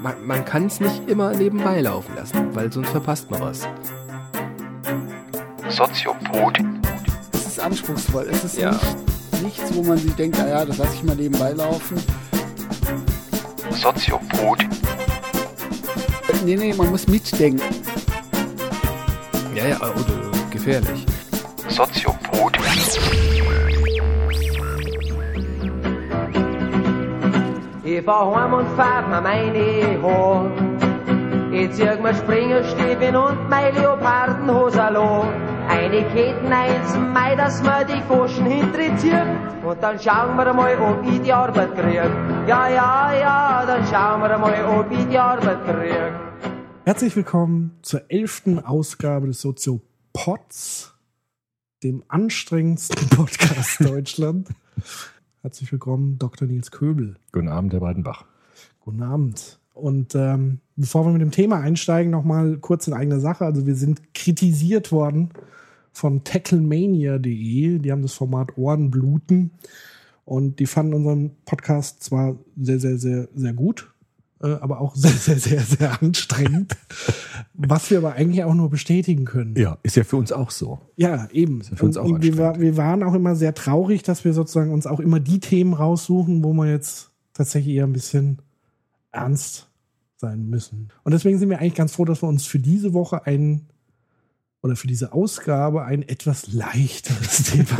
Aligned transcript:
Man, 0.00 0.26
man 0.26 0.44
kann 0.44 0.66
es 0.66 0.80
nicht 0.80 1.08
immer 1.08 1.32
nebenbei 1.32 1.80
laufen 1.80 2.14
lassen, 2.16 2.54
weil 2.54 2.72
sonst 2.72 2.90
verpasst 2.90 3.30
man 3.30 3.40
was. 3.40 3.68
Soziopod. 5.68 6.58
Es 7.32 7.46
ist 7.46 7.60
anspruchsvoll. 7.60 8.28
Es 8.30 8.44
ist 8.44 8.58
Ja. 8.58 8.72
nicht, 8.72 9.42
nichts, 9.42 9.74
wo 9.74 9.82
man 9.84 9.96
sich 9.98 10.12
denkt, 10.14 10.38
ah 10.40 10.48
ja, 10.48 10.64
das 10.64 10.78
lasse 10.78 10.94
ich 10.94 11.02
mal 11.04 11.16
nebenbei 11.16 11.52
laufen. 11.52 12.02
Soziopod. 13.70 14.58
Nee, 16.44 16.56
nee, 16.56 16.74
man 16.74 16.90
muss 16.90 17.06
mitdenken. 17.06 17.62
Ja, 19.54 19.66
ja, 19.68 19.76
oder 19.80 20.30
gefährlich. 20.50 21.06
Soziopod. 21.68 22.58
Fahr 28.04 28.34
heim 28.34 28.52
und 28.54 28.68
fahrt 28.76 29.08
mir 29.08 29.20
meine 29.20 30.02
Haar. 30.02 30.50
Ich 31.52 31.70
zieh 31.72 31.84
mir 32.02 32.14
Springerstiefel 32.14 33.14
und 33.14 33.48
mein 33.48 33.72
Leopardenhose. 33.74 34.82
Eine 35.68 36.02
Ketten 36.12 36.52
eins 36.52 36.96
Mai, 36.96 37.36
dass 37.36 37.62
mir 37.62 37.84
die 37.84 38.00
Foschen 38.08 38.46
hinterzieht. 38.46 39.14
Und 39.64 39.80
dann 39.80 40.00
schauen 40.00 40.36
wir 40.36 40.52
mal, 40.52 40.76
ob 40.80 41.06
ich 41.06 41.20
die 41.22 41.32
Arbeit 41.32 41.76
krieg. 41.76 42.10
Ja, 42.48 42.68
ja, 42.68 43.12
ja, 43.14 43.64
dann 43.66 43.86
schauen 43.86 44.20
wir 44.20 44.36
mal, 44.36 44.80
ob 44.80 44.90
ich 44.90 45.06
die 45.06 45.18
Arbeit 45.18 45.64
krieg. 45.64 46.12
Herzlich 46.84 47.14
willkommen 47.14 47.78
zur 47.82 48.10
elften 48.10 48.58
Ausgabe 48.58 49.28
des 49.28 49.40
Soziopods, 49.40 50.92
dem 51.84 52.02
anstrengendsten 52.08 53.08
Podcast 53.16 53.78
Deutschland. 53.78 54.48
Herzlich 55.42 55.72
willkommen, 55.72 56.20
Dr. 56.20 56.46
Nils 56.46 56.70
Köbel. 56.70 57.16
Guten 57.32 57.48
Abend, 57.48 57.72
Herr 57.72 57.80
Breidenbach. 57.80 58.24
Guten 58.78 59.02
Abend. 59.02 59.58
Und 59.74 60.14
ähm, 60.14 60.60
bevor 60.76 61.04
wir 61.04 61.12
mit 61.12 61.20
dem 61.20 61.32
Thema 61.32 61.58
einsteigen, 61.58 62.12
noch 62.12 62.22
mal 62.22 62.58
kurz 62.58 62.86
in 62.86 62.94
eigener 62.94 63.18
Sache. 63.18 63.44
Also 63.44 63.66
wir 63.66 63.74
sind 63.74 64.14
kritisiert 64.14 64.92
worden 64.92 65.30
von 65.92 66.22
tacklemania.de. 66.22 67.80
Die 67.80 67.90
haben 67.90 68.02
das 68.02 68.14
Format 68.14 68.56
Ohrenbluten 68.56 69.50
und 70.24 70.60
die 70.60 70.66
fanden 70.66 70.94
unseren 70.94 71.32
Podcast 71.44 72.04
zwar 72.04 72.36
sehr, 72.56 72.78
sehr, 72.78 72.98
sehr, 72.98 73.26
sehr 73.34 73.52
gut, 73.52 73.91
aber 74.42 74.80
auch 74.80 74.94
sehr, 74.94 75.10
sehr, 75.10 75.38
sehr, 75.38 75.60
sehr 75.60 76.02
anstrengend. 76.02 76.76
was 77.54 77.90
wir 77.90 77.98
aber 77.98 78.14
eigentlich 78.14 78.44
auch 78.44 78.54
nur 78.54 78.70
bestätigen 78.70 79.24
können. 79.24 79.54
Ja, 79.56 79.78
ist 79.82 79.96
ja 79.96 80.04
für 80.04 80.16
uns 80.16 80.32
auch 80.32 80.50
so. 80.50 80.80
Ja, 80.96 81.28
eben. 81.32 81.60
ja 81.62 81.76
für 81.76 81.86
uns 81.86 81.96
und, 81.96 82.02
auch 82.02 82.08
und 82.08 82.22
wir, 82.22 82.38
war, 82.38 82.60
wir 82.60 82.76
waren 82.76 83.02
auch 83.02 83.14
immer 83.14 83.36
sehr 83.36 83.54
traurig, 83.54 84.02
dass 84.02 84.24
wir 84.24 84.32
sozusagen 84.32 84.72
uns 84.72 84.86
auch 84.86 85.00
immer 85.00 85.20
die 85.20 85.40
Themen 85.40 85.74
raussuchen, 85.74 86.42
wo 86.42 86.52
wir 86.52 86.70
jetzt 86.70 87.10
tatsächlich 87.32 87.76
eher 87.76 87.84
ein 87.84 87.92
bisschen 87.92 88.38
ernst 89.12 89.68
sein 90.16 90.48
müssen. 90.48 90.88
Und 91.04 91.12
deswegen 91.12 91.38
sind 91.38 91.50
wir 91.50 91.58
eigentlich 91.58 91.74
ganz 91.74 91.94
froh, 91.94 92.04
dass 92.04 92.22
wir 92.22 92.28
uns 92.28 92.46
für 92.46 92.58
diese 92.58 92.94
Woche 92.94 93.26
ein 93.26 93.66
oder 94.62 94.76
für 94.76 94.86
diese 94.86 95.12
Ausgabe 95.12 95.84
ein 95.84 96.02
etwas 96.02 96.52
leichteres 96.52 97.42
Thema 97.50 97.78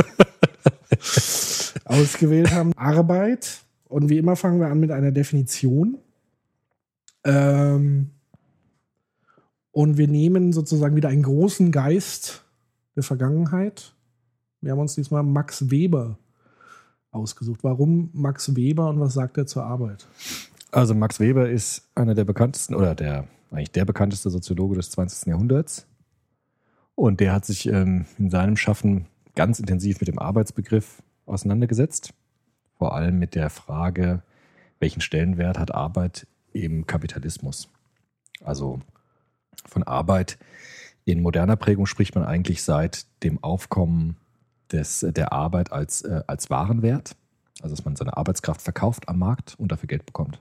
ausgewählt 1.85 2.53
haben. 2.53 2.73
Arbeit. 2.75 3.63
Und 3.89 4.09
wie 4.09 4.19
immer 4.19 4.37
fangen 4.37 4.61
wir 4.61 4.69
an 4.69 4.81
mit 4.81 4.91
einer 4.91 5.13
Definition. 5.13 5.99
Ähm, 7.25 8.11
und 9.71 9.97
wir 9.97 10.09
nehmen 10.09 10.53
sozusagen 10.53 10.97
wieder 10.97 11.09
einen 11.09 11.23
großen 11.23 11.73
Geist 11.73 12.45
der 12.95 13.03
Vergangenheit. 13.03 13.95
Wir 14.61 14.73
haben 14.73 14.79
uns 14.79 14.95
diesmal 14.95 15.23
Max 15.23 15.71
Weber 15.71 16.19
ausgesucht. 17.11 17.61
Warum 17.63 18.11
Max 18.13 18.55
Weber 18.55 18.89
und 18.89 19.01
was 19.01 19.15
sagt 19.15 19.39
er 19.39 19.47
zur 19.47 19.65
Arbeit? 19.65 20.07
Also 20.71 20.95
Max 20.95 21.21
Weber 21.21 21.49
ist 21.49 21.89
einer 21.95 22.15
der 22.15 22.25
bekanntesten 22.25 22.75
oder 22.75 22.95
der 22.95 23.29
eigentlich 23.51 23.73
der 23.73 23.85
bekannteste 23.85 24.31
Soziologe 24.31 24.77
des 24.77 24.91
20. 24.91 25.29
Jahrhunderts. 25.29 25.87
Und 26.95 27.21
der 27.21 27.33
hat 27.33 27.45
sich 27.45 27.67
ähm, 27.67 28.07
in 28.19 28.31
seinem 28.31 28.57
Schaffen 28.57 29.07
ganz 29.35 29.59
intensiv 29.59 30.01
mit 30.01 30.09
dem 30.09 30.19
Arbeitsbegriff 30.19 31.03
auseinandergesetzt. 31.27 32.15
Vor 32.79 32.95
allem 32.95 33.19
mit 33.19 33.35
der 33.35 33.51
Frage, 33.51 34.23
welchen 34.81 35.01
Stellenwert 35.01 35.59
hat 35.59 35.75
Arbeit 35.75 36.27
im 36.53 36.87
Kapitalismus? 36.87 37.69
Also 38.43 38.81
von 39.67 39.83
Arbeit 39.83 40.39
in 41.05 41.21
moderner 41.21 41.57
Prägung 41.57 41.87
spricht 41.87 42.15
man 42.15 42.25
eigentlich 42.25 42.63
seit 42.63 43.07
dem 43.23 43.43
Aufkommen 43.43 44.17
des, 44.71 45.07
der 45.09 45.33
Arbeit 45.33 45.73
als, 45.73 46.03
äh, 46.03 46.23
als 46.27 46.51
Warenwert. 46.51 47.17
Also 47.61 47.75
dass 47.77 47.85
man 47.85 47.97
seine 47.97 48.17
Arbeitskraft 48.17 48.63
verkauft 48.63 49.09
am 49.09 49.19
Markt 49.19 49.55
und 49.59 49.71
dafür 49.71 49.87
Geld 49.87 50.07
bekommt. 50.07 50.41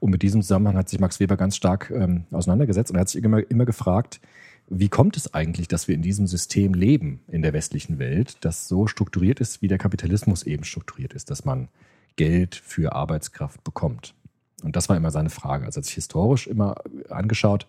Und 0.00 0.10
mit 0.10 0.22
diesem 0.22 0.42
Zusammenhang 0.42 0.76
hat 0.76 0.88
sich 0.88 1.00
Max 1.00 1.20
Weber 1.20 1.36
ganz 1.36 1.56
stark 1.56 1.90
ähm, 1.90 2.24
auseinandergesetzt 2.30 2.90
und 2.90 2.96
er 2.96 3.00
hat 3.02 3.08
sich 3.08 3.22
immer, 3.22 3.48
immer 3.50 3.64
gefragt, 3.64 4.20
wie 4.68 4.88
kommt 4.88 5.16
es 5.16 5.32
eigentlich, 5.32 5.66
dass 5.66 5.88
wir 5.88 5.94
in 5.94 6.02
diesem 6.02 6.26
System 6.26 6.74
leben 6.74 7.20
in 7.28 7.42
der 7.42 7.52
westlichen 7.52 7.98
Welt, 7.98 8.36
das 8.42 8.68
so 8.68 8.86
strukturiert 8.86 9.40
ist, 9.40 9.62
wie 9.62 9.68
der 9.68 9.78
Kapitalismus 9.78 10.42
eben 10.42 10.64
strukturiert 10.64 11.14
ist, 11.14 11.30
dass 11.30 11.44
man 11.44 11.68
Geld 12.16 12.54
für 12.54 12.92
Arbeitskraft 12.92 13.64
bekommt. 13.64 14.14
Und 14.62 14.74
das 14.76 14.88
war 14.88 14.96
immer 14.96 15.10
seine 15.10 15.30
Frage. 15.30 15.64
Also 15.64 15.78
er 15.78 15.82
hat 15.82 15.86
sich 15.86 15.94
historisch 15.94 16.46
immer 16.46 16.76
angeschaut, 17.08 17.66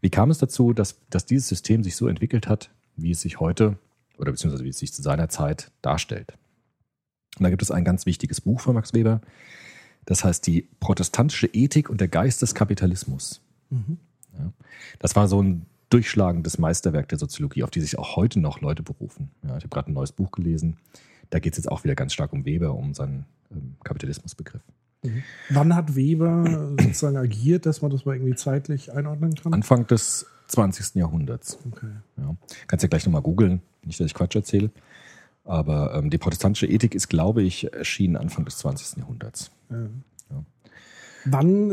wie 0.00 0.10
kam 0.10 0.30
es 0.30 0.38
dazu, 0.38 0.72
dass, 0.72 0.96
dass 1.10 1.26
dieses 1.26 1.48
System 1.48 1.84
sich 1.84 1.96
so 1.96 2.08
entwickelt 2.08 2.48
hat, 2.48 2.70
wie 2.96 3.10
es 3.10 3.20
sich 3.20 3.40
heute 3.40 3.78
oder 4.18 4.32
beziehungsweise 4.32 4.64
wie 4.64 4.70
es 4.70 4.78
sich 4.78 4.92
zu 4.92 5.02
seiner 5.02 5.28
Zeit 5.28 5.70
darstellt. 5.82 6.34
Und 7.38 7.44
da 7.44 7.50
gibt 7.50 7.62
es 7.62 7.70
ein 7.70 7.84
ganz 7.84 8.06
wichtiges 8.06 8.40
Buch 8.40 8.60
von 8.60 8.74
Max 8.74 8.92
Weber, 8.94 9.20
das 10.06 10.24
heißt 10.24 10.46
die 10.46 10.68
protestantische 10.80 11.46
Ethik 11.46 11.90
und 11.90 12.00
der 12.00 12.08
Geist 12.08 12.42
des 12.42 12.54
Kapitalismus. 12.54 13.42
Ja. 14.38 14.52
Das 14.98 15.14
war 15.16 15.28
so 15.28 15.42
ein 15.42 15.66
durchschlagendes 15.90 16.58
Meisterwerk 16.58 17.08
der 17.08 17.18
Soziologie, 17.18 17.64
auf 17.64 17.70
die 17.70 17.80
sich 17.80 17.98
auch 17.98 18.16
heute 18.16 18.40
noch 18.40 18.60
Leute 18.60 18.82
berufen. 18.82 19.30
Ja, 19.42 19.56
ich 19.56 19.64
habe 19.64 19.68
gerade 19.68 19.90
ein 19.90 19.94
neues 19.94 20.12
Buch 20.12 20.30
gelesen. 20.30 20.78
Da 21.30 21.38
geht 21.38 21.52
es 21.52 21.58
jetzt 21.58 21.70
auch 21.70 21.84
wieder 21.84 21.94
ganz 21.94 22.12
stark 22.12 22.32
um 22.32 22.44
Weber, 22.44 22.74
um 22.74 22.94
seinen 22.94 23.26
ähm, 23.50 23.76
Kapitalismusbegriff. 23.84 24.62
Wann 25.48 25.74
hat 25.74 25.94
Weber 25.96 26.72
sozusagen 26.80 27.16
agiert, 27.16 27.64
dass 27.66 27.80
man 27.82 27.90
das 27.90 28.04
mal 28.04 28.14
irgendwie 28.16 28.34
zeitlich 28.34 28.92
einordnen 28.92 29.34
kann? 29.34 29.54
Anfang 29.54 29.86
des 29.86 30.26
20. 30.48 30.96
Jahrhunderts. 30.96 31.58
Okay. 31.70 31.86
Ja. 32.18 32.36
Kannst 32.66 32.82
ja 32.82 32.88
gleich 32.88 33.06
nochmal 33.06 33.22
googeln, 33.22 33.62
nicht, 33.82 33.98
dass 33.98 34.06
ich 34.06 34.14
Quatsch 34.14 34.36
erzähle. 34.36 34.70
Aber 35.44 35.94
ähm, 35.94 36.10
die 36.10 36.18
protestantische 36.18 36.66
Ethik 36.66 36.94
ist, 36.94 37.08
glaube 37.08 37.42
ich, 37.42 37.72
erschienen 37.72 38.16
Anfang 38.16 38.44
des 38.44 38.58
20. 38.58 38.98
Jahrhunderts. 38.98 39.50
Wann 41.24 41.70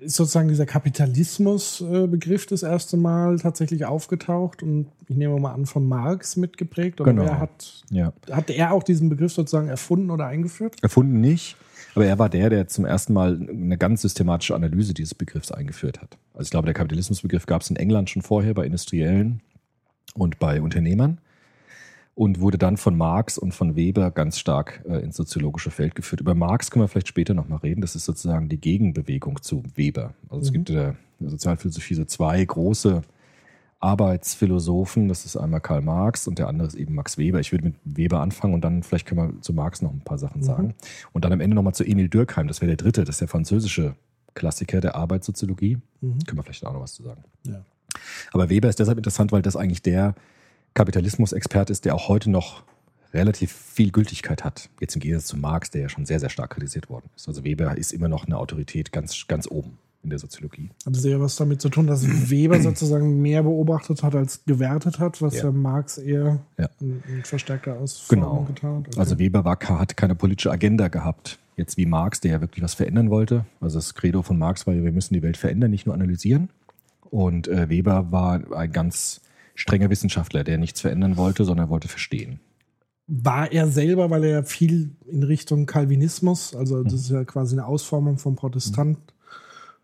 ist 0.00 0.16
sozusagen 0.16 0.48
dieser 0.48 0.66
Kapitalismus-Begriff 0.66 2.46
das 2.46 2.62
erste 2.62 2.96
Mal 2.96 3.38
tatsächlich 3.38 3.84
aufgetaucht 3.84 4.62
und 4.62 4.86
ich 5.08 5.16
nehme 5.16 5.38
mal 5.38 5.52
an, 5.52 5.66
von 5.66 5.86
Marx 5.86 6.36
mitgeprägt? 6.36 7.00
Oder 7.00 7.12
Genau. 7.12 7.24
wer 7.24 7.38
hat, 7.38 7.82
Ja. 7.90 8.12
hat 8.30 8.50
er 8.50 8.72
auch 8.72 8.82
diesen 8.82 9.08
Begriff 9.08 9.32
sozusagen 9.32 9.68
erfunden 9.68 10.10
oder 10.10 10.26
eingeführt? 10.26 10.76
Erfunden 10.82 11.20
nicht, 11.20 11.56
aber 11.94 12.06
er 12.06 12.18
war 12.18 12.28
der, 12.28 12.50
der 12.50 12.68
zum 12.68 12.84
ersten 12.84 13.12
Mal 13.12 13.40
eine 13.48 13.76
ganz 13.76 14.02
systematische 14.02 14.54
Analyse 14.54 14.94
dieses 14.94 15.14
Begriffs 15.14 15.52
eingeführt 15.52 16.00
hat. 16.00 16.18
Also 16.34 16.44
ich 16.44 16.50
glaube, 16.50 16.66
der 16.66 16.74
Kapitalismusbegriff 16.74 17.46
gab 17.46 17.62
es 17.62 17.70
in 17.70 17.76
England 17.76 18.10
schon 18.10 18.22
vorher 18.22 18.54
bei 18.54 18.64
Industriellen 18.64 19.40
und 20.14 20.38
bei 20.38 20.60
Unternehmern 20.60 21.18
und 22.14 22.40
wurde 22.40 22.58
dann 22.58 22.76
von 22.76 22.96
Marx 22.96 23.38
und 23.38 23.52
von 23.52 23.76
Weber 23.76 24.10
ganz 24.10 24.38
stark 24.38 24.84
äh, 24.88 24.98
ins 24.98 25.16
soziologische 25.16 25.70
Feld 25.70 25.94
geführt. 25.94 26.20
Über 26.20 26.34
Marx 26.34 26.70
können 26.70 26.84
wir 26.84 26.88
vielleicht 26.88 27.08
später 27.08 27.34
nochmal 27.34 27.60
reden. 27.60 27.80
Das 27.80 27.96
ist 27.96 28.04
sozusagen 28.04 28.48
die 28.48 28.60
Gegenbewegung 28.60 29.40
zu 29.42 29.62
Weber. 29.74 30.14
Also 30.28 30.42
es 30.42 30.52
gibt 30.52 30.68
in 30.70 30.76
der 30.76 30.96
Sozialphilosophie 31.20 31.94
so 31.94 32.04
zwei 32.04 32.44
große 32.44 33.02
Arbeitsphilosophen. 33.82 35.08
Das 35.08 35.24
ist 35.24 35.36
einmal 35.36 35.60
Karl 35.60 35.82
Marx 35.82 36.28
und 36.28 36.38
der 36.38 36.48
andere 36.48 36.68
ist 36.68 36.74
eben 36.74 36.94
Max 36.94 37.18
Weber. 37.18 37.40
Ich 37.40 37.52
würde 37.52 37.64
mit 37.64 37.74
Weber 37.84 38.20
anfangen 38.20 38.54
und 38.54 38.62
dann 38.62 38.82
vielleicht 38.82 39.06
können 39.06 39.34
wir 39.34 39.40
zu 39.42 39.52
Marx 39.52 39.82
noch 39.82 39.92
ein 39.92 40.02
paar 40.02 40.18
Sachen 40.18 40.42
sagen. 40.42 40.74
Und 41.12 41.24
dann 41.24 41.32
am 41.32 41.40
Ende 41.40 41.56
nochmal 41.56 41.74
zu 41.74 41.84
Emil 41.84 42.08
Durkheim. 42.08 42.46
Das 42.48 42.60
wäre 42.60 42.68
der 42.68 42.76
dritte. 42.76 43.04
Das 43.04 43.16
ist 43.16 43.20
der 43.20 43.28
französische 43.28 43.96
Klassiker 44.34 44.80
der 44.80 44.94
Arbeitssoziologie. 44.94 45.78
Können 46.00 46.38
wir 46.38 46.42
vielleicht 46.42 46.64
auch 46.64 46.72
noch 46.72 46.80
was 46.80 46.94
zu 46.94 47.02
sagen. 47.02 47.24
Ja. 47.44 47.64
Aber 48.32 48.48
Weber 48.48 48.68
ist 48.68 48.78
deshalb 48.78 48.98
interessant, 48.98 49.32
weil 49.32 49.42
das 49.42 49.56
eigentlich 49.56 49.82
der 49.82 50.14
Kapitalismusexperte 50.74 51.72
ist, 51.72 51.84
der 51.84 51.94
auch 51.94 52.08
heute 52.08 52.30
noch 52.30 52.62
relativ 53.12 53.52
viel 53.52 53.90
Gültigkeit 53.90 54.44
hat. 54.44 54.70
Jetzt 54.80 54.94
im 54.94 55.00
Gegensatz 55.00 55.26
zu 55.26 55.36
Marx, 55.36 55.70
der 55.70 55.82
ja 55.82 55.88
schon 55.88 56.06
sehr, 56.06 56.20
sehr 56.20 56.30
stark 56.30 56.50
kritisiert 56.50 56.88
worden 56.88 57.10
ist. 57.14 57.28
Also 57.28 57.44
Weber 57.44 57.76
ist 57.76 57.92
immer 57.92 58.08
noch 58.08 58.24
eine 58.24 58.38
Autorität 58.38 58.92
ganz, 58.92 59.26
ganz 59.26 59.46
oben 59.50 59.76
in 60.02 60.10
der 60.10 60.18
Soziologie. 60.18 60.70
Hat 60.84 60.96
es 60.96 61.04
eher 61.04 61.20
was 61.20 61.36
damit 61.36 61.60
zu 61.60 61.68
tun, 61.68 61.86
dass 61.86 62.04
Weber 62.30 62.60
sozusagen 62.60 63.22
mehr 63.22 63.42
beobachtet 63.42 64.02
hat 64.02 64.14
als 64.14 64.44
gewertet 64.44 64.98
hat, 64.98 65.22
was 65.22 65.34
ja, 65.36 65.44
Ja. 65.44 65.52
Marx 65.52 65.98
eher 65.98 66.40
Ja. 66.58 66.68
in, 66.80 67.02
in 67.08 67.24
verstärkter 67.24 67.78
Ausformung 67.78 68.24
Genau. 68.24 68.44
getan 68.44 68.78
hat? 68.80 68.88
Okay. 68.88 68.98
Also 69.00 69.18
Weber 69.18 69.44
war, 69.44 69.58
hat 69.60 69.96
keine 69.96 70.14
politische 70.14 70.50
Agenda 70.50 70.88
gehabt. 70.88 71.38
Jetzt 71.56 71.76
wie 71.76 71.86
Marx, 71.86 72.20
der 72.20 72.32
ja 72.32 72.40
wirklich 72.40 72.62
was 72.64 72.74
verändern 72.74 73.10
wollte. 73.10 73.44
Also 73.60 73.78
das 73.78 73.94
Credo 73.94 74.22
von 74.22 74.38
Marx 74.38 74.66
war, 74.66 74.74
ja, 74.74 74.82
wir 74.82 74.92
müssen 74.92 75.14
die 75.14 75.22
Welt 75.22 75.36
verändern, 75.36 75.70
nicht 75.70 75.86
nur 75.86 75.94
analysieren. 75.94 76.48
Und 77.10 77.46
äh, 77.48 77.68
Weber 77.68 78.10
war 78.10 78.40
ein 78.56 78.72
ganz 78.72 79.20
strenger 79.54 79.90
Wissenschaftler, 79.90 80.44
der 80.44 80.56
nichts 80.56 80.80
verändern 80.80 81.16
wollte, 81.18 81.44
sondern 81.44 81.68
wollte 81.68 81.86
verstehen. 81.88 82.40
war 83.06 83.52
er 83.52 83.68
selber, 83.68 84.08
weil 84.08 84.24
er 84.24 84.44
viel 84.44 84.92
in 85.06 85.22
Richtung 85.22 85.66
Calvinismus, 85.66 86.54
also 86.56 86.82
das 86.82 86.94
ist 86.94 87.10
ja 87.10 87.24
quasi 87.24 87.54
eine 87.56 87.66
Ausformung 87.66 88.16
vom 88.16 88.34
Protestant, 88.36 88.96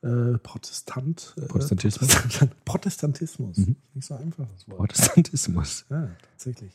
äh, 0.03 0.39
Protestant, 0.39 1.35
äh, 1.37 1.47
Protestantismus. 1.47 2.09
Protestant- 2.09 2.65
Protestantismus. 2.65 3.57
Mhm. 3.59 3.77
Nicht 3.95 4.07
so 4.07 4.15
einfach 4.15 4.47
das 4.55 4.69
Wort. 4.69 4.79
Protestantismus. 4.79 5.85
Ja, 5.91 6.09
tatsächlich. 6.33 6.73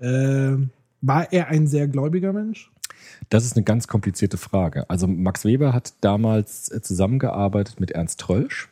Ähm, 0.00 0.70
war 1.00 1.32
er 1.32 1.48
ein 1.48 1.66
sehr 1.66 1.88
gläubiger 1.88 2.32
Mensch? 2.32 2.70
Das 3.28 3.44
ist 3.44 3.56
eine 3.56 3.64
ganz 3.64 3.88
komplizierte 3.88 4.36
Frage. 4.36 4.88
Also 4.88 5.06
Max 5.06 5.44
Weber 5.44 5.72
hat 5.72 5.94
damals 6.00 6.70
äh, 6.70 6.80
zusammengearbeitet 6.80 7.80
mit 7.80 7.90
Ernst 7.90 8.20
Trölsch. 8.20 8.68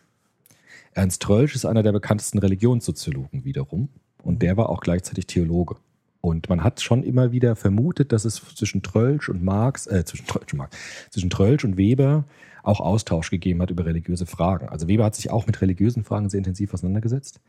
Ernst 0.93 1.23
Trölsch 1.23 1.55
ist 1.55 1.65
einer 1.65 1.83
der 1.83 1.93
bekanntesten 1.93 2.39
Religionssoziologen 2.39 3.45
wiederum. 3.45 3.89
Und 4.23 4.43
der 4.43 4.57
war 4.57 4.69
auch 4.71 4.81
gleichzeitig 4.81 5.27
Theologe. 5.27 5.77
Und 6.21 6.49
man 6.49 6.65
hat 6.65 6.81
schon 6.81 7.03
immer 7.03 7.33
wieder 7.33 7.55
vermutet, 7.57 8.13
dass 8.13 8.25
es 8.25 8.37
zwischen 8.37 8.83
Trölsch 8.83 9.29
und 9.29 9.43
Marx, 9.43 9.87
äh, 9.87 10.05
zwischen 10.07 10.27
Trölsch 10.27 10.53
und 10.55 10.59
Marx, 10.59 10.77
zwischen 11.11 11.29
Trölsch 11.29 11.65
und 11.65 11.77
Weber 11.77 12.25
auch 12.65 12.81
Austausch 12.81 13.31
gegeben 13.31 13.63
hat 13.63 13.71
über 13.71 13.85
religiöse 13.85 14.27
Fragen. 14.27 14.69
Also 14.69 14.89
Weber 14.89 15.05
hat 15.05 15.15
sich 15.15 15.31
auch 15.31 15.47
mit 15.47 15.61
religiösen 15.61 16.03
Fragen 16.03 16.29
sehr 16.31 16.39
intensiv 16.39 16.75
auseinandergesetzt. 16.75 17.41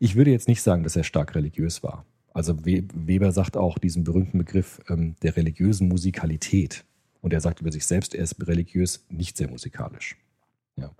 Ich 0.00 0.16
würde 0.16 0.30
jetzt 0.30 0.48
nicht 0.48 0.62
sagen, 0.62 0.82
dass 0.82 0.96
er 0.96 1.04
stark 1.04 1.34
religiös 1.34 1.82
war. 1.82 2.04
Also 2.32 2.64
We- 2.64 2.84
Weber 2.94 3.30
sagt 3.30 3.56
auch 3.56 3.78
diesen 3.78 4.02
berühmten 4.04 4.38
Begriff 4.38 4.80
ähm, 4.88 5.14
der 5.22 5.36
religiösen 5.36 5.86
Musikalität. 5.88 6.84
Und 7.20 7.32
er 7.32 7.40
sagt 7.40 7.60
über 7.60 7.70
sich 7.70 7.86
selbst, 7.86 8.14
er 8.14 8.24
ist 8.24 8.46
religiös 8.46 9.04
nicht 9.08 9.36
sehr 9.36 9.48
musikalisch. 9.48 10.16
Ja. 10.76 10.90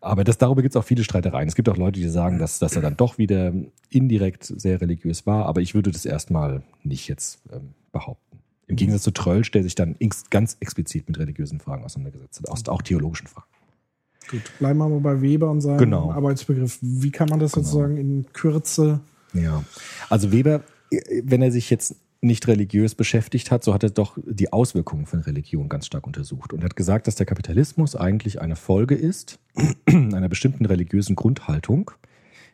Aber 0.00 0.24
das, 0.24 0.38
darüber 0.38 0.62
gibt 0.62 0.74
es 0.74 0.80
auch 0.80 0.86
viele 0.86 1.04
Streitereien. 1.04 1.46
Es 1.46 1.54
gibt 1.54 1.68
auch 1.68 1.76
Leute, 1.76 2.00
die 2.00 2.08
sagen, 2.08 2.38
dass, 2.38 2.58
dass 2.58 2.76
er 2.76 2.82
dann 2.82 2.96
doch 2.96 3.18
wieder 3.18 3.52
indirekt 3.90 4.44
sehr 4.44 4.80
religiös 4.80 5.26
war, 5.26 5.44
aber 5.44 5.60
ich 5.60 5.74
würde 5.74 5.90
das 5.90 6.06
erstmal 6.06 6.62
nicht 6.82 7.08
jetzt 7.08 7.42
ähm, 7.52 7.74
behaupten. 7.92 8.38
Im 8.68 8.76
Gegensatz 8.76 9.02
zu 9.02 9.10
Trölsch, 9.10 9.50
der 9.50 9.62
sich 9.62 9.74
dann 9.74 9.96
ganz 10.30 10.56
explizit 10.60 11.08
mit 11.08 11.18
religiösen 11.18 11.60
Fragen 11.60 11.84
auseinandergesetzt 11.84 12.42
hat, 12.48 12.68
auch 12.68 12.82
theologischen 12.82 13.26
Fragen. 13.26 13.46
Gut, 14.30 14.42
bleiben 14.58 14.78
wir 14.78 14.88
mal 14.88 15.00
bei 15.00 15.20
Weber 15.20 15.50
und 15.50 15.60
seinem 15.60 15.78
Genau. 15.78 16.12
Arbeitsbegriff. 16.12 16.78
Wie 16.80 17.10
kann 17.10 17.28
man 17.28 17.40
das 17.40 17.52
sozusagen 17.52 17.96
in 17.96 18.26
Kürze? 18.32 19.00
Ja. 19.34 19.64
Also 20.08 20.32
Weber, 20.32 20.62
äh, 20.90 21.22
wenn 21.24 21.42
er 21.42 21.50
sich 21.50 21.70
jetzt 21.70 21.96
nicht 22.20 22.46
religiös 22.46 22.94
beschäftigt 22.94 23.50
hat, 23.50 23.64
so 23.64 23.74
hat 23.74 23.82
er 23.82 23.90
doch 23.90 24.16
die 24.24 24.52
Auswirkungen 24.52 25.06
von 25.06 25.20
Religion 25.20 25.68
ganz 25.68 25.86
stark 25.86 26.06
untersucht 26.06 26.52
und 26.52 26.62
hat 26.62 26.76
gesagt, 26.76 27.08
dass 27.08 27.16
der 27.16 27.26
Kapitalismus 27.26 27.96
eigentlich 27.96 28.40
eine 28.40 28.54
Folge 28.54 28.94
ist 28.94 29.40
einer 29.86 30.28
bestimmten 30.28 30.64
religiösen 30.64 31.16
Grundhaltung, 31.16 31.90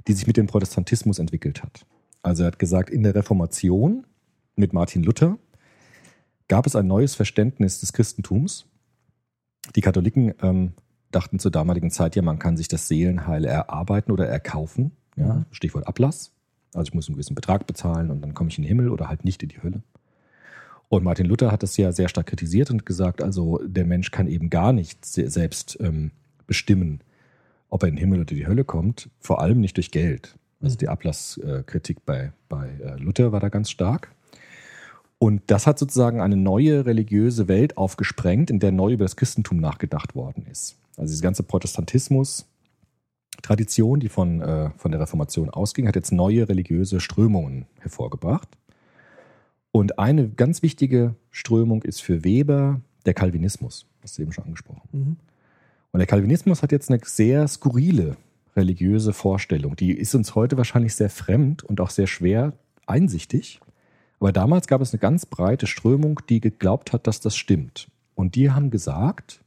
die 0.06 0.14
sich 0.14 0.26
mit 0.26 0.38
dem 0.38 0.46
Protestantismus 0.46 1.18
entwickelt 1.18 1.62
hat. 1.62 1.84
Also 2.22 2.44
er 2.44 2.46
hat 2.48 2.58
gesagt, 2.58 2.88
in 2.88 3.02
der 3.02 3.14
Reformation 3.14 4.06
mit 4.56 4.72
Martin 4.72 5.02
Luther 5.02 5.38
gab 6.48 6.66
es 6.66 6.74
ein 6.74 6.86
neues 6.86 7.14
Verständnis 7.14 7.80
des 7.80 7.92
Christentums. 7.92 8.66
Die 9.76 9.80
Katholiken 9.80 10.34
ähm, 10.42 10.72
dachten 11.10 11.38
zur 11.38 11.50
damaligen 11.50 11.90
Zeit, 11.90 12.16
ja, 12.16 12.22
man 12.22 12.38
kann 12.38 12.56
sich 12.56 12.68
das 12.68 12.88
Seelenheil 12.88 13.44
erarbeiten 13.44 14.12
oder 14.12 14.26
erkaufen. 14.26 14.92
Ja, 15.16 15.44
Stichwort 15.50 15.86
Ablass. 15.86 16.32
Also 16.74 16.88
ich 16.88 16.94
muss 16.94 17.08
einen 17.08 17.14
gewissen 17.14 17.34
Betrag 17.34 17.66
bezahlen 17.66 18.10
und 18.10 18.20
dann 18.20 18.34
komme 18.34 18.50
ich 18.50 18.58
in 18.58 18.62
den 18.62 18.68
Himmel 18.68 18.90
oder 18.90 19.08
halt 19.08 19.24
nicht 19.24 19.42
in 19.42 19.48
die 19.48 19.62
Hölle. 19.62 19.82
Und 20.88 21.04
Martin 21.04 21.26
Luther 21.26 21.52
hat 21.52 21.62
das 21.62 21.76
ja 21.76 21.92
sehr 21.92 22.08
stark 22.08 22.26
kritisiert 22.26 22.70
und 22.70 22.86
gesagt, 22.86 23.22
also 23.22 23.60
der 23.64 23.84
Mensch 23.84 24.10
kann 24.10 24.26
eben 24.26 24.48
gar 24.48 24.72
nicht 24.72 25.04
se- 25.04 25.28
selbst 25.28 25.76
ähm, 25.80 26.12
bestimmen, 26.46 27.00
ob 27.68 27.82
er 27.82 27.88
in 27.88 27.96
den 27.96 28.00
Himmel 28.00 28.20
oder 28.20 28.34
die 28.34 28.46
Hölle 28.46 28.64
kommt, 28.64 29.10
vor 29.20 29.40
allem 29.42 29.60
nicht 29.60 29.76
durch 29.76 29.90
Geld. 29.90 30.36
Also 30.60 30.76
die 30.76 30.88
Ablasskritik 30.88 32.04
bei, 32.06 32.32
bei 32.48 32.68
äh, 32.68 32.96
Luther 32.96 33.32
war 33.32 33.40
da 33.40 33.48
ganz 33.48 33.70
stark. 33.70 34.14
Und 35.18 35.42
das 35.48 35.66
hat 35.66 35.78
sozusagen 35.78 36.20
eine 36.20 36.36
neue 36.36 36.86
religiöse 36.86 37.48
Welt 37.48 37.76
aufgesprengt, 37.76 38.50
in 38.50 38.60
der 38.60 38.70
neu 38.70 38.92
über 38.92 39.04
das 39.04 39.16
Christentum 39.16 39.58
nachgedacht 39.58 40.14
worden 40.14 40.46
ist. 40.50 40.76
Also 40.96 41.10
diese 41.12 41.22
ganze 41.22 41.42
Protestantismus, 41.42 42.46
Tradition, 43.42 44.00
die 44.00 44.08
von, 44.08 44.40
äh, 44.40 44.70
von 44.76 44.90
der 44.90 45.00
Reformation 45.00 45.50
ausging, 45.50 45.88
hat 45.88 45.96
jetzt 45.96 46.12
neue 46.12 46.48
religiöse 46.48 47.00
Strömungen 47.00 47.66
hervorgebracht. 47.80 48.48
Und 49.70 49.98
eine 49.98 50.28
ganz 50.28 50.62
wichtige 50.62 51.14
Strömung 51.30 51.82
ist 51.82 52.00
für 52.00 52.24
Weber 52.24 52.80
der 53.06 53.14
Calvinismus. 53.14 53.86
Hast 54.02 54.18
du 54.18 54.22
eben 54.22 54.32
schon 54.32 54.44
angesprochen. 54.44 54.88
Mhm. 54.92 55.16
Und 55.92 55.98
der 55.98 56.06
Calvinismus 56.06 56.62
hat 56.62 56.72
jetzt 56.72 56.90
eine 56.90 57.00
sehr 57.04 57.46
skurrile 57.48 58.16
religiöse 58.56 59.12
Vorstellung. 59.12 59.76
Die 59.76 59.92
ist 59.92 60.14
uns 60.14 60.34
heute 60.34 60.56
wahrscheinlich 60.56 60.94
sehr 60.94 61.10
fremd 61.10 61.62
und 61.62 61.80
auch 61.80 61.90
sehr 61.90 62.06
schwer 62.06 62.52
einsichtig. 62.86 63.60
Aber 64.20 64.32
damals 64.32 64.66
gab 64.66 64.80
es 64.80 64.92
eine 64.92 65.00
ganz 65.00 65.26
breite 65.26 65.66
Strömung, 65.66 66.20
die 66.28 66.40
geglaubt 66.40 66.92
hat, 66.92 67.06
dass 67.06 67.20
das 67.20 67.36
stimmt. 67.36 67.88
Und 68.14 68.34
die 68.34 68.50
haben 68.50 68.70
gesagt, 68.70 69.44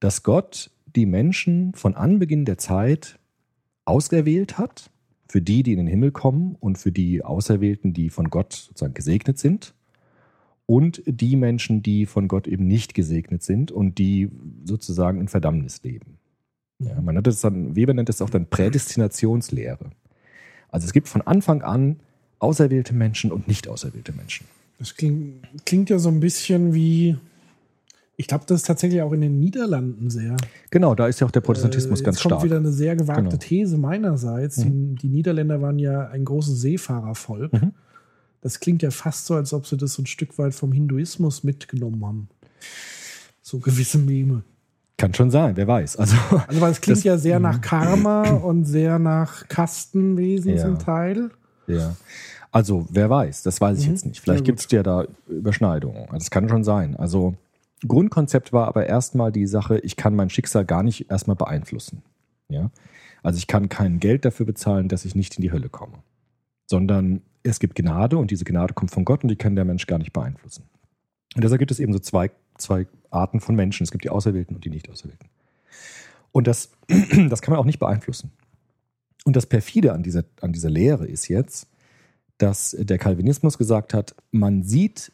dass 0.00 0.22
Gott 0.22 0.70
die 0.94 1.06
Menschen 1.06 1.72
von 1.74 1.94
Anbeginn 1.94 2.44
der 2.44 2.58
Zeit 2.58 3.18
auserwählt 3.84 4.58
hat, 4.58 4.90
für 5.26 5.40
die, 5.40 5.62
die 5.62 5.72
in 5.72 5.78
den 5.78 5.86
Himmel 5.86 6.10
kommen 6.10 6.56
und 6.60 6.76
für 6.76 6.92
die 6.92 7.24
Auserwählten, 7.24 7.94
die 7.94 8.10
von 8.10 8.28
Gott 8.28 8.52
sozusagen 8.52 8.92
gesegnet 8.92 9.38
sind 9.38 9.74
und 10.66 11.02
die 11.06 11.36
Menschen, 11.36 11.82
die 11.82 12.04
von 12.04 12.28
Gott 12.28 12.46
eben 12.46 12.66
nicht 12.66 12.92
gesegnet 12.94 13.42
sind 13.42 13.72
und 13.72 13.96
die 13.98 14.30
sozusagen 14.64 15.20
in 15.20 15.28
Verdammnis 15.28 15.82
leben. 15.82 16.18
Ja, 16.78 17.00
man 17.00 17.14
nennt 17.14 17.26
es 17.26 17.40
dann, 17.40 17.74
Weber 17.74 17.94
nennt 17.94 18.10
es 18.10 18.20
auch 18.20 18.28
dann 18.28 18.46
Prädestinationslehre. 18.46 19.90
Also 20.68 20.84
es 20.84 20.92
gibt 20.92 21.08
von 21.08 21.22
Anfang 21.22 21.62
an 21.62 22.00
auserwählte 22.42 22.94
Menschen 22.94 23.30
und 23.32 23.48
nicht 23.48 23.68
auserwählte 23.68 24.12
Menschen. 24.12 24.46
Das 24.78 24.96
klingt, 24.96 25.42
klingt 25.64 25.90
ja 25.90 25.98
so 25.98 26.08
ein 26.08 26.18
bisschen 26.20 26.74
wie, 26.74 27.16
ich 28.16 28.26
glaube, 28.26 28.44
das 28.46 28.62
ist 28.62 28.66
tatsächlich 28.66 29.00
auch 29.02 29.12
in 29.12 29.20
den 29.20 29.38
Niederlanden 29.38 30.10
sehr. 30.10 30.36
Genau, 30.70 30.94
da 30.94 31.06
ist 31.06 31.20
ja 31.20 31.26
auch 31.26 31.30
der 31.30 31.40
Protestantismus 31.40 32.00
Äh, 32.00 32.04
ganz 32.04 32.16
jetzt 32.16 32.22
kommt 32.22 32.32
stark. 32.32 32.44
wieder 32.44 32.56
eine 32.56 32.72
sehr 32.72 32.96
gewagte 32.96 33.22
Genau. 33.22 33.36
These 33.36 33.78
meinerseits. 33.78 34.56
Die, 34.56 34.70
die 34.96 35.08
Niederländer 35.08 35.62
waren 35.62 35.78
ja 35.78 36.08
ein 36.08 36.24
großes 36.24 36.60
Seefahrervolk. 36.60 37.52
Mhm. 37.52 37.72
Das 38.40 38.58
klingt 38.58 38.82
ja 38.82 38.90
fast 38.90 39.26
so, 39.26 39.34
als 39.36 39.52
ob 39.52 39.66
sie 39.68 39.76
das 39.76 39.92
so 39.94 40.02
ein 40.02 40.06
Stück 40.06 40.36
weit 40.36 40.52
vom 40.54 40.72
Hinduismus 40.72 41.44
mitgenommen 41.44 42.04
haben. 42.04 42.28
So 43.40 43.58
gewisse 43.60 43.98
Meme. 43.98 44.42
Kann 44.96 45.14
schon 45.14 45.30
sein, 45.30 45.56
wer 45.56 45.66
weiß. 45.68 45.96
Also, 45.96 46.16
Also, 46.48 46.60
weil 46.60 46.72
es 46.72 46.80
klingt 46.80 46.98
Das- 46.98 47.04
ja 47.04 47.18
sehr 47.18 47.38
nach 47.38 47.60
Karma 47.60 48.28
und 48.30 48.64
sehr 48.64 48.98
nach 48.98 49.46
Kastenwesen 49.48 50.56
Ja. 50.56 50.62
zum 50.64 50.78
Teil. 50.80 51.30
Ja. 51.66 51.96
also 52.50 52.86
wer 52.90 53.08
weiß, 53.10 53.42
das 53.42 53.60
weiß 53.60 53.78
ich 53.80 53.86
Mhm. 53.86 53.92
jetzt 53.92 54.06
nicht. 54.06 54.20
Vielleicht 54.20 54.44
gibt 54.44 54.60
es 54.60 54.70
ja 54.70 54.82
da 54.82 55.06
Überschneidungen. 55.28 56.02
Also, 56.04 56.14
Das 56.14 56.30
kann 56.30 56.48
schon 56.48 56.64
sein. 56.64 56.96
Also 56.96 57.34
Grundkonzept 57.86 58.52
war 58.52 58.68
aber 58.68 58.86
erstmal 58.86 59.32
die 59.32 59.46
Sache, 59.46 59.78
ich 59.78 59.96
kann 59.96 60.14
mein 60.14 60.30
Schicksal 60.30 60.64
gar 60.64 60.82
nicht 60.82 61.10
erstmal 61.10 61.36
beeinflussen. 61.36 62.02
Ja? 62.48 62.70
Also 63.22 63.38
ich 63.38 63.46
kann 63.46 63.68
kein 63.68 63.98
Geld 64.00 64.24
dafür 64.24 64.46
bezahlen, 64.46 64.88
dass 64.88 65.04
ich 65.04 65.14
nicht 65.14 65.36
in 65.36 65.42
die 65.42 65.52
Hölle 65.52 65.68
komme. 65.68 65.98
Sondern 66.66 67.22
es 67.42 67.58
gibt 67.58 67.74
Gnade 67.74 68.16
und 68.18 68.30
diese 68.30 68.44
Gnade 68.44 68.74
kommt 68.74 68.90
von 68.92 69.04
Gott 69.04 69.22
und 69.24 69.28
die 69.28 69.36
kann 69.36 69.56
der 69.56 69.64
Mensch 69.64 69.86
gar 69.86 69.98
nicht 69.98 70.12
beeinflussen. 70.12 70.64
Und 71.34 71.42
deshalb 71.42 71.58
gibt 71.58 71.70
es 71.70 71.80
eben 71.80 71.92
so 71.92 71.98
zwei, 71.98 72.30
zwei 72.58 72.86
Arten 73.10 73.40
von 73.40 73.54
Menschen. 73.56 73.84
Es 73.84 73.90
gibt 73.90 74.04
die 74.04 74.10
Auserwählten 74.10 74.54
und 74.54 74.64
die 74.64 74.70
Nicht-Auserwählten. 74.70 75.28
Und 76.30 76.46
das, 76.46 76.70
das 77.28 77.42
kann 77.42 77.52
man 77.52 77.60
auch 77.60 77.64
nicht 77.64 77.78
beeinflussen. 77.78 78.30
Und 79.24 79.36
das 79.36 79.46
perfide 79.46 79.92
an 79.92 80.02
dieser, 80.02 80.24
an 80.40 80.52
dieser 80.52 80.70
Lehre 80.70 81.06
ist 81.06 81.28
jetzt, 81.28 81.68
dass 82.38 82.76
der 82.78 82.98
Calvinismus 82.98 83.56
gesagt 83.58 83.94
hat, 83.94 84.14
man 84.30 84.62
sieht, 84.62 85.12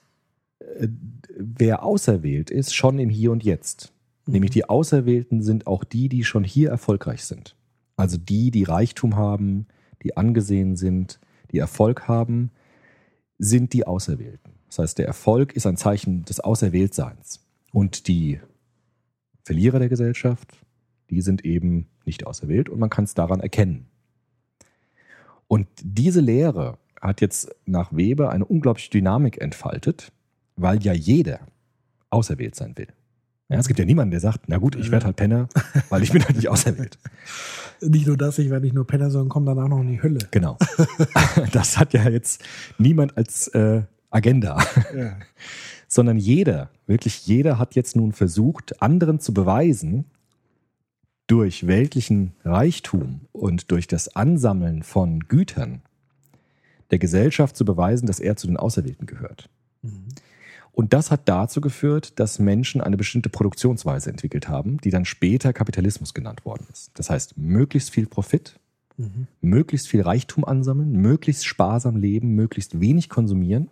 äh, 0.61 0.89
wer 1.37 1.83
auserwählt 1.83 2.51
ist, 2.51 2.75
schon 2.75 2.99
im 2.99 3.11
Hier 3.11 3.33
und 3.33 3.45
Jetzt. 3.45 3.93
Nämlich 4.27 4.51
die 4.51 4.69
Auserwählten 4.69 5.43
sind 5.43 5.67
auch 5.67 5.85
die, 5.85 6.09
die 6.09 6.25
schon 6.25 6.45
hier 6.45 6.71
erfolgreich 6.71 7.25
sind. 7.25 7.57
Also 7.97 8.17
die, 8.17 8.51
die 8.51 8.65
Reichtum 8.65 9.17
haben, 9.17 9.67
die 10.03 10.17
angesehen 10.17 10.77
sind, 10.77 11.19
die 11.51 11.59
Erfolg 11.59 12.09
haben, 12.09 12.51
sind 13.39 13.73
die 13.73 13.87
Auserwählten. 13.87 14.53
Das 14.69 14.79
heißt, 14.79 14.99
der 14.99 15.07
Erfolg 15.07 15.55
ist 15.55 15.67
ein 15.67 15.77
Zeichen 15.77 16.25
des 16.25 16.41
Auserwähltseins. 16.41 17.41
Und 17.73 18.09
die 18.09 18.41
Verlierer 19.45 19.79
der 19.79 19.89
Gesellschaft, 19.89 20.59
die 21.11 21.21
sind 21.21 21.45
eben 21.45 21.87
nicht 22.05 22.27
auserwählt 22.27 22.69
und 22.69 22.79
man 22.79 22.91
kann 22.91 23.05
es 23.05 23.15
daran 23.15 23.41
erkennen. 23.41 23.87
Und 25.47 25.67
diese 25.83 26.21
Lehre 26.21 26.79
hat 27.01 27.21
jetzt 27.21 27.55
nach 27.65 27.95
Weber 27.95 28.31
eine 28.31 28.45
unglaubliche 28.45 28.91
Dynamik 28.91 29.41
entfaltet, 29.41 30.13
weil 30.57 30.83
ja 30.83 30.93
jeder 30.93 31.41
auserwählt 32.11 32.55
sein 32.55 32.77
will. 32.77 32.89
Ja, 33.51 33.59
es 33.59 33.67
gibt 33.67 33.79
ja 33.79 33.87
niemanden, 33.87 34.11
der 34.11 34.21
sagt, 34.21 34.43
na 34.49 34.59
gut, 34.59 34.77
ich 34.77 34.91
werde 34.91 35.07
halt 35.07 35.17
Penner, 35.17 35.49
weil 35.89 36.03
ich 36.03 36.13
bin 36.13 36.23
halt 36.23 36.37
nicht 36.37 36.49
auserwählt. 36.49 36.99
Nicht 37.81 38.07
nur 38.07 38.19
das, 38.19 38.39
ich 38.39 38.51
werde 38.51 38.67
nicht 38.67 38.75
nur 38.75 38.87
Penner, 38.87 39.11
sondern 39.11 39.31
komme 39.31 39.47
danach 39.47 39.69
noch 39.69 39.81
in 39.81 39.89
die 39.89 40.03
Hölle. 40.03 40.19
Genau. 40.31 40.59
Das 41.53 41.79
hat 41.79 41.95
ja 41.95 42.09
jetzt 42.09 42.45
niemand 42.77 43.17
als 43.17 43.49
äh, 43.49 43.83
Agenda. 44.11 44.59
Ja. 44.95 45.17
sondern 45.87 46.19
jeder, 46.19 46.69
wirklich 46.87 47.27
jeder 47.27 47.59
hat 47.59 47.75
jetzt 47.75 47.97
nun 47.97 48.13
versucht, 48.13 48.83
anderen 48.83 49.21
zu 49.21 49.33
beweisen, 49.33 50.05
durch 51.29 51.67
weltlichen 51.69 52.33
Reichtum 52.45 53.21
und 53.33 53.71
durch 53.71 53.87
das 53.87 54.17
Ansammeln 54.17 54.83
von 54.83 55.21
Gütern, 55.21 55.83
der 56.91 56.99
Gesellschaft 56.99 57.57
zu 57.57 57.65
beweisen, 57.65 58.07
dass 58.07 58.19
er 58.19 58.35
zu 58.37 58.47
den 58.49 58.57
Auserwählten 58.57 59.07
gehört. 59.07 59.49
Und 60.73 60.93
das 60.93 61.11
hat 61.11 61.29
dazu 61.29 61.61
geführt, 61.61 62.19
dass 62.19 62.39
Menschen 62.39 62.81
eine 62.81 62.97
bestimmte 62.97 63.29
Produktionsweise 63.29 64.11
entwickelt 64.11 64.49
haben, 64.49 64.79
die 64.79 64.91
dann 64.91 65.05
später 65.05 65.53
Kapitalismus 65.53 66.15
genannt 66.15 66.45
worden 66.45 66.67
ist. 66.73 66.93
Das 66.95 67.11
heißt, 67.11 67.37
möglichst 67.37 67.91
viel 67.91 68.07
Profit, 68.07 68.59
möglichst 69.41 69.89
viel 69.89 70.01
Reichtum 70.03 70.45
ansammeln, 70.45 70.93
möglichst 70.93 71.47
sparsam 71.47 71.97
leben, 71.97 72.35
möglichst 72.35 72.81
wenig 72.81 73.09
konsumieren, 73.09 73.69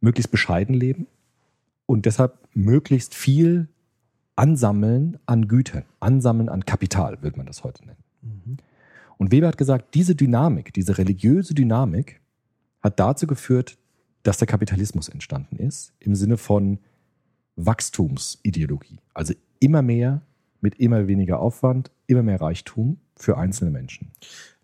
möglichst 0.00 0.30
bescheiden 0.30 0.74
leben 0.74 1.06
und 1.86 2.06
deshalb 2.06 2.38
möglichst 2.54 3.14
viel 3.14 3.68
ansammeln 4.36 5.18
an 5.26 5.48
Gütern, 5.48 5.84
ansammeln 6.00 6.48
an 6.48 6.64
Kapital, 6.64 7.22
würde 7.22 7.36
man 7.36 7.46
das 7.46 7.64
heute 7.64 7.84
nennen. 7.86 8.58
Und 9.18 9.30
Weber 9.30 9.48
hat 9.48 9.58
gesagt, 9.58 9.94
diese 9.94 10.14
Dynamik, 10.14 10.72
diese 10.72 10.98
religiöse 10.98 11.54
Dynamik 11.54 12.20
hat 12.80 12.98
dazu 12.98 13.26
geführt, 13.26 13.78
dass 14.22 14.38
der 14.38 14.46
Kapitalismus 14.48 15.08
entstanden 15.08 15.56
ist, 15.56 15.92
im 16.00 16.14
Sinne 16.14 16.36
von 16.36 16.78
Wachstumsideologie. 17.56 18.98
Also 19.14 19.34
immer 19.60 19.82
mehr 19.82 20.22
mit 20.60 20.76
immer 20.76 21.06
weniger 21.08 21.40
Aufwand, 21.40 21.90
immer 22.06 22.22
mehr 22.22 22.40
Reichtum 22.40 22.98
für 23.16 23.36
einzelne 23.36 23.70
Menschen. 23.70 24.12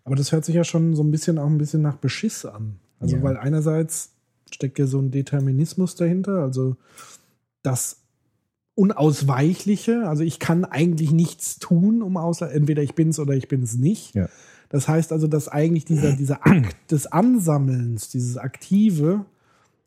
Aber 0.03 0.15
das 0.15 0.31
hört 0.31 0.45
sich 0.45 0.55
ja 0.55 0.63
schon 0.63 0.95
so 0.95 1.03
ein 1.03 1.11
bisschen 1.11 1.37
auch 1.37 1.47
ein 1.47 1.57
bisschen 1.57 1.81
nach 1.81 1.97
Beschiss 1.97 2.45
an. 2.45 2.79
Also, 2.99 3.17
Ja. 3.17 3.23
weil 3.23 3.37
einerseits 3.37 4.15
steckt 4.51 4.79
ja 4.79 4.87
so 4.87 4.99
ein 4.99 5.11
Determinismus 5.11 5.95
dahinter, 5.95 6.41
also 6.41 6.77
das 7.61 7.98
Unausweichliche. 8.75 10.07
Also 10.07 10.23
ich 10.23 10.39
kann 10.39 10.65
eigentlich 10.65 11.11
nichts 11.11 11.59
tun, 11.59 12.01
um 12.01 12.17
außer 12.17 12.51
entweder 12.51 12.81
ich 12.83 12.95
bin's 12.95 13.19
oder 13.19 13.33
ich 13.33 13.47
bin's 13.47 13.75
nicht. 13.77 14.15
Ja. 14.15 14.29
Das 14.69 14.87
heißt 14.87 15.11
also, 15.11 15.27
dass 15.27 15.47
eigentlich 15.47 15.85
dieser, 15.85 16.15
dieser 16.15 16.45
Akt 16.45 16.91
des 16.91 17.07
Ansammelns, 17.07 18.09
dieses 18.09 18.37
Aktive, 18.37 19.25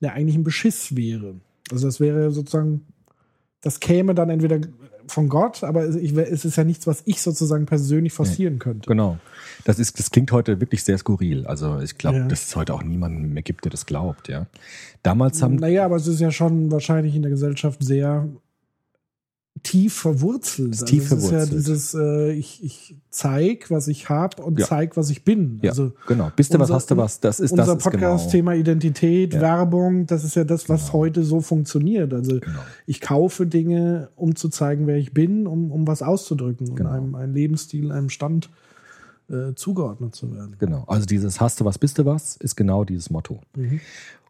ja 0.01 0.11
eigentlich 0.11 0.37
ein 0.37 0.45
Beschiss 0.45 0.97
wäre. 0.97 1.37
Also 1.71 1.87
das 1.87 2.01
wäre 2.01 2.33
sozusagen, 2.33 2.83
das 3.61 3.79
käme 3.81 4.15
dann 4.15 4.29
entweder 4.29 4.61
von 5.07 5.29
Gott, 5.29 5.63
aber 5.63 5.89
ich, 5.89 6.17
es 6.17 6.45
ist 6.45 6.57
ja 6.57 6.65
nichts, 6.65 6.87
was 6.87 7.03
ich 7.07 7.21
sozusagen 7.23 7.67
persönlich 7.67 8.13
forcieren 8.13 8.59
könnte. 8.59 8.89
Genau. 8.89 9.19
Das 9.65 9.79
ist, 9.79 9.99
das 9.99 10.11
klingt 10.11 10.33
heute 10.33 10.61
wirklich 10.61 10.83
sehr 10.85 10.99
skurril. 10.99 11.47
Also 11.47 11.81
ich 11.81 11.99
glaube, 11.99 12.19
Ja. 12.19 12.29
dass 12.29 12.47
es 12.49 12.57
heute 12.57 12.75
auch 12.75 12.83
niemanden 12.83 13.33
mehr 13.33 13.43
gibt, 13.43 13.65
der 13.65 13.71
das 13.71 13.87
glaubt, 13.87 14.29
ja. 14.29 14.47
Damals 15.03 15.43
haben, 15.43 15.57
Naja, 15.57 15.85
aber 15.85 15.97
es 15.97 16.07
ist 16.07 16.21
ja 16.21 16.31
schon 16.31 16.71
wahrscheinlich 16.71 17.15
in 17.15 17.23
der 17.23 17.31
Gesellschaft 17.31 17.83
sehr 17.85 18.29
tief 19.63 19.95
verwurzelt. 19.95 20.73
Ist 20.75 20.87
tief 20.87 21.05
es 21.11 21.13
ist 21.19 21.25
ja 21.25 21.39
verwurzelt. 21.39 21.53
dieses, 21.53 21.95
äh, 21.95 22.33
ich, 22.33 22.65
ich 22.65 22.97
zeig, 23.11 23.71
was 23.71 23.87
ich 23.89 24.09
habe 24.09 24.43
und 24.43 24.59
Ja. 24.59 24.67
zeig, 24.67 24.97
was 24.97 25.09
ich 25.11 25.25
bin. 25.25 25.61
ja, 25.63 25.71
Also 25.71 25.93
genau. 26.07 26.33
Bist 26.35 26.53
du 26.53 26.59
was, 26.59 26.69
unser- 26.69 26.75
hast 26.75 26.91
du 26.91 26.97
was. 26.97 27.21
Das 27.21 27.41
ist 27.41 27.53
unser 27.53 27.65
das 27.67 27.77
ist 27.77 27.91
genau. 27.91 28.09
Podcast-Thema 28.13 28.55
Identität, 28.55 29.35
Ja. 29.35 29.41
Werbung, 29.41 30.07
das 30.07 30.25
ist 30.25 30.35
ja 30.35 30.45
das, 30.45 30.69
was 30.69 30.87
Genau. 30.87 30.93
heute 30.95 31.23
so 31.25 31.41
funktioniert. 31.41 32.13
Also 32.13 32.41
Genau. 32.41 32.59
ich 32.87 33.01
kaufe 33.01 33.47
Dinge, 33.47 34.09
um 34.17 34.35
zu 34.35 34.49
zeigen, 34.49 34.87
wer 34.87 34.97
ich 34.97 35.15
bin, 35.15 35.47
um, 35.47 35.71
um 35.71 35.87
was 35.87 36.03
auszudrücken 36.03 36.69
und 36.71 36.77
Genau. 36.77 36.91
einem, 36.91 37.15
einem 37.15 37.35
Lebensstil, 37.35 37.93
einem 37.93 38.11
Stand 38.11 38.51
äh, 39.31 39.55
zugeordnet 39.55 40.15
zu 40.15 40.35
werden. 40.35 40.57
Genau. 40.59 40.85
Also 40.89 41.07
dieses 41.07 41.41
hast 41.41 41.61
du 41.61 41.65
was, 41.65 41.79
bist 41.79 41.97
du 41.99 42.05
was, 42.05 42.37
ist 42.37 42.57
genau 42.57 42.85
dieses 42.85 43.09
Motto. 43.09 43.41
Mhm. 43.57 43.81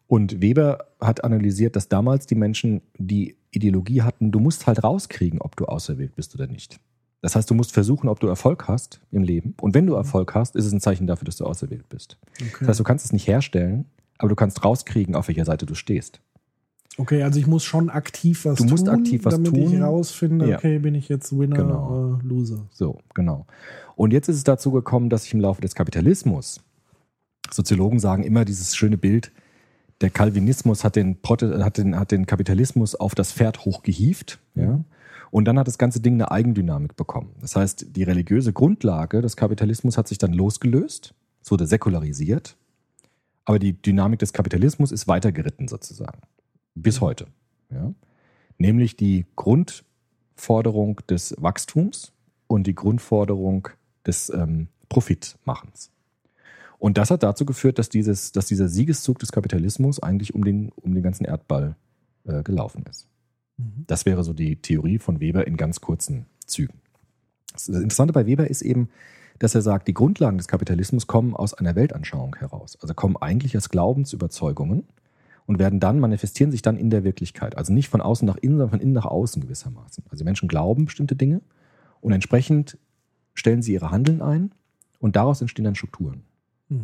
Und 0.07 0.41
Weber 0.41 0.85
hat 1.01 1.23
analysiert, 1.23 1.75
dass 1.75 1.89
damals 1.89 2.25
die 2.27 2.35
Menschen 2.35 2.81
die 2.97 3.35
Ideologie 3.53 4.01
hatten, 4.01 4.31
du 4.31 4.39
musst 4.39 4.67
halt 4.67 4.83
rauskriegen, 4.83 5.41
ob 5.41 5.55
du 5.55 5.65
auserwählt 5.65 6.15
bist 6.15 6.33
oder 6.35 6.47
nicht. 6.47 6.79
Das 7.21 7.35
heißt, 7.35 7.49
du 7.49 7.53
musst 7.53 7.71
versuchen, 7.71 8.09
ob 8.09 8.19
du 8.19 8.27
Erfolg 8.27 8.67
hast 8.67 8.99
im 9.11 9.23
Leben. 9.23 9.55
Und 9.61 9.73
wenn 9.73 9.85
du 9.85 9.93
Erfolg 9.93 10.35
hast, 10.35 10.55
ist 10.57 10.65
es 10.65 10.73
ein 10.73 10.81
Zeichen 10.81 11.07
dafür, 11.07 11.25
dass 11.25 11.37
du 11.37 11.45
auserwählt 11.45 11.87
bist. 11.87 12.17
Okay. 12.41 12.51
Das 12.59 12.69
heißt, 12.69 12.79
du 12.81 12.83
kannst 12.83 13.05
es 13.05 13.13
nicht 13.13 13.27
herstellen, 13.27 13.85
aber 14.17 14.29
du 14.29 14.35
kannst 14.35 14.63
rauskriegen, 14.63 15.15
auf 15.15 15.27
welcher 15.29 15.45
Seite 15.45 15.65
du 15.65 15.73
stehst. 15.75 16.19
Okay, 16.97 17.23
also 17.23 17.39
ich 17.39 17.47
muss 17.47 17.63
schon 17.63 17.89
aktiv 17.89 18.45
was 18.45 18.57
Du 18.57 18.63
tun, 18.65 18.71
musst 18.71 18.87
aktiv 18.89 19.25
was 19.25 19.33
damit 19.35 19.55
ich 19.57 19.65
tun. 19.71 19.81
rausfinde, 19.81 20.49
Ja. 20.49 20.57
okay, 20.57 20.77
bin 20.79 20.93
ich 20.95 21.09
jetzt 21.09 21.35
Winner 21.37 21.55
Genau. 21.55 21.89
oder 21.89 22.19
Loser. 22.23 22.67
So, 22.71 22.99
genau. 23.15 23.47
Und 23.95 24.11
jetzt 24.13 24.27
ist 24.27 24.35
es 24.35 24.43
dazu 24.43 24.71
gekommen, 24.71 25.09
dass 25.09 25.23
sich 25.23 25.33
im 25.33 25.39
Laufe 25.39 25.61
des 25.61 25.75
Kapitalismus, 25.75 26.59
Soziologen 27.51 27.99
sagen 27.99 28.23
immer 28.23 28.45
dieses 28.45 28.75
schöne 28.75 28.97
Bild, 28.97 29.31
der 30.03 30.11
Calvinismus 30.11 30.83
hat 30.83 30.97
den, 30.97 31.17
hat 31.23 31.77
den, 31.77 31.97
hat 31.97 32.11
den 32.11 32.25
Kapitalismus 32.25 32.93
auf 32.93 33.15
das 33.15 33.31
Pferd 33.31 33.65
hochgehieft, 33.65 34.39
ja. 34.53 34.83
Und 35.31 35.45
dann 35.45 35.57
hat 35.57 35.65
das 35.65 35.79
ganze 35.79 35.99
Ding 35.99 36.13
eine 36.13 36.29
Eigendynamik 36.29 36.95
bekommen. 36.95 37.35
Das 37.41 37.55
heißt, 37.55 37.95
die 37.95 38.03
religiöse 38.03 38.53
Grundlage 38.53 39.19
des 39.23 39.35
Kapitalismus 39.35 39.97
hat 39.97 40.07
sich 40.07 40.19
dann 40.19 40.31
losgelöst, 40.31 41.15
es 41.41 41.49
wurde 41.49 41.65
säkularisiert, 41.65 42.55
aber 43.43 43.57
die 43.57 43.73
Dynamik 43.73 44.19
des 44.19 44.31
Kapitalismus 44.31 44.91
ist 44.91 45.07
weitergeritten 45.07 45.67
sozusagen. 45.67 46.19
Bis 46.75 47.01
heute. 47.01 47.25
Ja? 47.71 47.93
Nämlich 48.59 48.95
die 48.95 49.25
Grundforderung 49.35 51.01
des 51.09 51.33
Wachstums 51.39 52.13
und 52.45 52.67
die 52.67 52.75
Grundforderung 52.75 53.69
des 54.05 54.29
ähm, 54.29 54.67
Profitmachens. 54.87 55.92
Und 56.83 56.97
das 56.97 57.11
hat 57.11 57.23
dazu 57.23 57.45
geführt, 57.45 57.79
dass, 57.79 57.87
dieses, 57.87 58.33
dass 58.33 58.47
dieser 58.47 58.67
Siegeszug 58.67 59.17
des 59.17 59.31
Kapitalismus 59.31 60.03
eigentlich 60.03 60.35
um 60.35 60.43
den, 60.43 60.67
um 60.75 60.93
den 60.93 61.01
ganzen 61.01 61.23
Erdball 61.23 61.77
äh, 62.25 62.43
gelaufen 62.43 62.83
ist. 62.89 63.07
Das 63.87 64.05
wäre 64.05 64.25
so 64.25 64.33
die 64.33 64.57
Theorie 64.57 64.99
von 64.99 65.21
Weber 65.21 65.47
in 65.47 65.55
ganz 65.55 65.79
kurzen 65.79 66.25
Zügen. 66.45 66.81
Das 67.53 67.69
Interessante 67.69 68.11
bei 68.11 68.25
Weber 68.25 68.49
ist 68.49 68.61
eben, 68.61 68.89
dass 69.39 69.55
er 69.55 69.61
sagt, 69.61 69.87
die 69.87 69.93
Grundlagen 69.93 70.37
des 70.37 70.49
Kapitalismus 70.49 71.07
kommen 71.07 71.33
aus 71.33 71.53
einer 71.53 71.73
Weltanschauung 71.75 72.35
heraus. 72.35 72.77
Also 72.81 72.93
kommen 72.93 73.15
eigentlich 73.15 73.55
aus 73.55 73.69
Glaubensüberzeugungen 73.69 74.83
und 75.45 75.59
werden 75.59 75.79
dann, 75.79 76.01
manifestieren 76.01 76.51
sich 76.51 76.63
dann 76.63 76.75
in 76.75 76.89
der 76.89 77.05
Wirklichkeit. 77.05 77.57
Also 77.57 77.71
nicht 77.71 77.87
von 77.87 78.01
außen 78.01 78.25
nach 78.25 78.35
innen, 78.35 78.57
sondern 78.57 78.71
von 78.71 78.81
innen 78.81 78.91
nach 78.91 79.05
außen 79.05 79.41
gewissermaßen. 79.41 80.03
Also 80.09 80.25
Menschen 80.25 80.49
glauben 80.49 80.83
bestimmte 80.83 81.15
Dinge 81.15 81.39
und 82.01 82.11
entsprechend 82.11 82.77
stellen 83.35 83.61
sie 83.61 83.71
ihre 83.71 83.89
Handeln 83.89 84.21
ein 84.21 84.51
und 84.99 85.15
daraus 85.15 85.39
entstehen 85.39 85.63
dann 85.63 85.75
Strukturen. 85.75 86.23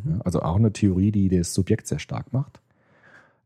Ja, 0.06 0.22
also 0.22 0.42
auch 0.42 0.56
eine 0.56 0.74
Theorie, 0.74 1.12
die 1.12 1.30
das 1.30 1.54
Subjekt 1.54 1.88
sehr 1.88 2.00
stark 2.00 2.34
macht. 2.34 2.60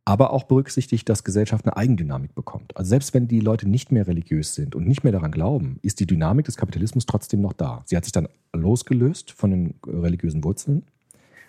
Aber 0.06 0.34
auch 0.34 0.44
berücksichtigt, 0.44 1.08
dass 1.08 1.24
Gesellschaft 1.24 1.66
eine 1.66 1.78
Eigendynamik 1.78 2.36
bekommt. 2.36 2.76
Also 2.76 2.90
selbst 2.90 3.14
wenn 3.14 3.30
die 3.30 3.40
Leute 3.40 3.70
nicht 3.70 3.92
mehr 3.92 4.06
religiös 4.06 4.54
sind 4.54 4.76
und 4.76 4.86
nicht 4.86 5.04
mehr 5.04 5.14
daran 5.14 5.32
glauben, 5.32 5.80
ist 5.82 6.02
die 6.02 6.06
Dynamik 6.06 6.46
des 6.46 6.58
Kapitalismus 6.58 7.06
trotzdem 7.06 7.40
noch 7.40 7.54
da. 7.54 7.84
Sie 7.86 7.96
hat 7.96 8.04
sich 8.04 8.12
dann 8.12 8.28
losgelöst 8.54 9.32
von 9.32 9.52
den 9.52 9.76
religiösen 9.88 10.44
Wurzeln, 10.44 10.84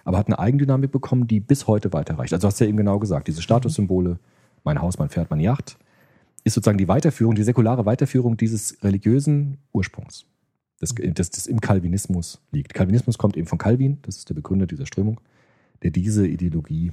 aber 0.05 0.19
hat 0.19 0.29
eine 0.29 0.39
Eigendynamik 0.39 0.93
bekommen, 0.93 1.27
die 1.27 1.41
bis 1.41 1.67
heute 1.67 1.93
weiterreicht. 1.93 2.33
Also 2.33 2.47
hast 2.47 2.61
du 2.61 2.65
ja 2.65 2.69
eben 2.69 2.77
genau 2.77 3.01
gesagt, 3.01 3.27
diese 3.27 3.43
Statussymbole, 3.43 4.21
mein 4.63 4.81
Haus, 4.81 4.99
mein 4.99 5.09
Pferd, 5.09 5.31
meine 5.31 5.43
Yacht, 5.43 5.77
ist 6.45 6.55
sozusagen 6.55 6.79
die 6.79 6.89
Weiterführung, 6.89 7.35
die 7.35 7.43
säkulare 7.43 7.87
Weiterführung 7.87 8.37
dieses 8.37 8.77
religiösen 8.85 9.59
Ursprungs, 9.73 10.27
das, 10.81 10.95
das, 11.15 11.31
das 11.31 11.47
im 11.47 11.61
Calvinismus 11.61 12.41
liegt. 12.51 12.75
Calvinismus 12.75 13.19
kommt 13.19 13.37
eben 13.37 13.47
von 13.47 13.59
Calvin, 13.59 13.99
das 14.03 14.17
ist 14.19 14.29
der 14.29 14.35
Begründer 14.35 14.67
dieser 14.67 14.87
Strömung, 14.87 15.21
der 15.83 15.91
diese 15.91 16.27
Ideologie 16.27 16.93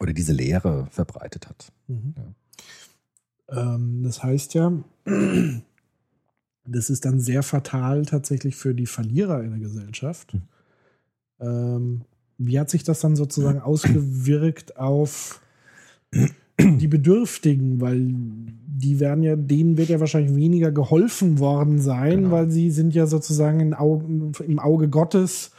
oder 0.00 0.12
diese 0.12 0.32
Lehre 0.32 0.86
verbreitet 0.90 1.48
hat. 1.48 1.72
Ähm, 3.50 4.02
das 4.02 4.22
heißt 4.22 4.54
ja, 4.54 4.72
das 6.64 6.90
ist 6.90 7.04
dann 7.04 7.20
sehr 7.20 7.42
fatal 7.42 8.04
tatsächlich 8.04 8.56
für 8.56 8.74
die 8.74 8.86
Verlierer 8.86 9.42
in 9.42 9.50
der 9.50 9.60
Gesellschaft. 9.60 10.32
Hm. 10.32 10.42
Ähm, 11.40 12.04
wie 12.36 12.58
hat 12.58 12.70
sich 12.70 12.84
das 12.84 13.00
dann 13.00 13.16
sozusagen 13.16 13.60
ausgewirkt 13.62 14.76
auf 14.76 15.40
die 16.60 16.88
Bedürftigen? 16.88 17.80
Weil 17.80 18.14
die 18.80 19.00
werden 19.00 19.22
ja, 19.24 19.36
denen 19.36 19.76
wird 19.76 19.88
ja 19.88 20.00
wahrscheinlich 20.00 20.34
weniger 20.36 20.70
geholfen 20.70 21.38
worden 21.38 21.78
sein, 21.80 22.10
Genau. 22.24 22.30
weil 22.30 22.50
sie 22.50 22.70
sind 22.70 22.94
ja 22.94 23.06
sozusagen 23.06 23.74
Augen, 23.74 24.32
im 24.46 24.58
Auge 24.58 24.88
Gottes 24.88 25.52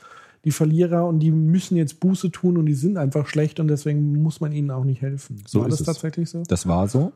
die 0.46 0.52
Verlierer 0.52 1.06
und 1.06 1.20
die 1.20 1.32
müssen 1.32 1.76
jetzt 1.76 2.00
Buße 2.00 2.32
tun 2.32 2.58
und 2.58 2.66
die 2.66 2.74
sind 2.74 2.98
einfach 2.98 3.28
schlecht 3.28 3.60
und 3.60 3.68
deswegen 3.68 4.22
muss 4.22 4.40
man 4.40 4.54
ihnen 4.54 4.72
auch 4.72 4.86
nicht 4.86 5.02
helfen. 5.02 5.44
So 5.46 5.60
War 5.62 5.68
ist 5.68 5.74
das 5.74 5.82
es. 5.82 5.86
tatsächlich 5.88 6.30
so? 6.30 6.44
Das 6.48 6.66
war 6.66 6.88
so. 6.88 7.12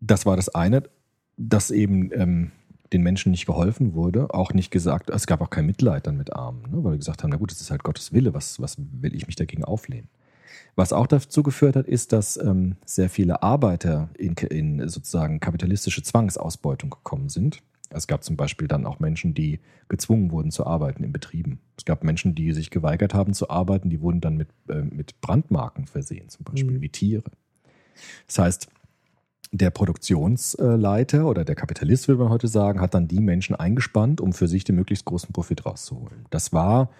Das 0.00 0.26
war 0.26 0.34
das 0.34 0.48
eine, 0.48 0.82
dass 1.36 1.70
eben 1.70 2.10
ähm, 2.12 2.50
den 2.92 3.02
Menschen 3.02 3.30
nicht 3.30 3.46
geholfen 3.46 3.94
wurde, 3.94 4.34
auch 4.34 4.52
nicht 4.52 4.70
gesagt, 4.72 5.10
es 5.10 5.26
gab 5.28 5.40
auch 5.40 5.50
kein 5.50 5.66
Mitleid 5.66 6.06
dann 6.08 6.16
mit 6.16 6.32
Armen, 6.32 6.62
ne, 6.62 6.82
weil 6.82 6.92
wir 6.94 6.98
gesagt 6.98 7.22
haben, 7.22 7.30
na 7.30 7.36
gut, 7.36 7.52
das 7.52 7.60
ist 7.60 7.70
halt 7.70 7.84
Gottes 7.84 8.12
Wille, 8.12 8.34
was, 8.34 8.60
was 8.60 8.76
will 8.78 9.14
ich 9.14 9.26
mich 9.28 9.36
dagegen 9.36 9.62
auflehnen? 9.64 10.08
Was 10.76 10.92
auch 10.92 11.06
dazu 11.06 11.42
geführt 11.42 11.76
hat, 11.76 11.86
ist, 11.86 12.12
dass 12.12 12.36
ähm, 12.36 12.76
sehr 12.84 13.10
viele 13.10 13.42
Arbeiter 13.42 14.08
in, 14.16 14.34
in 14.34 14.88
sozusagen 14.88 15.40
kapitalistische 15.40 16.02
Zwangsausbeutung 16.02 16.90
gekommen 16.90 17.28
sind. 17.28 17.62
Es 17.90 18.06
gab 18.06 18.22
zum 18.22 18.36
Beispiel 18.36 18.68
dann 18.68 18.84
auch 18.86 19.00
Menschen, 19.00 19.34
die 19.34 19.60
gezwungen 19.88 20.30
wurden 20.30 20.50
zu 20.50 20.66
arbeiten 20.66 21.02
in 21.04 21.12
Betrieben. 21.12 21.60
Es 21.76 21.84
gab 21.84 22.04
Menschen, 22.04 22.34
die 22.34 22.52
sich 22.52 22.70
geweigert 22.70 23.14
haben 23.14 23.32
zu 23.32 23.48
arbeiten, 23.48 23.88
die 23.88 24.00
wurden 24.02 24.20
dann 24.20 24.36
mit, 24.36 24.48
äh, 24.68 24.82
mit 24.82 25.20
Brandmarken 25.20 25.86
versehen, 25.86 26.28
zum 26.28 26.44
Beispiel 26.44 26.76
Mhm. 26.76 26.82
wie 26.82 26.88
Tiere. 26.90 27.30
Das 28.26 28.38
heißt, 28.38 28.68
der 29.50 29.70
Produktionsleiter 29.70 31.26
oder 31.26 31.44
der 31.44 31.54
Kapitalist, 31.54 32.08
würde 32.08 32.22
man 32.22 32.30
heute 32.30 32.48
sagen, 32.48 32.80
hat 32.80 32.94
dann 32.94 33.08
die 33.08 33.20
Menschen 33.20 33.56
eingespannt, 33.56 34.20
um 34.20 34.34
für 34.34 34.46
sich 34.46 34.64
den 34.64 34.76
möglichst 34.76 35.06
großen 35.06 35.32
Profit 35.32 35.64
rauszuholen. 35.64 36.26
Das 36.30 36.52
war 36.52 36.90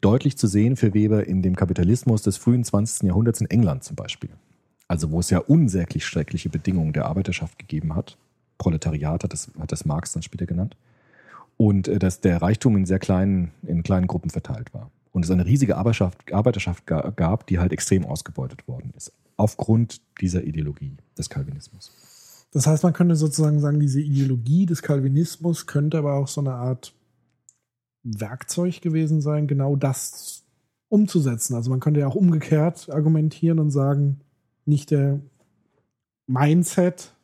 deutlich 0.00 0.36
zu 0.38 0.46
sehen 0.46 0.76
für 0.76 0.94
Weber 0.94 1.26
in 1.26 1.42
dem 1.42 1.56
Kapitalismus 1.56 2.22
des 2.22 2.36
frühen 2.36 2.64
20. 2.64 3.08
Jahrhunderts 3.08 3.40
in 3.40 3.50
England 3.50 3.84
zum 3.84 3.96
Beispiel. 3.96 4.30
Also 4.88 5.10
wo 5.10 5.20
es 5.20 5.30
ja 5.30 5.38
unsäglich 5.38 6.04
schreckliche 6.04 6.48
Bedingungen 6.48 6.92
der 6.92 7.06
Arbeiterschaft 7.06 7.58
gegeben 7.58 7.94
hat. 7.94 8.16
Proletariat 8.58 9.24
hat 9.24 9.32
das, 9.32 9.50
hat 9.58 9.72
das 9.72 9.84
Marx 9.84 10.12
dann 10.12 10.22
später 10.22 10.46
genannt. 10.46 10.76
Und 11.56 11.88
äh, 11.88 11.98
dass 11.98 12.20
der 12.20 12.42
Reichtum 12.42 12.76
in 12.76 12.86
sehr 12.86 12.98
kleinen, 12.98 13.52
in 13.62 13.82
kleinen 13.82 14.06
Gruppen 14.06 14.30
verteilt 14.30 14.72
war. 14.74 14.90
Und 15.12 15.24
es 15.24 15.30
eine 15.30 15.46
riesige 15.46 15.76
Arbeiterschaft, 15.76 16.32
Arbeiterschaft 16.32 16.86
ga- 16.86 17.10
gab, 17.10 17.46
die 17.46 17.58
halt 17.58 17.72
extrem 17.72 18.04
ausgebeutet 18.04 18.66
worden 18.68 18.92
ist. 18.96 19.12
Aufgrund 19.36 20.00
dieser 20.20 20.44
Ideologie 20.44 20.96
des 21.18 21.28
Calvinismus. 21.30 21.92
Das 22.52 22.66
heißt, 22.66 22.82
man 22.82 22.92
könnte 22.92 23.16
sozusagen 23.16 23.60
sagen, 23.60 23.78
diese 23.80 24.00
Ideologie 24.00 24.66
des 24.66 24.82
Calvinismus 24.82 25.66
könnte 25.66 25.98
aber 25.98 26.14
auch 26.14 26.28
so 26.28 26.40
eine 26.40 26.54
Art 26.54 26.94
Werkzeug 28.02 28.80
gewesen 28.80 29.20
sein, 29.20 29.46
genau 29.46 29.76
das 29.76 30.44
umzusetzen. 30.88 31.54
Also 31.54 31.70
man 31.70 31.80
könnte 31.80 32.00
ja 32.00 32.06
auch 32.06 32.14
umgekehrt 32.14 32.90
argumentieren 32.90 33.58
und 33.58 33.70
sagen, 33.70 34.20
nicht 34.64 34.90
der 34.90 35.20
Mindset 36.26 37.14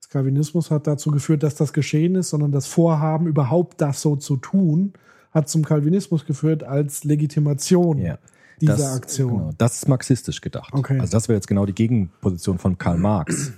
des 0.00 0.08
Calvinismus 0.08 0.70
hat 0.70 0.86
dazu 0.86 1.10
geführt, 1.10 1.42
dass 1.42 1.54
das 1.54 1.72
geschehen 1.72 2.14
ist, 2.14 2.30
sondern 2.30 2.52
das 2.52 2.66
Vorhaben, 2.66 3.26
überhaupt 3.26 3.80
das 3.80 4.00
so 4.00 4.16
zu 4.16 4.36
tun, 4.36 4.92
hat 5.30 5.48
zum 5.48 5.64
Calvinismus 5.64 6.24
geführt 6.24 6.64
als 6.64 7.04
Legitimation 7.04 7.98
dieser 8.60 8.76
das, 8.76 8.96
Aktion. 8.96 9.38
Genau, 9.38 9.50
das 9.58 9.76
ist 9.76 9.88
marxistisch 9.88 10.40
gedacht. 10.40 10.72
Okay. 10.72 10.98
Also 11.00 11.12
das 11.12 11.28
wäre 11.28 11.36
jetzt 11.36 11.46
genau 11.46 11.66
die 11.66 11.74
Gegenposition 11.74 12.58
von 12.58 12.78
Karl 12.78 12.98
Marx, 12.98 13.52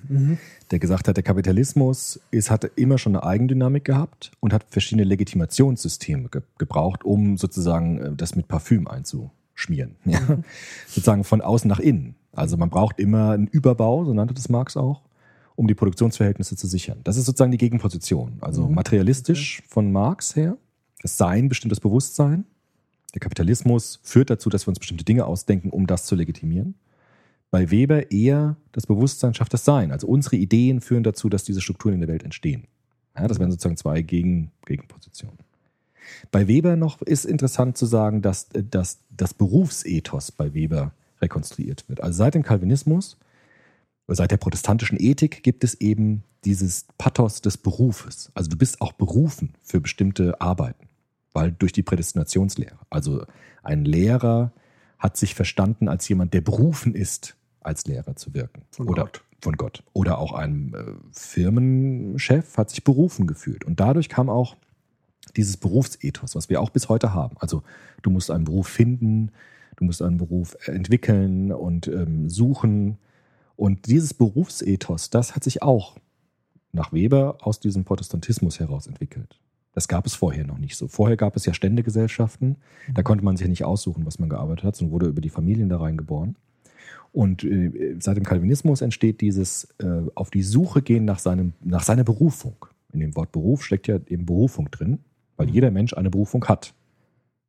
der 0.71 0.79
gesagt 0.79 1.09
hat, 1.09 1.17
der 1.17 1.25
Kapitalismus 1.25 2.21
ist, 2.31 2.51
hatte 2.51 2.71
immer 2.77 2.99
schon 2.99 3.17
eine 3.17 3.25
Eigendynamik 3.25 3.85
gehabt 3.85 4.33
und 4.41 4.53
hat 4.53 4.65
verschiedene 4.71 5.05
Legitimationssysteme 5.05 6.29
ge 6.29 6.43
gebraucht, 6.59 7.05
um 7.05 7.37
sozusagen 7.37 7.99
äh, 7.99 8.13
das 8.15 8.37
mit 8.37 8.49
Parfüm 8.49 8.87
einzuschmieren. 8.87 9.97
Ja? 10.05 10.21
sozusagen 10.87 11.25
von 11.25 11.41
außen 11.41 11.69
nach 11.69 11.81
innen. 11.81 12.15
Also 12.33 12.57
man 12.57 12.71
braucht 12.71 12.99
immer 12.99 13.33
einen 13.33 13.47
Überbau, 13.49 14.05
so 14.05 14.15
nannte 14.15 14.35
das 14.35 14.49
Marx 14.49 14.77
auch, 14.77 15.03
um 15.57 15.67
die 15.67 15.75
Produktionsverhältnisse 15.75 16.57
zu 16.57 16.67
sichern. 16.67 17.01
Das 17.05 17.17
ist 17.17 17.27
sozusagen 17.27 17.53
die 17.53 17.59
Gegenposition. 17.59 18.39
Also 18.41 18.69
materialistisch 18.69 19.63
von 19.69 19.93
Marx 19.93 20.37
her, 20.37 20.57
das 21.03 21.17
Sein 21.19 21.49
bestimmt 21.49 21.73
das 21.73 21.81
Bewusstsein. 21.81 22.45
Der 23.13 23.21
Kapitalismus 23.21 24.01
führt 24.03 24.31
dazu, 24.31 24.51
dass 24.51 24.67
wir 24.67 24.71
uns 24.71 24.79
bestimmte 24.79 25.05
Dinge 25.05 25.27
ausdenken, 25.27 25.71
um 25.71 25.87
das 25.87 26.07
zu 26.07 26.15
legitimieren. 26.15 26.75
Bei 27.51 27.71
Weber 27.71 28.13
eher 28.13 28.57
das 28.73 28.87
Bewusstsein 28.87 29.35
schafft 29.35 29.53
das 29.53 29.65
Sein. 29.65 29.91
Also 29.91 30.07
unsere 30.07 30.37
Ideen 30.37 30.81
führen 30.81 31.03
dazu, 31.03 31.29
dass 31.29 31.45
diese 31.45 31.61
Strukturen 31.61 31.95
in 31.95 32.01
der 32.01 32.09
Welt 32.09 32.23
entstehen. 32.23 32.69
Ja, 33.17 33.27
das 33.27 33.41
wären 33.41 33.51
sozusagen 33.51 33.77
zwei 33.77 34.03
Gegen 34.03 34.53
Gegenpositionen. 34.67 35.39
Bei 36.31 36.49
Weber 36.49 36.77
noch 36.77 37.03
ist 37.03 37.25
interessant 37.25 37.77
zu 37.77 37.87
sagen, 37.87 38.23
dass, 38.23 38.51
äh, 38.53 38.63
dass 38.63 38.99
das 39.11 39.35
Berufsethos 39.35 40.33
bei 40.33 40.55
Weber 40.55 40.93
rekonstruiert 41.21 41.89
wird. 41.89 42.03
Also 42.03 42.19
seit 42.19 42.35
dem 42.35 42.43
Calvinismus, 42.43 43.19
seit 44.07 44.31
der 44.31 44.39
protestantischen 44.39 44.99
Ethik 45.01 45.43
gibt 45.43 45.65
es 45.65 45.75
eben 45.75 46.25
dieses 46.45 46.87
Pathos 46.99 47.43
des 47.43 47.59
Berufes. 47.59 48.31
Also 48.35 48.49
du 48.49 48.57
bist 48.57 48.81
auch 48.81 48.93
berufen 48.93 49.55
für 49.63 49.81
bestimmte 49.81 50.41
Arbeiten, 50.41 50.89
weil 51.33 51.53
durch 51.53 51.73
die 51.73 51.83
Prädestinationslehre. 51.83 52.79
Also 52.91 53.25
ein 53.63 53.85
Lehrer 53.85 54.53
hat 54.99 55.17
sich 55.17 55.35
verstanden 55.35 55.89
als 55.89 56.09
jemand, 56.09 56.35
der 56.35 56.41
berufen 56.41 56.95
ist, 56.95 57.37
als 57.61 57.87
Lehrer 57.87 58.17
zu 58.17 58.35
wirken. 58.35 58.63
Von 58.71 58.89
Oder 58.89 59.05
Gott. 59.05 59.25
von 59.41 59.57
Gott. 59.57 59.83
Oder 59.93 60.19
auch 60.19 60.33
ein 60.33 60.75
äh, 60.75 60.93
Firmenchef 61.13 62.57
hat 62.57 62.71
sich 62.71 62.85
berufen 62.85 63.27
gefühlt. 63.27 63.65
Und 63.65 63.81
dadurch 63.81 64.09
kam 64.09 64.29
auch 64.29 64.57
dieses 65.37 65.57
Berufsethos, 65.57 66.35
was 66.35 66.49
wir 66.49 66.61
auch 66.61 66.71
bis 66.71 66.89
heute 66.89 67.15
haben. 67.15 67.37
Also 67.39 67.63
du 68.03 68.11
musst 68.11 68.31
einen 68.31 68.45
Beruf 68.45 68.69
finden, 68.69 69.33
du 69.77 69.85
musst 69.85 70.03
einen 70.03 70.19
Beruf 70.19 70.57
entwickeln 70.67 71.53
und 71.53 71.89
ähm, 71.89 72.29
suchen. 72.29 72.99
Und 73.57 73.87
dieses 73.87 74.15
Berufsethos, 74.15 75.11
das 75.11 75.35
hat 75.35 75.45
sich 75.45 75.63
auch 75.63 75.97
nach 76.73 76.93
Weber 76.93 77.39
aus 77.41 77.61
diesem 77.61 77.85
Protestantismus 77.85 78.61
heraus 78.61 78.87
entwickelt. 78.87 79.39
Das 79.73 79.89
gab 79.89 80.07
es 80.07 80.15
vorher 80.15 80.45
noch 80.45 80.59
nicht 80.59 80.77
so. 80.77 80.89
Vorher 80.89 81.17
gab 81.17 81.37
es 81.37 81.47
ja 81.47 81.55
Ständegesellschaften. 81.55 82.57
Da 82.93 83.03
konnte 83.03 83.25
man 83.25 83.37
sich 83.37 83.45
ja 83.45 83.51
nicht 83.51 83.65
aussuchen, 83.65 84.05
was 84.05 84.19
man 84.19 84.29
gearbeitet 84.29 84.65
hat, 84.65 84.77
sondern 84.77 84.93
wurde 84.93 85.07
über 85.07 85.21
die 85.21 85.31
Familien 85.31 85.69
da 85.69 85.79
reingeboren. 85.79 86.37
Und 87.13 87.45
äh, 87.45 87.97
seit 87.99 88.17
dem 88.17 88.25
Calvinismus 88.25 88.83
entsteht 88.83 89.21
dieses 89.21 89.69
äh, 89.79 90.03
auf 90.15 90.31
die 90.31 90.43
Suche 90.43 90.83
gehen 90.83 91.05
nach, 91.05 91.19
seinem, 91.19 91.55
nach 91.63 91.83
seiner 91.83 92.05
Berufung. 92.05 92.67
In 92.93 93.01
dem 93.01 93.15
Wort 93.17 93.33
Beruf 93.33 93.65
steckt 93.65 93.89
ja 93.89 93.99
eben 94.07 94.27
Berufung 94.27 94.71
drin, 94.71 94.99
weil 95.37 95.49
jeder 95.49 95.71
Mensch 95.71 95.95
eine 95.95 96.11
Berufung 96.11 96.45
hat, 96.47 96.75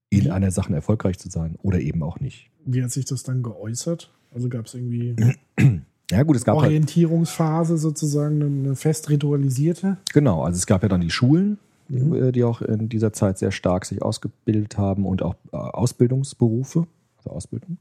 in 0.10 0.30
einer 0.30 0.52
Sache 0.52 0.74
erfolgreich 0.74 1.18
zu 1.20 1.30
sein 1.30 1.56
oder 1.62 1.80
eben 1.80 2.04
auch 2.04 2.20
nicht. 2.20 2.50
Wie 2.66 2.84
hat 2.84 2.92
sich 2.92 3.06
das 3.06 3.24
dann 3.24 3.44
geäußert? 3.44 4.12
Also 4.34 4.50
gab 4.50 4.66
es 4.66 4.74
irgendwie 4.74 5.16
Ja 6.12 6.24
gut, 6.24 6.36
es 6.36 6.44
gab 6.44 6.58
halt, 6.58 6.66
Orientierungsphase 6.66 7.78
sozusagen, 7.78 8.42
eine 8.42 8.76
fest 8.76 9.10
ritualisierte? 9.10 9.98
genau, 10.12 10.44
also 10.44 10.58
es 10.58 10.66
gab 10.66 10.84
ja 10.84 10.90
dann 10.90 11.00
die 11.00 11.10
Schulen, 11.10 11.58
äh, 11.92 12.32
die 12.32 12.44
auch 12.44 12.62
in 12.62 12.90
dieser 12.90 13.14
Zeit 13.14 13.38
sehr 13.38 13.52
stark 13.52 13.86
sich 13.86 14.02
ausgebildet 14.02 14.78
haben 14.78 15.06
und 15.06 15.22
auch 15.22 15.36
äh, 15.52 15.58
Ausbildungsberufe, 15.58 16.88
also 17.18 17.30
Ausbildung. 17.30 17.78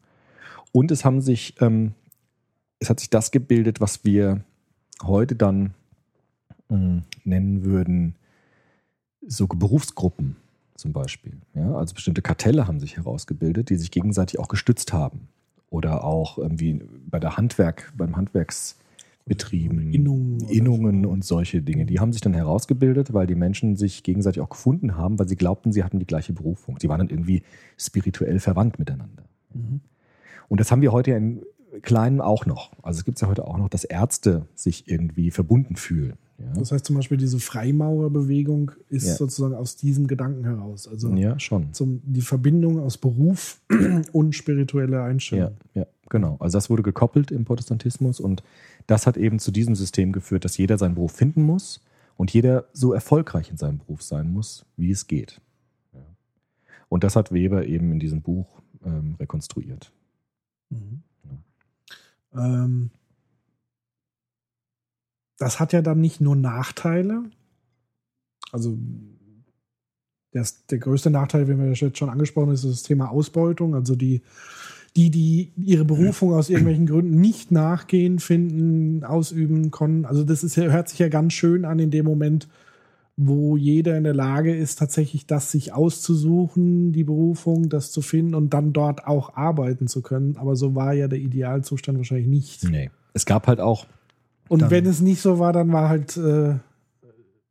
Und 0.73 0.90
es 0.90 1.05
haben 1.05 1.20
sich, 1.20 1.55
ähm, 1.61 1.92
es 2.79 2.90
hat 2.90 3.01
sich 3.01 3.11
das 3.11 3.31
gebildet, 3.31 3.81
was 3.81 4.05
wir 4.05 4.42
heute 5.03 5.35
dann 5.35 5.75
mh, 6.68 7.03
nennen 7.25 7.64
würden, 7.64 8.14
so 9.27 9.46
Berufsgruppen 9.46 10.37
zum 10.77 10.92
Beispiel. 10.92 11.35
Ja? 11.55 11.77
Also 11.77 11.94
bestimmte 11.94 12.23
Kartelle 12.23 12.66
haben 12.66 12.81
sich 12.81 12.96
herausgebildet, 12.96 13.70
die 13.70 13.77
sich 13.77 13.90
gegenseitig 13.90 14.38
auch 14.38 14.49
gestützt 14.49 14.92
haben. 14.92 15.29
Oder 15.68 16.03
auch 16.05 16.37
irgendwie 16.37 16.83
bei 17.09 17.20
der 17.20 17.37
Handwerk, 17.37 17.92
beim 17.96 18.16
Handwerksbetrieben, 19.29 19.93
Innungen 19.93 20.41
Innungen 20.49 21.07
und 21.07 21.25
solche 21.25 21.63
Dinge. 21.63 21.87
Die 21.87 22.01
haben 22.01 22.13
sich 22.13 22.21
dann 22.21 22.35
herausgebildet, 22.35 23.13
weil 23.13 23.27
die 23.27 23.35
Menschen 23.35 23.77
sich 23.77 24.03
gegenseitig 24.03 24.41
auch 24.41 24.49
gefunden 24.49 24.97
haben, 24.97 25.19
weil 25.19 25.29
sie 25.29 25.37
glaubten, 25.37 25.73
sie 25.73 25.85
hatten 25.85 25.99
die 25.99 26.07
gleiche 26.07 26.33
Berufung. 26.33 26.79
Sie 26.81 26.89
waren 26.89 26.99
dann 26.99 27.09
irgendwie 27.11 27.43
spirituell 27.77 28.39
verwandt 28.41 28.79
miteinander. 28.79 29.25
Und 30.49 30.61
das 30.61 30.71
haben 30.73 30.83
wir 30.83 30.93
heute 30.93 31.13
ja 31.13 31.17
in 31.17 31.43
Kleinen 31.83 32.21
auch 32.21 32.47
noch. 32.47 32.73
Also 32.83 32.99
es 32.99 33.05
gibt 33.05 33.19
es 33.19 33.23
ja 33.23 33.29
heute 33.29 33.47
auch 33.47 33.57
noch, 33.57 33.69
dass 33.69 33.85
Ärzte 33.85 34.47
sich 34.57 34.89
irgendwie 34.89 35.31
verbunden 35.31 35.77
fühlen. 35.77 36.15
Ja, 36.39 36.53
Das 36.59 36.73
heißt 36.73 36.85
zum 36.87 36.97
Beispiel, 36.97 37.19
diese 37.19 37.39
Freimaurerbewegung 37.39 38.73
ist 38.89 39.07
Ja. 39.07 39.15
sozusagen 39.15 39.55
aus 39.55 39.77
diesem 39.77 40.07
Gedanken 40.09 40.45
heraus. 40.45 40.89
Also 40.89 41.15
ja 41.15 41.39
schon. 41.39 41.73
zum, 41.73 42.01
die 42.05 42.23
Verbindung 42.23 42.81
aus 42.81 42.97
Beruf 42.99 43.61
und 44.13 44.35
spirituelle 44.35 44.97
Ja, 44.97 45.05
Einstellung. 45.05 45.53
ja, 45.75 45.87
genau. 46.11 46.37
Also 46.40 46.59
das 46.59 46.68
wurde 46.68 46.83
gekoppelt 46.83 47.31
im 47.31 47.46
Protestantismus 47.46 48.20
und 48.20 48.42
das 48.87 49.07
hat 49.07 49.16
eben 49.16 49.38
zu 49.38 49.51
diesem 49.51 49.75
System 49.75 50.12
geführt, 50.12 50.44
dass 50.44 50.59
jeder 50.59 50.77
seinen 50.77 50.94
Beruf 50.94 51.12
finden 51.12 51.42
muss 51.42 51.81
und 52.16 52.33
jeder 52.35 52.66
so 52.75 52.92
erfolgreich 52.92 53.51
in 53.51 53.57
seinem 53.57 53.79
Beruf 53.79 54.03
sein 54.03 54.31
muss, 54.31 54.66
wie 54.77 54.90
es 54.90 55.07
geht. 55.07 55.40
Ja. 55.94 56.01
Und 56.90 57.05
das 57.05 57.16
hat 57.16 57.33
Weber 57.33 57.66
eben 57.66 57.92
in 57.92 58.01
diesem 58.01 58.20
Buch 58.20 58.61
ähm, 58.85 59.16
rekonstruiert. 59.18 59.90
Mhm. 60.68 61.03
Ähm, 62.35 62.90
das 65.38 65.59
hat 65.59 65.73
ja 65.73 65.81
dann 65.81 66.01
nicht 66.01 66.20
nur 66.20 66.37
Nachteile. 66.37 67.23
Also 68.53 68.77
das, 70.33 70.66
der 70.66 70.79
größte 70.79 71.11
Nachteil, 71.11 71.46
den 71.46 71.59
wir 71.59 71.73
jetzt 71.73 71.99
schon 71.99 72.11
angesprochen 72.11 72.49
haben, 72.49 72.55
ist 72.55 72.64
das 72.64 72.83
Thema 72.83 73.11
Ausbeutung. 73.11 73.75
Also 73.75 73.96
die, 73.96 74.23
die, 75.09 75.11
die 75.11 75.53
ihre 75.57 75.85
Berufung 75.85 76.35
aus 76.35 76.51
irgendwelchen 76.51 76.87
Gründen 76.87 77.21
nicht 77.21 77.51
nachgehen, 77.51 78.19
finden, 78.19 79.05
ausüben 79.05 79.71
können. 79.71 80.05
Also 80.05 80.25
das 80.25 80.45
ist 80.45 80.57
ja, 80.57 80.65
hört 80.65 80.89
sich 80.89 80.99
ja 80.99 81.09
ganz 81.09 81.33
schön 81.33 81.65
an 81.65 81.79
in 81.79 81.91
dem 81.91 82.05
Moment, 82.05 82.49
wo 83.17 83.57
jeder 83.57 83.97
in 83.97 84.05
der 84.05 84.15
Lage 84.15 84.55
ist, 84.55 84.79
tatsächlich 84.79 85.27
das 85.27 85.51
sich 85.51 85.73
auszusuchen, 85.73 86.93
die 86.93 87.05
Berufung, 87.05 87.69
das 87.69 87.93
zu 87.93 88.03
finden 88.03 88.35
und 88.35 88.53
dann 88.55 88.73
dort 88.73 89.07
auch 89.07 89.35
arbeiten 89.37 89.89
zu 89.89 90.03
können. 90.03 90.37
Aber 90.37 90.57
so 90.57 90.75
war 90.75 90.93
ja 90.93 91.09
der 91.09 91.19
Idealzustand 91.19 91.99
wahrscheinlich 91.99 92.29
nicht. 92.29 92.69
Nee. 92.69 92.91
Es 93.13 93.27
gab 93.27 93.47
halt 93.47 93.61
auch, 93.61 93.87
Und 94.49 94.71
wenn 94.71 94.87
es 94.87 95.01
nicht 95.01 95.21
so 95.21 95.39
war, 95.39 95.53
dann 95.53 95.73
war 95.73 95.89
halt 95.89 96.17
äh, 96.17 96.55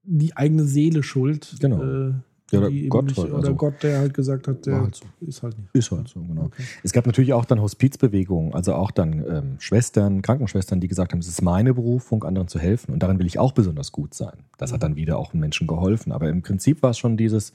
die 0.04 0.36
eigene 0.36 0.64
Seele 0.64 1.04
schuld. 1.04 1.56
Genau. 1.60 1.84
Äh, 1.84 2.14
Ja, 2.52 2.60
oder 2.60 2.72
Gott 2.90 3.06
nicht, 3.06 3.18
halt, 3.18 3.30
oder 3.30 3.38
also- 3.38 3.56
Gott, 3.56 3.84
der 3.84 4.00
halt 4.00 4.14
gesagt 4.14 4.48
hat, 4.48 4.66
der 4.66 4.82
halt 4.82 4.96
so. 4.96 5.06
ist 5.22 5.44
halt 5.44 5.58
nicht. 5.58 5.70
Ist 5.74 5.92
halt 5.92 6.08
so, 6.08 6.22
genau. 6.22 6.50
Es 6.84 6.92
gab 6.92 7.06
natürlich 7.06 7.34
auch 7.34 7.46
dann 7.46 7.62
Hospizbewegungen, 7.62 8.54
also 8.54 8.74
auch 8.74 8.92
dann 8.92 9.26
ähm, 9.28 9.56
Schwestern, 9.60 10.22
Krankenschwestern, 10.22 10.80
die 10.80 10.88
gesagt 10.88 11.12
haben, 11.12 11.20
es 11.20 11.28
ist 11.28 11.42
meine 11.42 11.74
Berufung, 11.74 12.24
anderen 12.24 12.48
zu 12.48 12.60
helfen 12.60 12.94
und 12.94 13.04
daran 13.04 13.20
will 13.20 13.28
ich 13.28 13.40
auch 13.40 13.52
besonders 13.52 13.92
gut 13.92 14.14
sein. 14.14 14.44
Das 14.58 14.74
hat 14.74 14.84
dann 14.84 14.96
wieder 14.96 15.18
auch 15.18 15.34
Menschen 15.34 15.68
geholfen. 15.68 16.12
Aber 16.12 16.30
im 16.30 16.42
Prinzip 16.42 16.82
war 16.84 16.92
es 16.92 16.98
schon 16.98 17.18
dieses, 17.18 17.54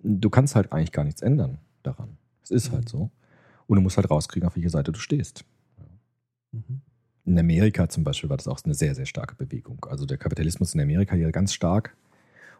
du 0.00 0.30
kannst 0.30 0.54
halt 0.54 0.72
eigentlich 0.72 0.92
gar 0.92 1.04
nichts 1.04 1.22
ändern 1.22 1.58
daran. 1.82 2.16
Es 2.42 2.50
ist 2.50 2.72
halt 2.72 2.88
so. 2.88 3.10
Und 3.66 3.76
du 3.76 3.82
musst 3.82 3.96
halt 3.96 4.10
rauskriegen, 4.10 4.48
auf 4.48 4.56
welche 4.56 4.70
Seite 4.70 4.92
du 4.92 4.98
stehst. 4.98 5.44
Mhm. 6.52 6.80
In 7.26 7.38
Amerika 7.38 7.88
zum 7.90 8.04
Beispiel 8.04 8.30
war 8.30 8.38
das 8.38 8.48
auch 8.48 8.58
eine 8.64 8.72
sehr, 8.72 8.94
sehr 8.94 9.04
starke 9.04 9.34
Bewegung. 9.34 9.84
Also 9.90 10.06
der 10.06 10.16
Kapitalismus 10.16 10.74
in 10.74 10.80
Amerika 10.80 11.14
hier 11.14 11.30
ganz 11.30 11.52
stark. 11.52 11.94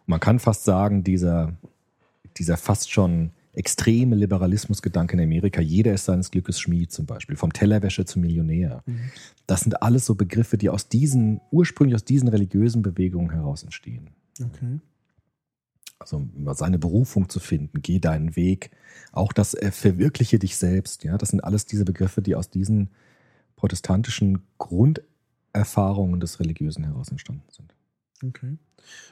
Man 0.08 0.20
kann 0.20 0.38
fast 0.38 0.64
sagen, 0.64 1.04
dieser, 1.04 1.54
dieser 2.38 2.56
fast 2.56 2.90
schon 2.90 3.30
extreme 3.52 4.16
Liberalismusgedanke 4.16 5.16
in 5.16 5.22
Amerika. 5.22 5.60
Jeder 5.60 5.92
ist 5.92 6.06
seines 6.06 6.30
Glückes 6.30 6.58
Schmied 6.58 6.92
zum 6.92 7.04
Beispiel. 7.04 7.36
Vom 7.36 7.52
Tellerwäscher 7.52 8.06
zum 8.06 8.22
Millionär. 8.22 8.82
Das 9.46 9.60
sind 9.60 9.82
alles 9.82 10.06
so 10.06 10.14
Begriffe, 10.14 10.56
die 10.56 10.70
aus 10.70 10.88
diesen, 10.88 11.40
ursprünglich 11.50 11.94
aus 11.94 12.04
diesen 12.04 12.28
religiösen 12.28 12.80
Bewegungen 12.80 13.30
heraus 13.30 13.64
entstehen. 13.64 14.08
Okay. 14.42 14.80
Also 15.98 16.26
seine 16.54 16.78
Berufung 16.78 17.28
zu 17.28 17.38
finden, 17.38 17.82
geh 17.82 17.98
deinen 17.98 18.34
Weg, 18.34 18.70
auch 19.12 19.32
das 19.32 19.54
äh, 19.54 19.72
verwirkliche 19.72 20.38
dich 20.38 20.56
selbst, 20.56 21.02
ja, 21.02 21.18
das 21.18 21.30
sind 21.30 21.42
alles 21.42 21.66
diese 21.66 21.84
Begriffe, 21.84 22.22
die 22.22 22.36
aus 22.36 22.50
diesen 22.50 22.90
protestantischen 23.56 24.38
Grunderfahrungen 24.58 26.20
des 26.20 26.38
Religiösen 26.38 26.84
heraus 26.84 27.08
entstanden 27.08 27.50
sind. 27.50 27.74
Okay. 28.24 28.56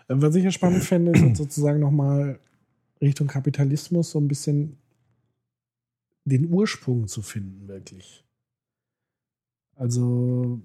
Ähm, 0.09 0.23
Was 0.23 0.35
ich 0.35 0.45
ja 0.45 0.51
spannend 0.51 0.83
fände, 0.85 1.13
ist 1.13 1.37
sozusagen 1.37 1.81
nochmal 1.81 2.39
Richtung 3.01 3.27
Kapitalismus 3.27 4.11
so 4.11 4.19
ein 4.21 4.29
bisschen 4.29 4.77
den 6.25 6.51
Ursprung 6.53 7.07
zu 7.07 7.23
finden, 7.23 7.69
wirklich. 7.69 8.25
Also, 9.77 10.61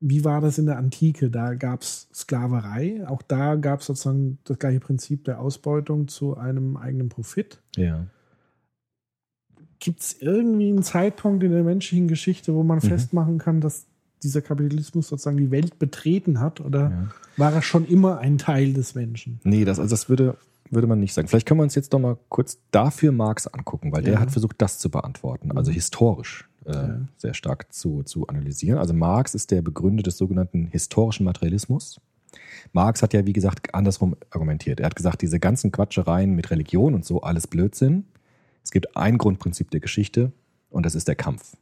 wie 0.00 0.24
war 0.24 0.40
das 0.40 0.58
in 0.58 0.66
der 0.66 0.76
Antike? 0.78 1.30
Da 1.30 1.54
gab 1.54 1.82
es 1.82 2.08
Sklaverei. 2.12 3.06
Auch 3.06 3.22
da 3.22 3.54
gab 3.54 3.80
es 3.80 3.86
sozusagen 3.86 4.38
das 4.44 4.58
gleiche 4.58 4.80
Prinzip 4.80 5.24
der 5.24 5.40
Ausbeutung 5.40 6.08
zu 6.08 6.36
einem 6.36 6.76
eigenen 6.76 7.08
Profit. 7.08 7.62
Ja. 7.76 8.06
Gibt 9.78 10.00
es 10.00 10.20
irgendwie 10.20 10.68
einen 10.68 10.82
Zeitpunkt 10.82 11.42
in 11.44 11.52
der 11.52 11.62
menschlichen 11.62 12.08
Geschichte, 12.08 12.54
wo 12.54 12.62
man 12.62 12.78
Mhm. 12.78 12.82
festmachen 12.88 13.38
kann, 13.38 13.60
dass 13.60 13.86
dieser 14.22 14.42
Kapitalismus 14.42 15.08
sozusagen 15.08 15.36
die 15.36 15.50
Welt 15.50 15.78
betreten 15.78 16.40
hat? 16.40 16.60
Oder 16.60 16.90
ja. 16.90 17.08
war 17.36 17.52
er 17.52 17.62
schon 17.62 17.86
immer 17.86 18.18
ein 18.18 18.38
Teil 18.38 18.72
des 18.72 18.94
Menschen? 18.94 19.40
Nee, 19.44 19.64
das, 19.64 19.78
also 19.78 19.90
das 19.90 20.08
würde, 20.08 20.36
würde 20.70 20.86
man 20.86 21.00
nicht 21.00 21.14
sagen. 21.14 21.28
Vielleicht 21.28 21.46
können 21.46 21.60
wir 21.60 21.64
uns 21.64 21.74
jetzt 21.74 21.92
doch 21.92 21.98
mal 21.98 22.16
kurz 22.28 22.58
dafür 22.70 23.12
Marx 23.12 23.46
angucken, 23.46 23.92
weil 23.92 24.02
der 24.02 24.14
Ja. 24.14 24.20
hat 24.20 24.30
versucht, 24.30 24.56
das 24.58 24.78
zu 24.78 24.90
beantworten, 24.90 25.52
also 25.56 25.70
historisch 25.70 26.48
äh, 26.66 26.72
Ja. 26.72 27.00
sehr 27.16 27.34
stark 27.34 27.72
zu, 27.72 28.02
zu 28.02 28.26
analysieren. 28.28 28.78
Also 28.78 28.92
Marx 28.94 29.34
ist 29.34 29.50
der 29.50 29.62
Begründer 29.62 30.02
des 30.02 30.16
sogenannten 30.18 30.66
historischen 30.66 31.24
Materialismus. 31.24 32.00
Marx 32.72 33.02
hat 33.02 33.12
ja, 33.14 33.26
wie 33.26 33.32
gesagt, 33.32 33.74
andersrum 33.74 34.14
argumentiert. 34.30 34.78
Er 34.80 34.86
hat 34.86 34.94
gesagt, 34.96 35.22
diese 35.22 35.40
ganzen 35.40 35.72
Quatschereien 35.72 36.34
mit 36.34 36.50
Religion 36.50 36.94
und 36.94 37.04
so, 37.04 37.22
alles 37.22 37.46
Blödsinn. 37.46 38.04
Es 38.62 38.70
gibt 38.70 38.96
ein 38.96 39.18
Grundprinzip 39.18 39.70
der 39.70 39.80
Geschichte 39.80 40.30
und 40.68 40.86
das 40.86 40.94
ist 40.94 41.08
der 41.08 41.16
Kampf. 41.16 41.56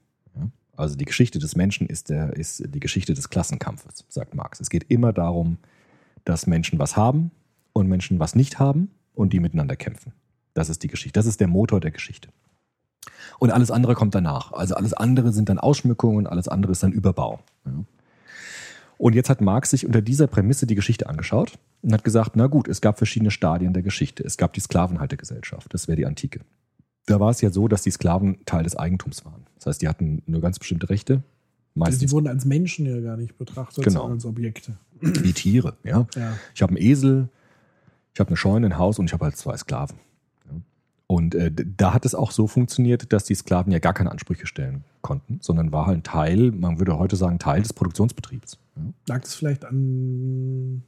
Also 0.79 0.95
die 0.95 1.07
Geschichte 1.07 1.41
des 1.41 1.57
Menschen 1.57 1.89
ist, 1.89 2.09
der, 2.09 2.35
ist 2.37 2.63
die 2.65 2.79
Geschichte 2.79 3.13
des 3.13 3.31
Klassenkampfes, 3.31 4.05
sagt 4.09 4.37
Marx. 4.37 4.61
Es 4.61 4.71
geht 4.71 4.85
immer 4.89 5.13
darum, 5.13 5.59
dass 6.25 6.47
Menschen 6.47 6.79
was 6.79 6.97
haben 6.97 7.33
und 7.73 7.89
Menschen 7.89 8.21
was 8.21 8.37
nicht 8.37 8.61
haben 8.61 8.93
und 9.13 9.33
die 9.33 9.41
miteinander 9.41 9.75
kämpfen. 9.75 10.13
Das 10.55 10.69
ist 10.69 10.85
die 10.85 10.89
Geschichte. 10.89 11.19
Das 11.19 11.27
ist 11.27 11.41
der 11.41 11.49
Motor 11.49 11.81
der 11.81 11.91
Geschichte. 11.91 12.29
Und 13.41 13.51
alles 13.51 13.73
andere 13.73 13.95
kommt 13.95 14.15
danach. 14.15 14.53
Also 14.53 14.77
alles 14.77 14.95
andere 14.95 15.33
sind 15.33 15.49
dann 15.49 15.59
Ausschmückungen, 15.59 16.29
alles 16.29 16.47
andere 16.47 16.71
ist 16.71 16.85
dann 16.85 16.93
Überbau. 16.93 17.41
Und 18.99 19.15
jetzt 19.17 19.31
hat 19.31 19.41
Marx 19.41 19.71
sich 19.71 19.85
unter 19.85 20.01
dieser 20.01 20.29
Prämisse 20.29 20.69
die 20.69 20.77
Geschichte 20.77 21.09
angeschaut 21.09 21.59
und 21.83 21.93
hat 21.93 22.05
gesagt, 22.05 22.37
na 22.37 22.47
gut, 22.47 22.69
es 22.69 22.81
gab 22.81 22.99
verschiedene 22.99 23.33
Stadien 23.33 23.73
der 23.73 23.83
Geschichte. 23.83 24.23
Es 24.23 24.37
gab 24.37 24.53
die 24.53 24.61
Sklavenhaltergesellschaft, 24.61 25.75
das 25.75 25.89
wäre 25.89 25.97
die 25.97 26.07
Antike. 26.07 26.41
Da 27.09 27.19
war 27.21 27.31
es 27.31 27.41
ja 27.41 27.51
so, 27.51 27.69
dass 27.69 27.83
die 27.83 27.91
Sklaven 27.91 28.45
Teil 28.45 28.65
des 28.65 28.77
Eigentums 28.77 29.25
waren. 29.25 29.45
Das 29.57 29.67
heißt, 29.67 29.83
die 29.83 29.89
hatten 29.89 30.23
nur 30.27 30.41
ganz 30.41 30.59
bestimmte 30.59 30.89
Rechte. 30.91 31.15
Also 31.15 31.25
die 31.75 31.79
Meistens 31.79 32.13
wurden 32.13 32.27
als 32.27 32.45
Menschen 32.45 32.87
ja 32.87 33.01
gar 33.01 33.17
nicht 33.17 33.39
betrachtet, 33.39 33.85
Genau. 33.85 34.01
sondern 34.01 34.19
als 34.19 34.25
Objekte. 34.27 34.77
wie 35.01 35.33
Tiere. 35.33 35.77
Ja? 35.85 36.07
Ja. 36.17 36.35
Ich 36.55 36.63
habe 36.63 36.71
einen 36.77 36.83
Esel, 36.85 37.29
ich 38.15 38.21
habe 38.21 38.29
eine 38.29 38.37
Scheune, 38.37 38.67
ein 38.67 38.79
Haus 38.79 38.99
und 38.99 39.07
ich 39.07 39.13
habe 39.13 39.25
halt 39.25 39.37
zwei 39.37 39.57
Sklaven. 39.57 39.99
Und 41.11 41.35
äh, 41.35 41.51
da 41.55 41.95
hat 41.95 42.05
es 42.05 42.15
auch 42.15 42.31
so 42.33 42.47
funktioniert, 42.47 43.15
dass 43.15 43.25
die 43.25 43.35
Sklaven 43.35 43.73
ja 43.73 43.79
gar 43.79 43.95
keine 43.95 44.11
Ansprüche 44.11 44.47
stellen 44.47 44.85
konnten, 45.01 45.39
sondern 45.41 45.73
war 45.73 45.87
halt 45.87 45.99
ein 45.99 46.03
Teil, 46.03 46.53
man 46.53 46.79
würde 46.79 46.99
heute 46.99 47.17
sagen, 47.17 47.39
Teil 47.39 47.63
des 47.63 47.73
Produktionsbetriebs. 47.73 48.59
Lag 49.07 49.23
das 49.23 49.35
vielleicht 49.35 49.65
an 49.65 50.83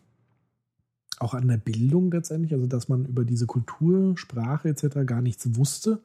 auch 1.20 1.34
an 1.34 1.46
der 1.48 1.58
Bildung 1.58 2.10
letztendlich, 2.10 2.52
also 2.52 2.66
dass 2.66 2.88
man 2.88 3.04
über 3.04 3.24
diese 3.24 3.46
Kultur, 3.46 4.16
Sprache 4.16 4.68
etc. 4.70 5.06
gar 5.06 5.20
nichts 5.22 5.48
wusste. 5.56 6.00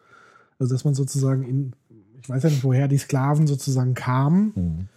Also 0.60 0.74
dass 0.76 0.86
man 0.86 0.94
sozusagen 0.94 1.44
in, 1.44 1.74
ich 2.22 2.30
weiß 2.30 2.44
ja 2.44 2.50
nicht, 2.50 2.64
woher 2.64 2.88
die 2.88 2.98
Sklaven 2.98 3.48
sozusagen 3.48 3.94
kamen, 3.96 4.52
Mhm. 4.56 4.88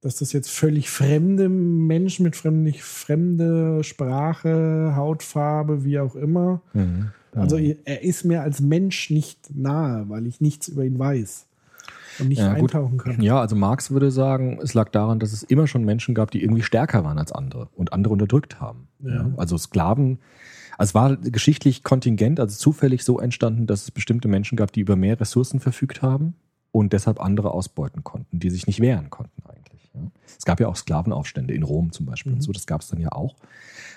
dass 0.00 0.16
das 0.16 0.32
jetzt 0.32 0.50
völlig 0.50 0.90
fremde 0.90 1.48
Menschen 1.48 2.24
mit 2.24 2.36
fremde, 2.36 2.72
fremde 2.78 3.84
Sprache, 3.84 4.94
Hautfarbe, 4.96 5.84
wie 5.84 5.98
auch 5.98 6.16
immer. 6.16 6.60
Mhm. 6.72 7.10
Also 7.34 7.56
er 7.56 8.02
ist 8.02 8.24
mir 8.24 8.42
als 8.42 8.60
Mensch 8.60 9.10
nicht 9.10 9.54
nahe, 9.54 10.08
weil 10.08 10.26
ich 10.26 10.40
nichts 10.40 10.68
über 10.68 10.84
ihn 10.84 10.98
weiß 10.98 11.46
und 12.18 12.28
nicht 12.28 12.38
Ja, 12.38 12.52
eintauchen 12.52 12.98
kann. 12.98 13.20
Ja, 13.20 13.40
also 13.40 13.56
Marx 13.56 13.90
würde 13.90 14.10
sagen, 14.10 14.58
es 14.62 14.74
lag 14.74 14.90
daran, 14.90 15.18
dass 15.18 15.32
es 15.32 15.42
immer 15.42 15.66
schon 15.66 15.84
Menschen 15.84 16.14
gab, 16.14 16.30
die 16.30 16.42
irgendwie 16.42 16.62
stärker 16.62 17.04
waren 17.04 17.18
als 17.18 17.32
andere 17.32 17.68
und 17.74 17.92
andere 17.92 18.12
unterdrückt 18.12 18.60
haben. 18.60 18.88
Ja. 19.00 19.32
Also 19.36 19.58
Sklaven, 19.58 20.18
also 20.78 20.90
es 20.90 20.94
war 20.94 21.16
geschichtlich 21.16 21.82
kontingent, 21.82 22.40
also 22.40 22.56
zufällig 22.56 23.04
so 23.04 23.18
entstanden, 23.18 23.66
dass 23.66 23.82
es 23.82 23.90
bestimmte 23.90 24.28
Menschen 24.28 24.56
gab, 24.56 24.72
die 24.72 24.80
über 24.80 24.96
mehr 24.96 25.18
Ressourcen 25.20 25.60
verfügt 25.60 26.02
haben 26.02 26.34
und 26.72 26.92
deshalb 26.92 27.20
andere 27.20 27.52
ausbeuten 27.52 28.02
konnten, 28.02 28.40
die 28.40 28.50
sich 28.50 28.66
nicht 28.66 28.80
wehren 28.80 29.10
konnten 29.10 29.42
eigentlich. 29.46 29.90
Ja. 29.94 30.00
Es 30.36 30.44
gab 30.44 30.60
ja 30.60 30.68
auch 30.68 30.76
Sklavenaufstände 30.76 31.54
in 31.54 31.62
Rom 31.62 31.92
zum 31.92 32.06
Beispiel 32.06 32.32
und 32.32 32.42
so, 32.42 32.52
das 32.52 32.66
gab 32.66 32.80
es 32.80 32.88
dann 32.88 33.00
ja 33.00 33.12
auch. 33.12 33.36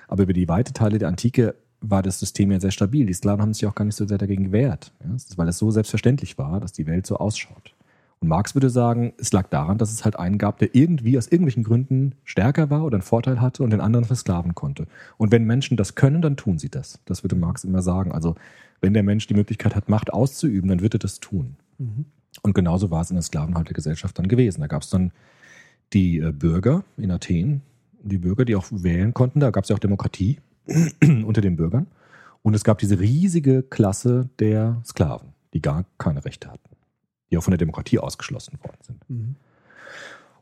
Aber 0.08 0.23
über 0.23 0.34
die 0.34 0.47
weite 0.47 0.73
Teile 0.73 0.99
der 0.99 1.08
Antike 1.08 1.56
war 1.82 2.01
das 2.01 2.19
System 2.19 2.51
ja 2.51 2.60
sehr 2.60 2.71
stabil. 2.71 3.06
Die 3.06 3.13
Sklaven 3.13 3.41
haben 3.41 3.53
sich 3.53 3.65
auch 3.65 3.75
gar 3.75 3.86
nicht 3.86 3.95
so 3.95 4.08
sehr 4.08 4.17
dagegen 4.17 4.45
gewehrt, 4.45 4.91
ja, 5.03 5.15
weil 5.36 5.47
es 5.47 5.58
so 5.58 5.69
selbstverständlich 5.71 6.38
war, 6.38 6.60
dass 6.60 6.73
die 6.73 6.88
Welt 6.88 7.06
so 7.06 7.17
ausschaut. 7.17 7.75
Und 8.19 8.30
Marx 8.30 8.56
würde 8.56 8.69
sagen, 8.69 9.13
es 9.19 9.32
lag 9.32 9.47
daran, 9.49 9.77
dass 9.77 9.91
es 9.91 10.03
halt 10.03 10.17
einen 10.17 10.38
gab, 10.38 10.58
der 10.58 10.73
irgendwie 10.73 11.17
aus 11.17 11.27
irgendwelchen 11.27 11.63
Gründen 11.63 12.15
stärker 12.23 12.69
war 12.69 12.84
oder 12.84 12.95
einen 12.95 13.03
Vorteil 13.03 13.39
hatte 13.41 13.62
und 13.63 13.69
den 13.69 13.82
anderen 13.82 14.06
versklaven 14.06 14.56
konnte. 14.56 14.88
Und 15.17 15.32
wenn 15.32 15.45
Menschen 15.45 15.77
das 15.77 15.93
können, 15.95 16.21
dann 16.21 16.36
tun 16.36 16.58
sie 16.58 16.69
das. 16.69 16.99
Das 17.06 17.23
würde 17.23 17.36
Marx 17.36 17.63
immer 17.63 17.84
sagen. 17.84 18.12
Also 18.12 18.36
wenn 18.82 18.93
der 18.93 19.03
Mensch 19.03 19.27
die 19.27 19.36
Möglichkeit 19.36 19.75
hat, 19.75 19.88
Macht 19.88 20.12
auszuüben, 20.12 20.69
dann 20.69 20.82
wird 20.82 20.95
er 20.95 20.99
das 20.99 21.19
tun. 21.19 21.58
Und 22.41 22.53
genauso 22.53 22.91
war 22.91 23.01
es 23.01 23.10
in 23.10 23.15
der 23.15 23.23
Sklavenhaltergesellschaft 23.23 24.17
dann 24.17 24.27
gewesen. 24.27 24.62
Da 24.62 24.67
gab 24.67 24.82
es 24.82 24.89
dann 24.89 25.12
die 25.93 26.19
äh, 26.19 26.32
Bürger 26.32 26.84
in 26.97 27.12
Athen, 27.12 27.62
die 28.01 28.17
Bürger, 28.17 28.45
die 28.45 28.56
auch 28.56 28.65
wählen 28.71 29.13
konnten. 29.13 29.39
Da 29.39 29.51
gab 29.51 29.63
es 29.63 29.69
ja 29.69 29.75
auch 29.75 29.80
Demokratie 29.80 30.39
unter 31.01 31.41
den 31.41 31.56
Bürgern. 31.56 31.88
Und 32.41 32.53
es 32.53 32.63
gab 32.63 32.77
diese 32.77 32.99
riesige 32.99 33.63
Klasse 33.63 34.30
der 34.39 34.82
Sklaven, 34.86 35.30
die 35.53 35.62
gar 35.62 35.86
keine 35.97 36.23
Rechte 36.23 36.49
hatten, 36.49 36.69
die 37.31 37.37
auch 37.37 37.43
von 37.43 37.51
der 37.51 37.57
Demokratie 37.57 37.99
ausgeschlossen 37.99 38.59
worden 38.63 38.77
sind. 38.81 39.09
Mhm. 39.09 39.35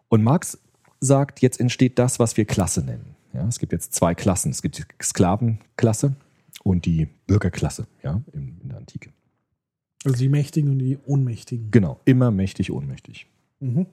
Und 0.10 0.24
Marx 0.24 0.60
sagt, 1.00 1.41
jetzt 1.41 1.60
entsteht 1.60 2.00
das, 2.00 2.19
was 2.19 2.38
wir 2.38 2.45
Klasse 2.45 2.84
nennen. 2.84 3.15
Ja, 3.34 3.48
es 3.48 3.60
gibt 3.60 3.74
jetzt 3.74 3.93
zwei 3.93 4.15
Klassen. 4.15 4.52
Es 4.52 4.62
gibt 4.62 4.78
die 4.78 4.84
Sklavenklasse 5.02 6.15
und 6.63 6.86
die 6.86 7.08
Bürgerklasse 7.28 7.88
ja, 8.02 8.21
in, 8.32 8.60
in 8.62 8.69
der 8.69 8.78
Antike. 8.78 9.12
Also 10.06 10.17
die 10.17 10.30
Mächtigen 10.30 10.69
und 10.69 10.80
die 10.80 10.98
Ohnmächtigen. 11.06 11.71
Genau, 11.71 12.00
immer 12.06 12.32
mächtig, 12.32 12.71
ohnmächtig. 12.71 13.28
Mhm. 13.60 13.88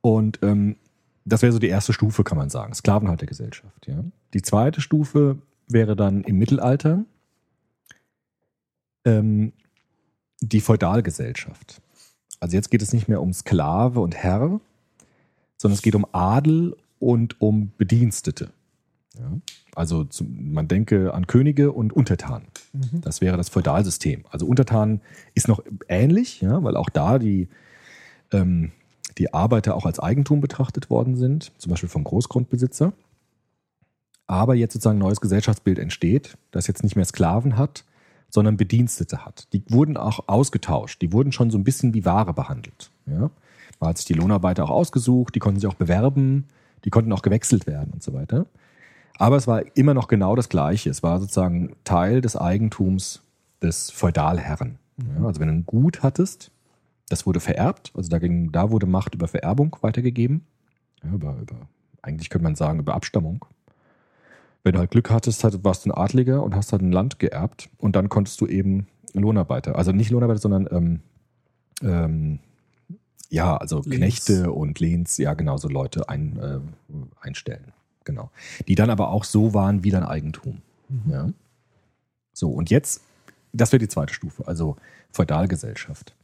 Und 0.00 0.40
ähm, 0.42 0.76
das 1.24 1.42
wäre 1.42 1.52
so 1.52 1.58
die 1.58 1.68
erste 1.68 1.92
Stufe, 1.92 2.24
kann 2.24 2.36
man 2.36 2.50
sagen. 2.50 2.74
Sklavenhaltergesellschaft. 2.74 3.86
Ja. 3.86 4.04
Die 4.34 4.42
zweite 4.42 4.80
Stufe 4.80 5.38
wäre 5.68 5.96
dann 5.96 6.24
im 6.24 6.36
Mittelalter 6.38 7.04
ähm, 9.04 9.52
die 10.40 10.60
Feudalgesellschaft. 10.60 11.80
Also 12.40 12.56
jetzt 12.56 12.70
geht 12.70 12.82
es 12.82 12.92
nicht 12.92 13.08
mehr 13.08 13.22
um 13.22 13.32
Sklave 13.32 14.00
und 14.00 14.14
Herr, 14.14 14.60
sondern 15.56 15.74
es 15.74 15.82
geht 15.82 15.94
um 15.94 16.06
Adel 16.12 16.76
und 16.98 17.40
um 17.40 17.72
Bedienstete. 17.76 18.50
Ja. 19.18 19.30
Also 19.74 20.04
zum, 20.04 20.52
man 20.52 20.68
denke 20.68 21.14
an 21.14 21.26
Könige 21.26 21.72
und 21.72 21.92
Untertanen. 21.92 22.48
Das 23.00 23.20
wäre 23.20 23.36
das 23.36 23.48
Feudalsystem. 23.48 24.24
Also 24.30 24.46
Untertanen 24.46 25.00
ist 25.34 25.48
noch 25.48 25.62
ähnlich, 25.88 26.40
ja, 26.40 26.62
weil 26.62 26.76
auch 26.76 26.88
da 26.88 27.18
die, 27.18 27.48
ähm, 28.32 28.72
die 29.18 29.32
Arbeiter 29.32 29.76
auch 29.76 29.86
als 29.86 30.00
Eigentum 30.00 30.40
betrachtet 30.40 30.90
worden 30.90 31.16
sind, 31.16 31.52
zum 31.58 31.70
Beispiel 31.70 31.88
vom 31.88 32.04
Großgrundbesitzer. 32.04 32.92
Aber 34.26 34.54
jetzt 34.54 34.72
sozusagen 34.72 34.98
ein 34.98 35.06
neues 35.06 35.20
Gesellschaftsbild 35.20 35.78
entsteht, 35.78 36.36
das 36.50 36.66
jetzt 36.66 36.82
nicht 36.82 36.96
mehr 36.96 37.04
Sklaven 37.04 37.56
hat, 37.56 37.84
sondern 38.34 38.56
Bedienstete 38.56 39.24
hat. 39.24 39.46
Die 39.52 39.62
wurden 39.68 39.96
auch 39.96 40.24
ausgetauscht, 40.26 41.00
die 41.00 41.12
wurden 41.12 41.30
schon 41.30 41.52
so 41.52 41.56
ein 41.56 41.62
bisschen 41.62 41.94
wie 41.94 42.04
Ware 42.04 42.34
behandelt. 42.34 42.90
Ja? 43.06 43.30
Man 43.78 43.90
hat 43.90 43.98
sich 43.98 44.06
die 44.06 44.14
Lohnarbeiter 44.14 44.64
auch 44.64 44.70
ausgesucht, 44.70 45.36
die 45.36 45.38
konnten 45.38 45.60
sich 45.60 45.70
auch 45.70 45.74
bewerben, 45.74 46.48
die 46.84 46.90
konnten 46.90 47.12
auch 47.12 47.22
gewechselt 47.22 47.68
werden 47.68 47.92
und 47.92 48.02
so 48.02 48.12
weiter. 48.12 48.46
Aber 49.18 49.36
es 49.36 49.46
war 49.46 49.62
immer 49.76 49.94
noch 49.94 50.08
genau 50.08 50.34
das 50.34 50.48
Gleiche. 50.48 50.90
Es 50.90 51.04
war 51.04 51.20
sozusagen 51.20 51.76
Teil 51.84 52.20
des 52.20 52.36
Eigentums 52.36 53.22
des 53.62 53.92
Feudalherren. 53.92 54.78
Ja, 54.98 55.26
also 55.26 55.40
wenn 55.40 55.46
du 55.46 55.54
ein 55.54 55.66
Gut 55.66 56.02
hattest, 56.02 56.50
das 57.08 57.26
wurde 57.26 57.38
vererbt, 57.38 57.92
also 57.94 58.08
da, 58.08 58.18
da 58.18 58.70
wurde 58.72 58.86
Macht 58.86 59.14
über 59.14 59.28
Vererbung 59.28 59.76
weitergegeben. 59.80 60.44
Ja, 61.04 61.12
über, 61.12 61.36
über, 61.40 61.54
eigentlich 62.02 62.30
könnte 62.30 62.42
man 62.42 62.56
sagen, 62.56 62.80
über 62.80 62.94
Abstammung. 62.94 63.44
Wenn 64.64 64.72
du 64.72 64.78
halt 64.80 64.90
Glück 64.90 65.10
hattest, 65.10 65.44
halt, 65.44 65.62
warst 65.62 65.84
du 65.84 65.90
ein 65.90 65.92
Adliger 65.92 66.42
und 66.42 66.56
hast 66.56 66.72
halt 66.72 66.82
ein 66.82 66.90
Land 66.90 67.18
geerbt 67.18 67.68
und 67.78 67.94
dann 67.94 68.08
konntest 68.08 68.40
du 68.40 68.46
eben 68.46 68.88
Lohnarbeiter. 69.12 69.76
Also 69.76 69.92
nicht 69.92 70.10
Lohnarbeiter, 70.10 70.40
sondern 70.40 70.66
ähm, 70.72 71.00
ähm, 71.82 72.38
ja, 73.28 73.56
also 73.56 73.82
Lehns. 73.84 73.96
Knechte 73.96 74.52
und 74.52 74.80
Lehns, 74.80 75.18
ja 75.18 75.34
genau, 75.34 75.58
so 75.58 75.68
Leute 75.68 76.08
ein, 76.08 76.38
äh, 76.38 76.60
einstellen. 77.20 77.72
Genau. 78.04 78.30
Die 78.66 78.74
dann 78.74 78.90
aber 78.90 79.10
auch 79.10 79.24
so 79.24 79.54
waren 79.54 79.84
wie 79.84 79.90
dein 79.90 80.02
Eigentum. 80.02 80.62
Ja. 81.08 81.30
So, 82.32 82.50
und 82.50 82.70
jetzt, 82.70 83.02
das 83.52 83.72
wäre 83.72 83.80
die 83.80 83.88
zweite 83.88 84.12
Stufe, 84.12 84.46
also 84.46 84.76
Feudalgesellschaft. 85.12 86.14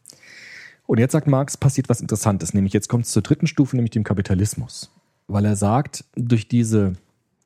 Und 0.87 0.99
jetzt 0.99 1.13
sagt 1.13 1.27
Marx, 1.27 1.57
passiert 1.57 1.89
was 1.89 2.01
Interessantes, 2.01 2.53
nämlich 2.55 2.73
jetzt 2.73 2.89
kommt 2.89 3.05
es 3.05 3.13
zur 3.13 3.23
dritten 3.23 3.47
Stufe, 3.47 3.77
nämlich 3.77 3.93
dem 3.93 4.05
Kapitalismus. 4.05 4.91
Weil 5.29 5.45
er 5.45 5.57
sagt, 5.57 6.05
durch 6.17 6.49
diese 6.49 6.95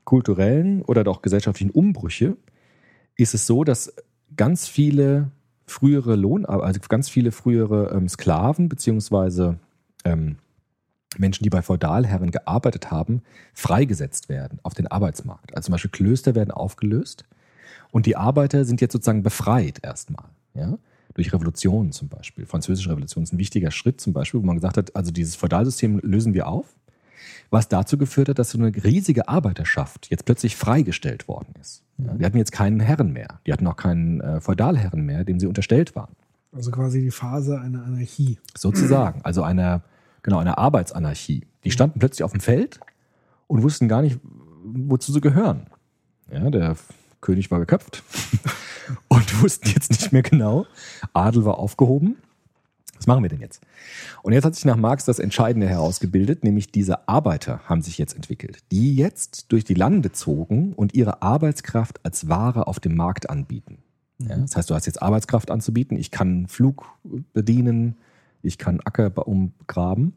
kulturellen 0.04 0.82
oder 0.82 1.04
doch 1.04 1.22
gesellschaftlichen 1.22 1.70
Umbrüche 1.70 2.36
ist 3.16 3.34
es 3.34 3.46
so, 3.46 3.64
dass 3.64 3.94
ganz 4.36 4.66
viele 4.66 5.30
frühere 5.66 6.16
Lohn, 6.16 6.44
also 6.44 6.80
ganz 6.88 7.08
viele 7.08 7.32
frühere 7.32 7.92
ähm, 7.94 8.08
Sklaven 8.08 8.68
beziehungsweise 8.68 9.58
ähm, 10.04 10.36
Menschen, 11.16 11.44
die 11.44 11.50
bei 11.50 11.62
Feudalherren 11.62 12.30
gearbeitet 12.30 12.90
haben, 12.90 13.22
freigesetzt 13.52 14.28
werden 14.28 14.58
auf 14.62 14.74
den 14.74 14.86
Arbeitsmarkt. 14.88 15.54
Also 15.54 15.66
zum 15.66 15.72
Beispiel 15.72 15.90
Klöster 15.90 16.34
werden 16.34 16.50
aufgelöst 16.50 17.24
und 17.90 18.06
die 18.06 18.16
Arbeiter 18.16 18.64
sind 18.64 18.80
jetzt 18.80 18.92
sozusagen 18.92 19.22
befreit 19.22 19.78
erstmal. 19.82 20.26
Ja? 20.54 20.78
Durch 21.14 21.32
Revolutionen 21.32 21.92
zum 21.92 22.08
Beispiel. 22.08 22.44
Französische 22.46 22.90
Revolution 22.90 23.22
ist 23.22 23.32
ein 23.32 23.38
wichtiger 23.38 23.70
Schritt 23.70 24.00
zum 24.00 24.12
Beispiel, 24.12 24.40
wo 24.40 24.46
man 24.46 24.56
gesagt 24.56 24.76
hat, 24.76 24.96
also 24.96 25.12
dieses 25.12 25.36
Feudalsystem 25.36 26.00
lösen 26.02 26.34
wir 26.34 26.48
auf, 26.48 26.74
was 27.50 27.68
dazu 27.68 27.98
geführt 27.98 28.28
hat, 28.28 28.38
dass 28.38 28.50
so 28.50 28.58
eine 28.58 28.72
riesige 28.84 29.28
Arbeiterschaft 29.28 30.08
jetzt 30.10 30.24
plötzlich 30.24 30.56
freigestellt 30.56 31.28
worden 31.28 31.54
ist. 31.60 31.82
Ja? 31.98 32.14
Die 32.14 32.24
hatten 32.24 32.38
jetzt 32.38 32.52
keinen 32.52 32.80
Herren 32.80 33.12
mehr. 33.12 33.40
Die 33.46 33.52
hatten 33.52 33.66
auch 33.66 33.76
keinen 33.76 34.20
äh, 34.20 34.40
Feudalherren 34.40 35.04
mehr, 35.04 35.24
dem 35.24 35.38
sie 35.38 35.46
unterstellt 35.46 35.94
waren. 35.94 36.14
Also 36.52 36.70
quasi 36.70 37.00
die 37.00 37.10
Phase 37.10 37.60
einer 37.60 37.84
Anarchie. 37.84 38.38
Sozusagen. 38.56 39.20
Also 39.22 39.42
einer, 39.42 39.82
genau, 40.22 40.38
einer 40.38 40.58
Arbeitsanarchie. 40.58 41.46
Die 41.64 41.70
standen 41.70 41.98
plötzlich 41.98 42.22
auf 42.22 42.32
dem 42.32 42.40
Feld 42.40 42.80
und 43.46 43.62
wussten 43.62 43.88
gar 43.88 44.02
nicht, 44.02 44.20
wozu 44.64 45.12
sie 45.12 45.20
gehören. 45.20 45.66
Ja, 46.30 46.50
der 46.50 46.76
König 47.20 47.50
war 47.50 47.58
geköpft 47.58 48.02
und 49.08 49.42
wussten 49.42 49.68
jetzt 49.68 49.90
nicht 49.90 50.12
mehr 50.12 50.22
genau. 50.22 50.66
Adel 51.12 51.44
war 51.44 51.58
aufgehoben. 51.58 52.16
Was 53.04 53.06
machen 53.06 53.22
wir 53.22 53.28
denn 53.28 53.40
jetzt? 53.40 53.60
Und 54.22 54.32
jetzt 54.32 54.46
hat 54.46 54.54
sich 54.54 54.64
nach 54.64 54.76
Marx 54.78 55.04
das 55.04 55.18
Entscheidende 55.18 55.68
herausgebildet, 55.68 56.42
nämlich 56.42 56.72
diese 56.72 57.06
Arbeiter 57.06 57.60
haben 57.66 57.82
sich 57.82 57.98
jetzt 57.98 58.16
entwickelt, 58.16 58.60
die 58.72 58.96
jetzt 58.96 59.52
durch 59.52 59.62
die 59.62 59.74
Lande 59.74 60.12
zogen 60.12 60.72
und 60.72 60.94
ihre 60.94 61.20
Arbeitskraft 61.20 62.00
als 62.02 62.30
Ware 62.30 62.66
auf 62.66 62.80
dem 62.80 62.96
Markt 62.96 63.28
anbieten. 63.28 63.82
Ja, 64.20 64.38
das 64.38 64.56
heißt, 64.56 64.70
du 64.70 64.74
hast 64.74 64.86
jetzt 64.86 65.02
Arbeitskraft 65.02 65.50
anzubieten, 65.50 65.98
ich 65.98 66.10
kann 66.10 66.46
Flug 66.46 66.86
bedienen, 67.34 67.98
ich 68.40 68.56
kann 68.56 68.80
Acker 68.80 69.28
umgraben 69.28 70.14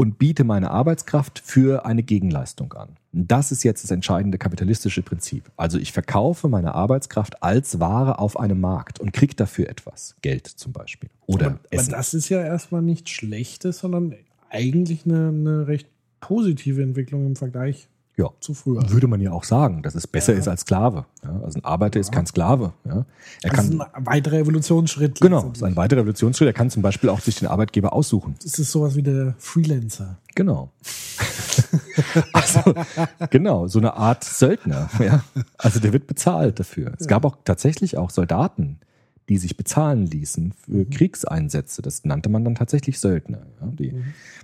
und 0.00 0.16
biete 0.16 0.44
meine 0.44 0.70
Arbeitskraft 0.70 1.42
für 1.44 1.84
eine 1.84 2.02
Gegenleistung 2.02 2.72
an. 2.72 2.96
Das 3.12 3.52
ist 3.52 3.64
jetzt 3.64 3.84
das 3.84 3.90
entscheidende 3.90 4.38
kapitalistische 4.38 5.02
Prinzip. 5.02 5.50
Also 5.58 5.76
ich 5.76 5.92
verkaufe 5.92 6.48
meine 6.48 6.74
Arbeitskraft 6.74 7.42
als 7.42 7.80
Ware 7.80 8.18
auf 8.18 8.40
einem 8.40 8.62
Markt 8.62 8.98
und 8.98 9.12
kriege 9.12 9.34
dafür 9.34 9.68
etwas. 9.68 10.16
Geld 10.22 10.46
zum 10.46 10.72
Beispiel. 10.72 11.10
Oder 11.26 11.48
aber, 11.48 11.54
aber 11.56 11.64
Essen. 11.68 11.90
das 11.90 12.14
ist 12.14 12.30
ja 12.30 12.42
erstmal 12.42 12.80
nichts 12.80 13.10
Schlechtes, 13.10 13.80
sondern 13.80 14.14
eigentlich 14.48 15.04
eine, 15.04 15.28
eine 15.28 15.66
recht 15.66 15.86
positive 16.20 16.82
Entwicklung 16.82 17.26
im 17.26 17.36
Vergleich 17.36 17.86
ja. 18.16 18.28
zu 18.40 18.54
früher. 18.54 18.82
Würde 18.90 19.06
man 19.06 19.20
ja 19.20 19.32
auch 19.32 19.44
sagen, 19.44 19.82
dass 19.82 19.94
es 19.94 20.06
besser 20.06 20.32
Ja. 20.32 20.38
ist 20.38 20.48
als 20.48 20.62
Sklave. 20.62 21.06
Ja, 21.24 21.40
also 21.44 21.58
ein 21.58 21.64
Arbeiter 21.64 21.98
ist 22.00 22.12
kein 22.12 22.26
Sklave. 22.26 22.72
Ja. 22.84 22.92
Er 22.92 23.04
Das 23.42 23.52
kann, 23.52 23.72
ist 23.72 23.80
ein 23.80 24.06
weiterer 24.06 24.36
Evolutionsschritt. 24.38 25.20
genau, 25.20 25.42
das 25.48 25.58
ist 25.58 25.62
ein 25.62 25.76
weiterer 25.76 26.00
Revolutionsschritt. 26.00 26.46
Er 26.48 26.52
kann 26.52 26.70
zum 26.70 26.82
Beispiel 26.82 27.08
auch 27.10 27.20
sich 27.20 27.36
den 27.36 27.48
Arbeitgeber 27.48 27.92
aussuchen. 27.92 28.34
Das 28.42 28.58
ist 28.58 28.70
sowas 28.70 28.94
wie 28.96 29.02
der 29.02 29.34
Freelancer. 29.38 30.18
Genau. 30.34 30.70
also, 32.32 32.74
genau, 33.30 33.66
so 33.66 33.78
eine 33.78 33.94
Art 33.94 34.24
Söldner. 34.24 34.88
Ja. 34.98 35.22
Also 35.58 35.80
der 35.80 35.92
wird 35.92 36.06
bezahlt 36.06 36.58
dafür. 36.60 36.92
Es 36.98 37.06
gab 37.06 37.24
auch 37.24 37.36
tatsächlich 37.44 37.96
auch 37.96 38.10
Soldaten, 38.10 38.78
die 39.30 39.38
sich 39.38 39.56
bezahlen 39.56 40.06
ließen 40.06 40.52
für 40.52 40.84
Kriegseinsätze. 40.84 41.82
Das 41.82 42.04
nannte 42.04 42.28
man 42.28 42.44
dann 42.44 42.56
tatsächlich 42.56 42.98
Söldner. 42.98 43.46
Ja. 43.60 43.68
Die, 43.68 43.94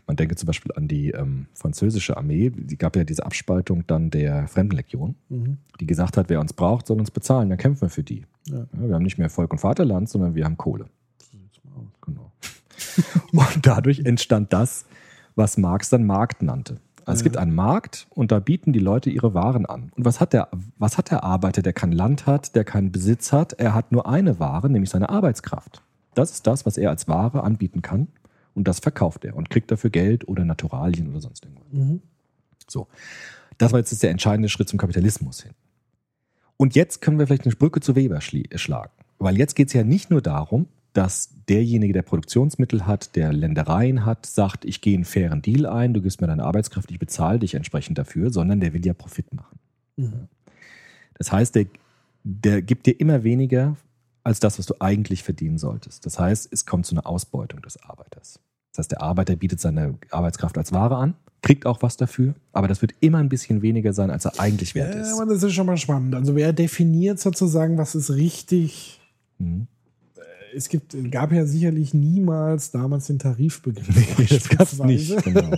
Man 0.07 0.16
denke 0.16 0.37
zum 0.37 0.46
Beispiel 0.46 0.70
an 0.77 0.87
die 0.87 1.11
ähm, 1.11 1.46
französische 1.55 2.16
Armee. 2.16 2.51
Die 2.51 2.79
gab 2.79 2.94
ja 2.94 3.03
diese 3.03 3.27
Abspaltung 3.27 3.85
dann 3.88 4.11
der 4.11 4.46
Fremdenlegion, 4.46 5.16
die 5.81 5.87
gesagt 5.87 6.16
hat, 6.16 6.29
wer 6.29 6.40
uns 6.40 6.53
braucht, 6.53 6.87
soll 6.87 7.01
uns 7.01 7.11
bezahlen, 7.11 7.49
dann 7.49 7.59
kämpfen 7.59 7.83
wir 7.83 7.88
für 7.90 8.05
die. 8.05 8.27
Ja. 8.46 8.59
Ja, 8.59 8.88
wir 8.88 8.94
haben 8.94 9.03
nicht 9.03 9.18
mehr 9.18 9.29
Volk 9.29 9.53
und 9.53 9.59
Vaterland, 9.59 10.09
sondern 10.09 10.37
wir 10.37 10.44
haben 10.44 10.57
Kohle. 10.57 10.87
Genau. 12.03 12.31
Und 13.33 13.66
dadurch 13.66 13.99
entstand 14.05 14.53
das, 14.53 14.87
was 15.35 15.59
Marx 15.59 15.90
dann 15.90 16.07
Markt 16.07 16.42
nannte. 16.42 16.79
Also 17.07 17.21
es 17.21 17.23
gibt 17.23 17.37
einen 17.37 17.55
Markt 17.55 18.09
und 18.11 18.33
da 18.33 18.40
bieten 18.40 18.73
die 18.73 18.81
Leute 18.81 19.11
ihre 19.11 19.33
Waren 19.33 19.64
an. 19.64 19.92
Und 19.95 20.05
was 20.05 20.19
hat 20.19 20.33
der, 20.33 20.49
was 20.77 20.99
hat 20.99 21.12
der 21.12 21.23
Arbeiter, 21.23 21.62
der 21.62 21.73
kein 21.73 21.92
Land 21.92 22.27
hat, 22.27 22.57
der 22.57 22.64
keinen 22.64 22.90
Besitz 22.90 23.33
hat? 23.33 23.53
Er 23.55 23.75
hat 23.75 23.92
nur 23.92 24.09
eine 24.09 24.40
Ware, 24.40 24.69
nämlich 24.69 24.90
seine 24.90 25.09
Arbeitskraft. 25.09 25.83
Das 26.14 26.33
ist 26.33 26.49
das, 26.49 26.66
was 26.66 26.77
er 26.77 26.90
als 26.90 27.07
Ware 27.07 27.45
anbieten 27.45 27.81
kann. 27.81 28.09
Und 28.55 28.66
das 28.66 28.81
verkauft 28.81 29.25
er 29.25 29.37
und 29.37 29.51
kriegt 29.51 29.71
dafür 29.71 29.90
Geld 29.90 30.27
oder 30.27 30.45
Naturalien 30.45 31.09
oder 31.11 31.21
sonst 31.21 31.45
irgendwas. 31.45 32.01
So. 32.66 32.88
Das 33.59 33.73
war 33.73 33.79
jetzt 33.79 34.03
der 34.03 34.11
entscheidende 34.11 34.49
Schritt 34.49 34.69
zum 34.69 34.79
Kapitalismus 34.79 35.42
hin. 35.42 35.53
Und 36.57 36.75
jetzt 36.75 37.03
können 37.03 37.21
wir 37.21 37.27
vielleicht 37.29 37.47
eine 37.47 37.55
Brücke 37.55 37.81
zu 37.81 37.95
Weber 37.95 38.21
schlagen. 38.21 38.92
Weil 39.19 39.38
jetzt 39.38 39.55
geht 39.55 39.69
es 39.69 39.75
ja 39.75 39.85
nicht 39.85 40.11
nur 40.11 40.23
darum, 40.23 40.66
dass 40.96 41.30
derjenige, 41.48 41.92
der 41.92 42.02
Produktionsmittel 42.02 42.87
hat, 42.87 43.16
der 43.16 43.32
Ländereien 43.32 44.06
hat, 44.06 44.24
sagt, 44.26 44.64
ich 44.64 44.80
gehe 44.80 44.94
einen 44.94 45.04
fairen 45.04 45.42
Deal 45.42 45.66
ein, 45.66 45.92
du 45.94 46.00
gibst 46.00 46.20
mir 46.20 46.26
deine 46.26 46.44
Arbeitskraft, 46.44 46.90
ich 46.90 46.98
bezahle 46.98 47.38
dich 47.38 47.54
entsprechend 47.54 47.98
dafür, 47.98 48.30
sondern 48.32 48.61
der 48.61 48.72
will 48.72 48.85
ja 48.85 48.94
Profit 48.94 49.26
machen. 49.35 49.59
Das 51.14 51.32
heißt, 51.32 51.54
der, 51.54 51.66
der 52.24 52.62
gibt 52.62 52.87
dir 52.87 52.98
immer 52.98 53.24
weniger 53.24 53.76
als 54.24 54.40
das, 54.40 54.59
was 54.59 54.66
du 54.66 54.74
eigentlich 54.80 55.22
verdienen 55.22 55.59
solltest. 55.59 56.04
Das 56.06 56.18
heißt, 56.18 56.48
es 56.52 56.66
kommt 56.66 56.87
zu 56.87 56.94
einer 56.94 57.06
Ausbeutung 57.06 57.62
des 57.62 57.80
Arbeiters. 57.82 58.40
Das 58.72 58.78
heißt, 58.78 58.92
der 58.92 59.02
Arbeiter 59.02 59.37
bietet 59.37 59.61
seine 59.61 59.98
Arbeitskraft 60.11 60.59
als 60.59 60.72
Ware 60.72 60.96
an, 60.96 61.14
kriegt 61.42 61.64
auch 61.66 61.82
was 61.82 61.96
dafür, 61.96 62.35
aber 62.52 62.68
das 62.68 62.82
wird 62.82 62.92
immer 63.00 63.18
ein 63.18 63.28
bisschen 63.28 63.62
weniger 63.62 63.92
sein, 63.92 64.11
als 64.11 64.24
er 64.24 64.40
eigentlich 64.40 64.74
wert 64.74 64.94
Ja, 64.94 65.00
ist. 65.02 65.12
aber 65.14 65.32
das 65.32 65.42
ist 65.42 65.52
schon 65.52 65.66
mal 65.66 65.76
spannend. 65.76 66.14
Also 66.14 66.35
wer 66.35 66.52
definiert 66.52 67.20
sozusagen, 67.20 67.78
was 67.78 67.94
ist 67.94 68.11
richtig? 68.11 69.00
Mhm. 69.38 69.68
Es 70.54 70.68
gibt, 70.68 70.96
gab 71.11 71.32
ja 71.32 71.46
sicherlich 71.46 71.94
niemals 71.94 72.70
damals 72.70 73.06
den 73.06 73.18
Tarifbegriff. 73.18 74.18
Nee, 74.18 74.26
das 74.28 74.48
gab's 74.48 74.76
beispielsweise. 74.76 75.14
nicht. 75.14 75.24
Genau. 75.24 75.50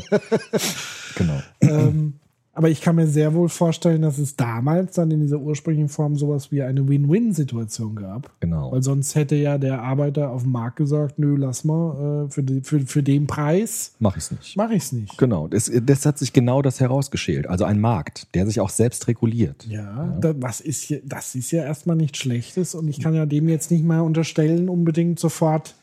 genau. 1.17 1.43
ähm, 1.61 2.15
aber 2.59 2.71
ich 2.71 2.81
kann 2.81 2.97
mir 2.97 3.07
sehr 3.07 3.35
wohl 3.35 3.49
vorstellen, 3.49 4.03
dass 4.03 4.19
es 4.19 4.35
damals 4.35 4.97
dann 4.97 5.13
in 5.13 5.21
dieser 5.21 5.39
ursprünglichen 5.39 5.89
Form 5.89 6.17
sowas 6.17 6.51
wie 6.51 6.61
eine 6.61 6.89
Win-Win-Situation 6.89 7.95
gab. 7.95 8.33
Genau. 8.41 8.73
Weil 8.73 8.83
sonst 8.83 9.15
hätte 9.15 9.37
ja 9.37 9.59
der 9.59 9.81
Arbeiter 9.81 10.31
auf 10.31 10.43
dem 10.43 10.51
Markt 10.51 10.75
gesagt, 10.75 11.21
nö, 11.21 11.37
lass 11.37 11.63
mal, 11.63 12.25
äh, 12.27 12.31
für, 12.33 12.43
die, 12.43 12.61
für, 12.63 12.81
für 12.81 13.05
den 13.05 13.29
Preis 13.29 13.93
Mach 14.01 14.17
ich's 14.17 14.33
nicht. 14.33 14.57
mache 14.57 14.75
ich 14.75 14.83
es 14.83 14.91
nicht. 14.91 15.17
Genau. 15.19 15.47
Das, 15.47 15.71
das 15.85 16.05
hat 16.05 16.19
sich 16.19 16.33
genau 16.33 16.61
das 16.61 16.81
herausgeschält. 16.81 17.47
Also 17.47 17.65
ein 17.65 17.79
Markt, 17.81 18.35
der 18.35 18.45
sich 18.45 18.59
auch 18.59 18.71
selbst 18.71 19.07
reguliert. 19.07 19.65
Ja, 19.69 20.19
Da, 20.21 20.35
was 20.43 20.61
ist 20.61 20.83
hier, 20.83 21.01
das 21.05 21.37
ist 21.37 21.53
ja 21.53 21.63
erstmal 21.63 21.95
nichts 21.95 22.19
Schlechtes 22.19 22.75
und 22.75 22.89
ich 22.89 22.99
kann 22.99 23.15
ja 23.15 23.25
dem 23.25 23.49
jetzt 23.49 23.71
nicht 23.71 23.85
mal 23.85 24.01
unterstellen, 24.01 24.69
unbedingt 24.69 25.21
sofort, 25.21 25.77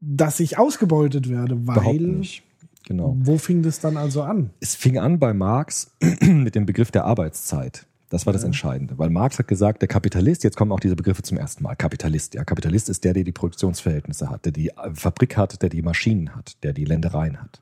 dass 0.00 0.40
ich 0.40 0.56
ausgebeutet 0.56 1.28
werde, 1.28 1.56
Überhaupt 1.56 1.86
weil 1.86 2.00
nicht. 2.00 2.45
Genau. 2.86 3.16
wo 3.18 3.36
fing 3.36 3.62
das 3.62 3.80
dann 3.80 3.96
also 3.96 4.22
an? 4.22 4.50
Es 4.60 4.76
fing 4.76 4.96
an 4.98 5.18
bei 5.18 5.34
Marx 5.34 5.90
mit 6.22 6.54
dem 6.54 6.66
Begriff 6.66 6.92
der 6.92 7.04
Arbeitszeit. 7.04 7.84
Das 8.10 8.24
war 8.24 8.32
das 8.32 8.44
Entscheidende, 8.44 8.96
weil 8.98 9.10
Marx 9.10 9.40
hat 9.40 9.48
gesagt, 9.48 9.82
der 9.82 9.88
Kapitalist, 9.88 10.44
jetzt 10.44 10.56
kommen 10.56 10.70
auch 10.70 10.78
diese 10.78 10.94
Begriffe 10.94 11.22
zum 11.22 11.36
ersten 11.36 11.64
Mal. 11.64 11.74
Kapitalist, 11.74 12.34
ja, 12.34 12.44
Kapitalist 12.44 12.88
ist 12.88 13.02
der, 13.02 13.14
der 13.14 13.24
die 13.24 13.32
Produktionsverhältnisse 13.32 14.30
hat, 14.30 14.44
der 14.44 14.52
die 14.52 14.70
Fabrik 14.94 15.36
hat, 15.36 15.60
der 15.60 15.68
die 15.68 15.82
Maschinen 15.82 16.36
hat, 16.36 16.62
der 16.62 16.72
die 16.72 16.84
Ländereien 16.84 17.42
hat. 17.42 17.60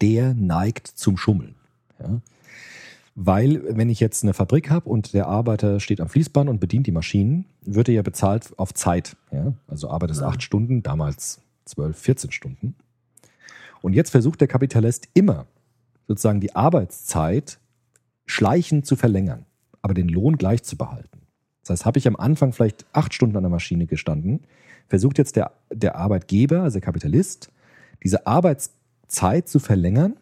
Der 0.00 0.32
neigt 0.32 0.86
zum 0.86 1.18
Schummeln. 1.18 1.54
Ja? 2.00 2.22
Weil, 3.14 3.76
wenn 3.76 3.90
ich 3.90 4.00
jetzt 4.00 4.22
eine 4.22 4.32
Fabrik 4.32 4.70
habe 4.70 4.88
und 4.88 5.12
der 5.12 5.26
Arbeiter 5.26 5.80
steht 5.80 6.00
am 6.00 6.08
Fließband 6.08 6.48
und 6.48 6.58
bedient 6.58 6.86
die 6.86 6.92
Maschinen, 6.92 7.44
wird 7.60 7.90
er 7.90 7.94
ja 7.96 8.02
bezahlt 8.02 8.58
auf 8.58 8.72
Zeit. 8.72 9.16
Ja? 9.30 9.52
Also 9.68 9.90
arbeitest 9.90 10.22
acht 10.22 10.42
Stunden, 10.42 10.82
damals 10.82 11.42
zwölf, 11.66 11.98
14 11.98 12.30
Stunden. 12.30 12.74
Und 13.82 13.92
jetzt 13.92 14.10
versucht 14.10 14.40
der 14.40 14.48
Kapitalist 14.48 15.08
immer 15.12 15.46
sozusagen 16.08 16.40
die 16.40 16.54
Arbeitszeit 16.54 17.58
schleichend 18.26 18.86
zu 18.86 18.96
verlängern, 18.96 19.44
aber 19.82 19.94
den 19.94 20.08
Lohn 20.08 20.36
gleich 20.36 20.62
zu 20.62 20.76
behalten. 20.76 21.20
Das 21.62 21.70
heißt, 21.70 21.86
habe 21.86 21.98
ich 21.98 22.08
am 22.08 22.16
Anfang 22.16 22.52
vielleicht 22.52 22.86
acht 22.92 23.14
Stunden 23.14 23.36
an 23.36 23.42
der 23.42 23.50
Maschine 23.50 23.86
gestanden, 23.86 24.40
versucht 24.88 25.18
jetzt 25.18 25.36
der, 25.36 25.52
der 25.72 25.96
Arbeitgeber, 25.96 26.62
also 26.62 26.74
der 26.74 26.82
Kapitalist, 26.82 27.50
diese 28.02 28.26
Arbeitszeit 28.26 29.48
zu 29.48 29.58
verlängern, 29.58 30.16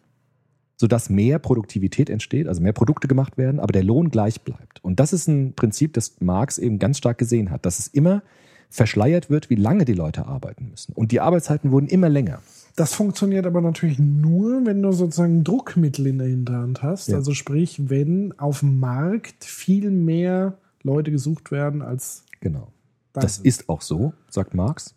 sodass 0.77 1.09
mehr 1.09 1.39
Produktivität 1.39 2.09
entsteht, 2.09 2.47
also 2.47 2.61
mehr 2.61 2.73
Produkte 2.73 3.07
gemacht 3.07 3.37
werden, 3.37 3.59
aber 3.59 3.71
der 3.71 3.83
Lohn 3.83 4.09
gleich 4.09 4.41
bleibt. 4.41 4.83
Und 4.83 4.99
das 4.99 5.13
ist 5.13 5.27
ein 5.27 5.53
Prinzip, 5.53 5.93
das 5.93 6.19
Marx 6.21 6.57
eben 6.57 6.79
ganz 6.79 6.97
stark 6.97 7.17
gesehen 7.17 7.51
hat, 7.51 7.65
dass 7.65 7.79
es 7.79 7.87
immer 7.87 8.23
verschleiert 8.71 9.29
wird, 9.29 9.49
wie 9.51 9.55
lange 9.55 9.85
die 9.85 9.93
Leute 9.93 10.25
arbeiten 10.25 10.69
müssen. 10.69 10.93
Und 10.93 11.11
die 11.11 11.19
Arbeitszeiten 11.19 11.71
wurden 11.71 11.87
immer 11.87 12.09
länger. 12.09 12.39
Das 12.77 12.93
funktioniert 12.93 13.45
aber 13.45 13.59
natürlich 13.61 13.99
nur, 13.99 14.65
wenn 14.65 14.81
du 14.81 14.93
sozusagen 14.93 15.43
Druckmittel 15.43 16.07
in 16.07 16.17
der 16.17 16.27
Hinterhand 16.27 16.81
hast. 16.81 17.09
Ja. 17.09 17.17
Also 17.17 17.33
sprich, 17.33 17.89
wenn 17.89 18.33
auf 18.39 18.61
dem 18.61 18.79
Markt 18.79 19.43
viel 19.43 19.91
mehr 19.91 20.57
Leute 20.81 21.11
gesucht 21.11 21.51
werden 21.51 21.81
als 21.81 22.23
Genau. 22.39 22.69
da 23.13 23.21
Das 23.21 23.35
sind. 23.35 23.45
ist 23.45 23.69
auch 23.69 23.81
so, 23.81 24.13
sagt 24.29 24.55
Marx. 24.55 24.95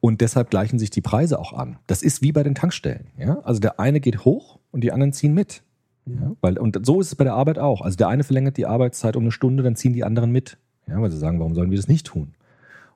Und 0.00 0.20
deshalb 0.22 0.48
gleichen 0.50 0.78
sich 0.78 0.90
die 0.90 1.00
Preise 1.02 1.38
auch 1.38 1.52
an. 1.52 1.76
Das 1.86 2.02
ist 2.02 2.22
wie 2.22 2.32
bei 2.32 2.42
den 2.42 2.54
Tankstellen. 2.54 3.08
Ja? 3.18 3.38
Also 3.40 3.60
der 3.60 3.78
eine 3.78 4.00
geht 4.00 4.24
hoch 4.24 4.58
und 4.70 4.82
die 4.82 4.92
anderen 4.92 5.12
ziehen 5.12 5.34
mit. 5.34 5.62
Ja? 6.06 6.32
Weil, 6.40 6.56
und 6.58 6.78
so 6.86 7.00
ist 7.02 7.08
es 7.08 7.14
bei 7.16 7.24
der 7.24 7.34
Arbeit 7.34 7.58
auch. 7.58 7.82
Also 7.82 7.96
der 7.96 8.08
eine 8.08 8.24
verlängert 8.24 8.56
die 8.56 8.64
Arbeitszeit 8.66 9.14
um 9.14 9.24
eine 9.24 9.32
Stunde, 9.32 9.62
dann 9.62 9.76
ziehen 9.76 9.92
die 9.92 10.04
anderen 10.04 10.30
mit. 10.32 10.56
Ja? 10.86 11.02
Weil 11.02 11.10
sie 11.10 11.18
sagen, 11.18 11.38
warum 11.38 11.54
sollen 11.54 11.70
wir 11.70 11.76
das 11.76 11.86
nicht 11.88 12.06
tun? 12.06 12.32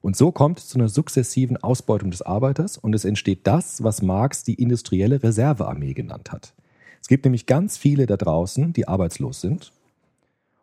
Und 0.02 0.16
so 0.16 0.32
kommt 0.32 0.58
es 0.58 0.68
zu 0.68 0.78
einer 0.78 0.88
sukzessiven 0.88 1.56
Ausbeutung 1.56 2.10
des 2.10 2.22
Arbeiters 2.22 2.76
und 2.76 2.94
es 2.94 3.04
entsteht 3.04 3.46
das, 3.46 3.82
was 3.82 4.02
Marx 4.02 4.42
die 4.42 4.54
industrielle 4.54 5.22
Reservearmee 5.22 5.94
genannt 5.94 6.32
hat. 6.32 6.52
Es 7.00 7.08
gibt 7.08 7.24
nämlich 7.24 7.46
ganz 7.46 7.78
viele 7.78 8.06
da 8.06 8.16
draußen, 8.16 8.72
die 8.72 8.86
arbeitslos 8.86 9.40
sind. 9.40 9.72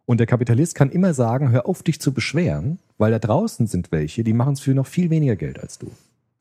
Und 0.05 0.19
der 0.19 0.27
Kapitalist 0.27 0.75
kann 0.75 0.89
immer 0.89 1.13
sagen, 1.13 1.51
hör 1.51 1.67
auf, 1.67 1.83
dich 1.83 2.01
zu 2.01 2.13
beschweren, 2.13 2.79
weil 2.97 3.11
da 3.11 3.19
draußen 3.19 3.67
sind 3.67 3.91
welche, 3.91 4.23
die 4.23 4.33
machen 4.33 4.53
es 4.53 4.59
für 4.59 4.73
noch 4.73 4.87
viel 4.87 5.09
weniger 5.09 5.35
Geld 5.35 5.59
als 5.59 5.79
du. 5.79 5.89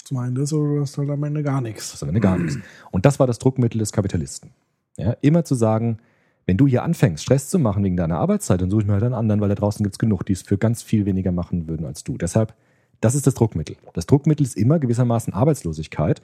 Zum 0.04 0.16
einen 0.16 0.34
das 0.34 0.52
oder 0.52 0.74
du 0.74 0.80
hast 0.80 0.96
halt 0.96 1.10
am 1.10 1.22
Ende 1.22 1.42
gar 1.42 1.60
nichts. 1.60 1.88
Das 1.88 1.96
ist 1.96 2.02
am 2.02 2.08
Ende 2.08 2.20
gar 2.20 2.38
nichts. 2.38 2.58
Und 2.90 3.04
das 3.04 3.20
war 3.20 3.26
das 3.26 3.38
Druckmittel 3.38 3.78
des 3.78 3.92
Kapitalisten. 3.92 4.50
Ja, 4.96 5.16
immer 5.20 5.44
zu 5.44 5.54
sagen, 5.54 5.98
wenn 6.46 6.56
du 6.56 6.66
hier 6.66 6.82
anfängst, 6.82 7.22
Stress 7.22 7.50
zu 7.50 7.58
machen 7.58 7.84
wegen 7.84 7.96
deiner 7.96 8.16
Arbeitszeit, 8.16 8.62
dann 8.62 8.70
suche 8.70 8.80
ich 8.82 8.86
mir 8.86 8.94
halt 8.94 9.02
einen 9.02 9.12
anderen, 9.12 9.40
weil 9.42 9.50
da 9.50 9.54
draußen 9.54 9.84
gibt 9.84 9.94
es 9.94 9.98
genug, 9.98 10.24
die 10.24 10.32
es 10.32 10.42
für 10.42 10.56
ganz 10.56 10.82
viel 10.82 11.04
weniger 11.04 11.30
machen 11.30 11.68
würden 11.68 11.84
als 11.84 12.04
du. 12.04 12.16
Deshalb, 12.16 12.54
das 13.00 13.14
ist 13.14 13.26
das 13.26 13.34
Druckmittel. 13.34 13.76
Das 13.94 14.06
Druckmittel 14.06 14.44
ist 14.44 14.56
immer 14.56 14.78
gewissermaßen 14.78 15.32
Arbeitslosigkeit. 15.32 16.20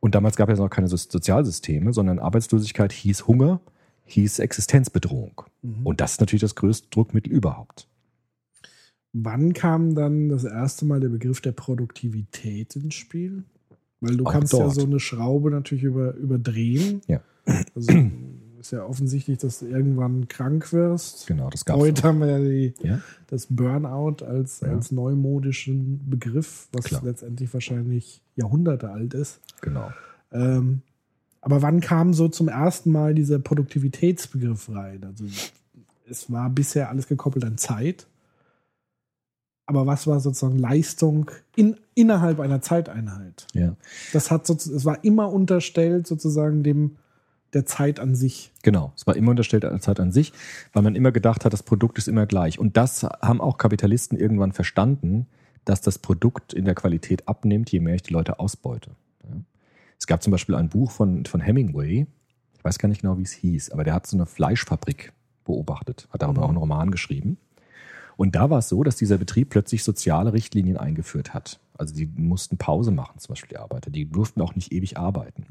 Und 0.00 0.14
damals 0.14 0.36
gab 0.36 0.48
es 0.48 0.58
noch 0.58 0.70
keine 0.70 0.88
So- 0.88 0.96
Sozialsysteme, 0.96 1.92
sondern 1.92 2.18
Arbeitslosigkeit 2.18 2.92
hieß 2.92 3.26
Hunger, 3.26 3.60
hieß 4.04 4.38
Existenzbedrohung. 4.38 5.42
Und 5.84 6.00
das 6.00 6.12
ist 6.12 6.20
natürlich 6.20 6.40
das 6.42 6.54
größte 6.54 6.88
Druckmittel 6.90 7.32
überhaupt. 7.32 7.88
Wann 9.12 9.52
kam 9.54 9.94
dann 9.94 10.28
das 10.28 10.44
erste 10.44 10.84
Mal 10.84 11.00
der 11.00 11.08
Begriff 11.08 11.40
der 11.40 11.52
Produktivität 11.52 12.76
ins 12.76 12.94
Spiel? 12.94 13.42
Weil 14.00 14.16
du 14.16 14.24
Auch 14.26 14.32
kannst 14.32 14.52
ja 14.52 14.60
dort. 14.60 14.74
so 14.74 14.84
eine 14.84 15.00
Schraube 15.00 15.50
natürlich 15.50 15.82
über, 15.84 16.14
überdrehen. 16.14 17.00
Ja. 17.08 17.20
Also 17.74 17.92
ist 18.60 18.72
ja 18.72 18.84
offensichtlich, 18.84 19.38
dass 19.38 19.60
du 19.60 19.66
irgendwann 19.66 20.28
krank 20.28 20.72
wirst. 20.72 21.26
Genau, 21.26 21.48
das 21.50 21.64
gab 21.64 21.76
Heute 21.76 22.02
haben 22.02 22.20
wir 22.20 22.26
ja 22.26 22.38
die, 22.38 22.74
Ja? 22.82 23.00
das 23.28 23.46
Burnout 23.50 24.24
als, 24.24 24.60
Ja. 24.60 24.68
als 24.68 24.90
neumodischen 24.90 26.08
Begriff, 26.10 26.68
was 26.72 26.86
Klar. 26.86 27.02
letztendlich 27.04 27.52
wahrscheinlich 27.54 28.20
Jahrhunderte 28.36 28.90
alt 28.90 29.14
ist. 29.14 29.40
Genau. 29.60 29.90
Ähm, 30.32 30.82
aber 31.40 31.62
wann 31.62 31.80
kam 31.80 32.12
so 32.14 32.28
zum 32.28 32.48
ersten 32.48 32.90
Mal 32.90 33.14
dieser 33.14 33.38
Produktivitätsbegriff 33.38 34.68
rein? 34.70 35.04
Also 35.04 35.24
es 36.10 36.30
war 36.30 36.50
bisher 36.50 36.88
alles 36.90 37.06
gekoppelt 37.06 37.44
an 37.44 37.58
Zeit. 37.58 38.06
Aber 39.66 39.86
was 39.86 40.06
war 40.06 40.18
sozusagen 40.20 40.58
Leistung 40.58 41.30
in, 41.54 41.76
innerhalb 41.94 42.40
einer 42.40 42.62
Zeiteinheit? 42.62 43.46
Ja. 43.52 43.76
Das 44.14 44.30
hat 44.30 44.46
sozusagen, 44.46 44.76
es 44.78 44.84
war 44.86 45.04
immer 45.04 45.30
unterstellt 45.30 46.06
sozusagen 46.06 46.62
dem 46.62 46.96
der 47.54 47.66
Zeit 47.66 48.00
an 48.00 48.14
sich. 48.14 48.52
Genau, 48.62 48.92
es 48.96 49.06
war 49.06 49.16
immer 49.16 49.30
unterstellt 49.30 49.64
an 49.64 49.72
der 49.72 49.80
Zeit 49.80 50.00
an 50.00 50.12
sich, 50.12 50.32
weil 50.72 50.82
man 50.82 50.94
immer 50.94 51.12
gedacht 51.12 51.44
hat, 51.44 51.52
das 51.52 51.62
Produkt 51.62 51.98
ist 51.98 52.08
immer 52.08 52.26
gleich. 52.26 52.58
Und 52.58 52.76
das 52.76 53.04
haben 53.04 53.40
auch 53.40 53.58
Kapitalisten 53.58 54.18
irgendwann 54.18 54.52
verstanden, 54.52 55.26
dass 55.64 55.80
das 55.80 55.98
Produkt 55.98 56.52
in 56.52 56.64
der 56.64 56.74
Qualität 56.74 57.28
abnimmt, 57.28 57.70
je 57.70 57.80
mehr 57.80 57.94
ich 57.94 58.02
die 58.02 58.12
Leute 58.12 58.38
ausbeute. 58.38 58.90
Es 59.98 60.06
gab 60.06 60.22
zum 60.22 60.30
Beispiel 60.30 60.54
ein 60.54 60.68
Buch 60.68 60.90
von, 60.90 61.26
von 61.26 61.40
Hemingway, 61.40 62.06
ich 62.56 62.64
weiß 62.64 62.78
gar 62.78 62.88
nicht 62.88 63.02
genau, 63.02 63.18
wie 63.18 63.22
es 63.22 63.32
hieß, 63.32 63.70
aber 63.70 63.84
der 63.84 63.94
hat 63.94 64.06
so 64.06 64.16
eine 64.16 64.26
Fleischfabrik 64.26 65.12
beobachtet, 65.44 66.08
hat 66.10 66.22
darüber 66.22 66.44
auch 66.44 66.48
einen 66.48 66.58
Roman 66.58 66.90
geschrieben. 66.90 67.38
Und 68.18 68.34
da 68.34 68.50
war 68.50 68.58
es 68.58 68.68
so, 68.68 68.82
dass 68.82 68.96
dieser 68.96 69.16
Betrieb 69.16 69.50
plötzlich 69.50 69.84
soziale 69.84 70.32
Richtlinien 70.32 70.76
eingeführt 70.76 71.34
hat. 71.34 71.60
Also 71.78 71.94
die 71.94 72.06
mussten 72.16 72.58
Pause 72.58 72.90
machen, 72.90 73.20
zum 73.20 73.32
Beispiel 73.32 73.50
die 73.50 73.58
Arbeiter. 73.58 73.92
Die 73.92 74.10
durften 74.10 74.40
auch 74.42 74.56
nicht 74.56 74.72
ewig 74.72 74.98
arbeiten. 74.98 75.44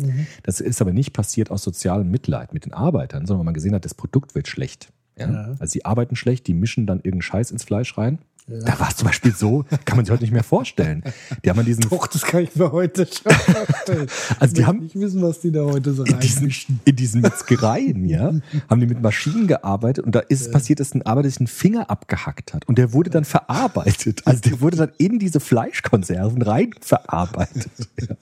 Das 0.43 0.59
ist 0.59 0.81
aber 0.81 0.91
nicht 0.91 1.13
passiert 1.13 1.49
aus 1.49 1.63
sozialem 1.63 2.11
Mitleid 2.11 2.53
mit 2.53 2.65
den 2.65 2.73
Arbeitern, 2.73 3.25
sondern 3.25 3.39
weil 3.39 3.45
man 3.45 3.53
gesehen 3.53 3.73
hat, 3.73 3.85
das 3.85 3.93
Produkt 3.93 4.35
wird 4.35 4.49
schlecht. 4.49 4.91
Ja? 5.17 5.31
Ja. 5.31 5.55
Also 5.59 5.71
die 5.71 5.85
arbeiten 5.85 6.17
schlecht, 6.17 6.45
die 6.45 6.53
mischen 6.53 6.85
dann 6.85 6.97
irgendeinen 6.97 7.21
Scheiß 7.21 7.51
ins 7.51 7.63
Fleisch 7.63 7.97
rein. 7.97 8.19
Da 8.49 8.79
war 8.79 8.87
es 8.89 8.95
zum 8.95 9.07
Beispiel 9.07 9.35
so, 9.35 9.65
kann 9.83 9.97
man 9.97 10.05
sich 10.05 10.11
heute 10.13 10.23
nicht 10.23 10.31
mehr 10.31 10.43
vorstellen. 10.43 11.03
Die 11.43 11.49
haben 11.49 11.59
an 11.59 11.65
diesen, 11.65 11.81
Doch, 11.89 12.07
das 12.07 12.21
kann 12.21 12.43
ich 12.43 12.55
mir 12.55 12.71
heute 12.71 13.05
schon 13.05 13.31
vorstellen. 13.33 14.07
Also 14.39 14.53
die 14.55 14.61
Ich 14.61 14.67
haben- 14.67 14.79
nicht 14.79 14.95
wissen, 14.97 15.21
was 15.21 15.41
die 15.41 15.51
da 15.51 15.63
heute 15.63 15.93
so 15.93 16.03
in 16.05 16.17
diesen, 16.19 16.53
in 16.85 16.95
diesen 16.95 17.19
Metzgereien, 17.21 18.05
ja, 18.05 18.33
haben 18.69 18.79
die 18.79 18.87
mit 18.87 19.01
Maschinen 19.01 19.47
gearbeitet 19.47 20.05
und 20.05 20.15
da 20.15 20.19
ist 20.19 20.41
es 20.41 20.49
passiert, 20.51 20.79
dass 20.79 20.93
ein 20.95 21.01
Arbeiter 21.05 21.29
sich 21.29 21.39
einen 21.41 21.47
Finger 21.47 21.89
abgehackt 21.89 22.53
hat 22.53 22.65
und 22.69 22.77
der 22.77 22.93
wurde 22.93 23.09
dann 23.09 23.25
verarbeitet. 23.25 24.21
Also 24.25 24.39
der 24.41 24.61
wurde 24.61 24.77
dann 24.77 24.91
in 24.97 25.19
diese 25.19 25.39
Fleischkonserven 25.41 26.41
rein 26.41 26.71
verarbeitet. 26.81 27.67
Ja. 27.99 28.15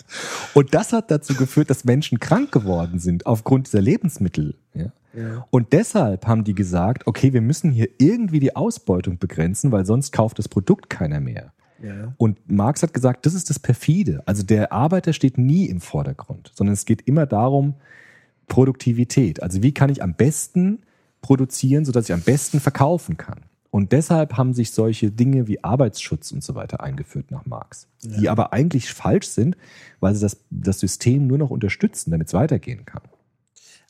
Und 0.53 0.73
das 0.73 0.93
hat 0.93 1.11
dazu 1.11 1.35
geführt, 1.35 1.69
dass 1.69 1.83
Menschen 1.83 2.19
krank 2.19 2.51
geworden 2.51 2.99
sind 2.99 3.25
aufgrund 3.25 3.67
dieser 3.67 3.81
Lebensmittel. 3.81 4.55
Ja. 4.73 4.85
Ja. 5.15 5.47
Und 5.49 5.73
deshalb 5.73 6.27
haben 6.27 6.43
die 6.43 6.55
gesagt, 6.55 7.07
okay, 7.07 7.33
wir 7.33 7.41
müssen 7.41 7.71
hier 7.71 7.89
irgendwie 7.97 8.39
die 8.39 8.55
Ausbeutung 8.55 9.17
begrenzen, 9.17 9.71
weil 9.71 9.85
sonst 9.85 10.11
kauft 10.11 10.39
das 10.39 10.49
Produkt 10.49 10.89
keiner 10.89 11.19
mehr. 11.19 11.53
Ja. 11.81 12.13
Und 12.17 12.49
Marx 12.49 12.83
hat 12.83 12.93
gesagt, 12.93 13.25
das 13.25 13.33
ist 13.33 13.49
das 13.49 13.59
Perfide. 13.59 14.23
Also 14.25 14.43
der 14.43 14.71
Arbeiter 14.71 15.13
steht 15.13 15.37
nie 15.37 15.65
im 15.65 15.81
Vordergrund, 15.81 16.51
sondern 16.53 16.73
es 16.73 16.85
geht 16.85 17.01
immer 17.07 17.25
darum, 17.25 17.75
Produktivität. 18.47 19.41
Also 19.41 19.61
wie 19.63 19.73
kann 19.73 19.89
ich 19.89 20.01
am 20.03 20.13
besten 20.13 20.79
produzieren, 21.21 21.85
sodass 21.85 22.05
ich 22.05 22.13
am 22.13 22.21
besten 22.21 22.59
verkaufen 22.59 23.17
kann. 23.17 23.41
Und 23.71 23.91
deshalb 23.91 24.37
haben 24.37 24.53
sich 24.53 24.71
solche 24.71 25.11
Dinge 25.11 25.47
wie 25.47 25.61
Arbeitsschutz 25.61 26.31
und 26.31 26.41
so 26.43 26.55
weiter 26.55 26.81
eingeführt 26.81 27.29
nach 27.29 27.45
Marx, 27.45 27.89
die 28.01 28.29
aber 28.29 28.53
eigentlich 28.53 28.93
falsch 28.93 29.27
sind, 29.27 29.57
weil 29.99 30.15
sie 30.15 30.21
das, 30.21 30.37
das 30.49 30.79
System 30.79 31.27
nur 31.27 31.37
noch 31.37 31.49
unterstützen, 31.49 32.11
damit 32.11 32.27
es 32.27 32.33
weitergehen 32.33 32.85
kann. 32.85 33.01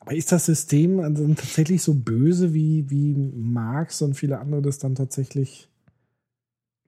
Aber 0.05 0.15
ist 0.15 0.31
das 0.31 0.45
System 0.45 0.97
dann 0.97 1.35
tatsächlich 1.35 1.81
so 1.81 1.93
böse, 1.95 2.53
wie, 2.53 2.89
wie 2.89 3.13
Marx 3.15 4.01
und 4.03 4.13
viele 4.13 4.39
andere 4.39 4.61
das 4.61 4.77
dann 4.77 4.93
tatsächlich 4.95 5.67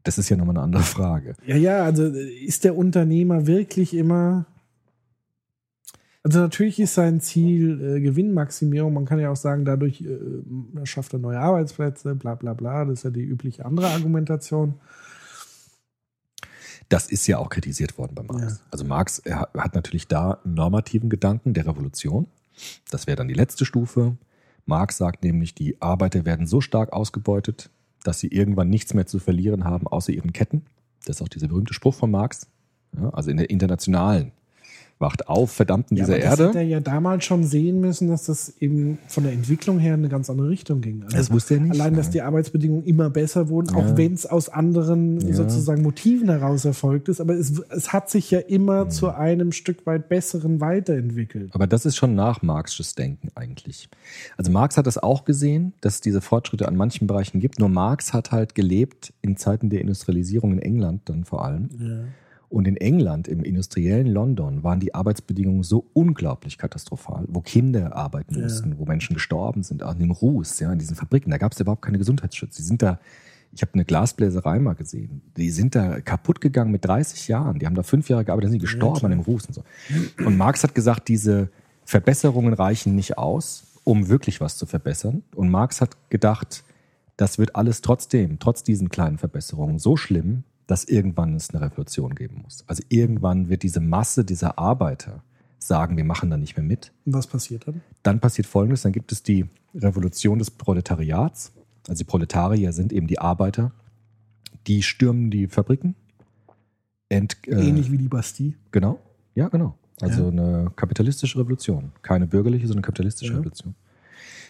Das 0.03 0.17
ist 0.19 0.29
ja 0.29 0.37
nochmal 0.37 0.55
eine 0.55 0.63
andere 0.63 0.83
Frage. 0.83 1.33
Ja, 1.45 1.55
ja, 1.55 1.83
also 1.83 2.05
ist 2.05 2.63
der 2.63 2.77
Unternehmer 2.77 3.47
wirklich 3.47 3.93
immer. 3.95 4.45
Also 6.23 6.39
natürlich 6.39 6.79
ist 6.79 6.93
sein 6.93 7.19
Ziel 7.21 7.81
äh, 7.95 8.01
Gewinnmaximierung. 8.01 8.93
Man 8.93 9.05
kann 9.05 9.19
ja 9.19 9.31
auch 9.31 9.35
sagen, 9.37 9.65
dadurch 9.65 10.01
äh, 10.01 10.85
schafft 10.85 11.13
er 11.13 11.19
neue 11.19 11.39
Arbeitsplätze, 11.39 12.15
bla 12.15 12.35
bla 12.35 12.53
bla. 12.53 12.85
Das 12.85 12.99
ist 12.99 13.03
ja 13.03 13.09
die 13.09 13.23
übliche 13.23 13.65
andere 13.65 13.87
Argumentation. 13.87 14.75
Das 16.89 17.09
ist 17.11 17.27
ja 17.27 17.37
auch 17.37 17.49
kritisiert 17.49 17.97
worden 17.97 18.13
bei 18.15 18.23
Marx. 18.23 18.59
Ja. 18.59 18.65
Also 18.71 18.85
Marx 18.85 19.21
hat- 19.29 19.53
hat 19.55 19.75
natürlich 19.75 20.07
da 20.07 20.39
einen 20.43 20.53
normativen 20.53 21.09
Gedanken 21.09 21.53
der 21.53 21.65
Revolution. 21.65 22.27
Das 22.89 23.07
wäre 23.07 23.15
dann 23.15 23.27
die 23.27 23.33
letzte 23.33 23.65
Stufe. 23.65 24.17
Marx 24.65 24.97
sagt 24.97 25.23
nämlich, 25.23 25.53
die 25.55 25.81
Arbeiter 25.81 26.25
werden 26.25 26.47
so 26.47 26.61
stark 26.61 26.93
ausgebeutet, 26.93 27.69
dass 28.03 28.19
sie 28.19 28.27
irgendwann 28.27 28.69
nichts 28.69 28.93
mehr 28.93 29.05
zu 29.05 29.19
verlieren 29.19 29.63
haben, 29.63 29.87
außer 29.87 30.11
ihren 30.11 30.33
Ketten. 30.33 30.65
Das 31.05 31.17
ist 31.17 31.21
auch 31.21 31.29
dieser 31.29 31.47
berühmte 31.47 31.73
Spruch 31.73 31.95
von 31.95 32.11
Marx. 32.11 32.47
Ja, 32.95 33.09
also 33.09 33.31
in 33.31 33.37
der 33.37 33.49
internationalen. 33.49 34.31
Wacht 34.99 35.27
auf, 35.27 35.51
Verdammten 35.51 35.95
Ja, 35.95 36.05
dieser 36.05 36.15
aber 36.15 36.21
das 36.23 36.31
Erde. 36.31 36.47
hätte 36.49 36.57
er 36.59 36.65
ja 36.65 36.79
damals 36.79 37.23
schon 37.23 37.43
sehen 37.43 37.79
müssen, 37.81 38.07
dass 38.07 38.23
das 38.25 38.53
eben 38.59 38.97
von 39.07 39.23
der 39.23 39.33
Entwicklung 39.33 39.77
her 39.77 39.93
in 39.93 39.99
eine 40.01 40.09
ganz 40.09 40.27
andere 40.29 40.49
Richtung 40.49 40.81
ging. 40.81 41.03
Also 41.03 41.17
Das 41.17 41.31
wusste 41.31 41.53
er 41.55 41.59
nicht. 41.61 41.71
Allein, 41.73 41.93
dass 41.95 42.09
die 42.09 42.21
Arbeitsbedingungen 42.23 42.83
immer 42.85 43.09
besser 43.11 43.49
wurden, 43.49 43.69
Ja. 43.69 43.75
auch 43.75 43.95
wenn 43.97 44.13
es 44.13 44.25
aus 44.25 44.49
anderen 44.49 45.19
Ja. 45.21 45.33
sozusagen 45.35 45.83
Motiven 45.83 46.29
heraus 46.29 46.65
erfolgt 46.65 47.09
ist. 47.09 47.21
Aber 47.21 47.35
es, 47.35 47.59
es 47.69 47.93
hat 47.93 48.09
sich 48.09 48.31
ja 48.31 48.39
immer 48.39 48.85
Mhm. 48.85 48.89
zu 48.89 49.09
einem 49.13 49.51
Stück 49.51 49.85
weit 49.85 50.09
besseren 50.09 50.61
weiterentwickelt. 50.61 51.51
Aber 51.53 51.67
das 51.67 51.85
ist 51.85 51.95
schon 51.95 52.15
nach 52.15 52.41
Marxisches 52.41 52.95
Denken 52.95 53.29
eigentlich. 53.35 53.89
Also 54.35 54.51
Marx 54.51 54.77
hat 54.77 54.87
das 54.87 54.97
auch 54.97 55.25
gesehen, 55.25 55.73
dass 55.81 55.95
es 55.95 56.01
diese 56.01 56.21
Fortschritte 56.21 56.67
an 56.67 56.75
manchen 56.75 57.05
Bereichen 57.07 57.39
gibt. 57.39 57.59
Nur 57.59 57.69
Marx 57.69 58.13
hat 58.13 58.31
halt 58.31 58.55
gelebt 58.55 59.13
in 59.21 59.37
Zeiten 59.37 59.69
der 59.69 59.81
Industrialisierung 59.81 60.53
in 60.53 60.59
England 60.59 61.01
dann 61.05 61.23
vor 61.23 61.45
allem. 61.45 61.69
Und 62.49 62.65
in 62.67 62.77
England, 62.77 63.27
im 63.27 63.43
industriellen 63.43 64.07
London, 64.07 64.63
waren 64.63 64.79
die 64.79 64.95
Arbeitsbedingungen 64.95 65.63
so 65.63 65.85
unglaublich 65.93 66.57
katastrophal, 66.57 67.25
wo 67.27 67.41
Kinder 67.41 67.95
arbeiten 67.95 68.35
Ja. 68.35 68.43
mussten, 68.43 68.77
wo 68.79 68.85
Menschen 68.85 69.13
gestorben 69.15 69.63
sind, 69.63 69.83
auch 69.83 69.93
in 69.93 69.99
dem 69.99 70.11
Ruß, 70.11 70.59
ja, 70.61 70.71
in 70.71 70.79
diesen 70.79 70.95
Fabriken. 70.95 71.29
Da 71.29 71.37
gab 71.37 71.51
es 71.51 71.59
überhaupt 71.59 71.81
keine 71.81 71.97
Gesundheitsschutz. 71.97 72.55
Die 72.55 72.61
sind 72.63 72.81
da, 72.81 72.99
ich 73.51 73.61
habe 73.61 73.73
eine 73.73 73.83
Glasbläserei 73.83 74.59
mal 74.59 74.75
gesehen, 74.75 75.21
die 75.35 75.49
sind 75.49 75.75
da 75.75 75.99
kaputt 75.99 76.39
gegangen 76.39 76.71
mit 76.71 76.85
30 76.85 77.27
Jahren. 77.27 77.59
Die 77.59 77.65
haben 77.65 77.75
da 77.75 77.83
fünf 77.83 78.07
Jahre 78.07 78.23
gearbeitet, 78.23 78.45
dann 78.45 78.51
sind 78.51 78.61
die 78.61 78.65
gestorben 78.65 79.03
an 79.05 79.11
dem 79.11 79.19
Ruß 79.19 79.47
und 79.47 79.53
so. 79.53 79.63
Und 80.25 80.37
Marx 80.37 80.63
hat 80.63 80.73
gesagt, 80.73 81.09
diese 81.09 81.49
Verbesserungen 81.83 82.53
reichen 82.53 82.95
nicht 82.95 83.17
aus, 83.17 83.63
um 83.83 84.07
wirklich 84.07 84.39
was 84.39 84.57
zu 84.57 84.65
verbessern. 84.65 85.23
Und 85.35 85.49
Marx 85.49 85.81
hat 85.81 85.97
gedacht, 86.09 86.63
das 87.17 87.39
wird 87.39 87.55
alles 87.57 87.81
trotzdem, 87.81 88.39
trotz 88.39 88.63
diesen 88.63 88.87
kleinen 88.89 89.17
Verbesserungen, 89.17 89.79
so 89.79 89.97
schlimm, 89.97 90.43
dass 90.67 90.83
irgendwann 90.83 91.35
es 91.35 91.49
eine 91.49 91.61
Revolution 91.61 92.13
geben 92.15 92.41
muss. 92.43 92.63
Also 92.67 92.83
irgendwann 92.89 93.49
wird 93.49 93.63
diese 93.63 93.79
Masse 93.79 94.23
dieser 94.25 94.59
Arbeiter 94.59 95.23
sagen, 95.59 95.97
wir 95.97 96.03
machen 96.03 96.29
da 96.29 96.37
nicht 96.37 96.55
mehr 96.57 96.65
mit. 96.65 96.91
Und 97.05 97.13
was 97.13 97.27
passiert 97.27 97.67
dann? 97.67 97.81
Dann 98.03 98.19
passiert 98.19 98.47
Folgendes, 98.47 98.83
dann 98.83 98.91
gibt 98.91 99.11
es 99.11 99.23
die 99.23 99.45
Revolution 99.73 100.39
des 100.39 100.51
Proletariats. 100.51 101.51
Also 101.87 101.99
die 101.99 102.03
Proletarier 102.03 102.73
sind 102.73 102.93
eben 102.93 103.07
die 103.07 103.19
Arbeiter, 103.19 103.71
die 104.67 104.83
stürmen 104.83 105.31
die 105.31 105.47
Fabriken. 105.47 105.95
Ent, 107.09 107.37
äh, 107.47 107.51
Ähnlich 107.51 107.91
wie 107.91 107.97
die 107.97 108.09
Bastille. 108.09 108.53
Genau, 108.71 108.99
ja, 109.35 109.47
genau. 109.47 109.75
Also 110.01 110.23
Ja. 110.23 110.27
eine 110.29 110.71
kapitalistische 110.75 111.39
Revolution. 111.39 111.91
Keine 112.01 112.27
bürgerliche, 112.27 112.67
sondern 112.67 112.83
kapitalistische 112.83 113.31
Ja. 113.31 113.37
Revolution. 113.39 113.73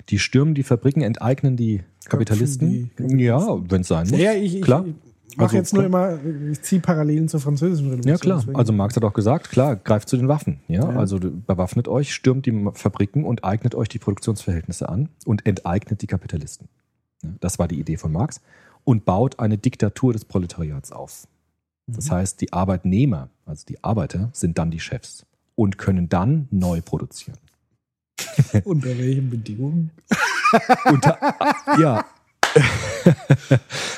Die 0.09 0.20
stürmen 0.20 0.55
die 0.55 0.63
Fabriken, 0.63 1.01
enteignen 1.01 1.55
die 1.55 1.84
Kapitalisten. 2.09 2.70
die 2.72 2.82
Kapitalisten. 2.89 3.20
Ja, 3.20 3.70
wenn 3.70 3.82
es 3.82 3.88
sein 3.88 4.07
muss. 4.09 4.20
Ja, 4.20 4.34
ich, 4.34 4.61
klar. 4.61 4.86
ich 4.86 4.95
mache 5.36 5.45
Also, 5.45 5.57
jetzt 5.57 5.73
nur 5.73 5.84
immer, 5.84 6.17
ich 6.51 6.61
ziehe 6.61 6.82
Parallelen 6.82 7.28
zur 7.28 7.39
französischen 7.39 7.88
Revolution. 7.88 8.11
Ja, 8.13 8.17
klar. 8.17 8.38
deswegen- 8.39 8.57
Also 8.57 8.73
Marx 8.73 8.95
hat 8.95 9.03
auch 9.03 9.13
gesagt, 9.13 9.49
klar, 9.49 9.75
greift 9.75 10.07
zu 10.09 10.17
den 10.17 10.28
Waffen. 10.28 10.59
Ja, 10.67 10.89
Ja. 10.91 10.97
also 10.97 11.19
bewaffnet 11.19 11.88
euch, 11.88 12.13
stürmt 12.13 12.45
die 12.45 12.69
Fabriken 12.73 13.23
und 13.25 13.43
eignet 13.43 13.75
euch 13.75 13.89
die 13.89 13.99
Produktionsverhältnisse 13.99 14.88
an 14.89 15.09
und 15.25 15.45
enteignet 15.45 16.01
die 16.01 16.07
Kapitalisten. 16.07 16.69
Ja, 17.23 17.30
das 17.39 17.59
war 17.59 17.67
die 17.67 17.80
Idee 17.80 17.97
von 17.97 18.11
Marx 18.11 18.41
und 18.84 19.05
baut 19.05 19.39
eine 19.39 19.57
Diktatur 19.57 20.13
des 20.13 20.23
Proletariats 20.25 20.91
auf. 20.91 21.28
Das 21.88 22.11
heißt, 22.11 22.41
die 22.41 22.51
Arbeitnehmer, 22.53 23.30
also 23.45 23.65
die 23.67 23.84
Arbeiter, 23.84 24.30
sind 24.34 24.57
dann 24.57 24.71
die 24.71 24.80
Chefs 24.80 25.25
und 25.55 25.78
können 25.78 26.09
dann 26.09 26.47
neu 26.51 26.82
produzieren. 26.82 27.38
Unter 28.65 28.89
welchen 28.97 29.30
Bedingungen? 29.30 29.91
Unter, 30.86 31.17
ja. 31.80 32.05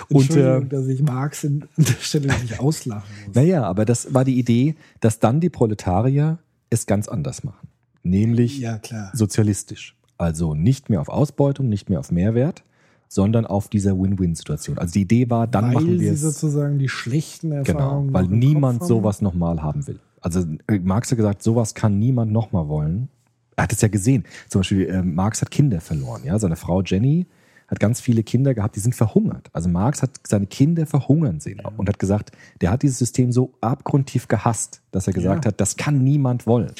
Und 0.10 0.22
Entschuldigung, 0.22 0.64
äh, 0.64 0.70
dass 0.70 0.88
ich 0.88 1.02
Marx 1.02 1.44
in, 1.44 1.64
an 1.64 1.70
der 1.78 1.94
Stelle 2.02 2.28
nicht 2.42 2.60
auslachen 2.60 3.10
muss. 3.28 3.36
naja, 3.36 3.64
aber 3.64 3.86
das 3.86 4.14
war 4.14 4.26
die 4.26 4.38
Idee, 4.40 4.76
dass 5.00 5.20
dann 5.20 5.40
die 5.40 5.50
Proletarier 5.50 6.40
es 6.70 6.86
ganz 6.86 7.08
anders 7.08 7.44
machen. 7.44 7.68
Nämlich 8.04 8.60
Ja, 8.60 8.80
sozialistisch. 9.14 9.96
Also 10.18 10.54
nicht 10.56 10.90
mehr 10.90 11.02
auf 11.02 11.10
Ausbeutung, 11.10 11.70
nicht 11.70 11.90
mehr 11.90 12.00
auf 12.00 12.12
Mehrwert, 12.12 12.64
sondern 13.08 13.46
auf 13.46 13.70
dieser 13.70 13.98
Win-Win-Situation. 14.00 14.78
Also 14.78 14.94
die 14.94 15.02
Idee 15.02 15.30
war, 15.30 15.48
dann 15.48 15.66
weil 15.68 15.74
machen 15.76 16.00
wir 16.00 16.16
sie 16.16 16.28
es. 16.28 16.40
sozusagen 16.40 16.78
die 16.80 16.90
schlechten 16.90 17.50
Genau, 17.50 17.60
Erfahrungen 17.80 18.14
weil 18.14 18.24
noch 18.26 18.32
im 18.32 18.40
niemand 18.40 18.82
haben. 18.82 18.88
sowas 18.88 19.22
nochmal 19.22 19.62
haben 19.62 19.88
will. 19.88 20.00
Also 20.22 20.46
äh, 20.68 20.80
Marx 20.80 21.10
hat 21.12 21.18
gesagt, 21.18 21.42
sowas 21.44 21.74
kann 21.74 21.98
niemand 21.98 22.32
nochmal 22.32 22.68
wollen. 22.68 23.08
Er 23.56 23.64
hat 23.64 23.74
es 23.74 23.82
ja 23.82 23.88
gesehen. 23.88 24.24
Zum 24.50 24.60
Beispiel, 24.60 24.88
äh, 24.88 25.02
Marx 25.02 25.42
hat 25.42 25.52
Kinder 25.52 25.82
verloren. 25.82 26.22
Ja? 26.26 26.38
Seine 26.40 26.56
Frau 26.56 26.82
Jenny 26.82 27.26
hat 27.70 27.80
ganz 27.80 28.02
viele 28.02 28.24
Kinder 28.24 28.54
gehabt, 28.54 28.76
die 28.76 28.80
sind 28.80 28.96
verhungert. 28.96 29.50
Also 29.54 29.70
Marx 29.70 30.02
hat 30.02 30.12
seine 30.28 30.48
Kinder 30.48 30.86
verhungern 30.86 31.40
sehen 31.40 31.62
und 31.78 31.88
hat 31.88 32.00
gesagt, 32.00 32.32
der 32.62 32.72
hat 32.72 32.82
dieses 32.84 32.98
System 32.98 33.32
so 33.32 33.54
abgrundtief 33.62 34.28
gehasst, 34.28 34.82
dass 34.92 35.08
er 35.08 35.14
gesagt 35.14 35.46
Ja. 35.46 35.50
hat, 35.52 35.62
das 35.62 35.78
kann 35.78 36.04
niemand 36.04 36.48
wollen. 36.48 36.72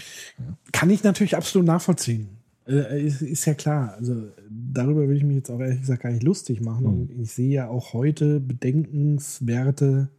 Kann 0.72 0.90
ich 0.90 1.04
natürlich 1.04 1.36
absolut 1.38 1.68
nachvollziehen. 1.68 2.30
Äh, 2.68 3.04
ist, 3.06 3.22
ist 3.22 3.46
ja 3.46 3.54
klar. 3.56 3.94
Also 3.98 4.30
darüber 4.50 5.08
will 5.08 5.18
ich 5.18 5.24
mich 5.24 5.38
jetzt 5.38 5.50
auch 5.50 5.60
ehrlich 5.60 5.82
gesagt 5.82 6.04
gar 6.04 6.12
nicht 6.12 6.24
lustig 6.24 6.62
machen. 6.62 6.84
Mhm. 6.86 6.92
Und 7.02 7.12
ich 7.22 7.32
sehe 7.32 7.50
ja 7.52 7.68
auch 7.68 7.94
heute 7.94 8.40
bedenkenswerte 8.40 10.10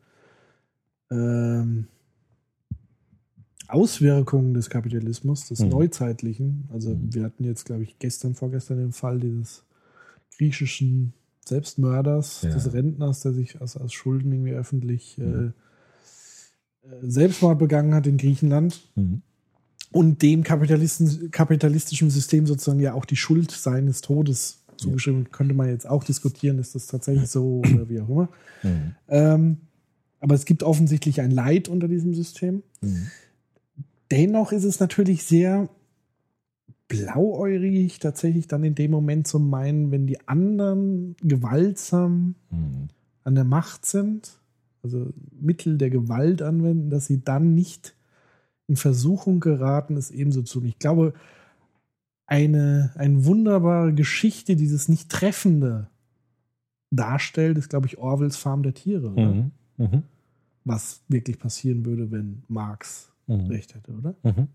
ähm, 1.13 1.87
Auswirkungen 3.69 4.55
des 4.55 4.69
Kapitalismus, 4.71 5.47
des 5.49 5.61
Mhm. 5.61 5.69
neuzeitlichen. 5.69 6.69
Also 6.73 6.97
wir 7.01 7.25
hatten 7.25 7.45
jetzt, 7.45 7.65
glaube 7.67 7.83
ich, 7.85 7.99
gestern, 7.99 8.35
vorgestern 8.35 8.79
den 8.79 8.93
Fall 8.93 9.21
dieses 9.21 9.65
griechischen 10.37 11.13
Selbstmörders, 11.47 12.43
Ja. 12.43 12.51
des 12.51 12.73
Rentners, 12.73 13.21
der 13.21 13.33
sich 13.33 13.61
aus, 13.61 13.77
aus 13.77 13.93
Schulden 13.93 14.33
irgendwie 14.33 14.53
öffentlich 14.53 15.19
Mhm. 15.19 15.53
äh, 16.85 16.89
äh, 16.89 17.11
Selbstmord 17.11 17.59
begangen 17.59 17.95
hat 17.95 18.07
in 18.07 18.17
Griechenland 18.17 18.81
Mhm. 18.95 19.23
und 19.93 20.23
dem 20.23 20.43
kapitalistischen 20.45 22.11
System 22.11 22.47
sozusagen 22.47 22.81
ja 22.81 22.95
auch 22.95 23.05
die 23.05 23.17
Schuld 23.17 23.51
seines 23.51 24.01
Todes 24.01 24.59
zugeschrieben. 24.77 25.31
Könnte 25.31 25.55
man 25.55 25.69
jetzt 25.69 25.87
auch 25.89 26.05
diskutieren, 26.05 26.59
ist 26.59 26.75
das 26.75 26.87
tatsächlich 26.87 27.29
so 27.29 27.63
oder 27.75 27.89
wie 27.89 28.01
auch 28.01 28.09
immer. 28.09 28.29
Mhm. 28.63 28.95
Ähm, 29.09 29.57
aber 30.21 30.35
es 30.35 30.45
gibt 30.45 30.63
offensichtlich 30.63 31.21
ein 31.21 31.31
Leid 31.31 31.69
unter 31.69 31.89
diesem 31.89 32.15
System. 32.15 32.63
Mhm. 32.81 33.09
Dennoch 34.11 34.53
ist 34.53 34.65
es 34.65 34.81
natürlich 34.81 35.23
sehr 35.25 35.69
blauäugig, 36.91 38.01
tatsächlich 38.01 38.49
dann 38.49 38.65
in 38.65 38.75
dem 38.75 38.91
Moment 38.91 39.27
zu 39.27 39.39
meinen, 39.39 39.91
wenn 39.91 40.07
die 40.07 40.21
anderen 40.29 41.17
gewaltsam 41.23 42.35
Mhm. 42.51 42.89
an 43.25 43.35
der 43.35 43.45
Macht 43.45 43.87
sind, 43.87 44.39
also 44.83 45.11
Mittel 45.41 45.79
der 45.79 45.89
Gewalt 45.91 46.43
anwenden, 46.43 46.91
dass 46.91 47.07
sie 47.07 47.23
dann 47.25 47.55
nicht 47.55 47.95
in 48.67 48.77
Versuchung 48.77 49.41
geraten, 49.41 49.97
es 49.97 50.11
ebenso 50.11 50.43
zu 50.43 50.59
tun. 50.61 50.69
Ich 50.69 50.79
glaube, 50.79 51.15
eine, 52.27 52.93
eine 52.97 53.25
wunderbare 53.25 53.93
Geschichte, 53.95 54.57
dieses 54.57 54.89
Nicht-Treffende 54.89 55.89
darstellt, 56.91 57.59
ist, 57.59 57.69
glaube 57.71 57.87
ich, 57.87 57.99
Orwells 57.99 58.37
Farm 58.37 58.63
der 58.63 58.75
Tiere. 58.75 59.11
Mhm. 59.11 59.51
Mhm. 59.77 60.03
Was 60.65 61.03
wirklich 61.09 61.39
passieren 61.39 61.85
würde, 61.85 62.11
wenn 62.11 62.43
Marx 62.49 63.13
Mhm. 63.27 63.47
recht 63.47 63.75
hätte, 63.75 63.93
oder? 63.93 64.15
Mhm. 64.25 64.49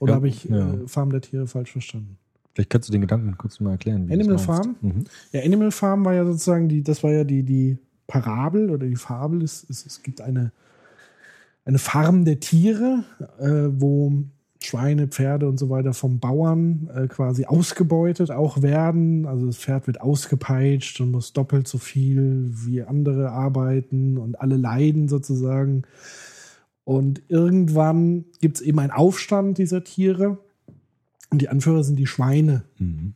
Oder 0.00 0.12
Ja, 0.12 0.16
habe 0.16 0.28
ich 0.28 0.44
ja. 0.44 0.74
äh, 0.74 0.88
Farm 0.88 1.10
der 1.10 1.20
Tiere 1.20 1.46
falsch 1.46 1.72
verstanden? 1.72 2.18
Vielleicht 2.54 2.70
kannst 2.70 2.88
du 2.88 2.92
den 2.92 3.02
Gedanken 3.02 3.36
kurz 3.36 3.60
mal 3.60 3.72
erklären. 3.72 4.10
Animal. 4.10 4.38
Farm? 4.38 4.76
Mhm. 4.80 5.04
Ja, 5.32 5.42
Animal 5.42 5.70
Farm 5.70 6.04
war 6.04 6.14
ja 6.14 6.24
sozusagen 6.24 6.68
die, 6.68 6.82
das 6.82 7.02
war 7.02 7.12
ja 7.12 7.24
die, 7.24 7.42
die 7.42 7.76
Parabel 8.06 8.70
oder 8.70 8.86
die 8.86 8.96
Fabel. 8.96 9.42
Es, 9.42 9.66
es, 9.68 9.84
es 9.84 10.02
gibt 10.02 10.20
eine, 10.20 10.52
eine 11.64 11.78
Farm 11.78 12.24
der 12.24 12.40
Tiere, 12.40 13.04
äh, 13.38 13.68
wo 13.78 14.24
Schweine, 14.62 15.06
Pferde 15.08 15.48
und 15.48 15.58
so 15.58 15.68
weiter 15.68 15.92
vom 15.92 16.18
Bauern 16.18 16.88
äh, 16.94 17.06
quasi 17.08 17.44
ausgebeutet 17.44 18.30
auch 18.30 18.62
werden. 18.62 19.26
Also 19.26 19.46
das 19.46 19.58
Pferd 19.58 19.86
wird 19.86 20.00
ausgepeitscht 20.00 21.00
und 21.00 21.10
muss 21.10 21.32
doppelt 21.32 21.68
so 21.68 21.78
viel 21.78 22.50
wie 22.52 22.82
andere 22.82 23.30
arbeiten 23.30 24.16
und 24.16 24.40
alle 24.40 24.56
leiden 24.56 25.08
sozusagen. 25.08 25.82
Und 26.86 27.22
irgendwann 27.26 28.26
gibt 28.40 28.58
es 28.58 28.62
eben 28.62 28.78
einen 28.78 28.92
Aufstand 28.92 29.58
dieser 29.58 29.82
Tiere. 29.82 30.38
Und 31.30 31.42
die 31.42 31.48
Anführer 31.48 31.82
sind 31.82 31.96
die 31.96 32.06
Schweine. 32.06 32.62
Mhm. 32.78 33.14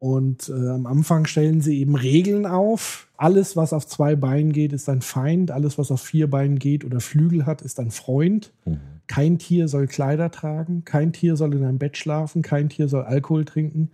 Und 0.00 0.48
äh, 0.48 0.70
am 0.70 0.86
Anfang 0.86 1.24
stellen 1.26 1.60
sie 1.60 1.78
eben 1.78 1.94
Regeln 1.94 2.46
auf. 2.46 3.08
Alles, 3.16 3.56
was 3.56 3.72
auf 3.72 3.86
zwei 3.86 4.16
Beinen 4.16 4.52
geht, 4.52 4.72
ist 4.72 4.88
ein 4.88 5.02
Feind. 5.02 5.52
Alles, 5.52 5.78
was 5.78 5.92
auf 5.92 6.00
vier 6.00 6.28
Beinen 6.28 6.58
geht 6.58 6.84
oder 6.84 6.98
Flügel 6.98 7.46
hat, 7.46 7.62
ist 7.62 7.78
ein 7.78 7.92
Freund. 7.92 8.52
Mhm. 8.64 8.80
Kein 9.06 9.38
Tier 9.38 9.68
soll 9.68 9.86
Kleider 9.86 10.32
tragen. 10.32 10.84
Kein 10.84 11.12
Tier 11.12 11.36
soll 11.36 11.54
in 11.54 11.62
einem 11.62 11.78
Bett 11.78 11.96
schlafen. 11.96 12.42
Kein 12.42 12.70
Tier 12.70 12.88
soll 12.88 13.04
Alkohol 13.04 13.44
trinken. 13.44 13.92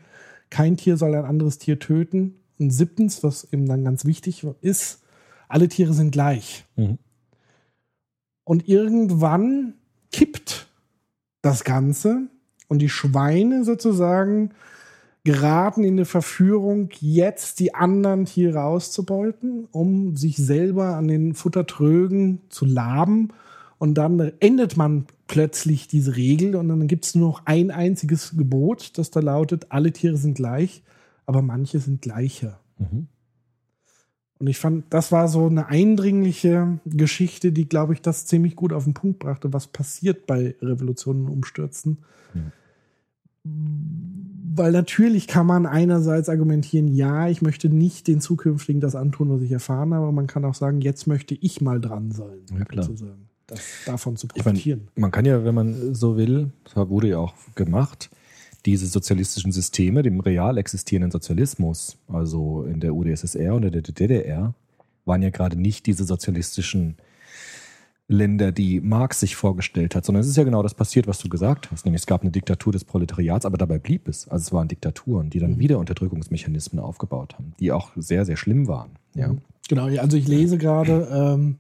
Kein 0.49 0.79
Tier 0.79 0.97
soll 0.97 1.15
ein 1.15 1.27
anderes 1.27 1.59
Tier 1.59 1.79
töten. 1.79 2.37
Und 2.59 2.71
siebtens, 2.71 3.23
was 3.23 3.47
eben 3.53 3.67
dann 3.67 3.85
ganz 3.85 4.07
wichtig 4.07 4.47
ist, 4.63 5.03
alle 5.49 5.69
Tiere 5.69 5.93
sind 5.93 6.13
gleich. 6.13 6.65
Mhm. 6.77 6.97
Und 8.51 8.67
irgendwann 8.69 9.75
kippt 10.11 10.67
das 11.41 11.63
Ganze 11.63 12.23
und 12.67 12.83
die 12.83 12.89
Schweine 12.89 13.63
sozusagen 13.63 14.51
geraten 15.23 15.85
in 15.85 15.93
eine 15.95 16.05
Verführung, 16.05 16.89
jetzt 16.99 17.61
die 17.61 17.77
anderen 17.77 18.25
Tiere 18.25 18.65
auszubeuten, 18.65 19.69
um 19.71 20.17
sich 20.17 20.37
selber 20.37 20.97
an 20.97 21.07
den 21.07 21.35
Futtertrögen 21.35 22.41
zu 22.49 22.65
laben. 22.65 23.29
Und 23.79 23.95
dann 23.95 24.19
endet 24.41 24.77
man 24.77 25.07
plötzlich 25.29 25.87
diese 25.87 26.17
Regel 26.17 26.57
und 26.57 26.69
dann 26.69 26.89
gibt 26.89 27.05
es 27.05 27.15
nur 27.15 27.29
noch 27.29 27.43
ein 27.45 27.71
einziges 27.71 28.37
Gebot, 28.37 28.99
das 28.99 29.13
da 29.13 29.21
lautet, 29.21 29.67
alle 29.69 29.93
Tiere 29.93 30.17
sind 30.17 30.35
gleich, 30.35 30.83
aber 31.25 31.41
manche 31.41 31.79
sind 31.79 32.03
gleicher. 32.03 32.59
Mhm. 32.79 33.07
Und 34.41 34.47
ich 34.47 34.59
fand, 34.59 34.85
das 34.91 35.13
war 35.13 35.29
so 35.29 35.47
eine 35.47 35.67
eindringliche 35.67 36.81
Geschichte, 36.87 37.53
die, 37.53 37.69
glaube 37.69 37.93
ich, 37.93 38.01
das 38.01 38.25
ziemlich 38.25 38.57
gut 38.57 38.73
auf 38.73 38.85
den 38.85 38.95
Punkt 38.95 39.19
brachte, 39.19 39.53
was 39.53 39.67
passiert 39.67 40.27
bei 40.27 40.57
Revolutionen 40.63 41.27
und 41.27 41.33
Umstürzen. 41.33 41.99
Weil 43.43 44.73
natürlich 44.73 45.27
kann 45.27 45.47
man 45.47 45.67
einerseits 45.67 46.29
argumentieren, 46.29 46.89
ja, 46.89 47.29
ich 47.29 47.41
möchte 47.43 47.69
nicht 47.69 48.07
den 48.09 48.21
Zukünftigen 48.21 48.81
das 48.81 48.95
antun, 48.95 49.31
was 49.31 49.43
ich 49.43 49.53
erfahren 49.53 49.95
habe, 49.95 50.05
aber 50.05 50.13
man 50.13 50.27
kann 50.27 50.45
auch 50.45 50.55
sagen, 50.55 50.81
jetzt 50.81 51.07
möchte 51.07 51.35
ich 51.35 51.61
mal 51.61 51.81
dran 51.81 52.11
sein, 52.11 52.39
Ja, 52.59 52.65
klar. 52.65 52.85
sozusagen, 52.85 53.29
das, 53.47 53.61
davon 53.87 54.17
zu 54.17 54.27
Ich 54.35 54.45
meine, 54.45 54.55
profitieren. 54.57 54.89
man 54.97 55.11
kann 55.11 55.25
ja, 55.25 55.45
wenn 55.45 55.55
man 55.55 55.95
so 55.95 56.17
will, 56.17 56.51
das 56.65 56.77
wurde 56.89 57.09
ja 57.09 57.19
auch 57.19 57.35
gemacht, 57.55 58.11
diese 58.67 58.87
sozialistischen 58.87 59.53
Systeme, 59.53 60.03
dem 60.03 60.21
real 60.21 60.59
existierenden 60.59 61.11
Sozialismus, 61.11 61.99
also 62.09 62.65
in 62.65 62.81
der 62.81 62.95
UdSSR 62.95 63.55
und 63.55 63.65
in 63.65 63.73
der 63.73 63.83
DDR, 63.83 64.55
waren 65.05 65.23
ja 65.23 65.31
gerade 65.31 65.57
nicht 65.57 65.87
diese 65.87 66.05
sozialistischen 66.05 66.97
Länder, 68.11 68.51
die 68.51 68.81
Marx 68.81 69.21
sich 69.21 69.37
vorgestellt 69.37 69.95
hat, 69.95 70.05
sondern 70.05 70.23
es 70.23 70.29
ist 70.29 70.37
ja 70.37 70.43
genau 70.43 70.65
das 70.65 70.75
passiert, 70.75 71.07
was 71.07 71.21
du 71.21 71.29
gesagt 71.29 71.71
hast. 71.71 71.85
Nämlich 71.85 72.03
es 72.03 72.07
gab 72.07 72.23
eine 72.23 72.33
Diktatur 72.33 72.73
des 72.73 72.85
Proletariats, 72.85 73.47
aber 73.47 73.57
dabei 73.57 73.79
blieb 73.79 74.09
es. 74.09 74.27
Also 74.27 74.43
es 74.43 74.53
waren 74.53 74.67
Diktaturen, 74.67 75.31
die 75.31 75.39
dann 75.39 75.61
wieder 75.61 75.79
Unterdrückungsmechanismen 75.79 76.83
aufgebaut 76.83 77.35
haben, 77.35 77.55
die 77.61 77.71
auch 77.71 77.93
sehr, 77.95 78.25
sehr 78.25 78.37
schlimm 78.37 78.67
waren. 78.67 78.91
Ja. 79.15 79.37
Genau, 79.69 79.89
ja, 79.89 80.03
also 80.03 80.17
ich 80.17 80.27
lese 80.27 80.59
gerade, 80.59 81.09
ähm, 81.13 81.59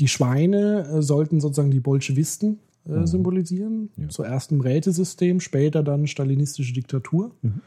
die 0.00 0.08
Schweine 0.08 0.86
äh, 0.86 1.02
sollten 1.02 1.40
sozusagen 1.40 1.70
die 1.70 1.80
Bolschewisten 1.80 2.58
äh, 2.88 2.92
Mhm. 2.92 3.06
symbolisieren. 3.06 3.90
Ja. 3.96 4.08
Zuerst 4.08 4.50
ein 4.52 4.60
Rätesystem, 4.60 5.40
später 5.40 5.82
dann 5.82 6.06
stalinistische 6.06 6.72
Diktatur. 6.72 7.32
Mhm. 7.42 7.60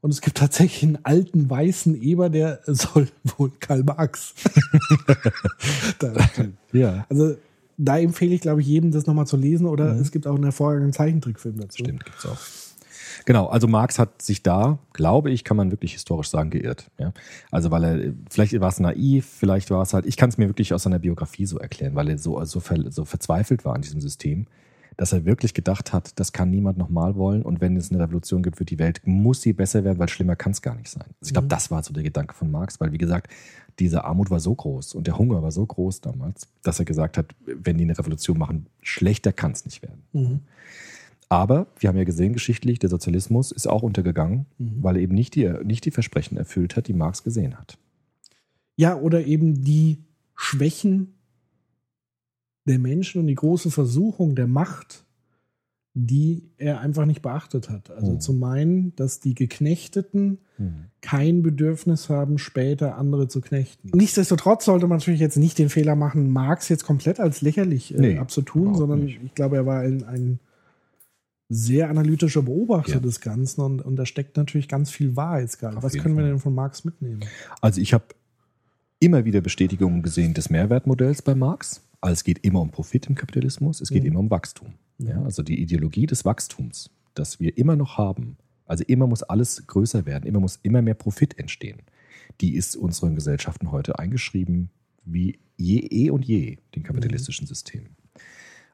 Und 0.00 0.10
es 0.10 0.20
gibt 0.20 0.36
tatsächlich 0.38 0.82
einen 0.82 0.98
alten 1.04 1.48
weißen 1.48 2.00
Eber, 2.02 2.28
der 2.28 2.60
soll 2.66 3.08
wohl 3.36 3.50
Karl 3.60 3.84
Marx. 3.84 4.34
darstellen. 5.98 6.56
ja. 6.72 7.06
also 7.08 7.36
da 7.78 7.98
empfehle 7.98 8.34
ich, 8.34 8.40
glaube 8.42 8.60
ich, 8.60 8.66
jedem, 8.66 8.92
das 8.92 9.06
nochmal 9.06 9.26
zu 9.26 9.36
lesen. 9.36 9.66
Oder 9.66 9.96
es 9.96 10.12
gibt 10.12 10.26
auch 10.26 10.34
einen 10.34 10.44
hervorragenden 10.44 10.92
Zeichentrickfilm 10.92 11.58
dazu. 11.58 11.82
Mhm. 11.82 11.86
Stimmt, 11.86 12.04
gibt's 12.04 12.26
auch. 12.26 12.38
Genau, 13.24 13.46
also 13.46 13.68
Marx 13.68 13.98
hat 13.98 14.22
sich 14.22 14.42
da, 14.42 14.78
glaube 14.92 15.30
ich, 15.30 15.44
kann 15.44 15.56
man 15.56 15.70
wirklich 15.70 15.92
historisch 15.92 16.28
sagen, 16.28 16.50
geirrt. 16.50 16.90
Ja? 16.98 17.12
Also 17.50 17.70
weil 17.70 17.84
er, 17.84 18.12
vielleicht 18.30 18.58
war 18.60 18.68
es 18.68 18.80
naiv, 18.80 19.26
vielleicht 19.26 19.70
war 19.70 19.82
es 19.82 19.94
halt, 19.94 20.06
ich 20.06 20.16
kann 20.16 20.30
es 20.30 20.38
mir 20.38 20.48
wirklich 20.48 20.74
aus 20.74 20.82
seiner 20.84 20.98
Biografie 20.98 21.46
so 21.46 21.58
erklären, 21.58 21.94
weil 21.94 22.08
er 22.08 22.18
so, 22.18 22.42
so, 22.44 22.60
ver, 22.60 22.90
so 22.90 23.04
verzweifelt 23.04 23.64
war 23.64 23.74
an 23.74 23.82
diesem 23.82 24.00
System, 24.00 24.46
dass 24.96 25.12
er 25.12 25.24
wirklich 25.24 25.54
gedacht 25.54 25.92
hat, 25.92 26.18
das 26.18 26.32
kann 26.32 26.50
niemand 26.50 26.78
nochmal 26.78 27.16
wollen 27.16 27.42
und 27.42 27.60
wenn 27.60 27.76
es 27.76 27.90
eine 27.90 28.02
Revolution 28.02 28.42
gibt 28.42 28.56
für 28.56 28.64
die 28.64 28.78
Welt, 28.78 29.00
muss 29.04 29.42
sie 29.42 29.52
besser 29.52 29.84
werden, 29.84 29.98
weil 29.98 30.08
schlimmer 30.08 30.36
kann 30.36 30.52
es 30.52 30.62
gar 30.62 30.74
nicht 30.74 30.90
sein. 30.90 31.04
Also 31.20 31.28
ich 31.28 31.32
glaube, 31.32 31.48
das 31.48 31.70
war 31.70 31.82
so 31.82 31.92
der 31.92 32.02
Gedanke 32.02 32.34
von 32.34 32.50
Marx, 32.50 32.80
weil 32.80 32.92
wie 32.92 32.98
gesagt, 32.98 33.30
diese 33.78 34.04
Armut 34.04 34.30
war 34.30 34.40
so 34.40 34.54
groß 34.54 34.94
und 34.94 35.06
der 35.06 35.18
Hunger 35.18 35.42
war 35.42 35.50
so 35.50 35.64
groß 35.64 36.00
damals, 36.00 36.48
dass 36.62 36.78
er 36.78 36.84
gesagt 36.84 37.16
hat, 37.16 37.34
wenn 37.46 37.78
die 37.78 37.84
eine 37.84 37.98
Revolution 37.98 38.38
machen, 38.38 38.66
schlechter 38.82 39.32
kann 39.32 39.52
es 39.52 39.64
nicht 39.64 39.82
werden. 39.82 40.02
Mhm. 40.12 40.40
Aber 41.28 41.68
wir 41.78 41.88
haben 41.88 41.96
ja 41.96 42.04
gesehen, 42.04 42.34
geschichtlich, 42.34 42.78
der 42.78 42.90
Sozialismus 42.90 43.52
ist 43.52 43.66
auch 43.66 43.82
untergegangen, 43.82 44.44
weil 44.58 44.96
er 44.96 45.02
eben 45.02 45.14
nicht 45.14 45.34
die, 45.34 45.50
nicht 45.64 45.86
die 45.86 45.90
Versprechen 45.90 46.36
erfüllt 46.36 46.76
hat, 46.76 46.88
die 46.88 46.92
Marx 46.92 47.22
gesehen 47.22 47.58
hat. 47.58 47.78
Ja, 48.76 48.96
oder 48.96 49.24
eben 49.24 49.64
die 49.64 50.04
Schwächen 50.36 51.14
der 52.66 52.78
Menschen 52.78 53.20
und 53.20 53.26
die 53.26 53.34
große 53.34 53.70
Versuchung 53.70 54.34
der 54.34 54.46
Macht, 54.46 55.04
die 55.94 56.48
er 56.56 56.80
einfach 56.80 57.04
nicht 57.04 57.20
beachtet 57.20 57.68
hat. 57.68 57.90
Also 57.90 58.12
Mhm. 58.12 58.20
zu 58.20 58.32
meinen, 58.32 58.96
dass 58.96 59.20
die 59.20 59.34
Geknechteten 59.34 60.38
kein 61.00 61.42
Bedürfnis 61.42 62.08
haben, 62.08 62.38
später 62.38 62.96
andere 62.96 63.26
zu 63.26 63.40
knechten. 63.40 63.90
Nichtsdestotrotz 63.92 64.64
sollte 64.64 64.86
man 64.86 64.98
natürlich 64.98 65.18
jetzt 65.20 65.36
nicht 65.36 65.58
den 65.58 65.68
Fehler 65.68 65.96
machen, 65.96 66.30
Marx 66.30 66.68
jetzt 66.68 66.84
komplett 66.84 67.18
als 67.18 67.42
lächerlich 67.42 67.92
äh, 67.94 68.00
Nee, 68.00 68.18
abzutun, 68.18 68.74
sondern 68.76 69.04
nicht. 69.04 69.18
ich 69.24 69.34
glaube, 69.34 69.56
er 69.56 69.66
war 69.66 69.80
ein, 69.80 70.04
ein 70.04 70.38
sehr 71.48 71.90
analytischer 71.90 72.42
Beobachter 72.42 72.94
Ja. 72.94 73.00
des 73.00 73.20
Ganzen 73.20 73.60
und, 73.60 73.82
und 73.82 73.96
da 73.96 74.06
steckt 74.06 74.36
natürlich 74.36 74.68
ganz 74.68 74.90
viel 74.90 75.16
Wahrheitsgehalt. 75.16 75.82
Was 75.82 75.94
können 75.94 76.16
wir 76.16 76.24
denn 76.24 76.38
von 76.38 76.54
Marx 76.54 76.84
mitnehmen? 76.84 77.20
Also 77.60 77.80
ich 77.80 77.92
habe 77.92 78.04
immer 79.00 79.24
wieder 79.24 79.40
Bestätigungen 79.40 80.02
gesehen 80.02 80.32
des 80.32 80.48
Mehrwertmodells 80.48 81.20
bei 81.22 81.34
Marx. 81.34 81.82
Also 82.02 82.12
es 82.12 82.24
geht 82.24 82.44
immer 82.44 82.60
um 82.60 82.70
Profit 82.70 83.06
im 83.06 83.14
Kapitalismus, 83.14 83.80
es 83.80 83.88
geht 83.88 84.02
Mhm. 84.02 84.08
immer 84.08 84.20
um 84.20 84.30
Wachstum. 84.30 84.74
Ja, 84.98 85.22
also 85.22 85.42
die 85.42 85.60
Ideologie 85.60 86.06
des 86.06 86.24
Wachstums, 86.24 86.90
das 87.14 87.40
wir 87.40 87.56
immer 87.56 87.76
noch 87.76 87.96
haben, 87.96 88.36
also 88.66 88.84
immer 88.86 89.06
muss 89.06 89.22
alles 89.22 89.66
größer 89.66 90.04
werden, 90.04 90.26
immer 90.26 90.40
muss 90.40 90.58
immer 90.62 90.82
mehr 90.82 90.94
Profit 90.94 91.38
entstehen. 91.38 91.78
Die 92.40 92.54
ist 92.56 92.76
unseren 92.76 93.14
Gesellschaften 93.14 93.70
heute 93.72 93.98
eingeschrieben 93.98 94.70
wie 95.04 95.38
je 95.56 95.78
eh 95.78 96.10
und 96.10 96.24
je 96.24 96.58
den 96.74 96.82
kapitalistischen 96.82 97.46
System. 97.46 97.86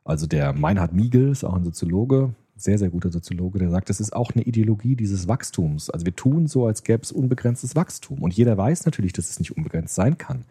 Also 0.05 0.27
der 0.27 0.53
Meinhard 0.53 0.93
Miegel 0.93 1.31
ist 1.31 1.45
auch 1.45 1.55
ein 1.55 1.65
Soziologe, 1.65 2.35
sehr, 2.57 2.79
sehr 2.79 2.91
guter 2.91 3.11
Soziologe, 3.11 3.59
der 3.59 3.71
sagt, 3.71 3.89
das 3.89 4.01
ist 4.01 4.15
auch 4.15 4.33
eine 4.35 4.43
Ideologie 4.45 4.97
dieses 4.97 5.29
Wachstums. 5.29 5.91
Also 5.91 6.07
wir 6.07 6.17
tun 6.17 6.47
so, 6.47 6.67
als 6.67 6.83
gäbe 6.83 7.03
es 7.03 7.13
unbegrenztes 7.13 7.77
Wachstum. 7.77 8.23
Und 8.23 8.35
jeder 8.35 8.57
weiß 8.57 8.85
natürlich, 8.85 9.13
dass 9.13 9.31
es 9.31 9.39
nicht 9.39 9.57
unbegrenzt 9.57 9.95
sein 9.95 10.19
kann. 10.19 10.45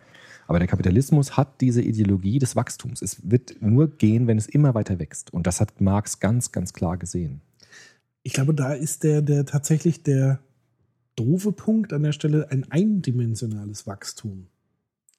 Aber 0.47 0.59
der 0.59 0.67
Kapitalismus 0.67 1.35
hat 1.35 1.59
diese 1.61 1.81
Ideologie 1.81 2.39
des 2.39 2.55
Wachstums. 2.55 3.01
Es 3.01 3.29
wird 3.29 3.61
nur 3.61 3.89
gehen, 3.89 4.27
wenn 4.27 4.37
es 4.37 4.47
immer 4.47 4.73
weiter 4.73 4.97
wächst. 4.97 5.33
Und 5.33 5.45
das 5.45 5.59
hat 5.59 5.81
Marx 5.81 6.19
ganz, 6.19 6.51
ganz 6.51 6.73
klar 6.73 6.97
gesehen. 6.97 7.41
Ich 8.23 8.33
glaube, 8.33 8.53
da 8.53 8.73
ist 8.73 9.03
der, 9.03 9.21
der 9.21 9.45
tatsächlich 9.45 10.03
der 10.03 10.39
doofe 11.15 11.51
Punkt 11.51 11.91
an 11.93 12.03
der 12.03 12.13
Stelle 12.13 12.49
ein 12.49 12.69
eindimensionales 12.71 13.87
Wachstum. 13.87 14.47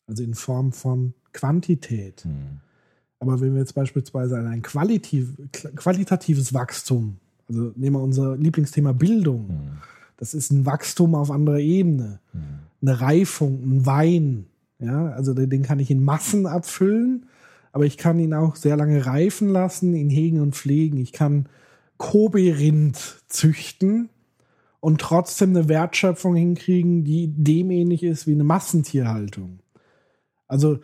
Also 0.06 0.22
in 0.22 0.34
Form 0.34 0.72
von 0.72 1.12
Quantität. 1.32 2.26
Aber 3.20 3.40
wenn 3.40 3.52
wir 3.52 3.60
jetzt 3.60 3.74
beispielsweise 3.74 4.38
an 4.38 4.46
ein 4.46 4.62
qualitativ, 4.62 5.34
qualitatives 5.76 6.54
Wachstum, 6.54 7.18
also 7.48 7.72
nehmen 7.76 7.96
wir 7.96 8.02
unser 8.02 8.36
Lieblingsthema 8.36 8.92
Bildung, 8.92 9.72
das 10.16 10.32
ist 10.32 10.50
ein 10.50 10.64
Wachstum 10.64 11.14
auf 11.14 11.30
anderer 11.30 11.58
Ebene, 11.58 12.20
eine 12.80 13.00
Reifung, 13.00 13.62
ein 13.62 13.86
Wein, 13.86 14.46
ja, 14.80 15.08
also 15.10 15.34
den 15.34 15.62
kann 15.62 15.80
ich 15.80 15.90
in 15.90 16.04
Massen 16.04 16.46
abfüllen, 16.46 17.26
aber 17.72 17.84
ich 17.84 17.96
kann 17.96 18.18
ihn 18.18 18.34
auch 18.34 18.56
sehr 18.56 18.76
lange 18.76 19.06
reifen 19.06 19.48
lassen, 19.50 19.94
ihn 19.94 20.10
hegen 20.10 20.40
und 20.40 20.54
pflegen. 20.54 20.98
Ich 20.98 21.12
kann 21.12 21.48
Kobe-Rind 21.96 23.22
züchten 23.26 24.08
und 24.80 25.00
trotzdem 25.00 25.50
eine 25.50 25.68
Wertschöpfung 25.68 26.36
hinkriegen, 26.36 27.04
die 27.04 27.28
dem 27.28 27.70
ähnlich 27.70 28.02
ist 28.02 28.26
wie 28.26 28.32
eine 28.32 28.44
Massentierhaltung. 28.44 29.58
Also 30.46 30.78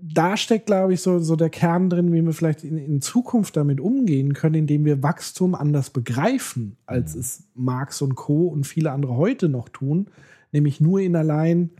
da 0.00 0.36
steckt, 0.36 0.66
glaube 0.66 0.94
ich, 0.94 1.00
so, 1.00 1.18
so 1.18 1.34
der 1.34 1.50
Kern 1.50 1.90
drin, 1.90 2.12
wie 2.12 2.22
wir 2.22 2.32
vielleicht 2.32 2.62
in, 2.62 2.78
in 2.78 3.00
Zukunft 3.00 3.56
damit 3.56 3.80
umgehen 3.80 4.32
können, 4.34 4.54
indem 4.54 4.84
wir 4.84 5.02
Wachstum 5.02 5.54
anders 5.54 5.90
begreifen, 5.90 6.76
als 6.86 7.14
es 7.14 7.44
Marx 7.54 8.00
und 8.02 8.14
Co. 8.14 8.46
und 8.46 8.66
viele 8.66 8.92
andere 8.92 9.16
heute 9.16 9.48
noch 9.48 9.68
tun, 9.68 10.08
nämlich 10.52 10.80
nur 10.80 11.00
in 11.00 11.16
allein 11.16 11.70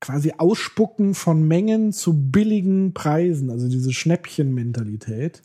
quasi 0.00 0.34
Ausspucken 0.36 1.14
von 1.14 1.46
Mengen 1.46 1.92
zu 1.92 2.30
billigen 2.30 2.92
Preisen, 2.94 3.50
also 3.50 3.68
diese 3.68 3.92
Schnäppchenmentalität, 3.92 5.42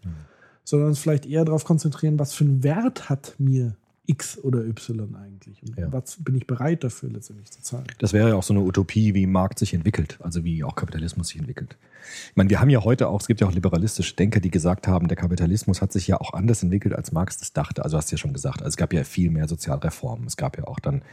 sondern 0.64 0.90
uns 0.90 1.00
vielleicht 1.00 1.26
eher 1.26 1.46
darauf 1.46 1.64
konzentrieren, 1.64 2.20
was 2.20 2.34
für 2.34 2.44
einen 2.44 2.64
Wert 2.64 3.10
hat 3.10 3.36
mir 3.38 3.76
X 4.08 4.40
oder 4.40 4.66
Y 4.66 5.16
eigentlich 5.16 5.62
und 5.64 5.78
Ja. 5.78 5.92
was 5.94 6.18
bin 6.20 6.36
ich 6.36 6.48
bereit 6.48 6.84
dafür 6.84 7.10
letztendlich 7.10 7.52
zu 7.52 7.62
zahlen. 7.62 7.86
Das 8.00 8.14
wäre 8.14 8.30
ja 8.30 8.36
auch 8.36 8.44
so 8.44 8.54
eine 8.54 8.62
Utopie, 8.64 9.14
wie 9.14 9.28
Markt 9.28 9.60
sich 9.60 9.74
entwickelt, 9.74 10.18
also 10.22 10.44
wie 10.44 10.64
auch 10.64 10.76
Kapitalismus 10.76 11.30
sich 11.30 11.38
entwickelt. 11.38 11.78
Ich 12.32 12.36
meine, 12.36 12.50
wir 12.50 12.60
haben 12.60 12.70
ja 12.72 12.84
heute 12.84 13.08
auch, 13.08 13.22
es 13.22 13.28
gibt 13.28 13.42
ja 13.42 13.48
auch 13.48 13.54
liberalistische 13.54 14.16
Denker, 14.16 14.40
die 14.40 14.50
gesagt 14.50 14.88
haben, 14.88 15.08
der 15.08 15.18
Kapitalismus 15.18 15.82
hat 15.82 15.94
sich 15.94 16.08
ja 16.08 16.20
auch 16.20 16.34
anders 16.34 16.64
entwickelt, 16.64 16.96
als 16.96 17.12
Marx 17.12 17.38
das 17.38 17.54
dachte. 17.54 17.84
Also 17.84 17.96
hast 17.96 18.12
du 18.12 18.16
ja 18.16 18.18
schon 18.18 18.34
gesagt, 18.34 18.62
also 18.62 18.70
es 18.70 18.78
gab 18.78 18.92
ja 18.92 19.04
viel 19.04 19.30
mehr 19.30 19.48
Sozialreformen. 19.48 20.26
Es 20.26 20.36
gab 20.36 20.58
ja 20.58 20.66
auch 20.66 20.80
dann 20.80 21.04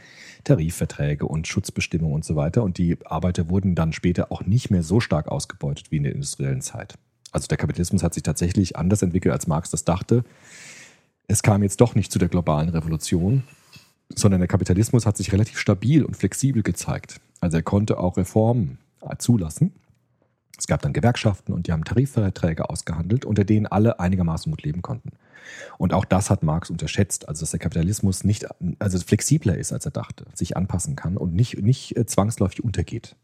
Tarifverträge 0.43 1.25
und 1.25 1.47
Schutzbestimmungen 1.47 2.15
und 2.15 2.25
so 2.25 2.35
weiter. 2.35 2.63
Und 2.63 2.79
die 2.79 2.97
Arbeiter 3.05 3.49
wurden 3.49 3.75
dann 3.75 3.93
später 3.93 4.31
auch 4.31 4.45
nicht 4.45 4.71
mehr 4.71 4.81
so 4.83 4.99
stark 4.99 5.27
ausgebeutet 5.27 5.91
wie 5.91 5.97
in 5.97 6.03
der 6.03 6.13
industriellen 6.13 6.61
Zeit. 6.61 6.97
Also 7.31 7.47
der 7.47 7.57
Kapitalismus 7.57 8.01
hat 8.01 8.15
sich 8.15 8.23
tatsächlich 8.23 8.75
anders 8.75 9.03
entwickelt, 9.03 9.31
als 9.31 9.45
Marx 9.45 9.69
das 9.69 9.85
dachte. 9.85 10.23
Es 11.29 11.43
kam 11.43 11.61
jetzt 11.61 11.79
doch 11.79 11.93
nicht 11.93 12.11
zu 12.11 12.17
der 12.17 12.27
globalen 12.27 12.69
Revolution, 12.69 13.43
sondern 14.09 14.41
der 14.41 14.47
Kapitalismus 14.47 15.05
hat 15.05 15.15
sich 15.15 15.31
relativ 15.31 15.59
stabil 15.59 16.03
und 16.03 16.17
flexibel 16.17 16.63
gezeigt. 16.63 17.21
Also 17.39 17.57
er 17.57 17.63
konnte 17.63 17.99
auch 17.99 18.17
Reformen 18.17 18.79
zulassen. 19.19 19.75
Es 20.57 20.65
gab 20.65 20.81
dann 20.81 20.91
Gewerkschaften 20.91 21.53
und 21.53 21.67
die 21.67 21.71
haben 21.71 21.83
Tarifverträge 21.83 22.67
ausgehandelt, 22.71 23.25
unter 23.25 23.43
denen 23.45 23.67
alle 23.67 23.99
einigermaßen 23.99 24.51
gut 24.51 24.63
leben 24.63 24.81
konnten. 24.81 25.11
Und 25.77 25.93
auch 25.93 26.03
das 26.03 26.31
hat 26.31 26.41
Marx 26.41 26.71
unterschätzt, 26.71 27.29
also 27.29 27.41
dass 27.41 27.51
der 27.51 27.59
Kapitalismus 27.59 28.23
nicht, 28.23 28.47
also 28.79 28.97
flexibler 28.97 29.55
ist, 29.55 29.71
als 29.71 29.85
er 29.85 29.91
dachte, 29.91 30.25
sich 30.33 30.57
anpassen 30.57 30.95
kann 30.95 31.15
und 31.15 31.35
nicht, 31.35 31.61
nicht 31.61 31.95
äh, 31.95 32.07
zwangsläufig 32.07 32.63
untergeht. 32.63 33.15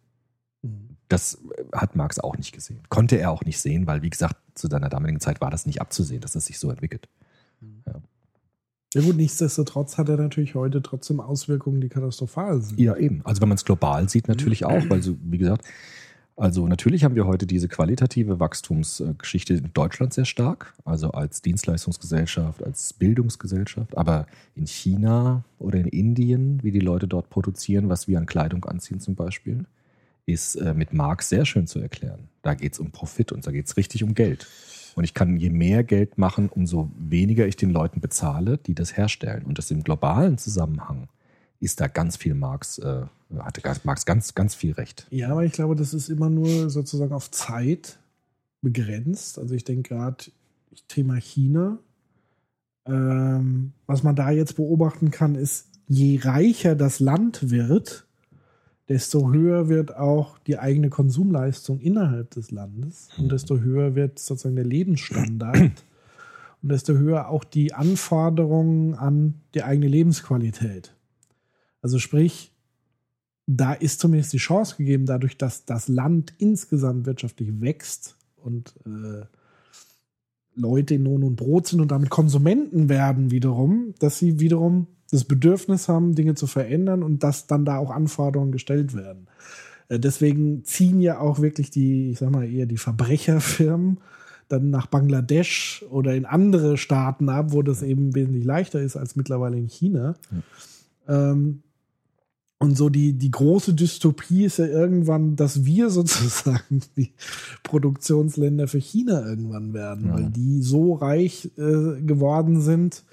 Das 1.10 1.40
äh, 1.58 1.64
hat 1.76 1.96
Marx 1.96 2.20
auch 2.20 2.38
nicht 2.38 2.54
gesehen. 2.54 2.82
Konnte 2.90 3.16
er 3.16 3.32
auch 3.32 3.44
nicht 3.44 3.60
sehen, 3.60 3.88
weil, 3.88 4.04
wie 4.04 4.12
gesagt, 4.12 4.38
zu 4.54 4.68
seiner 4.68 4.90
damaligen 4.90 5.20
Zeit 5.20 5.42
war 5.42 5.50
das 5.50 5.66
nicht 5.66 5.82
abzusehen, 5.82 6.22
dass 6.22 6.36
es 6.36 6.46
sich 6.46 6.60
so 6.60 6.70
entwickelt. 6.70 7.10
Ja 8.96 9.02
gut, 9.02 9.18
nichtsdestotrotz 9.18 9.98
hat 9.98 10.08
er 10.08 10.16
natürlich 10.16 10.56
heute 10.56 10.82
trotzdem 10.82 11.20
Auswirkungen, 11.20 11.82
die 11.82 11.90
katastrophal 11.90 12.62
sind. 12.62 12.80
Ja, 12.80 12.96
eben. 12.96 13.20
Also 13.26 13.42
wenn 13.42 13.50
man 13.50 13.58
es 13.58 13.66
global 13.66 14.08
sieht, 14.08 14.30
natürlich 14.30 14.64
auch, 14.64 14.90
weil 14.90 15.04
so, 15.04 15.18
wie 15.22 15.38
gesagt, 15.38 15.66
also 16.38 16.66
natürlich 16.68 17.04
haben 17.04 17.16
wir 17.16 17.28
heute 17.28 17.46
diese 17.46 17.68
qualitative 17.68 18.40
Wachstumsgeschichte 18.40 19.54
in 19.54 19.72
Deutschland 19.74 20.14
sehr 20.14 20.24
stark, 20.24 20.74
also 20.86 21.12
als 21.12 21.42
Dienstleistungsgesellschaft, 21.42 22.64
als 22.64 22.94
Bildungsgesellschaft, 22.94 23.98
aber 23.98 24.28
in 24.56 24.66
China 24.66 25.44
oder 25.60 25.78
in 25.78 25.88
Indien, 25.88 26.64
wie 26.64 26.72
die 26.72 26.80
Leute 26.80 27.08
dort 27.08 27.30
produzieren, 27.30 27.90
was 27.90 28.08
wir 28.08 28.18
an 28.18 28.26
Kleidung 28.26 28.64
anziehen 28.64 29.02
zum 29.02 29.16
Beispiel, 29.16 29.66
ist 30.26 30.56
äh, 30.56 30.74
mit 30.74 30.94
Marx 30.94 31.28
sehr 31.28 31.46
schön 31.46 31.68
zu 31.68 31.80
erklären. 31.80 32.30
Da 32.42 32.54
geht 32.54 32.74
es 32.74 32.80
um 32.80 32.92
Profit 32.92 33.34
und 33.34 33.46
da 33.46 33.52
geht 33.52 33.68
es 33.68 33.78
richtig 33.78 34.04
um 34.04 34.14
Geld. 34.14 34.48
Und 34.96 35.04
ich 35.04 35.14
kann 35.14 35.38
je 35.38 35.50
mehr 35.50 35.84
Geld 35.84 36.18
machen, 36.18 36.50
umso 36.50 36.90
weniger 36.98 37.46
ich 37.46 37.58
den 37.58 37.70
Leuten 37.70 38.00
bezahle, 38.00 38.58
die 38.58 38.74
das 38.74 38.96
herstellen. 38.96 39.44
Und 39.44 39.58
das 39.58 39.70
im 39.70 39.84
globalen 39.84 40.38
Zusammenhang 40.38 41.10
ist 41.60 41.82
da 41.82 41.88
ganz 41.88 42.16
viel 42.16 42.34
Marx, 42.34 42.78
äh, 42.80 43.04
hatte 43.40 43.62
Marx 43.84 44.06
ganz, 44.06 44.36
ganz 44.36 44.56
viel 44.56 44.72
Recht. 44.72 45.06
Ja, 45.10 45.30
aber 45.30 45.44
ich 45.44 45.52
glaube, 45.52 45.76
das 45.76 45.94
ist 45.94 46.10
immer 46.10 46.30
nur 46.30 46.70
sozusagen 46.70 47.14
auf 47.14 47.30
Zeit 47.30 48.00
begrenzt. 48.62 49.38
Also 49.38 49.54
ich 49.54 49.66
denke 49.66 49.90
gerade 49.90 50.26
Thema 50.88 51.16
China. 51.16 51.78
Ähm, 52.86 53.74
was 53.88 54.04
man 54.04 54.16
da 54.16 54.32
jetzt 54.32 54.56
beobachten 54.56 55.12
kann, 55.12 55.36
ist, 55.36 55.68
je 55.88 56.20
reicher 56.22 56.76
das 56.76 57.00
Land 57.00 57.50
wird, 57.50 58.06
desto 58.88 59.32
höher 59.32 59.68
wird 59.68 59.96
auch 59.96 60.38
die 60.40 60.60
eigene 60.60 60.90
Konsumleistung 60.90 61.80
innerhalb 61.80 62.32
des 62.32 62.52
Landes 62.52 63.10
und 63.18 63.32
desto 63.32 63.60
höher 63.60 63.96
wird 63.96 64.20
sozusagen 64.20 64.56
der 64.56 64.66
Lebensstandard 64.66 65.84
und 66.62 66.72
desto 66.72 66.94
höher 66.94 67.30
auch 67.30 67.44
die 67.44 67.74
Anforderungen 67.74 68.94
an 68.94 69.36
die 69.54 69.64
eigene 69.64 69.88
Lebensqualität. 69.88 70.94
Also 71.82 72.00
sprich, 72.00 72.52
da 73.48 73.74
ist 73.74 74.00
zumindest 74.00 74.34
die 74.34 74.38
Chance 74.38 74.76
gegeben, 74.78 75.06
dadurch, 75.06 75.38
dass 75.38 75.66
das 75.66 75.88
Land 75.88 76.34
insgesamt 76.38 77.06
wirtschaftlich 77.06 77.62
wächst 77.62 78.18
und 78.38 78.74
äh, 78.86 79.26
Leute 80.56 80.96
in 80.96 81.04
Lohn 81.04 81.24
und 81.24 81.36
Brot 81.36 81.68
sind 81.68 81.82
und 81.82 81.92
damit 81.92 82.10
Konsumenten 82.10 82.90
werden 82.90 83.30
wiederum, 83.30 83.94
dass 84.00 84.18
sie 84.18 84.40
wiederum 84.40 84.88
das 85.12 85.24
Bedürfnis 85.26 85.88
haben, 85.88 86.16
Dinge 86.16 86.36
zu 86.36 86.48
verändern 86.48 87.04
und 87.04 87.24
dass 87.24 87.48
dann 87.48 87.66
da 87.66 87.78
auch 87.78 87.92
Anforderungen 87.92 88.52
gestellt 88.52 88.94
werden. 88.96 89.28
Äh, 89.90 90.00
Deswegen 90.00 90.64
ziehen 90.66 91.00
ja 91.02 91.20
auch 91.20 91.40
wirklich 91.40 91.70
die, 91.72 92.10
ich 92.12 92.20
sag 92.20 92.32
mal 92.32 92.50
eher 92.50 92.66
die 92.66 92.78
Verbrecherfirmen 92.78 94.00
dann 94.48 94.70
nach 94.70 94.86
Bangladesch 94.88 95.84
oder 95.90 96.14
in 96.16 96.26
andere 96.26 96.78
Staaten 96.78 97.30
ab, 97.30 97.48
wo 97.54 97.64
das 97.64 97.82
eben 97.82 98.14
wesentlich 98.14 98.44
leichter 98.46 98.80
ist 98.80 98.96
als 98.96 99.16
mittlerweile 99.16 99.58
in 99.58 99.68
China. 99.68 100.16
Ähm, 101.08 101.62
und 102.60 102.78
so 102.78 102.90
die, 102.90 103.14
die 103.14 103.32
große 103.32 103.74
Dystopie 103.74 104.46
ist 104.46 104.58
ja 104.58 104.66
irgendwann, 104.68 105.36
dass 105.36 105.66
wir 105.66 105.90
sozusagen 105.92 106.82
die 106.96 107.12
Produktionsländer 107.64 108.68
für 108.68 108.78
China 108.80 109.26
irgendwann 109.28 109.74
werden, 109.74 110.08
Ja. 110.08 110.14
weil 110.14 110.30
die 110.30 110.62
so 110.62 110.94
reich 110.94 111.52
äh, 111.58 112.02
geworden 112.02 112.62
sind, 112.62 113.04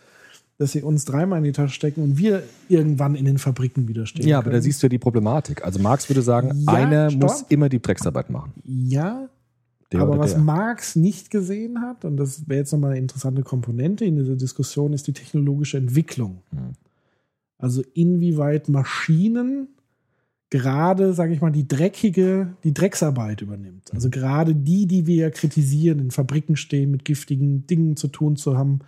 dass 0.59 0.72
sie 0.72 0.82
uns 0.82 1.05
dreimal 1.05 1.38
in 1.38 1.44
die 1.44 1.53
Tasche 1.53 1.74
stecken 1.74 2.03
und 2.03 2.18
wir 2.18 2.42
irgendwann 2.68 3.14
in 3.14 3.24
den 3.24 3.38
Fabriken 3.38 3.88
widerstehen. 3.88 4.26
Ja, 4.28 4.38
aber 4.38 4.50
da 4.50 4.61
siehst 4.61 4.82
du 4.82 4.86
ja 4.86 4.88
die 4.88 4.98
Problematik. 4.98 5.64
Also 5.64 5.80
Marx 5.80 6.09
würde 6.09 6.22
sagen, 6.22 6.53
Ja, 6.66 6.72
einer 6.72 7.11
stopp. 7.11 7.22
muss 7.22 7.42
immer 7.48 7.68
die 7.68 7.80
Drecksarbeit 7.82 8.30
machen. 8.30 8.53
Ja, 8.64 9.28
Der 9.90 10.00
aber 10.00 10.18
was 10.18 10.34
der. 10.34 10.42
Marx 10.42 10.94
nicht 10.94 11.30
gesehen 11.30 11.80
hat, 11.80 12.05
und 12.05 12.16
das 12.16 12.48
wäre 12.48 12.61
jetzt 12.61 12.72
nochmal 12.72 12.92
eine 12.92 13.00
interessante 13.00 13.42
Komponente 13.42 14.05
in 14.05 14.16
dieser 14.16 14.36
Diskussion, 14.36 14.92
ist 14.92 15.07
die 15.07 15.12
technologische 15.12 15.78
Entwicklung. 15.78 16.42
Hm. 16.50 16.72
Also 17.59 17.82
inwieweit 17.94 18.68
Maschinen 18.68 19.68
gerade, 20.50 21.14
sage 21.14 21.32
ich 21.32 21.40
mal, 21.40 21.50
die 21.50 21.66
dreckige, 21.66 22.55
die 22.62 22.74
Drecksarbeit 22.74 23.40
übernimmt. 23.40 23.90
Also 23.94 24.11
gerade 24.11 24.55
die, 24.55 24.86
die 24.86 25.07
wir 25.07 25.16
ja 25.16 25.30
kritisieren, 25.30 25.98
in 25.98 26.11
Fabriken 26.11 26.57
stehen, 26.57 26.90
mit 26.90 27.07
giftigen 27.07 27.66
Dingen 27.66 27.96
zu 27.96 28.09
tun 28.09 28.36
zu 28.36 28.59
haben, 28.59 28.80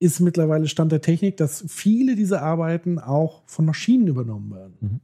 ist 0.00 0.20
mittlerweile 0.20 0.68
Stand 0.68 0.92
der 0.92 1.00
Technik, 1.00 1.36
dass 1.36 1.64
viele 1.66 2.14
dieser 2.14 2.42
Arbeiten 2.42 2.98
auch 2.98 3.42
von 3.46 3.64
Maschinen 3.64 4.06
übernommen 4.06 4.52
werden. 4.52 4.76
Mhm. 4.80 5.00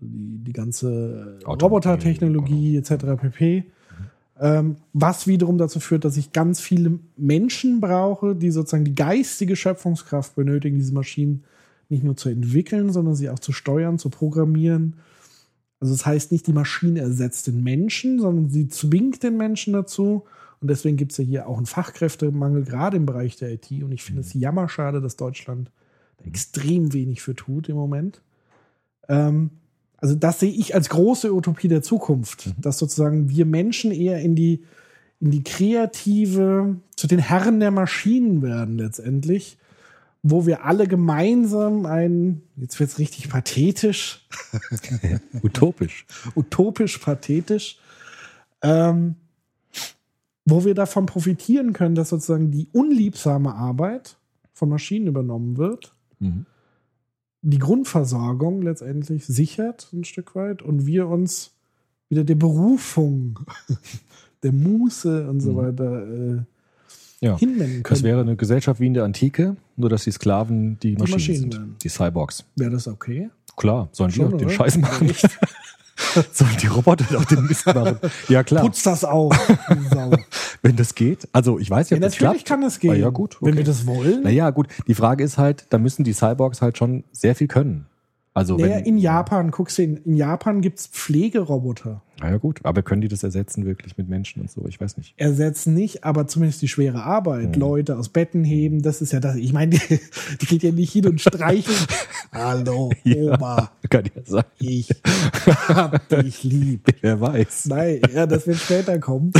Die, 0.00 0.44
die 0.44 0.52
ganze 0.52 1.38
Automobil, 1.44 1.62
Robotertechnologie 1.62 2.76
etc. 2.76 2.94
pp. 3.20 3.64
Ähm, 4.40 4.76
was 4.92 5.26
wiederum 5.26 5.56
dazu 5.56 5.78
führt, 5.78 6.04
dass 6.04 6.16
ich 6.16 6.32
ganz 6.32 6.60
viele 6.60 6.98
Menschen 7.16 7.80
brauche, 7.80 8.34
die 8.34 8.50
sozusagen 8.50 8.84
die 8.84 8.94
geistige 8.94 9.54
Schöpfungskraft 9.54 10.34
benötigen, 10.34 10.78
diese 10.78 10.94
Maschinen 10.94 11.44
nicht 11.88 12.02
nur 12.02 12.16
zu 12.16 12.28
entwickeln, 12.28 12.92
sondern 12.92 13.14
sie 13.14 13.30
auch 13.30 13.38
zu 13.38 13.52
steuern, 13.52 13.98
zu 13.98 14.10
programmieren. 14.10 14.96
Also 15.78 15.94
das 15.94 16.06
heißt 16.06 16.32
nicht, 16.32 16.46
die 16.46 16.52
Maschine 16.52 17.00
ersetzt 17.00 17.46
den 17.46 17.62
Menschen, 17.62 18.20
sondern 18.20 18.50
sie 18.50 18.68
zwingt 18.68 19.22
den 19.22 19.36
Menschen 19.36 19.74
dazu. 19.74 20.24
Und 20.62 20.68
deswegen 20.68 20.96
gibt 20.96 21.10
es 21.10 21.18
ja 21.18 21.24
hier 21.24 21.48
auch 21.48 21.56
einen 21.56 21.66
Fachkräftemangel, 21.66 22.64
gerade 22.64 22.96
im 22.96 23.04
Bereich 23.04 23.34
der 23.34 23.50
IT. 23.50 23.68
Und 23.82 23.90
ich 23.90 24.04
finde 24.04 24.20
es 24.20 24.32
jammerschade, 24.32 25.00
dass 25.00 25.16
Deutschland 25.16 25.72
da 26.18 26.24
extrem 26.24 26.92
wenig 26.92 27.20
für 27.20 27.34
tut 27.34 27.68
im 27.68 27.74
Moment. 27.74 28.22
Ähm, 29.08 29.50
also 29.96 30.14
das 30.14 30.38
sehe 30.38 30.52
ich 30.52 30.76
als 30.76 30.88
große 30.88 31.34
Utopie 31.34 31.66
der 31.66 31.82
Zukunft, 31.82 32.54
dass 32.60 32.78
sozusagen 32.78 33.28
wir 33.28 33.44
Menschen 33.44 33.90
eher 33.90 34.20
in 34.20 34.36
die, 34.36 34.62
in 35.18 35.32
die 35.32 35.42
kreative, 35.42 36.76
zu 36.94 37.08
den 37.08 37.18
Herren 37.18 37.58
der 37.58 37.72
Maschinen 37.72 38.40
werden 38.40 38.78
letztendlich, 38.78 39.58
wo 40.22 40.46
wir 40.46 40.64
alle 40.64 40.86
gemeinsam 40.86 41.86
ein, 41.86 42.42
jetzt 42.56 42.78
wird 42.78 42.90
es 42.90 42.98
richtig 43.00 43.28
pathetisch, 43.28 44.28
Utopisch. 45.42 46.06
utopisch 46.36 46.98
pathetisch, 46.98 47.80
ähm, 48.62 49.16
wo 50.44 50.64
wir 50.64 50.74
davon 50.74 51.06
profitieren 51.06 51.72
können, 51.72 51.94
dass 51.94 52.08
sozusagen 52.10 52.50
die 52.50 52.68
unliebsame 52.72 53.54
Arbeit 53.54 54.16
von 54.52 54.68
Maschinen 54.68 55.06
übernommen 55.06 55.56
wird, 55.56 55.94
Mhm. 56.18 56.46
die 57.42 57.58
Grundversorgung 57.58 58.62
letztendlich 58.62 59.26
sichert 59.26 59.88
ein 59.92 60.04
Stück 60.04 60.34
weit 60.36 60.62
und 60.62 60.86
wir 60.86 61.08
uns 61.08 61.52
wieder 62.08 62.24
der 62.24 62.34
Berufung, 62.36 63.38
der 64.42 64.52
Muße 64.52 65.28
und 65.28 65.40
so 65.40 65.52
Mhm. 65.52 65.56
weiter 65.56 66.06
äh, 66.06 66.42
Ja. 67.20 67.38
hinwenden 67.38 67.82
Das 67.84 68.00
können. 68.00 68.04
wäre 68.04 68.20
eine 68.20 68.36
Gesellschaft 68.36 68.80
wie 68.80 68.86
in 68.86 68.94
der 68.94 69.04
Antike, 69.04 69.56
nur 69.76 69.88
dass 69.90 70.04
die 70.04 70.10
Sklaven 70.12 70.78
die 70.80 70.92
Maschinen, 70.96 71.10
Maschinen 71.12 71.38
sind. 71.40 71.54
wären. 71.54 71.76
Die 71.82 71.88
Cyborgs. 71.88 72.44
Wäre 72.56 72.70
das 72.70 72.86
okay? 72.88 73.30
Klar, 73.56 73.88
sollen 73.92 74.10
die 74.10 74.16
Schon, 74.16 74.30
doch 74.30 74.38
den 74.38 74.46
oder? 74.48 74.54
Scheiß 74.56 74.78
machen. 74.78 75.10
sollen 76.32 76.56
die 76.60 76.66
Roboter 76.66 77.04
doch 77.10 77.24
den 77.24 77.46
Mist 77.46 77.66
machen. 77.66 77.98
Ja, 78.28 78.42
klar. 78.42 78.62
Putz 78.62 78.82
das 78.82 79.04
auf. 79.04 79.36
Wenn 80.62 80.76
das 80.76 80.94
geht. 80.94 81.28
Also 81.32 81.58
ich 81.58 81.70
weiß 81.70 81.90
ja, 81.90 81.96
ja, 81.96 81.98
ob 81.98 82.02
das 82.02 82.14
natürlich 82.14 82.44
klappt. 82.44 82.48
kann 82.48 82.60
das 82.60 82.80
gehen. 82.80 82.92
Ah, 82.92 82.94
ja, 82.94 83.08
gut. 83.10 83.38
Wenn 83.40 83.50
okay. 83.50 83.58
wir 83.58 83.64
das 83.64 83.86
wollen. 83.86 84.22
Naja, 84.22 84.50
gut. 84.50 84.68
Die 84.86 84.94
Frage 84.94 85.24
ist 85.24 85.38
halt, 85.38 85.66
da 85.70 85.78
müssen 85.78 86.04
die 86.04 86.12
Cyborgs 86.12 86.62
halt 86.62 86.78
schon 86.78 87.04
sehr 87.12 87.34
viel 87.34 87.48
können. 87.48 87.86
Also 88.34 88.56
naja, 88.56 88.76
wenn, 88.76 88.84
in 88.84 88.98
Japan, 88.98 89.50
guckst 89.50 89.78
du, 89.78 89.82
in, 89.82 89.98
in 89.98 90.16
Japan 90.16 90.62
gibt 90.62 90.78
es 90.78 90.86
Pflegeroboter. 90.86 92.02
Naja, 92.20 92.36
gut. 92.36 92.60
Aber 92.62 92.82
können 92.82 93.00
die 93.00 93.08
das 93.08 93.22
ersetzen 93.24 93.64
wirklich 93.66 93.98
mit 93.98 94.08
Menschen 94.08 94.42
und 94.42 94.50
so? 94.50 94.64
Ich 94.68 94.80
weiß 94.80 94.96
nicht. 94.96 95.14
ersetzen 95.16 95.74
nicht, 95.74 96.04
aber 96.04 96.26
zumindest 96.28 96.62
die 96.62 96.68
schwere 96.68 97.02
Arbeit. 97.02 97.54
Mhm. 97.56 97.60
Leute 97.60 97.96
aus 97.98 98.08
Betten 98.10 98.44
heben, 98.44 98.82
das 98.82 99.02
ist 99.02 99.12
ja 99.12 99.18
das. 99.20 99.36
Ich 99.36 99.52
meine, 99.52 99.76
die, 99.76 100.00
die 100.40 100.46
geht 100.46 100.62
ja 100.62 100.70
nicht 100.72 100.92
hin 100.92 101.06
und 101.06 101.20
streicheln. 101.20 101.76
Hallo, 102.32 102.90
Ja. 103.04 103.34
Oma, 103.34 103.70
Kann 103.90 104.04
ja 104.14 104.22
sein. 104.24 104.44
ich 104.58 104.88
hab 105.68 106.08
dich 106.08 106.44
lieb. 106.44 106.82
Wer 107.00 107.20
weiß. 107.20 107.66
Nein, 107.66 108.00
ja, 108.14 108.26
das 108.26 108.46
wird 108.46 108.58
später 108.58 108.98
kommen. 108.98 109.32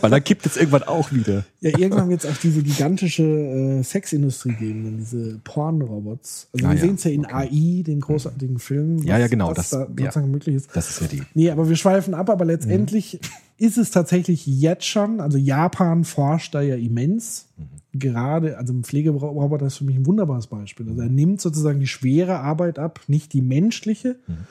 Weil 0.00 0.10
dann 0.10 0.22
kippt 0.24 0.46
es 0.46 0.56
irgendwann 0.56 0.84
auch 0.84 1.10
wieder. 1.12 1.44
Ja, 1.60 1.76
irgendwann 1.76 2.08
wird 2.08 2.24
es 2.24 2.30
auch 2.30 2.36
diese 2.40 2.62
gigantische 2.62 3.24
äh, 3.24 3.82
Sexindustrie 3.82 4.52
geben, 4.54 4.84
dann 4.84 4.98
diese 4.98 5.38
Pornrobots. 5.42 6.48
Also 6.52 6.66
Ah, 6.66 6.70
wir 6.70 6.76
ja. 6.76 6.80
sehen 6.82 6.94
es 6.94 7.04
ja 7.04 7.10
in 7.10 7.26
AI, 7.26 7.82
den 7.84 8.00
großartigen 8.00 8.58
Film. 8.60 8.98
Ja, 9.02 9.18
ja, 9.18 9.26
genau, 9.26 9.48
Was 9.50 9.56
das- 9.56 9.70
da 9.70 9.80
ja. 9.80 9.86
sozusagen 9.96 10.30
möglich 10.30 10.54
ist. 10.56 10.70
Das 10.74 10.88
ist 10.90 11.00
ja 11.00 11.08
die. 11.08 11.22
Nee, 11.34 11.50
aber 11.50 11.68
wir 11.68 11.76
schweifen 11.76 12.14
ab, 12.14 12.30
aber 12.30 12.44
letztendlich 12.44 13.14
Mhm. 13.14 13.66
ist 13.66 13.78
es 13.78 13.90
tatsächlich 13.90 14.46
jetzt 14.46 14.86
schon, 14.86 15.20
also 15.20 15.38
Japan 15.38 16.04
forscht 16.04 16.54
da 16.54 16.60
ja 16.60 16.76
immens. 16.76 17.48
Mhm. 17.56 17.64
Gerade, 17.98 18.56
also 18.56 18.72
ein 18.72 18.84
Pflegeroboter 18.84 19.66
ist 19.66 19.78
für 19.78 19.84
mich 19.84 19.96
ein 19.96 20.06
wunderbares 20.06 20.46
Beispiel. 20.46 20.88
Also 20.88 21.02
er 21.02 21.08
nimmt 21.08 21.40
sozusagen 21.40 21.80
die 21.80 21.88
schwere 21.88 22.38
Arbeit 22.38 22.78
ab, 22.78 23.00
nicht 23.08 23.32
die 23.32 23.42
menschliche. 23.42 24.16
Mhm. 24.26 24.46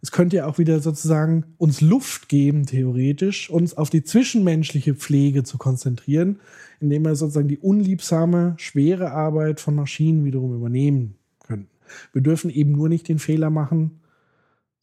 Es 0.00 0.12
könnte 0.12 0.36
ja 0.36 0.46
auch 0.46 0.58
wieder 0.58 0.78
sozusagen 0.80 1.44
uns 1.58 1.80
Luft 1.80 2.28
geben, 2.28 2.66
theoretisch, 2.66 3.50
uns 3.50 3.76
auf 3.76 3.90
die 3.90 4.04
zwischenmenschliche 4.04 4.94
Pflege 4.94 5.42
zu 5.42 5.58
konzentrieren, 5.58 6.38
indem 6.80 7.04
wir 7.04 7.16
sozusagen 7.16 7.48
die 7.48 7.58
unliebsame, 7.58 8.54
schwere 8.58 9.10
Arbeit 9.10 9.60
von 9.60 9.74
Maschinen 9.74 10.24
wiederum 10.24 10.54
übernehmen 10.54 11.16
können. 11.40 11.66
Wir 12.12 12.22
dürfen 12.22 12.48
eben 12.48 12.72
nur 12.72 12.88
nicht 12.88 13.08
den 13.08 13.18
Fehler 13.18 13.50
machen, 13.50 14.00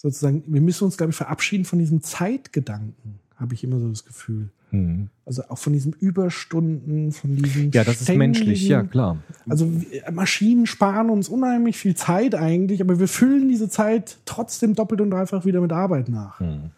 sozusagen, 0.10 0.44
wir 0.48 0.62
müssen 0.62 0.86
uns, 0.86 0.98
glaube 0.98 1.12
ich, 1.12 1.16
verabschieden 1.16 1.66
von 1.66 1.80
diesem 1.80 2.02
Zeitgedanken, 2.02 3.20
habe 3.36 3.54
ich 3.54 3.64
immer 3.64 3.80
so 3.80 3.90
das 3.90 4.06
Gefühl. 4.06 4.50
Hm. 4.70 5.10
Also 5.26 5.44
auch 5.50 5.58
von 5.58 5.74
diesem 5.74 5.94
Überstunden, 5.94 7.12
von 7.12 7.36
diesem. 7.36 7.72
Ja, 7.72 7.84
das 7.84 8.02
ist 8.02 8.14
menschlich, 8.14 8.68
ja 8.68 8.84
klar. 8.84 9.18
Also 9.50 9.72
Maschinen 10.12 10.66
sparen 10.66 11.10
uns 11.10 11.30
unheimlich 11.30 11.78
viel 11.78 11.96
Zeit 11.96 12.36
eigentlich, 12.36 12.82
aber 12.82 13.00
wir 13.00 13.08
füllen 13.08 13.50
diese 13.50 13.70
Zeit 13.70 14.18
trotzdem 14.26 14.76
doppelt 14.76 15.02
und 15.02 15.12
dreifach 15.12 15.46
wieder 15.46 15.62
mit 15.62 15.72
Arbeit 15.72 16.10
nach. 16.10 16.40
Hm. 16.40 16.72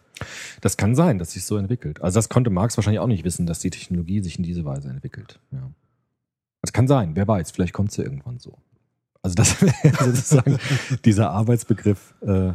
Das 0.60 0.76
kann 0.76 0.94
sein, 0.94 1.18
dass 1.18 1.32
sich 1.32 1.44
so 1.44 1.56
entwickelt. 1.56 2.02
Also 2.02 2.16
das 2.16 2.28
konnte 2.28 2.50
Marx 2.50 2.76
wahrscheinlich 2.76 3.00
auch 3.00 3.06
nicht 3.06 3.24
wissen, 3.24 3.46
dass 3.46 3.60
die 3.60 3.70
Technologie 3.70 4.20
sich 4.20 4.38
in 4.38 4.42
diese 4.42 4.64
Weise 4.64 4.88
entwickelt. 4.88 5.38
Ja. 5.52 5.70
Das 6.60 6.72
kann 6.72 6.88
sein, 6.88 7.14
wer 7.14 7.28
weiß, 7.28 7.52
vielleicht 7.52 7.72
kommt 7.72 7.90
es 7.90 7.98
ja 7.98 8.04
irgendwann 8.04 8.38
so. 8.38 8.58
Also 9.22 9.34
das 9.34 9.60
wäre 9.82 10.12
sozusagen 10.12 10.58
dieser 11.04 11.30
Arbeitsbegriff 11.30 12.14
äh, 12.22 12.52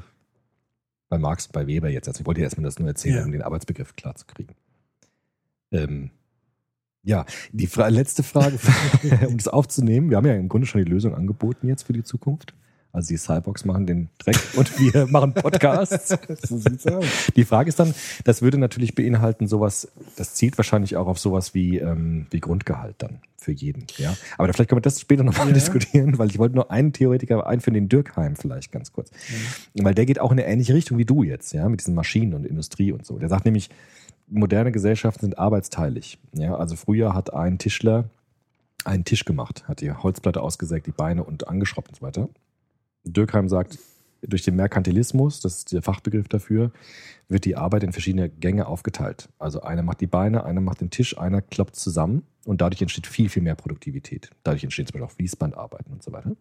bei 1.14 1.20
Marx, 1.20 1.47
bei 1.47 1.68
Weber 1.68 1.89
jetzt. 1.89 2.07
Also 2.07 2.22
ich 2.22 2.26
wollte 2.26 2.41
ja 2.41 2.45
erstmal 2.45 2.66
das 2.66 2.80
nur 2.80 2.88
erzählen, 2.88 3.18
Ja. 3.18 3.24
um 3.24 3.32
den 3.32 3.43
Arbeitsbegriff 3.43 3.95
klar 3.95 4.16
zu 4.16 4.26
kriegen. 4.26 4.55
Ähm, 5.72 6.09
ja, 7.03 7.26
die 7.51 7.68
Fra 7.68 7.88
letzte 7.89 8.24
Frage, 8.24 8.57
um 9.28 9.38
das 9.38 9.47
aufzunehmen. 9.47 10.09
Wir 10.09 10.18
haben 10.18 10.26
ja 10.26 10.34
im 10.34 10.49
Grunde 10.49 10.66
schon 10.66 10.84
die 10.84 10.89
Lösung 10.89 11.14
angeboten 11.14 11.68
jetzt 11.68 11.84
für 11.84 11.93
die 11.93 12.01
Zukunft. 12.03 12.55
Also 12.94 13.08
die 13.10 13.18
Cyborgs 13.18 13.66
machen 13.66 13.88
den 13.88 14.10
Dreck 14.20 14.38
und 14.56 14.80
wir 14.80 15.08
machen 15.12 15.34
Podcasts. 15.34 16.16
So 16.44 16.58
sieht's 16.60 16.86
aus. 16.86 17.04
Die 17.36 17.44
Frage 17.44 17.70
ist 17.70 17.80
dann, 17.80 17.94
das 18.24 18.44
würde 18.44 18.60
natürlich 18.60 18.94
beinhalten 18.94 19.48
sowas, 19.48 19.88
das 20.16 20.36
zielt 20.36 20.58
wahrscheinlich 20.58 20.96
auch 20.96 21.08
auf 21.08 21.18
sowas 21.18 21.56
wie, 21.56 21.80
ähm, 21.80 22.28
wie 22.30 22.39
Grundgehalt 22.39 22.96
dann 23.00 23.20
für 23.36 23.52
jeden. 23.52 23.88
Ja, 23.98 24.16
aber 24.38 24.46
da 24.48 24.54
vielleicht 24.54 24.70
können 24.70 24.78
wir 24.78 24.84
das 24.84 25.02
später 25.02 25.24
nochmal 25.24 25.48
Ja. 25.48 25.54
diskutieren, 25.54 26.20
weil 26.20 26.30
ich 26.30 26.38
wollte 26.38 26.54
nur 26.56 26.70
einen 26.72 26.94
Theoretiker 26.94 27.46
einführen, 27.48 27.74
den 27.74 27.89
Dürkheim 27.89 28.36
vielleicht 28.36 28.72
ganz 28.72 28.94
kurz, 28.94 29.10
weil 29.74 29.96
der 29.96 30.06
geht 30.06 30.20
auch 30.20 30.32
in 30.32 30.39
eine 30.39 30.48
ähnliche 30.48 30.76
Richtung 30.76 30.98
wie 31.00 31.06
du 31.06 31.24
jetzt, 31.24 31.52
ja, 31.52 31.68
mit 31.68 31.80
diesen 31.82 31.96
Maschinen 31.96 32.36
und 32.36 32.46
Industrie 32.46 32.91
und 32.91 33.06
so. 33.08 33.18
Der 33.18 33.28
sagt 33.28 33.46
nämlich, 33.46 33.70
moderne 34.30 34.72
Gesellschaften 34.72 35.22
sind 35.22 35.39
arbeitsteilig. 35.39 36.20
Ja, 36.36 36.56
also 36.56 36.76
früher 36.76 37.14
hat 37.16 37.34
ein 37.34 37.58
Tischler 37.58 38.06
einen 38.86 39.04
Tisch 39.04 39.26
gemacht, 39.26 39.68
hat 39.68 39.82
die 39.82 39.91
Holzplatte 39.91 40.41
ausgesägt, 40.41 40.86
die 40.88 40.91
Beine 40.91 41.24
und 41.24 41.48
angeschraubt 41.48 41.89
und 41.89 41.96
so 41.96 42.02
weiter. 42.04 42.30
Dürkheim 43.04 43.49
sagt, 43.49 43.78
durch 44.26 44.43
den 44.43 44.56
Merkantilismus, 44.56 45.41
das 45.41 45.60
ist 45.60 45.72
der 45.74 45.82
Fachbegriff 45.82 46.28
dafür, 46.28 46.72
wird 47.28 47.45
die 47.45 47.56
Arbeit 47.56 47.84
in 47.84 47.91
verschiedene 47.91 48.30
Gänge 48.30 48.68
aufgeteilt. 48.68 49.30
Also 49.38 49.62
einer 49.62 49.84
macht 49.84 50.01
die 50.01 50.08
Beine, 50.08 50.45
einer 50.45 50.62
macht 50.62 50.82
den 50.82 50.89
Tisch, 50.89 51.18
einer 51.18 51.41
kloppt 51.41 51.76
zusammen 51.76 52.24
und 52.45 52.62
dadurch 52.62 52.82
entsteht 52.82 53.08
viel, 53.08 53.30
viel 53.30 53.43
mehr 53.43 53.56
Produktivität. 53.56 54.30
Dadurch 54.43 54.64
entstehen 54.64 54.86
zum 54.86 54.93
Beispiel 54.93 55.06
auch 55.06 55.16
Fließbandarbeiten 55.16 55.91
und 55.91 56.04
so 56.04 56.12
weiter. 56.12 56.36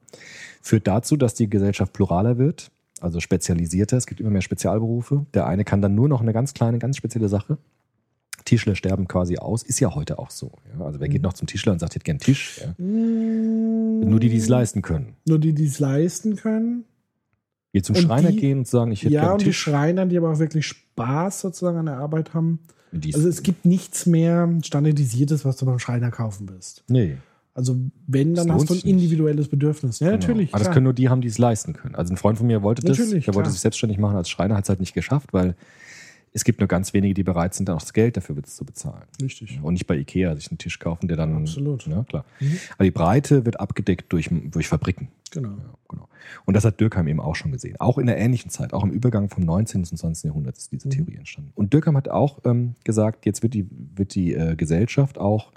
Führt 0.60 0.86
dazu, 0.86 1.16
dass 1.16 1.34
die 1.34 1.50
Gesellschaft 1.50 1.92
pluraler 1.92 2.38
wird, 2.38 2.70
also 3.00 3.20
spezialisierter. 3.20 3.96
Es 3.96 4.06
gibt 4.06 4.20
immer 4.20 4.30
mehr 4.30 4.42
Spezialberufe. 4.42 5.26
Der 5.34 5.46
eine 5.46 5.64
kann 5.64 5.82
dann 5.82 5.94
nur 5.94 6.08
noch 6.08 6.20
eine 6.20 6.32
ganz 6.32 6.54
kleine, 6.54 6.78
ganz 6.78 6.96
spezielle 6.96 7.28
Sache. 7.28 7.58
Tischler 8.45 8.74
sterben 8.74 9.09
quasi 9.09 9.36
aus, 9.38 9.62
ist 9.62 9.80
ja 9.80 9.95
heute 9.95 10.18
auch 10.18 10.30
so. 10.30 10.53
Ja? 10.78 10.84
Also 10.84 11.01
wer 11.01 11.09
geht 11.09 11.22
noch 11.22 11.32
zum 11.32 11.47
Tischler 11.47 11.72
und 11.72 11.78
sagt, 11.78 11.93
ich 11.93 11.97
hätte 11.97 12.05
gern 12.05 12.14
einen 12.14 12.20
Tisch? 12.20 12.61
Ja? 12.61 12.74
Nur 12.78 14.20
die, 14.20 14.28
die 14.28 14.36
es 14.36 14.49
leisten 14.49 14.82
können. 14.82 15.14
Nur 15.26 15.38
die, 15.38 15.53
die 15.55 15.64
es 15.66 15.78
leisten 15.78 16.36
können. 16.36 16.84
Geht 17.72 17.86
zum 17.86 17.97
Und 17.97 18.03
Schreiner 18.03 18.30
die- 18.30 18.36
gehen 18.36 18.59
und 18.59 18.68
sagen, 18.68 18.93
ich 18.93 19.03
hätte 19.03 19.14
Ja, 19.14 19.20
gern 19.20 19.24
einen 19.30 19.32
und 19.34 19.40
die 19.43 19.45
Tisch. 19.47 19.59
Schreiner, 19.61 20.07
die 20.07 20.16
aber 20.18 20.30
auch 20.32 20.38
wirklich 20.38 20.66
Spaß 20.66 21.40
sozusagen 21.40 21.78
an 21.78 21.86
der 21.86 21.97
Arbeit 21.97 22.34
haben. 22.34 22.59
Also 23.14 23.26
es 23.28 23.43
gibt 23.43 23.64
nichts 23.64 24.05
mehr 24.05 24.49
standardisiertes, 24.62 25.45
was 25.47 25.57
du 25.57 25.64
beim 25.64 25.78
Schreiner 25.78 26.11
kaufen 26.11 26.49
willst. 26.51 26.84
nee. 26.88 27.16
Also 27.55 27.76
wenn, 28.07 28.32
dann 28.34 28.49
Das 28.49 28.62
hast 28.62 28.70
du 28.70 28.74
ein 28.74 28.80
individuelles 28.80 29.47
Bedürfnis. 29.49 30.01
Ja, 30.01 30.11
natürlich. 30.12 30.49
Aber 30.55 30.61
das 30.61 30.68
klar. 30.68 30.72
können 30.72 30.84
nur 30.84 30.95
die 30.95 31.11
haben, 31.11 31.20
die 31.20 31.28
es 31.28 31.36
leisten 31.36 31.74
können. 31.74 31.95
Also 31.95 32.14
ein 32.14 32.16
Freund 32.16 32.38
von 32.38 32.47
mir 32.47 32.62
wollte 32.62 32.80
das, 32.80 32.99
Natürlich, 32.99 33.26
der 33.26 33.34
wollte 33.34 33.51
sich 33.51 33.61
selbstständig 33.61 33.99
machen 33.99 34.16
als 34.16 34.30
Schreiner, 34.30 34.57
hat 34.57 34.64
es 34.64 34.70
halt 34.70 34.80
nicht 34.80 34.95
geschafft, 34.95 35.34
weil 35.34 35.55
es 36.35 36.45
gibt 36.45 36.61
nur 36.61 36.68
ganz 36.68 36.95
wenige, 36.95 37.14
die 37.14 37.22
bereit 37.22 37.55
sind, 37.55 37.68
dann 37.68 37.76
auch 37.76 37.83
das 37.83 37.93
Geld 37.93 38.16
dafür 38.16 38.43
zu 38.43 38.64
bezahlen. 38.64 39.05
Richtig. 39.20 39.61
Und 39.62 39.74
nicht 39.74 39.87
bei 39.87 39.97
Ikea 39.97 40.35
sich 40.35 40.51
einen 40.51 40.59
Tisch 40.59 40.78
kaufen, 40.78 41.09
der 41.09 41.16
dann. 41.16 41.37
Absolut. 41.37 41.87
Ja, 41.87 42.05
klar. 42.05 42.24
Aber 42.74 42.85
die 42.85 42.91
Breite 42.91 43.45
wird 43.45 43.61
abgedeckt 43.61 44.12
durch, 44.12 44.30
durch 44.30 44.68
Fabriken. 44.68 45.09
Genau. 45.30 45.51
Ja, 45.51 45.74
genau. 45.89 46.09
Und 46.45 46.55
das 46.55 46.64
hat 46.64 46.80
Dürkheim 46.80 47.09
eben 47.09 47.20
auch 47.20 47.35
schon 47.35 47.53
gesehen. 47.53 47.76
Auch 47.80 47.99
in 47.99 48.07
der 48.07 48.18
ähnlichen 48.18 48.51
Zeit, 48.51 48.72
auch 48.72 48.85
im 48.85 48.91
Übergang 48.91 49.28
vom 49.28 49.45
19. 49.45 49.85
zum 49.85 49.99
20. 49.99 50.24
Jahrhundert 50.24 50.57
ist 50.57 50.72
diese 50.72 50.89
Theorie 50.89 51.16
entstanden. 51.16 51.53
Und 51.55 51.72
Dürkheim 51.72 51.97
hat 51.97 52.09
auch 52.09 52.39
ähm, 52.45 52.74
gesagt, 52.85 53.26
jetzt 53.26 53.43
wird 53.43 53.55
die, 53.55 53.66
wird 53.70 54.14
die 54.14 54.35
äh, 54.35 54.57
Gesellschaft 54.57 55.18
auch 55.18 55.53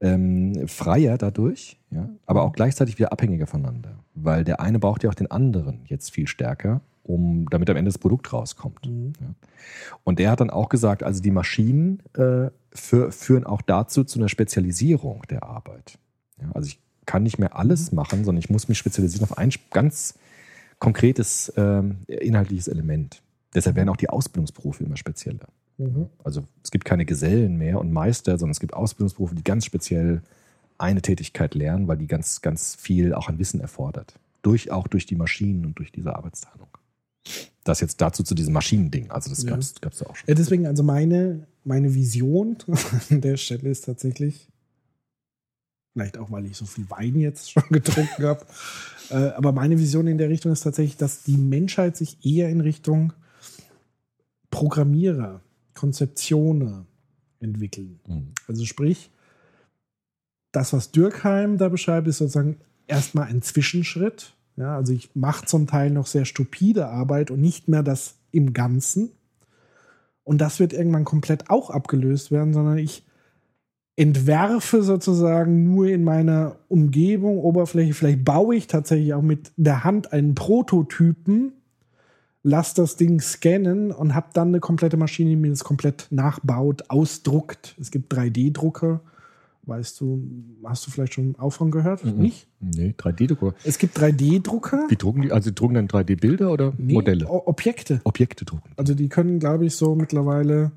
ähm, 0.00 0.68
freier 0.68 1.18
dadurch, 1.18 1.78
ja, 1.90 2.08
aber 2.26 2.42
auch 2.42 2.52
gleichzeitig 2.52 2.98
wieder 2.98 3.12
abhängiger 3.12 3.46
voneinander. 3.46 3.98
Weil 4.14 4.44
der 4.44 4.60
eine 4.60 4.78
braucht 4.78 5.02
ja 5.02 5.10
auch 5.10 5.14
den 5.14 5.30
anderen 5.30 5.80
jetzt 5.86 6.10
viel 6.10 6.26
stärker, 6.26 6.80
um, 7.02 7.48
damit 7.50 7.70
am 7.70 7.76
Ende 7.76 7.90
das 7.90 7.98
Produkt 7.98 8.32
rauskommt. 8.32 8.86
Ja. 8.86 9.34
Und 10.04 10.20
er 10.20 10.30
hat 10.30 10.40
dann 10.40 10.50
auch 10.50 10.68
gesagt, 10.68 11.02
also 11.02 11.22
die 11.22 11.30
Maschinen 11.30 12.02
äh, 12.14 12.50
für, 12.72 13.12
führen 13.12 13.44
auch 13.44 13.62
dazu 13.62 14.04
zu 14.04 14.18
einer 14.18 14.28
Spezialisierung 14.28 15.22
der 15.30 15.44
Arbeit. 15.44 15.98
Ja, 16.40 16.50
also 16.52 16.68
ich 16.68 16.80
kann 17.06 17.22
nicht 17.22 17.38
mehr 17.38 17.56
alles 17.56 17.92
machen, 17.92 18.24
sondern 18.24 18.40
ich 18.40 18.50
muss 18.50 18.68
mich 18.68 18.78
spezialisieren 18.78 19.24
auf 19.24 19.38
ein 19.38 19.50
ganz 19.70 20.14
konkretes 20.78 21.52
ähm, 21.56 21.98
inhaltliches 22.06 22.68
Element. 22.68 23.22
Deshalb 23.54 23.76
werden 23.76 23.88
auch 23.88 23.96
die 23.96 24.10
Ausbildungsberufe 24.10 24.84
immer 24.84 24.96
spezieller. 24.96 25.46
Mhm. 25.78 26.08
Also 26.24 26.44
es 26.62 26.70
gibt 26.70 26.84
keine 26.84 27.04
Gesellen 27.04 27.56
mehr 27.56 27.78
und 27.80 27.92
Meister, 27.92 28.38
sondern 28.38 28.52
es 28.52 28.60
gibt 28.60 28.74
Ausbildungsberufe, 28.74 29.34
die 29.34 29.44
ganz 29.44 29.64
speziell 29.64 30.22
eine 30.78 31.02
Tätigkeit 31.02 31.54
lernen, 31.54 31.88
weil 31.88 31.96
die 31.98 32.06
ganz, 32.06 32.42
ganz 32.42 32.74
viel 32.74 33.14
auch 33.14 33.28
an 33.28 33.38
Wissen 33.38 33.60
erfordert. 33.60 34.18
Durch, 34.42 34.70
auch 34.70 34.86
durch 34.88 35.06
die 35.06 35.16
Maschinen 35.16 35.64
und 35.66 35.78
durch 35.78 35.90
diese 35.90 36.14
Arbeitsteilung. 36.14 36.68
Das 37.64 37.80
jetzt 37.80 38.00
dazu 38.00 38.22
zu 38.22 38.34
diesem 38.34 38.52
Maschinending. 38.52 39.10
Also 39.10 39.30
das 39.30 39.42
Ja. 39.42 39.50
gab's 39.80 40.00
ja 40.00 40.06
auch 40.06 40.14
schon. 40.16 40.28
Ja, 40.28 40.34
deswegen, 40.34 40.66
also 40.66 40.82
meine, 40.82 41.46
meine 41.64 41.94
Vision 41.94 42.56
an 43.10 43.20
der 43.20 43.36
Stelle 43.36 43.68
ist 43.70 43.84
tatsächlich, 43.86 44.48
vielleicht 45.92 46.18
auch, 46.18 46.30
weil 46.30 46.46
ich 46.46 46.56
so 46.56 46.66
viel 46.66 46.88
Wein 46.90 47.18
jetzt 47.18 47.50
schon 47.50 47.64
getrunken 47.70 48.22
habe, 48.24 48.46
äh, 49.10 49.14
aber 49.30 49.50
meine 49.52 49.78
Vision 49.78 50.06
in 50.06 50.18
der 50.18 50.28
Richtung 50.28 50.52
ist 50.52 50.60
tatsächlich, 50.60 50.96
dass 50.96 51.24
die 51.24 51.38
Menschheit 51.38 51.96
sich 51.96 52.24
eher 52.24 52.48
in 52.50 52.60
Richtung 52.60 53.12
Programmierer, 54.50 55.40
Konzeptionen 55.76 56.86
entwickeln. 57.38 58.00
Mhm. 58.08 58.32
Also 58.48 58.64
sprich, 58.64 59.10
das, 60.50 60.72
was 60.72 60.90
Dürkheim 60.90 61.58
da 61.58 61.68
beschreibt, 61.68 62.08
ist 62.08 62.18
sozusagen 62.18 62.56
erstmal 62.86 63.28
ein 63.28 63.42
Zwischenschritt. 63.42 64.34
Ja, 64.56 64.74
also 64.74 64.92
ich 64.92 65.14
mache 65.14 65.44
zum 65.46 65.66
Teil 65.66 65.90
noch 65.90 66.06
sehr 66.06 66.24
stupide 66.24 66.88
Arbeit 66.88 67.30
und 67.30 67.40
nicht 67.40 67.68
mehr 67.68 67.82
das 67.82 68.16
im 68.32 68.54
Ganzen. 68.54 69.12
Und 70.24 70.40
das 70.40 70.58
wird 70.58 70.72
irgendwann 70.72 71.04
komplett 71.04 71.50
auch 71.50 71.70
abgelöst 71.70 72.30
werden, 72.32 72.52
sondern 72.54 72.78
ich 72.78 73.04
entwerfe 73.96 74.82
sozusagen 74.82 75.64
nur 75.64 75.88
in 75.88 76.04
meiner 76.04 76.56
Umgebung, 76.68 77.38
Oberfläche. 77.38 77.94
Vielleicht 77.94 78.24
baue 78.24 78.56
ich 78.56 78.66
tatsächlich 78.66 79.14
auch 79.14 79.22
mit 79.22 79.52
der 79.56 79.84
Hand 79.84 80.12
einen 80.12 80.34
Prototypen, 80.34 81.52
lass 82.46 82.74
das 82.74 82.94
Ding 82.94 83.20
scannen 83.20 83.90
und 83.90 84.14
habe 84.14 84.28
dann 84.32 84.48
eine 84.48 84.60
komplette 84.60 84.96
Maschine, 84.96 85.30
die 85.30 85.36
mir 85.36 85.50
das 85.50 85.64
komplett 85.64 86.06
nachbaut, 86.10 86.84
ausdruckt. 86.88 87.74
Es 87.80 87.90
gibt 87.90 88.12
3D-Drucker. 88.14 89.00
Weißt 89.64 90.00
du, 90.00 90.22
hast 90.62 90.86
du 90.86 90.92
vielleicht 90.92 91.14
schon 91.14 91.34
von 91.48 91.72
gehört? 91.72 92.04
Mhm. 92.04 92.18
Nicht? 92.18 92.46
Nee, 92.60 92.94
3D-Drucker. 92.96 93.54
Es 93.64 93.78
gibt 93.78 93.98
3D-Drucker. 93.98 94.84
Wie 94.88 94.94
drucken 94.94 95.22
die? 95.22 95.32
Also 95.32 95.50
die 95.50 95.56
drucken 95.56 95.74
dann 95.74 95.88
3D-Bilder 95.88 96.52
oder 96.52 96.72
Nee, 96.78 96.92
Modelle? 96.94 97.26
O- 97.28 97.42
Objekte. 97.46 98.00
Objekte 98.04 98.44
drucken. 98.44 98.70
Also 98.76 98.94
die 98.94 99.08
können, 99.08 99.40
glaube 99.40 99.66
ich, 99.66 99.74
so 99.74 99.96
mittlerweile, 99.96 100.70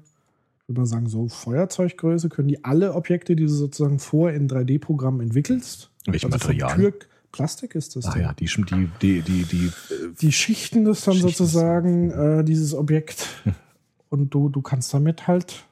ich 0.64 0.70
würde 0.70 0.82
mal 0.82 0.88
sagen, 0.88 1.08
so 1.08 1.28
Feuerzeuggröße, 1.28 2.30
können 2.30 2.48
die 2.48 2.64
alle 2.66 2.96
Objekte, 2.96 3.36
die 3.36 3.44
du 3.44 3.50
sozusagen 3.50 4.00
vor 4.00 4.32
in 4.32 4.50
3D-Programm 4.50 5.22
entwickelst. 5.22 5.92
Welche 6.08 6.26
also? 6.34 6.38
Tür 6.50 6.94
Plastik 7.32 7.76
ist 7.76 7.96
das. 7.96 8.06
Dann. 8.06 8.22
ja, 8.22 8.34
die, 8.34 8.46
die, 8.46 8.90
die, 9.02 9.22
die, 9.22 9.44
die 9.44 9.66
äh, 9.68 9.72
Die 10.20 10.32
schichten 10.32 10.86
das 10.86 11.02
dann 11.02 11.14
Schichten 11.16 11.28
das 11.30 11.38
sozusagen, 11.38 12.12
äh, 12.12 12.44
dieses 12.44 12.74
Objekt. 12.74 13.28
Und 14.10 14.34
du, 14.34 14.50
du 14.50 14.62
kannst 14.62 14.94
damit 14.94 15.28
halt 15.28 15.66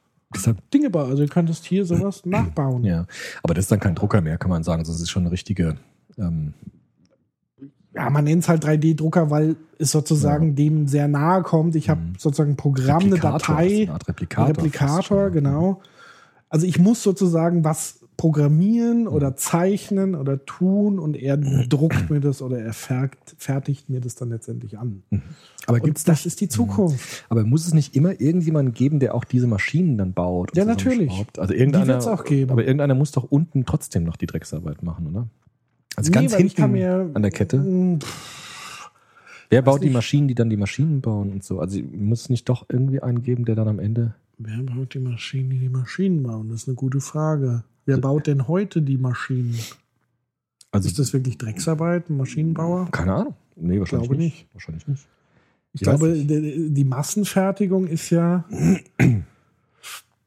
Dinge 0.73 0.89
bauen. 0.91 1.09
Also 1.09 1.23
du 1.23 1.29
könntest 1.29 1.65
hier 1.65 1.85
sowas 1.85 2.21
nachbauen. 2.25 2.83
ja. 2.83 3.05
Aber 3.43 3.53
das 3.55 3.65
ist 3.65 3.71
dann 3.71 3.79
kein 3.79 3.95
Drucker 3.95 4.21
mehr, 4.21 4.37
kann 4.37 4.49
man 4.51 4.63
sagen. 4.63 4.83
Das 4.83 4.89
ist 4.99 5.09
schon 5.09 5.23
eine 5.23 5.31
richtige. 5.31 5.77
Ähm, 6.17 6.53
Ja, 7.95 8.09
man 8.11 8.25
nennt 8.25 8.43
es 8.43 8.49
halt 8.49 8.63
3D-Drucker, 8.63 9.31
weil 9.31 9.55
es 9.79 9.91
sozusagen 9.91 10.53
dem 10.55 10.87
sehr 10.87 11.07
nahe 11.07 11.41
kommt. 11.41 11.75
Ich 11.75 11.89
habe 11.89 12.01
Mhm. 12.01 12.13
sozusagen 12.19 12.51
ein 12.51 12.57
Programm, 12.57 13.01
eine 13.03 13.13
Replikator, 13.15 13.37
ist 13.37 13.47
Datei, 13.49 13.81
eine 13.83 13.91
Art 13.93 14.07
Replikator 14.07 14.47
Replikator, 14.49 15.29
genau. 15.31 15.81
Also 16.49 16.67
ich 16.67 16.77
muss 16.79 17.01
sozusagen 17.01 17.63
was 17.63 17.96
programmieren 18.17 19.01
Mhm. 19.01 19.07
oder 19.07 19.35
zeichnen 19.35 20.15
oder 20.15 20.43
tun 20.45 20.97
und 20.99 21.15
er 21.15 21.37
druckt 21.37 22.09
mir 22.09 22.19
das 22.19 22.41
oder 22.41 22.59
er 22.59 22.73
fertigt, 22.73 23.89
mir 23.89 24.01
das 24.01 24.15
dann 24.15 24.29
letztendlich 24.29 24.77
an. 24.79 25.03
aber 25.67 25.77
Und 25.77 25.83
gibt's 25.83 26.03
das 26.03 26.25
ist 26.25 26.41
die 26.41 26.49
Zukunft. 26.49 27.25
Aber 27.29 27.43
muss 27.43 27.67
es 27.67 27.73
nicht 27.75 27.95
immer 27.95 28.19
irgendjemanden 28.19 28.73
geben, 28.73 28.99
der 28.99 29.13
auch 29.15 29.23
diese 29.23 29.45
Maschinen 29.47 29.97
dann 29.97 30.13
baut? 30.13 30.51
und 30.51 30.57
Ja, 30.57 30.65
natürlich. 30.65 31.11
Also 31.37 31.53
irgendeiner, 31.53 31.85
Die 31.85 31.91
wird's 31.91 32.07
auch 32.07 32.23
geben. 32.23 32.51
Aber 32.51 32.63
irgendeiner 32.65 32.95
muss 32.95 33.11
doch 33.11 33.23
unten 33.23 33.65
trotzdem 33.65 34.03
noch 34.03 34.15
die 34.17 34.25
Drecksarbeit 34.25 34.81
machen, 34.83 35.07
oder? 35.07 35.27
Also 35.95 36.09
Nee, 36.09 36.13
ganz 36.15 36.31
ich 36.33 36.37
hinten 36.55 36.71
mir- 36.71 37.09
an 37.13 37.21
der 37.21 37.31
Kette. 37.31 37.57
Mm, 37.59 37.99
Wer 39.49 39.61
baut 39.61 39.81
die 39.81 39.85
nicht. 39.85 39.93
Maschinen, 39.93 40.27
die 40.27 40.35
dann 40.35 40.49
die 40.49 40.57
Maschinen 40.57 40.99
bauen 41.01 41.31
und 41.31 41.43
so? 41.43 41.59
Also 41.59 41.79
muss 41.81 42.21
es 42.23 42.29
nicht 42.29 42.49
doch 42.49 42.65
irgendwie 42.69 43.01
einen 43.01 43.23
geben, 43.23 43.45
der 43.45 43.55
dann 43.55 43.67
am 43.69 43.79
Ende. 43.79 44.13
Wer 44.37 44.57
baut 44.63 44.93
die 44.93 44.99
Maschinen, 44.99 45.49
die 45.49 45.59
die 45.59 45.69
Maschinen 45.69 46.23
bauen? 46.23 46.49
Das 46.49 46.63
ist 46.63 46.67
eine 46.67 46.75
gute 46.75 46.99
Frage. 46.99 47.63
Wer 47.87 47.97
baut 47.97 48.27
denn 48.27 48.47
heute 48.47 48.81
die 48.81 48.97
Maschinen? 48.97 49.57
Also 50.71 50.87
Ist 50.87 50.99
das 50.99 51.13
wirklich 51.13 51.37
Drecksarbeit, 51.37 52.09
ein 52.09 52.17
Maschinenbauer? 52.17 52.89
keine 52.91 53.13
Ahnung. 53.13 53.35
Nee, 53.55 53.79
wahrscheinlich 53.79 54.09
glaube 54.09 54.21
nicht. 54.21 54.47
Wahrscheinlich 54.53 54.87
nicht. 54.87 55.07
Ich 55.73 55.81
Ich 55.81 55.85
glaube, 55.85 56.13
die, 56.13 56.69
die 56.69 56.83
Massenfertigung 56.83 57.87
ist 57.87 58.09
ja. 58.09 58.43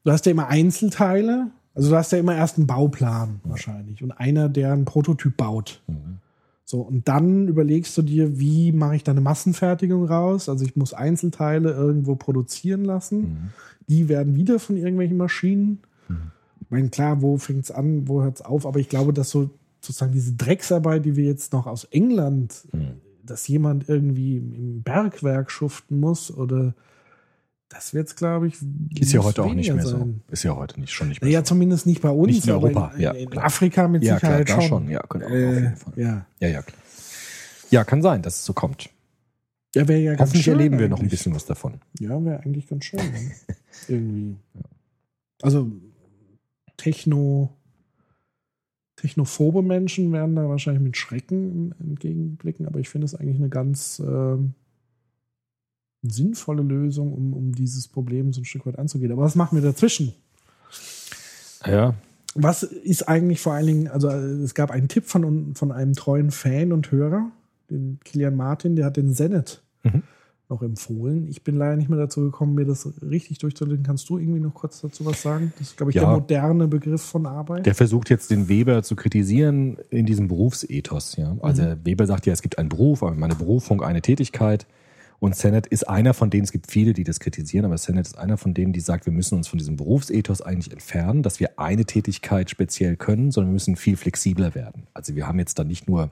Du 0.03 0.11
hast 0.11 0.25
ja 0.25 0.31
immer 0.31 0.47
Einzelteile. 0.47 1.51
Also 1.73 1.91
du 1.91 1.95
hast 1.95 2.11
ja 2.11 2.17
immer 2.17 2.35
erst 2.35 2.57
einen 2.57 2.67
Bauplan 2.67 3.39
wahrscheinlich 3.43 4.03
und 4.03 4.11
einer, 4.11 4.49
der 4.49 4.73
einen 4.73 4.85
Prototyp 4.85 5.37
baut. 5.37 5.81
Mhm. 5.87 6.17
So, 6.65 6.81
und 6.81 7.07
dann 7.07 7.47
überlegst 7.47 7.97
du 7.97 8.01
dir, 8.01 8.39
wie 8.39 8.71
mache 8.71 8.95
ich 8.95 9.03
da 9.03 9.11
eine 9.11 9.21
Massenfertigung 9.21 10.05
raus? 10.05 10.49
Also 10.49 10.65
ich 10.65 10.75
muss 10.75 10.93
Einzelteile 10.93 11.71
irgendwo 11.71 12.15
produzieren 12.15 12.83
lassen. 12.85 13.19
Mhm. 13.19 13.49
Die 13.87 14.09
werden 14.09 14.35
wieder 14.35 14.57
von 14.59 14.77
irgendwelchen 14.77 15.17
Maschinen. 15.17 15.79
Ich 16.09 16.15
meine, 16.71 16.89
klar, 16.89 17.21
wo 17.21 17.37
fängt 17.37 17.65
es 17.65 17.71
an, 17.71 18.07
wo 18.07 18.21
hört 18.23 18.37
es 18.37 18.41
auf? 18.41 18.65
Aber 18.65 18.79
ich 18.79 18.89
glaube, 18.89 19.13
dass 19.13 19.29
so 19.29 19.49
sozusagen 19.81 20.11
diese 20.13 20.33
Drecksarbeit, 20.33 21.05
die 21.05 21.15
wir 21.15 21.25
jetzt 21.25 21.53
noch 21.53 21.65
aus 21.67 21.85
England, 21.85 22.65
Mhm. 22.71 23.01
dass 23.23 23.47
jemand 23.47 23.89
irgendwie 23.89 24.37
im- 24.37 24.81
Bergwerk 24.83 25.49
schuften 25.51 25.99
muss 25.99 26.31
oder 26.31 26.73
das 27.69 27.93
wird 27.93 28.07
es, 28.09 28.15
glaube 28.15 28.47
ich, 28.47 28.55
Ist 28.99 29.13
ja 29.13 29.23
heute 29.23 29.43
auch 29.43 29.53
nicht 29.53 29.73
mehr 29.73 29.85
sein. 29.85 30.21
so. 30.27 30.31
Ist 30.33 30.43
ja 30.43 30.55
heute 30.55 30.79
nicht, 30.79 30.91
schon 30.91 31.07
nicht 31.07 31.21
mehr 31.21 31.29
Naja, 31.29 31.39
so. 31.39 31.45
zumindest 31.45 31.85
nicht 31.85 32.01
bei 32.01 32.09
uns, 32.09 32.27
Nicht 32.27 32.45
in 32.45 32.51
Europa, 32.53 32.91
in, 32.95 33.01
ja, 33.01 33.11
in 33.11 33.29
klar. 33.29 33.45
Afrika 33.45 33.87
mit 33.87 34.03
Ja, 34.03 34.19
klar, 34.19 34.31
Sicherheit 34.39 34.49
da 34.49 34.61
schon. 34.61 34.83
schon, 34.83 34.89
ja, 34.89 35.01
genau, 35.09 35.25
auf 35.25 35.31
äh, 35.31 35.53
jeden 35.55 35.75
Fall. 35.77 35.93
ja. 35.95 36.25
Ja, 36.39 36.47
ja, 36.49 36.61
klar. 36.61 36.77
Ja, 37.69 37.83
kann 37.85 38.01
sein, 38.01 38.21
dass 38.21 38.35
es 38.39 38.45
so 38.45 38.51
kommt. 38.53 38.89
ja 39.73 39.87
wäre 39.87 39.99
ja 40.01 40.17
Hoffentlich 40.19 40.43
schön 40.43 40.55
erleben 40.55 40.77
wir 40.79 40.89
noch 40.89 40.99
ein 40.99 41.07
bisschen 41.07 41.33
was 41.33 41.45
davon. 41.45 41.75
Ja, 41.99 42.21
wäre 42.25 42.41
eigentlich 42.41 42.67
ganz 42.67 42.83
schön. 42.85 42.99
ne? 42.99 43.31
Irgendwie. 43.87 44.35
Also 45.41 45.71
Techno, 46.81 47.55
technophobe 48.95 49.61
Menschen 49.61 50.11
werden 50.11 50.35
da 50.35 50.49
wahrscheinlich 50.49 50.81
mit 50.81 50.97
Schrecken 50.97 51.75
entgegenblicken, 51.79 52.65
aber 52.65 52.79
ich 52.79 52.89
finde 52.89 53.05
es 53.05 53.13
eigentlich 53.13 53.37
eine 53.37 53.49
ganz 53.49 54.01
ähm, 54.03 54.55
sinnvolle 56.01 56.63
Lösung, 56.63 57.13
um, 57.13 57.33
um 57.33 57.53
dieses 57.53 57.87
Problem 57.87 58.33
so 58.33 58.41
ein 58.41 58.45
Stück 58.45 58.65
weit 58.65 58.79
anzugehen. 58.79 59.11
Aber 59.11 59.21
was 59.21 59.35
machen 59.35 59.55
wir 59.55 59.61
dazwischen? 59.61 60.13
Ja, 61.63 61.93
Was 62.33 62.63
ist 62.63 63.07
eigentlich 63.07 63.41
vor 63.41 63.53
allen 63.53 63.67
Dingen, 63.67 63.87
also 63.87 64.09
äh, 64.09 64.41
es 64.43 64.55
gab 64.55 64.71
einen 64.71 64.87
Tipp 64.87 65.05
von, 65.05 65.53
von 65.53 65.71
einem 65.71 65.93
treuen 65.93 66.31
Fan 66.31 66.71
und 66.71 66.91
Hörer, 66.91 67.29
den 67.69 67.99
Kilian 68.03 68.35
Martin, 68.35 68.75
der 68.75 68.85
hat 68.85 68.97
den 68.97 69.13
Zenit 69.13 69.61
Mhm. 69.83 70.03
Noch 70.51 70.61
empfohlen. 70.61 71.27
Ich 71.27 71.43
bin 71.43 71.55
leider 71.55 71.75
nicht 71.75 71.89
mehr 71.89 71.97
dazu 71.97 72.21
gekommen, 72.21 72.53
mir 72.53 72.65
das 72.65 72.87
richtig 73.01 73.39
durchzulegen. 73.39 73.83
Kannst 73.83 74.07
du 74.09 74.19
irgendwie 74.19 74.39
noch 74.39 74.53
kurz 74.53 74.81
dazu 74.81 75.05
was 75.05 75.21
sagen? 75.21 75.51
Das 75.57 75.69
ist, 75.69 75.77
glaube 75.77 75.91
ich, 75.91 75.95
Ja. 75.95 76.01
der 76.01 76.11
moderne 76.11 76.67
Begriff 76.67 77.01
von 77.01 77.25
Arbeit. 77.25 77.65
Der 77.65 77.73
versucht 77.73 78.09
jetzt 78.09 78.29
den 78.29 78.47
Weber 78.47 78.83
zu 78.83 78.95
kritisieren 78.95 79.77
in 79.89 80.05
diesem 80.05 80.27
Berufsethos. 80.27 81.15
Ja? 81.15 81.35
Also 81.41 81.63
Weber 81.83 82.05
sagt 82.05 82.25
ja, 82.27 82.33
es 82.33 82.41
gibt 82.41 82.59
einen 82.59 82.69
Beruf, 82.69 83.01
aber 83.01 83.15
meine 83.15 83.35
Berufung, 83.35 83.81
eine 83.81 84.01
Tätigkeit. 84.01 84.67
Und 85.19 85.35
Sennett 85.35 85.67
ist 85.67 85.87
einer 85.87 86.15
von 86.15 86.31
denen, 86.31 86.43
es 86.45 86.51
gibt 86.51 86.71
viele, 86.71 86.93
die 86.93 87.03
das 87.03 87.19
kritisieren, 87.19 87.65
aber 87.65 87.77
Sennett 87.77 88.07
ist 88.07 88.17
einer 88.17 88.37
von 88.37 88.55
denen, 88.55 88.73
die 88.73 88.79
sagt, 88.79 89.05
wir 89.05 89.13
müssen 89.13 89.35
uns 89.37 89.47
von 89.47 89.59
diesem 89.59 89.75
Berufsethos 89.77 90.41
eigentlich 90.41 90.73
entfernen, 90.73 91.21
dass 91.21 91.39
wir 91.39 91.59
eine 91.59 91.85
Tätigkeit 91.85 92.49
speziell 92.49 92.95
können, 92.95 93.29
sondern 93.29 93.51
wir 93.51 93.53
müssen 93.53 93.75
viel 93.75 93.97
flexibler 93.97 94.55
werden. 94.55 94.87
Also 94.95 95.15
wir 95.15 95.27
haben 95.27 95.37
jetzt 95.37 95.59
dann 95.59 95.67
nicht 95.67 95.87
nur 95.87 96.09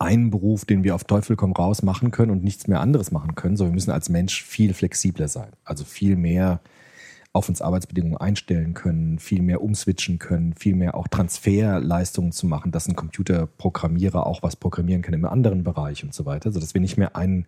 einen 0.00 0.30
Beruf, 0.30 0.64
den 0.64 0.82
wir 0.82 0.94
auf 0.94 1.04
Teufel 1.04 1.36
komm 1.36 1.52
raus 1.52 1.82
machen 1.82 2.10
können 2.10 2.32
und 2.32 2.42
nichts 2.42 2.66
mehr 2.66 2.80
anderes 2.80 3.12
machen 3.12 3.34
können, 3.34 3.56
sondern 3.56 3.72
wir 3.72 3.76
müssen 3.76 3.90
als 3.90 4.08
Mensch 4.08 4.42
viel 4.42 4.72
flexibler 4.72 5.28
sein. 5.28 5.50
Also 5.64 5.84
viel 5.84 6.16
mehr 6.16 6.60
auf 7.32 7.48
uns 7.48 7.62
Arbeitsbedingungen 7.62 8.16
einstellen 8.16 8.74
können, 8.74 9.18
viel 9.18 9.42
mehr 9.42 9.62
umswitchen 9.62 10.18
können, 10.18 10.54
viel 10.54 10.74
mehr 10.74 10.96
auch 10.96 11.06
Transferleistungen 11.06 12.32
zu 12.32 12.46
machen, 12.46 12.72
dass 12.72 12.88
ein 12.88 12.96
Computerprogrammierer 12.96 14.26
auch 14.26 14.42
was 14.42 14.56
programmieren 14.56 15.02
kann 15.02 15.14
im 15.14 15.24
anderen 15.26 15.62
Bereich 15.62 16.02
und 16.02 16.12
so 16.12 16.24
weiter, 16.26 16.50
sodass 16.50 16.74
wir 16.74 16.80
nicht 16.80 16.96
mehr 16.96 17.14
einen 17.14 17.46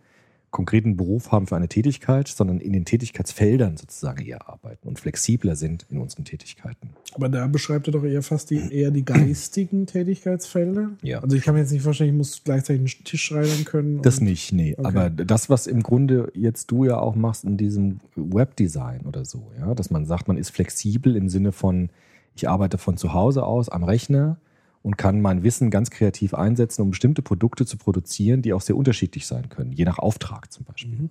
konkreten 0.53 0.96
Beruf 0.96 1.32
haben 1.32 1.46
für 1.46 1.57
eine 1.57 1.66
Tätigkeit, 1.66 2.28
sondern 2.28 2.61
in 2.61 2.72
den 2.72 2.84
Tätigkeitsfeldern 2.84 3.78
sozusagen 3.78 4.24
eher 4.24 4.48
arbeiten 4.48 4.86
und 4.86 5.00
flexibler 5.00 5.57
sind 5.57 5.86
in 5.90 5.98
unseren 5.98 6.24
Tätigkeiten. 6.24 6.90
Aber 7.14 7.28
da 7.28 7.46
beschreibt 7.46 7.88
er 7.88 7.92
doch 7.92 8.05
eher 8.05 8.22
fast 8.22 8.50
die, 8.50 8.72
eher 8.72 8.90
die 8.90 9.05
geistigen 9.05 9.86
Tätigkeitsfelder. 9.86 10.90
Ja. 11.03 11.20
Also 11.20 11.36
ich 11.36 11.42
kann 11.42 11.55
mir 11.55 11.61
jetzt 11.61 11.72
nicht 11.72 11.82
vorstellen, 11.82 12.11
ich 12.11 12.16
muss 12.16 12.44
gleichzeitig 12.44 12.80
einen 12.80 13.05
Tisch 13.05 13.24
schreibern 13.24 13.64
können. 13.64 14.03
Das 14.03 14.20
nicht, 14.20 14.53
nee. 14.53 14.74
Okay. 14.76 14.86
Aber 14.86 15.11
das, 15.11 15.50
was 15.50 15.66
im 15.66 15.82
Grunde 15.82 16.30
jetzt 16.34 16.70
du 16.70 16.84
ja 16.84 16.98
auch 16.98 17.16
machst 17.16 17.44
in 17.44 17.57
diesem 17.57 18.00
Webdesign 18.14 19.07
oder 19.07 19.24
so, 19.24 19.50
ja, 19.59 19.74
dass 19.74 19.90
man 19.90 20.05
sagt, 20.05 20.28
man 20.28 20.36
ist 20.36 20.50
flexibel 20.50 21.16
im 21.16 21.30
Sinne 21.30 21.53
von, 21.53 21.88
ich 22.34 22.48
arbeite 22.48 22.76
von 22.76 22.98
zu 22.98 23.14
Hause 23.14 23.44
aus 23.44 23.70
am 23.70 23.84
Rechner 23.84 24.36
und 24.82 24.98
kann 24.98 25.20
mein 25.20 25.42
Wissen 25.42 25.70
ganz 25.70 25.90
kreativ 25.90 26.34
einsetzen, 26.34 26.82
um 26.82 26.90
bestimmte 26.90 27.22
Produkte 27.22 27.66
zu 27.66 27.76
produzieren, 27.76 28.42
die 28.42 28.52
auch 28.52 28.60
sehr 28.60 28.76
unterschiedlich 28.76 29.26
sein 29.26 29.48
können, 29.48 29.72
je 29.72 29.84
nach 29.84 29.98
Auftrag 29.98 30.52
zum 30.52 30.64
Beispiel. 30.64 31.08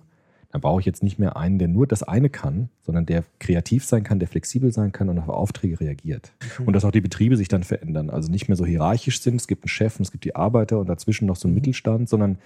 Dann 0.50 0.60
brauche 0.60 0.80
ich 0.80 0.86
jetzt 0.86 1.02
nicht 1.02 1.18
mehr 1.18 1.38
einen, 1.38 1.58
der 1.58 1.68
nur 1.68 1.86
das 1.86 2.02
eine 2.02 2.28
kann, 2.28 2.68
sondern 2.82 3.06
der 3.06 3.24
kreativ 3.38 3.86
sein 3.86 4.04
kann, 4.04 4.18
der 4.18 4.28
flexibel 4.28 4.70
sein 4.70 4.92
kann 4.92 5.08
und 5.08 5.18
auf 5.18 5.30
Aufträge 5.30 5.80
reagiert. 5.80 6.32
Und 6.66 6.74
dass 6.74 6.84
auch 6.84 6.90
die 6.90 7.00
Betriebe 7.00 7.38
sich 7.38 7.48
dann 7.48 7.64
verändern. 7.64 8.10
Also 8.10 8.30
nicht 8.30 8.48
mehr 8.48 8.56
so 8.56 8.66
hierarchisch 8.66 9.22
sind, 9.22 9.36
es 9.36 9.46
gibt 9.46 9.64
einen 9.64 9.70
Chef 9.70 9.98
und 9.98 10.02
es 10.02 10.12
gibt 10.12 10.24
die 10.24 10.36
Arbeiter 10.36 10.78
und 10.78 10.90
dazwischen 10.90 11.24
noch 11.24 11.36
so 11.36 11.48
einen 11.48 11.54
Mittelstand, 11.54 12.10
sondern 12.10 12.36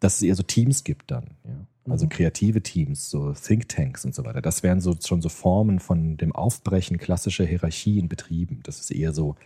dass 0.00 0.16
es 0.16 0.22
eher 0.22 0.34
so 0.34 0.42
Teams 0.42 0.82
gibt 0.82 1.12
dann. 1.12 1.26
Ja. 1.44 1.92
Also 1.92 2.08
kreative 2.08 2.60
Teams, 2.60 3.08
so 3.08 3.32
Thinktanks 3.32 4.04
und 4.04 4.16
so 4.16 4.24
weiter. 4.24 4.42
Das 4.42 4.64
wären 4.64 4.80
so 4.80 4.96
schon 5.00 5.22
so 5.22 5.28
Formen 5.28 5.78
von 5.78 6.16
dem 6.16 6.32
Aufbrechen 6.32 6.98
klassischer 6.98 7.44
Hierarchie 7.44 8.00
in 8.00 8.08
Betrieben. 8.08 8.60
Dass 8.64 8.80
es 8.80 8.90
eher 8.90 9.12
so 9.12 9.36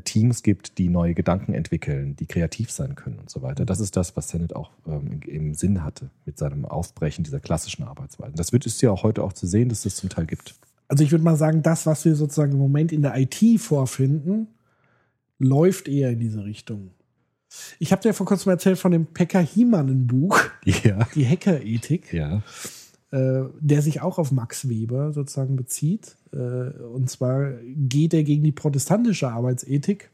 Teams 0.00 0.42
gibt, 0.42 0.78
die 0.78 0.88
neue 0.88 1.14
Gedanken 1.14 1.52
entwickeln, 1.54 2.16
die 2.16 2.26
kreativ 2.26 2.70
sein 2.70 2.94
können 2.94 3.18
und 3.18 3.30
so 3.30 3.42
weiter. 3.42 3.64
Das 3.66 3.80
ist 3.80 3.96
das, 3.96 4.16
was 4.16 4.28
Sennett 4.30 4.56
auch 4.56 4.70
ähm, 4.86 5.20
im 5.26 5.54
Sinn 5.54 5.84
hatte 5.84 6.10
mit 6.24 6.38
seinem 6.38 6.64
Aufbrechen 6.64 7.24
dieser 7.24 7.40
klassischen 7.40 7.82
Arbeitsweisen. 7.84 8.36
Das 8.36 8.52
wird 8.52 8.64
es 8.66 8.80
ja 8.80 8.90
auch 8.90 9.02
heute 9.02 9.22
auch 9.22 9.32
zu 9.34 9.46
sehen, 9.46 9.68
dass 9.68 9.78
es 9.78 9.84
das 9.94 9.96
zum 9.96 10.08
Teil 10.08 10.26
gibt. 10.26 10.54
Also 10.88 11.04
ich 11.04 11.10
würde 11.10 11.24
mal 11.24 11.36
sagen, 11.36 11.62
das, 11.62 11.86
was 11.86 12.04
wir 12.04 12.14
sozusagen 12.14 12.52
im 12.52 12.58
Moment 12.58 12.92
in 12.92 13.02
der 13.02 13.16
IT 13.16 13.36
vorfinden, 13.60 14.48
läuft 15.38 15.88
eher 15.88 16.10
in 16.10 16.20
diese 16.20 16.44
Richtung. 16.44 16.90
Ich 17.78 17.92
habe 17.92 18.00
dir 18.02 18.14
vor 18.14 18.26
kurzem 18.26 18.50
erzählt 18.50 18.78
von 18.78 18.92
dem 18.92 19.06
Pekka 19.06 19.38
Hiemann 19.40 20.06
Buch, 20.06 20.38
Ja. 20.64 21.06
die 21.14 21.26
Hackerethik, 21.26 22.12
Ja. 22.12 22.42
Äh, 23.12 23.42
der 23.60 23.82
sich 23.82 24.00
auch 24.00 24.18
auf 24.18 24.32
Max 24.32 24.68
Weber 24.68 25.12
sozusagen 25.12 25.54
bezieht. 25.54 26.16
Äh, 26.32 26.36
und 26.36 27.08
zwar 27.08 27.52
geht 27.62 28.14
er 28.14 28.24
gegen 28.24 28.42
die 28.42 28.52
protestantische 28.52 29.30
Arbeitsethik 29.30 30.10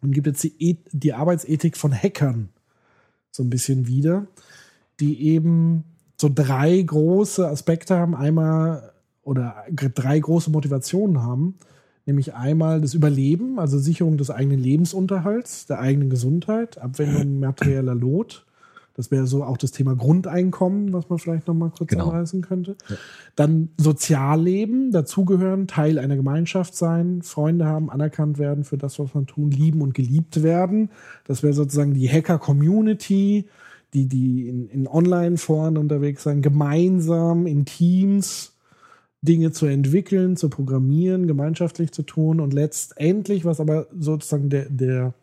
und 0.00 0.12
gibt 0.12 0.26
jetzt 0.26 0.42
die, 0.44 0.54
Eth- 0.60 0.88
die 0.92 1.12
Arbeitsethik 1.12 1.76
von 1.76 1.92
Hackern 1.92 2.48
so 3.30 3.42
ein 3.42 3.50
bisschen 3.50 3.86
wieder, 3.86 4.26
die 5.00 5.20
eben 5.22 5.84
so 6.20 6.30
drei 6.32 6.80
große 6.80 7.46
Aspekte 7.46 7.96
haben. 7.96 8.14
Einmal 8.14 8.92
oder 9.22 9.64
drei 9.72 10.18
große 10.18 10.50
Motivationen 10.50 11.22
haben. 11.22 11.56
Nämlich 12.06 12.34
einmal 12.34 12.82
das 12.82 12.94
Überleben, 12.94 13.58
also 13.58 13.78
Sicherung 13.78 14.18
des 14.18 14.30
eigenen 14.30 14.60
Lebensunterhalts, 14.60 15.66
der 15.66 15.80
eigenen 15.80 16.10
Gesundheit, 16.10 16.78
Abwendung 16.78 17.40
materieller 17.40 17.94
Lot. 17.94 18.46
Das 18.96 19.10
wäre 19.10 19.26
so 19.26 19.42
auch 19.42 19.56
das 19.56 19.72
Thema 19.72 19.96
Grundeinkommen, 19.96 20.92
was 20.92 21.08
man 21.08 21.18
vielleicht 21.18 21.48
noch 21.48 21.54
mal 21.54 21.70
kurz 21.70 21.90
Genau. 21.90 22.10
anreißen 22.10 22.42
könnte. 22.42 22.76
Dann 23.34 23.70
Sozialleben, 23.76 24.92
dazugehören, 24.92 25.66
Teil 25.66 25.98
einer 25.98 26.16
Gemeinschaft 26.16 26.76
sein, 26.76 27.22
Freunde 27.22 27.66
haben, 27.66 27.90
anerkannt 27.90 28.38
werden 28.38 28.64
für 28.64 28.78
das, 28.78 28.98
was 28.98 29.12
man 29.14 29.26
tun, 29.26 29.50
lieben 29.50 29.82
und 29.82 29.94
geliebt 29.94 30.42
werden. 30.42 30.90
Das 31.24 31.42
wäre 31.42 31.52
sozusagen 31.54 31.94
die 31.94 32.08
Hacker-Community, 32.08 33.46
die, 33.94 34.06
die 34.06 34.48
in, 34.48 34.68
in 34.68 34.86
Online-Foren 34.88 35.76
unterwegs 35.76 36.22
sein, 36.22 36.40
gemeinsam 36.42 37.46
in 37.46 37.64
Teams 37.64 38.52
Dinge 39.22 39.52
zu 39.52 39.66
entwickeln, 39.66 40.36
zu 40.36 40.50
programmieren, 40.50 41.26
gemeinschaftlich 41.26 41.92
zu 41.92 42.02
tun 42.02 42.40
und 42.40 42.52
letztendlich, 42.52 43.44
was 43.44 43.58
aber 43.58 43.86
sozusagen 43.98 44.50
der, 44.50 44.68
der 44.68 45.14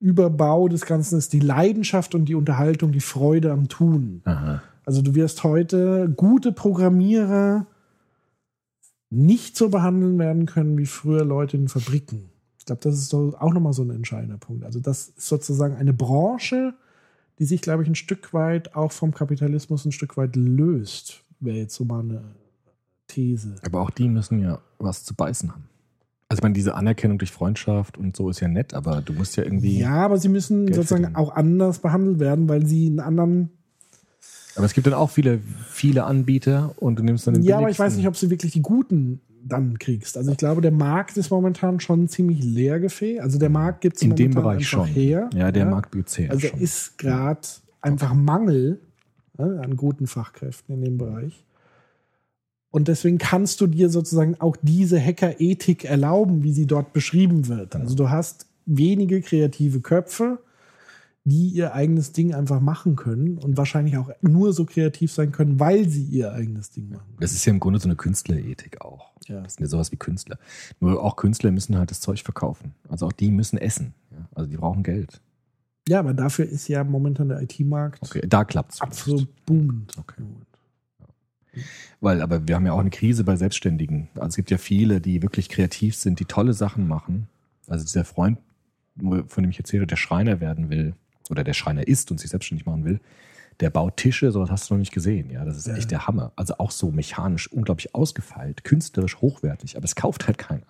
Überbau 0.00 0.68
des 0.68 0.86
Ganzen 0.86 1.18
ist, 1.18 1.32
die 1.32 1.40
Leidenschaft 1.40 2.14
und 2.14 2.24
die 2.24 2.34
Unterhaltung, 2.34 2.90
die 2.90 3.00
Freude 3.00 3.52
am 3.52 3.68
Tun. 3.68 4.22
Aha. 4.24 4.62
Also 4.84 5.02
du 5.02 5.14
wirst 5.14 5.44
heute 5.44 6.12
gute 6.16 6.52
Programmierer 6.52 7.66
nicht 9.10 9.56
so 9.56 9.68
behandeln 9.68 10.18
werden 10.18 10.46
können 10.46 10.78
wie 10.78 10.86
früher 10.86 11.24
Leute 11.24 11.56
in 11.56 11.68
Fabriken. 11.68 12.30
Ich 12.58 12.64
glaube, 12.64 12.80
das 12.82 12.94
ist 12.94 13.12
auch 13.14 13.52
nochmal 13.52 13.72
so 13.72 13.82
ein 13.82 13.90
entscheidender 13.90 14.38
Punkt. 14.38 14.64
Also 14.64 14.80
das 14.80 15.08
ist 15.08 15.28
sozusagen 15.28 15.76
eine 15.76 15.92
Branche, 15.92 16.74
die 17.38 17.44
sich, 17.44 17.60
glaube 17.60 17.82
ich, 17.82 17.88
ein 17.88 17.94
Stück 17.94 18.32
weit 18.32 18.74
auch 18.74 18.92
vom 18.92 19.12
Kapitalismus 19.12 19.84
ein 19.84 19.92
Stück 19.92 20.16
weit 20.16 20.36
löst. 20.36 21.24
Wäre 21.40 21.58
jetzt 21.58 21.74
so 21.74 21.84
mal 21.84 22.00
eine 22.00 22.22
These. 23.06 23.56
Aber 23.66 23.80
auch 23.80 23.90
die 23.90 24.08
müssen 24.08 24.40
ja 24.40 24.60
was 24.78 25.04
zu 25.04 25.14
beißen 25.14 25.50
haben. 25.50 25.64
Also 26.30 26.38
ich 26.38 26.42
meine, 26.44 26.54
diese 26.54 26.76
Anerkennung 26.76 27.18
durch 27.18 27.32
Freundschaft 27.32 27.98
und 27.98 28.14
so 28.14 28.30
ist 28.30 28.38
ja 28.38 28.46
nett, 28.46 28.72
aber 28.72 29.02
du 29.02 29.12
musst 29.12 29.36
ja 29.36 29.42
irgendwie. 29.42 29.80
Ja, 29.80 29.96
aber 30.04 30.16
sie 30.16 30.28
müssen 30.28 30.66
Geld 30.66 30.76
sozusagen 30.76 31.02
verdienen. 31.02 31.16
auch 31.16 31.34
anders 31.34 31.80
behandelt 31.80 32.20
werden, 32.20 32.48
weil 32.48 32.64
sie 32.64 32.86
einen 32.86 33.00
anderen. 33.00 33.50
Aber 34.54 34.64
es 34.64 34.72
gibt 34.72 34.86
dann 34.86 34.94
auch 34.94 35.10
viele, 35.10 35.40
viele 35.68 36.04
Anbieter 36.04 36.72
und 36.76 37.00
du 37.00 37.02
nimmst 37.02 37.26
dann 37.26 37.34
den 37.34 37.42
Ja, 37.42 37.58
aber 37.58 37.68
ich 37.68 37.80
weiß 37.80 37.96
nicht, 37.96 38.06
ob 38.06 38.16
sie 38.16 38.30
wirklich 38.30 38.52
die 38.52 38.62
guten 38.62 39.20
dann 39.42 39.80
kriegst. 39.80 40.16
Also 40.16 40.30
ich 40.30 40.36
glaube, 40.36 40.60
der 40.60 40.70
Markt 40.70 41.16
ist 41.16 41.30
momentan 41.30 41.80
schon 41.80 42.06
ziemlich 42.06 42.44
leergefegt. 42.44 43.22
Also 43.22 43.40
der 43.40 43.50
Markt 43.50 43.80
gibt 43.80 43.96
es 43.96 44.02
in 44.02 44.14
dem 44.14 44.32
Bereich 44.32 44.68
schon. 44.68 44.86
her. 44.86 45.30
Ja, 45.34 45.50
der 45.50 45.66
Markt 45.66 45.90
gibt's 45.90 46.16
her. 46.16 46.30
Also 46.30 46.46
schon. 46.46 46.60
ist 46.60 46.96
gerade 46.96 47.40
einfach 47.80 48.14
Mangel 48.14 48.78
ja, 49.36 49.46
an 49.46 49.76
guten 49.76 50.06
Fachkräften 50.06 50.76
in 50.76 50.82
dem 50.84 50.96
Bereich. 50.96 51.44
Und 52.70 52.88
deswegen 52.88 53.18
kannst 53.18 53.60
du 53.60 53.66
dir 53.66 53.90
sozusagen 53.90 54.40
auch 54.40 54.56
diese 54.62 55.00
Hackerethik 55.00 55.84
erlauben, 55.84 56.42
wie 56.44 56.52
sie 56.52 56.66
dort 56.66 56.92
beschrieben 56.92 57.48
wird. 57.48 57.74
Also 57.74 57.96
du 57.96 58.10
hast 58.10 58.46
wenige 58.64 59.20
kreative 59.22 59.80
Köpfe, 59.80 60.38
die 61.24 61.48
ihr 61.48 61.74
eigenes 61.74 62.12
Ding 62.12 62.32
einfach 62.32 62.60
machen 62.60 62.96
können 62.96 63.38
und 63.38 63.56
wahrscheinlich 63.56 63.96
auch 63.98 64.10
nur 64.22 64.52
so 64.52 64.64
kreativ 64.64 65.12
sein 65.12 65.32
können, 65.32 65.60
weil 65.60 65.88
sie 65.88 66.04
ihr 66.04 66.32
eigenes 66.32 66.70
Ding 66.70 66.90
machen. 66.90 67.16
Das 67.18 67.32
ist 67.32 67.44
ja 67.44 67.52
im 67.52 67.60
Grunde 67.60 67.78
so 67.80 67.88
eine 67.88 67.96
Künstlerethik 67.96 68.80
auch. 68.80 69.10
Ja. 69.26 69.40
Das 69.42 69.54
sind 69.54 69.64
ja 69.64 69.68
sowas 69.68 69.92
wie 69.92 69.96
Künstler. 69.96 70.38
Nur 70.78 71.02
auch 71.02 71.16
Künstler 71.16 71.50
müssen 71.50 71.76
halt 71.76 71.90
das 71.90 72.00
Zeug 72.00 72.22
verkaufen. 72.22 72.74
Also 72.88 73.06
auch 73.06 73.12
die 73.12 73.30
müssen 73.30 73.58
essen. 73.58 73.94
Also 74.34 74.48
die 74.48 74.56
brauchen 74.56 74.82
Geld. 74.82 75.20
Ja, 75.88 76.00
aber 76.00 76.14
dafür 76.14 76.46
ist 76.46 76.68
ja 76.68 76.84
momentan 76.84 77.28
der 77.28 77.42
IT-Markt 77.42 78.00
Okay, 78.02 78.22
da 78.28 78.44
klappt's. 78.44 78.80
absolut 78.80 79.28
boomend. 79.44 79.96
Okay. 79.98 80.22
Weil, 82.00 82.22
aber 82.22 82.46
wir 82.48 82.54
haben 82.54 82.66
ja 82.66 82.72
auch 82.72 82.78
eine 82.80 82.90
Krise 82.90 83.24
bei 83.24 83.36
Selbstständigen. 83.36 84.08
Also 84.14 84.28
es 84.28 84.36
gibt 84.36 84.50
ja 84.50 84.58
viele, 84.58 85.00
die 85.00 85.22
wirklich 85.22 85.48
kreativ 85.48 85.96
sind, 85.96 86.20
die 86.20 86.24
tolle 86.24 86.52
Sachen 86.52 86.86
machen. 86.88 87.28
Also 87.66 87.84
dieser 87.84 88.04
Freund, 88.04 88.38
von 88.98 89.42
dem 89.42 89.50
ich 89.50 89.58
erzähle, 89.58 89.86
der 89.86 89.96
Schreiner 89.96 90.40
werden 90.40 90.70
will 90.70 90.94
oder 91.28 91.44
der 91.44 91.54
Schreiner 91.54 91.86
ist 91.86 92.10
und 92.10 92.18
sich 92.18 92.30
selbstständig 92.30 92.66
machen 92.66 92.84
will, 92.84 93.00
der 93.60 93.70
baut 93.70 93.96
Tische, 93.98 94.30
sowas 94.32 94.50
hast 94.50 94.70
du 94.70 94.74
noch 94.74 94.78
nicht 94.78 94.92
gesehen. 94.92 95.30
Ja, 95.30 95.44
das 95.44 95.56
ist 95.58 95.66
Ja. 95.66 95.76
echt 95.76 95.90
der 95.90 96.06
Hammer. 96.06 96.32
Also 96.36 96.54
auch 96.58 96.70
so 96.70 96.90
mechanisch 96.90 97.50
unglaublich 97.52 97.94
ausgefeilt, 97.94 98.64
künstlerisch 98.64 99.18
hochwertig, 99.18 99.76
aber 99.76 99.84
es 99.84 99.94
kauft 99.94 100.26
halt 100.26 100.38
keiner. 100.38 100.66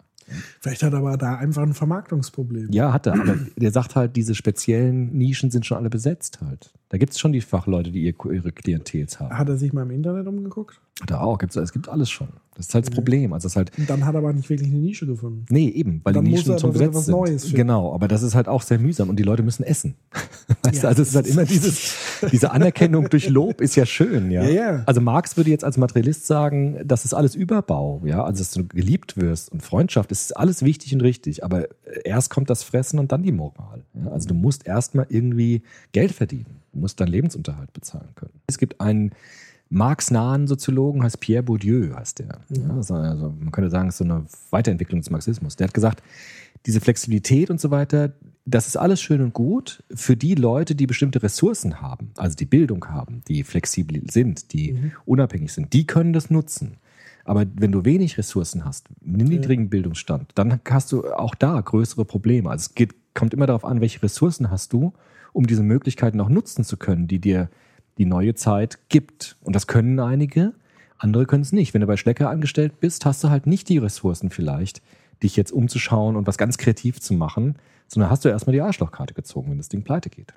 Vielleicht 0.60 0.82
hat 0.82 0.92
er 0.92 0.98
aber 0.98 1.16
da 1.16 1.36
einfach 1.36 1.62
ein 1.62 1.74
Vermarktungsproblem. 1.74 2.70
Ja, 2.72 2.92
hat 2.92 3.06
er, 3.06 3.14
aber 3.14 3.36
der 3.56 3.70
sagt 3.72 3.96
halt, 3.96 4.16
diese 4.16 4.34
speziellen 4.34 5.12
Nischen 5.12 5.50
sind 5.50 5.66
schon 5.66 5.76
alle 5.76 5.90
besetzt 5.90 6.40
halt. 6.40 6.72
Da 6.88 6.98
gibt 6.98 7.12
es 7.12 7.20
schon 7.20 7.32
die 7.32 7.40
Fachleute, 7.40 7.90
die 7.92 8.02
ihr, 8.02 8.14
ihre 8.30 8.52
Klientels 8.52 9.20
haben. 9.20 9.36
Hat 9.36 9.48
er 9.48 9.56
sich 9.56 9.72
mal 9.72 9.82
im 9.82 9.90
Internet 9.90 10.26
umgeguckt? 10.26 10.80
Er 11.08 11.22
auch, 11.22 11.38
gibt's, 11.38 11.56
es 11.56 11.72
gibt 11.72 11.88
alles 11.88 12.10
schon. 12.10 12.28
Das 12.56 12.66
ist 12.66 12.74
halt 12.74 12.86
das 12.86 12.94
Problem. 12.94 13.32
Also 13.32 13.46
ist 13.46 13.56
halt, 13.56 13.70
Und 13.78 13.88
dann 13.88 14.04
hat 14.04 14.14
er 14.14 14.18
aber 14.18 14.34
nicht 14.34 14.50
wirklich 14.50 14.68
eine 14.68 14.78
Nische 14.78 15.06
gefunden. 15.06 15.46
Nee, 15.48 15.68
eben, 15.68 16.00
weil 16.04 16.12
Dann 16.12 16.26
die 16.26 16.32
Nischen 16.32 16.58
schon 16.58 16.74
wieder 16.74 16.88
besetzt 16.88 17.06
sind. 17.06 17.14
Neues 17.14 17.54
genau, 17.54 17.94
aber 17.94 18.06
das 18.06 18.22
ist 18.22 18.34
halt 18.34 18.48
auch 18.48 18.60
sehr 18.60 18.78
mühsam 18.78 19.08
und 19.08 19.16
die 19.16 19.22
Leute 19.22 19.42
müssen 19.42 19.62
essen. 19.62 19.94
Weißt 20.62 20.76
Ja, 20.76 20.82
du, 20.82 20.88
also 20.88 21.02
es 21.02 21.08
ist 21.08 21.14
halt 21.14 21.26
das 21.26 21.32
immer 21.32 21.44
dieses, 21.44 21.94
diese 22.30 22.50
Anerkennung 22.50 23.08
durch 23.08 23.30
Lob 23.30 23.62
ist 23.62 23.76
ja 23.76 23.86
schön, 23.86 24.30
ja. 24.30 24.42
Ja, 24.42 24.50
ja. 24.50 24.82
Also 24.84 25.00
Marx 25.00 25.38
würde 25.38 25.48
jetzt 25.48 25.64
als 25.64 25.78
Materialist 25.78 26.26
sagen, 26.26 26.80
das 26.84 27.06
ist 27.06 27.14
alles 27.14 27.34
Überbau, 27.34 28.02
ja, 28.04 28.22
also 28.24 28.40
dass 28.40 28.50
du 28.52 28.66
geliebt 28.66 29.16
wirst 29.16 29.50
und 29.52 29.62
Freundschaft, 29.62 30.10
das 30.10 30.22
ist 30.22 30.36
alles 30.36 30.62
wichtig 30.62 30.92
und 30.92 31.00
richtig, 31.00 31.42
aber 31.42 31.66
erst 32.04 32.28
kommt 32.28 32.50
das 32.50 32.62
Fressen 32.62 32.98
und 32.98 33.10
dann 33.10 33.22
die 33.22 33.32
Moral. 33.32 33.84
Ja? 33.94 34.10
Also 34.10 34.28
du 34.28 34.34
musst 34.34 34.66
erstmal 34.66 35.06
irgendwie 35.08 35.62
Geld 35.92 36.12
verdienen, 36.12 36.60
du 36.74 36.80
musst 36.80 37.00
deinen 37.00 37.08
Lebensunterhalt 37.08 37.72
bezahlen 37.72 38.10
können. 38.16 38.32
Es 38.48 38.58
gibt 38.58 38.82
einen 38.82 39.12
Marx-nahen 39.70 40.48
Soziologen, 40.48 41.02
heißt 41.02 41.20
Pierre 41.20 41.44
Bourdieu, 41.44 41.94
heißt 41.94 42.18
der. 42.18 42.40
Ja, 42.50 42.74
also, 42.76 42.94
man 42.94 43.52
könnte 43.52 43.70
sagen, 43.70 43.88
es 43.88 43.94
ist 43.94 43.98
so 43.98 44.04
eine 44.04 44.26
Weiterentwicklung 44.50 45.00
des 45.00 45.10
Marxismus. 45.10 45.56
Der 45.56 45.68
hat 45.68 45.74
gesagt, 45.74 46.02
diese 46.66 46.80
Flexibilität 46.80 47.50
und 47.50 47.60
so 47.60 47.70
weiter, 47.70 48.12
das 48.44 48.66
ist 48.66 48.76
alles 48.76 49.00
schön 49.00 49.22
und 49.22 49.32
gut 49.32 49.84
für 49.94 50.16
die 50.16 50.34
Leute, 50.34 50.74
die 50.74 50.86
bestimmte 50.86 51.22
Ressourcen 51.22 51.80
haben, 51.80 52.10
also 52.16 52.36
die 52.36 52.46
Bildung 52.46 52.86
haben, 52.88 53.22
die 53.28 53.44
flexibel 53.44 54.02
sind, 54.10 54.52
die 54.52 54.92
unabhängig 55.06 55.52
sind, 55.52 55.72
die 55.72 55.86
können 55.86 56.12
das 56.12 56.30
nutzen. 56.30 56.76
Aber 57.24 57.46
wenn 57.54 57.70
du 57.70 57.84
wenig 57.84 58.18
Ressourcen 58.18 58.64
hast, 58.64 58.88
einen 59.04 59.28
niedrigen 59.28 59.70
Bildungsstand, 59.70 60.32
dann 60.34 60.60
hast 60.68 60.90
du 60.90 61.06
auch 61.12 61.34
da 61.34 61.60
größere 61.60 62.04
Probleme. 62.04 62.50
Also 62.50 62.62
es 62.70 62.74
geht, 62.74 62.94
kommt 63.14 63.34
immer 63.34 63.46
darauf 63.46 63.64
an, 63.64 63.80
welche 63.80 64.02
Ressourcen 64.02 64.50
hast 64.50 64.72
du, 64.72 64.92
um 65.32 65.46
diese 65.46 65.62
Möglichkeiten 65.62 66.20
auch 66.20 66.28
nutzen 66.28 66.64
zu 66.64 66.76
können, 66.76 67.06
die 67.06 67.20
dir 67.20 67.48
die 68.00 68.06
neue 68.06 68.34
Zeit 68.34 68.78
gibt. 68.88 69.36
Und 69.42 69.54
das 69.54 69.66
können 69.66 70.00
einige, 70.00 70.54
andere 70.96 71.26
können 71.26 71.42
es 71.42 71.52
nicht. 71.52 71.74
Wenn 71.74 71.82
du 71.82 71.86
bei 71.86 71.98
Schlecker 71.98 72.30
angestellt 72.30 72.80
bist, 72.80 73.04
hast 73.04 73.22
du 73.22 73.28
halt 73.28 73.46
nicht 73.46 73.68
die 73.68 73.76
Ressourcen 73.76 74.30
vielleicht, 74.30 74.80
dich 75.22 75.36
jetzt 75.36 75.52
umzuschauen 75.52 76.16
und 76.16 76.26
was 76.26 76.38
ganz 76.38 76.56
kreativ 76.56 76.98
zu 76.98 77.12
machen, 77.12 77.56
sondern 77.88 78.10
hast 78.10 78.24
du 78.24 78.30
erstmal 78.30 78.54
die 78.54 78.62
Arschlochkarte 78.62 79.12
gezogen, 79.12 79.50
wenn 79.50 79.58
das 79.58 79.68
Ding 79.68 79.84
pleite 79.84 80.08
geht. 80.08 80.32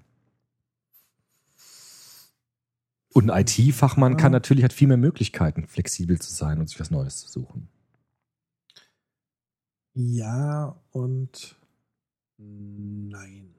Und 3.14 3.32
ein 3.32 3.46
IT-Fachmann 3.48 4.18
kann 4.18 4.34
natürlich, 4.34 4.66
hat 4.66 4.74
viel 4.74 4.90
mehr 4.90 4.98
Möglichkeiten, 4.98 5.66
flexibel 5.66 6.20
zu 6.20 6.34
sein 6.34 6.60
und 6.60 6.68
sich 6.68 6.82
was 6.82 6.92
Neues 6.92 7.22
zu 7.22 7.32
suchen. 7.32 7.70
Ja 9.94 10.76
und 10.92 11.56
nein. 12.38 13.53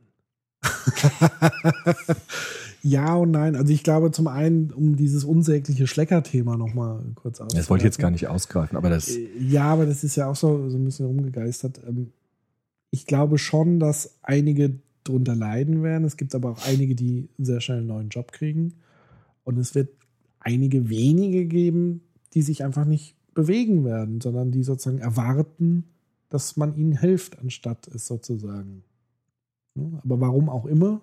ja 2.82 3.14
und 3.14 3.30
nein. 3.30 3.56
Also 3.56 3.72
ich 3.72 3.82
glaube 3.82 4.10
zum 4.10 4.26
einen, 4.26 4.70
um 4.70 4.96
dieses 4.96 5.24
unsägliche 5.24 5.86
Schlecker-Thema 5.86 6.56
nochmal 6.56 7.00
kurz 7.14 7.40
auszuführen. 7.40 7.60
Das 7.60 7.70
wollte 7.70 7.82
ich 7.82 7.86
jetzt 7.86 7.98
gar 7.98 8.10
nicht 8.10 8.28
ausgreifen, 8.28 8.76
aber 8.76 8.90
das, 8.90 9.08
Äh, 9.08 9.28
Ja, 9.38 9.64
aber 9.64 9.86
das 9.86 10.04
ist 10.04 10.16
ja 10.16 10.28
auch 10.28 10.36
so, 10.36 10.68
so 10.68 10.76
ein 10.76 10.84
bisschen 10.84 11.06
rumgegeistert. 11.06 11.80
Ähm, 11.86 12.12
Ich 12.90 13.06
glaube 13.06 13.38
schon, 13.38 13.80
dass 13.80 14.14
einige 14.22 14.78
drunter 15.02 15.34
leiden 15.34 15.82
werden. 15.82 16.04
Es 16.04 16.16
gibt 16.16 16.34
aber 16.34 16.50
auch 16.50 16.66
einige, 16.66 16.94
die 16.94 17.28
sehr 17.38 17.60
schnell 17.60 17.78
einen 17.78 17.88
neuen 17.88 18.08
Job 18.08 18.32
kriegen. 18.32 18.74
Und 19.42 19.58
es 19.58 19.74
wird 19.74 19.90
einige 20.40 20.88
wenige 20.88 21.44
geben, 21.46 22.02
die 22.34 22.42
sich 22.42 22.64
einfach 22.64 22.84
nicht 22.84 23.16
bewegen 23.34 23.84
werden, 23.84 24.20
sondern 24.20 24.52
die 24.52 24.62
sozusagen 24.62 24.98
erwarten, 25.00 25.84
dass 26.30 26.56
man 26.56 26.76
ihnen 26.76 26.96
hilft, 26.98 27.38
anstatt 27.40 27.88
es 27.88 28.06
sozusagen. 28.06 28.84
Ne? 29.74 30.00
Aber 30.04 30.20
warum 30.20 30.48
auch 30.48 30.66
immer, 30.66 31.00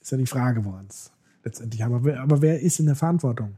ist 0.00 0.12
ja 0.12 0.18
die 0.18 0.26
Frage, 0.26 0.64
woran 0.64 0.86
es 0.88 1.10
letztendlich 1.44 1.82
haben. 1.82 1.94
Aber 1.94 2.04
wer, 2.04 2.20
aber 2.22 2.40
wer 2.42 2.60
ist 2.60 2.80
in 2.80 2.86
der 2.86 2.96
Verantwortung? 2.96 3.56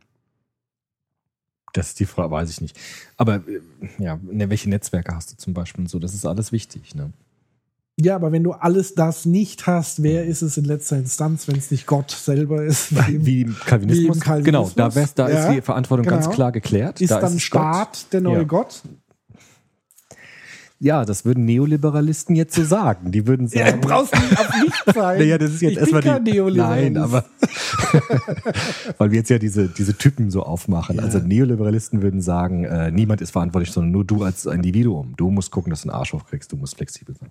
das 1.72 1.90
ist 1.90 2.00
die 2.00 2.04
Frage, 2.06 2.32
weiß 2.32 2.50
ich 2.50 2.60
nicht. 2.60 2.76
Aber 3.16 3.36
äh, 3.46 3.60
ja, 3.98 4.18
ne, 4.24 4.50
welche 4.50 4.68
Netzwerke 4.68 5.14
hast 5.14 5.30
du 5.30 5.36
zum 5.36 5.54
Beispiel 5.54 5.82
und 5.84 5.88
so, 5.88 6.00
das 6.00 6.14
ist 6.14 6.26
alles 6.26 6.50
wichtig. 6.50 6.96
Ne? 6.96 7.12
Ja, 7.96 8.16
aber 8.16 8.32
wenn 8.32 8.42
du 8.42 8.52
alles 8.52 8.96
das 8.96 9.24
nicht 9.24 9.68
hast, 9.68 10.02
wer 10.02 10.24
ist 10.24 10.42
es 10.42 10.56
in 10.56 10.64
letzter 10.64 10.96
Instanz, 10.96 11.46
wenn 11.46 11.56
es 11.56 11.70
nicht 11.70 11.86
Gott 11.86 12.10
selber 12.10 12.64
ist? 12.64 12.92
Wie 13.24 13.42
im 13.42 13.54
Kalvinismus. 13.54 14.02
Wie 14.02 14.06
im 14.18 14.20
Calvinismus. 14.20 14.74
Genau, 14.74 14.88
da, 14.90 15.04
da 15.14 15.28
Ja, 15.30 15.48
ist 15.48 15.54
die 15.54 15.60
Verantwortung 15.60 16.06
ganz 16.06 16.24
genau. 16.24 16.34
klar 16.34 16.50
geklärt. 16.50 17.00
ist 17.00 17.10
da 17.10 17.20
dann 17.20 17.34
es 17.36 17.42
Staat 17.42 17.92
Gott. 17.92 18.06
der 18.14 18.20
neue 18.22 18.38
Ja. 18.38 18.42
Gott? 18.44 18.82
Ja, 20.82 21.04
das 21.04 21.26
würden 21.26 21.44
Neoliberalisten 21.44 22.34
jetzt 22.36 22.54
so 22.54 22.64
sagen. 22.64 23.12
Die 23.12 23.26
würden 23.26 23.48
Ja, 23.48 23.66
sagen. 23.66 23.82
brauchst 23.82 24.14
du 24.14 24.18
auf 24.18 24.50
nicht 24.62 24.94
sein. 24.94 25.18
Naja, 25.18 25.36
das 25.38 25.50
ist 25.52 25.60
jetzt 25.60 25.72
ich 25.72 25.78
erstmal 25.78 26.00
bin 26.02 26.10
kein 26.12 26.24
die. 26.24 26.32
Neoliberalist. 26.32 26.92
Nein, 26.94 26.96
aber 27.02 27.24
weil 28.98 29.10
wir 29.10 29.18
jetzt 29.18 29.28
ja 29.30 29.38
diese, 29.38 29.68
diese 29.68 29.94
Typen 29.96 30.30
so 30.30 30.42
aufmachen. 30.42 30.96
Ja. 30.96 31.02
Also 31.02 31.18
Neoliberalisten 31.18 32.02
würden 32.02 32.22
sagen, 32.22 32.64
äh, 32.64 32.90
niemand 32.90 33.20
ist 33.20 33.30
verantwortlich, 33.30 33.72
sondern 33.72 33.92
nur 33.92 34.04
du 34.04 34.22
als 34.24 34.46
Individuum. 34.46 35.14
Du 35.16 35.30
musst 35.30 35.50
gucken, 35.50 35.70
dass 35.70 35.82
du 35.82 35.90
einen 35.90 35.98
Arsch 35.98 36.14
aufkriegst, 36.14 36.50
du 36.52 36.56
musst 36.56 36.76
flexibel 36.76 37.14
sein. 37.14 37.30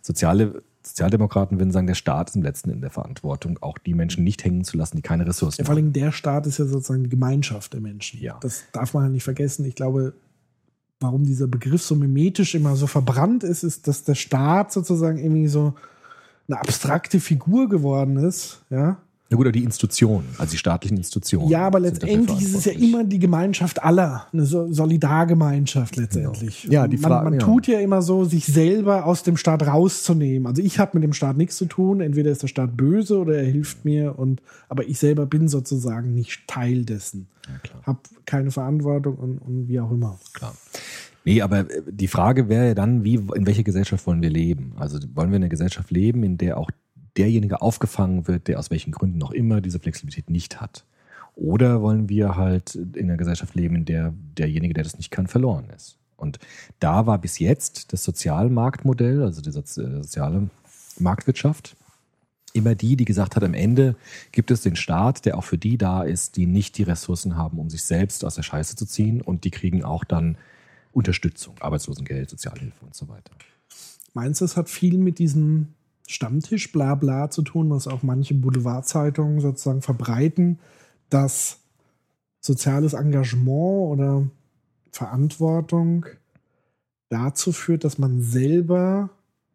Soziale 0.00 0.62
Sozialdemokraten 0.84 1.60
würden 1.60 1.70
sagen, 1.70 1.86
der 1.86 1.94
Staat 1.94 2.30
ist 2.30 2.36
im 2.36 2.42
letzten 2.42 2.70
in 2.70 2.80
der 2.80 2.90
Verantwortung, 2.90 3.58
auch 3.60 3.78
die 3.78 3.94
Menschen 3.94 4.24
nicht 4.24 4.42
hängen 4.44 4.64
zu 4.64 4.76
lassen, 4.76 4.96
die 4.96 5.02
keine 5.02 5.24
Ressourcen 5.26 5.60
Ja, 5.60 5.64
vor 5.66 5.76
haben. 5.76 5.82
allem 5.84 5.92
der 5.92 6.10
Staat 6.10 6.46
ist 6.48 6.58
ja 6.58 6.64
sozusagen 6.64 7.04
die 7.04 7.08
Gemeinschaft 7.10 7.72
der 7.72 7.80
Menschen. 7.80 8.18
Ja. 8.20 8.36
Das 8.40 8.64
darf 8.72 8.92
man 8.94 9.04
halt 9.04 9.12
nicht 9.12 9.22
vergessen. 9.22 9.64
Ich 9.64 9.76
glaube, 9.76 10.14
warum 11.02 11.24
dieser 11.24 11.46
Begriff 11.46 11.82
so 11.82 11.94
mimetisch 11.94 12.54
immer 12.54 12.76
so 12.76 12.86
verbrannt 12.86 13.44
ist, 13.44 13.62
ist, 13.62 13.88
dass 13.88 14.04
der 14.04 14.14
Staat 14.14 14.72
sozusagen 14.72 15.18
irgendwie 15.18 15.48
so 15.48 15.74
eine 16.48 16.60
abstrakte 16.60 17.20
Figur 17.20 17.68
geworden 17.68 18.16
ist. 18.16 18.62
Ja, 18.70 18.98
Na 19.32 19.36
gut, 19.36 19.46
aber 19.46 19.52
die 19.52 19.64
Institutionen, 19.64 20.26
also 20.36 20.50
die 20.50 20.58
staatlichen 20.58 20.98
Institutionen. 20.98 21.48
ja 21.48 21.66
aber 21.66 21.80
letztendlich 21.80 22.42
ist 22.42 22.54
es 22.54 22.66
ja 22.66 22.72
immer 22.72 23.02
die 23.02 23.18
Gemeinschaft 23.18 23.82
aller, 23.82 24.26
eine 24.30 24.44
so 24.44 24.70
Solidargemeinschaft 24.70 25.96
letztendlich. 25.96 26.64
Ja, 26.64 26.86
die 26.86 26.98
man, 26.98 27.10
Frage- 27.10 27.24
man 27.24 27.40
ja. 27.40 27.40
tut 27.40 27.66
ja 27.66 27.80
immer 27.80 28.02
so, 28.02 28.26
sich 28.26 28.44
selber 28.44 29.06
aus 29.06 29.22
dem 29.22 29.38
Staat 29.38 29.66
rauszunehmen. 29.66 30.46
Also 30.46 30.60
ich 30.60 30.78
habe 30.78 30.90
mit 30.98 31.04
dem 31.04 31.14
Staat 31.14 31.38
nichts 31.38 31.56
zu 31.56 31.64
tun. 31.64 32.02
Entweder 32.02 32.30
ist 32.30 32.42
der 32.42 32.48
Staat 32.48 32.76
böse 32.76 33.16
oder 33.18 33.36
er 33.38 33.46
hilft 33.50 33.86
mir 33.86 34.18
und 34.18 34.42
aber 34.68 34.86
ich 34.86 34.98
selber 34.98 35.24
bin 35.24 35.48
sozusagen 35.48 36.12
nicht 36.12 36.46
Teil 36.46 36.84
dessen. 36.84 37.28
Ja, 37.48 37.58
klar. 37.62 37.82
Hab 37.86 38.08
keine 38.26 38.50
Verantwortung 38.50 39.14
und, 39.16 39.38
und 39.38 39.66
wie 39.66 39.80
auch 39.80 39.90
immer. 39.92 40.20
Klar. 40.34 40.54
Nee, 41.24 41.40
aber 41.40 41.60
äh, 41.60 41.82
die 41.90 42.08
Frage 42.08 42.50
wäre 42.50 42.66
ja 42.66 42.74
dann, 42.74 43.02
wie, 43.02 43.14
in 43.14 43.46
welcher 43.46 43.62
Gesellschaft 43.62 44.06
wollen 44.06 44.20
wir 44.20 44.28
leben? 44.28 44.74
Also 44.76 44.98
wollen 45.14 45.30
wir 45.30 45.36
in 45.36 45.44
einer 45.44 45.48
Gesellschaft 45.48 45.90
leben, 45.90 46.22
in 46.22 46.36
der 46.36 46.58
auch 46.58 46.70
derjenige 47.16 47.62
aufgefangen 47.62 48.26
wird, 48.26 48.48
der 48.48 48.58
aus 48.58 48.70
welchen 48.70 48.92
Gründen 48.92 49.22
auch 49.22 49.32
immer 49.32 49.60
diese 49.60 49.78
Flexibilität 49.78 50.30
nicht 50.30 50.60
hat? 50.60 50.84
Oder 51.34 51.80
wollen 51.80 52.08
wir 52.08 52.36
halt 52.36 52.74
in 52.74 53.04
einer 53.04 53.16
Gesellschaft 53.16 53.54
leben, 53.54 53.76
in 53.76 53.84
der 53.84 54.12
derjenige, 54.36 54.74
der 54.74 54.84
das 54.84 54.96
nicht 54.96 55.10
kann, 55.10 55.26
verloren 55.26 55.70
ist? 55.74 55.96
Und 56.16 56.38
da 56.78 57.06
war 57.06 57.18
bis 57.18 57.38
jetzt 57.38 57.92
das 57.92 58.04
Sozialmarktmodell, 58.04 59.22
also 59.22 59.42
die 59.42 59.48
äh, 59.48 59.52
soziale 59.52 60.50
Marktwirtschaft, 60.98 61.76
immer 62.52 62.74
die, 62.74 62.96
die 62.96 63.04
gesagt 63.04 63.34
hat, 63.34 63.42
am 63.42 63.54
Ende 63.54 63.96
gibt 64.30 64.50
es 64.50 64.62
den 64.62 64.76
Staat, 64.76 65.24
der 65.24 65.38
auch 65.38 65.44
für 65.44 65.58
die 65.58 65.78
da 65.78 66.02
ist, 66.02 66.36
die 66.36 66.46
nicht 66.46 66.78
die 66.78 66.82
Ressourcen 66.82 67.36
haben, 67.36 67.58
um 67.58 67.70
sich 67.70 67.82
selbst 67.82 68.24
aus 68.24 68.34
der 68.34 68.42
Scheiße 68.42 68.76
zu 68.76 68.86
ziehen 68.86 69.20
und 69.20 69.44
die 69.44 69.50
kriegen 69.50 69.84
auch 69.84 70.04
dann 70.04 70.36
Unterstützung, 70.92 71.54
Arbeitslosengeld, 71.60 72.28
Sozialhilfe 72.28 72.84
und 72.84 72.94
so 72.94 73.08
weiter. 73.08 73.32
Meinst 74.14 74.42
du, 74.42 74.44
es 74.44 74.56
hat 74.56 74.68
viel 74.68 74.98
mit 74.98 75.18
diesem 75.18 75.68
Stammtisch 76.12 76.72
Blabla 76.72 77.30
zu 77.30 77.42
tun, 77.42 77.70
was 77.70 77.86
auch 77.86 78.02
manche 78.02 78.34
Boulevardzeitungen 78.34 79.40
sozusagen 79.40 79.82
verbreiten, 79.82 80.58
dass 81.08 81.58
soziales 82.40 82.92
Engagement 82.92 83.92
oder 83.92 84.28
Verantwortung 84.90 86.06
dazu 87.08 87.52
führt, 87.52 87.84
dass 87.84 87.98
man 87.98 88.22
selber 88.22 89.10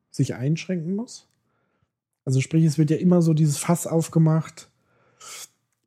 sich 0.09 0.35
einschränken 0.35 0.95
muss? 0.95 1.27
Also 2.25 2.41
sprich, 2.41 2.65
es 2.65 2.77
wird 2.77 2.89
ja 2.89 2.97
immer 2.97 3.21
so 3.21 3.33
dieses 3.33 3.57
Fass 3.57 3.87
aufgemacht, 3.87 4.69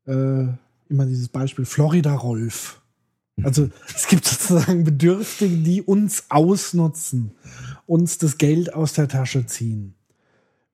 äh, 0.06 0.46
immer 0.88 1.06
dieses 1.06 1.28
Beispiel 1.28 1.64
Florida 1.64 2.14
Rolf. 2.14 2.80
Also 3.42 3.70
es 3.94 4.06
gibt 4.06 4.24
sozusagen 4.24 4.84
Bedürftige, 4.84 5.56
die 5.56 5.82
uns 5.82 6.24
ausnutzen, 6.28 7.32
uns 7.86 8.18
das 8.18 8.38
Geld 8.38 8.74
aus 8.74 8.92
der 8.92 9.08
Tasche 9.08 9.46
ziehen. 9.46 9.94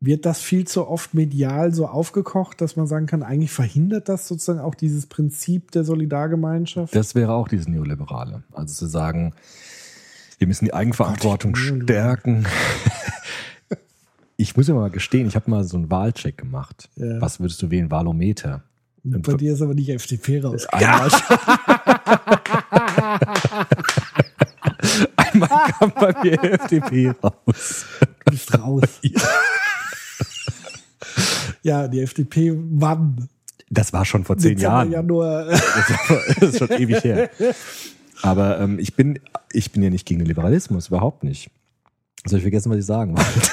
Wird 0.00 0.26
das 0.26 0.40
viel 0.40 0.66
zu 0.66 0.86
oft 0.86 1.14
medial 1.14 1.72
so 1.72 1.86
aufgekocht, 1.86 2.60
dass 2.60 2.76
man 2.76 2.86
sagen 2.86 3.06
kann, 3.06 3.22
eigentlich 3.22 3.50
verhindert 3.50 4.10
das 4.10 4.28
sozusagen 4.28 4.60
auch 4.60 4.74
dieses 4.74 5.06
Prinzip 5.06 5.70
der 5.70 5.84
Solidargemeinschaft? 5.84 6.94
Das 6.94 7.14
wäre 7.14 7.32
auch 7.32 7.48
dieses 7.48 7.66
Neoliberale. 7.66 8.42
Also 8.52 8.74
zu 8.74 8.86
sagen, 8.86 9.32
wir 10.38 10.46
müssen 10.46 10.66
die 10.66 10.74
Eigenverantwortung 10.74 11.54
Gott, 11.54 11.82
stärken. 11.84 12.46
Ich 14.38 14.54
muss 14.54 14.68
ja 14.68 14.74
mal 14.74 14.90
gestehen, 14.90 15.26
ich 15.26 15.34
habe 15.34 15.50
mal 15.50 15.64
so 15.64 15.78
einen 15.78 15.90
Wahlcheck 15.90 16.36
gemacht. 16.36 16.90
Ja. 16.96 17.22
Was 17.22 17.40
würdest 17.40 17.62
du 17.62 17.70
wählen? 17.70 17.90
Wahlometer. 17.90 18.64
Bei 19.02 19.32
dir 19.32 19.54
ist 19.54 19.62
aber 19.62 19.72
nicht 19.72 19.88
FDP 19.88 20.40
raus. 20.40 20.66
Einmal, 20.66 21.10
einmal 25.16 25.48
kam 25.72 25.92
bei 25.94 26.12
mir 26.22 26.42
FDP 26.42 27.14
raus. 27.22 27.86
Du 28.26 28.30
bist 28.30 28.58
raus. 28.58 28.82
Ja, 29.00 29.22
die 31.88 32.00
FDP 32.00 32.52
wann? 32.56 33.28
Das 33.70 33.92
war 33.92 34.04
schon 34.04 34.24
vor 34.24 34.38
zehn 34.38 34.56
Dezember, 34.56 34.74
Jahren. 34.76 34.92
Januar. 34.92 35.44
Das 35.46 35.60
war- 35.60 36.20
das 36.40 36.48
ist 36.50 36.58
schon 36.58 36.70
ewig 36.80 37.02
her. 37.04 37.30
Aber 38.22 38.60
ähm, 38.60 38.78
ich, 38.78 38.94
bin, 38.94 39.18
ich 39.52 39.72
bin 39.72 39.82
ja 39.82 39.90
nicht 39.90 40.06
gegen 40.06 40.20
den 40.20 40.26
Liberalismus, 40.28 40.88
überhaupt 40.88 41.24
nicht. 41.24 41.50
Jetzt 42.22 42.32
habe 42.32 42.36
ich 42.38 42.42
vergessen, 42.44 42.70
was 42.70 42.78
ich 42.78 42.86
sagen 42.86 43.16
wollte. 43.16 43.30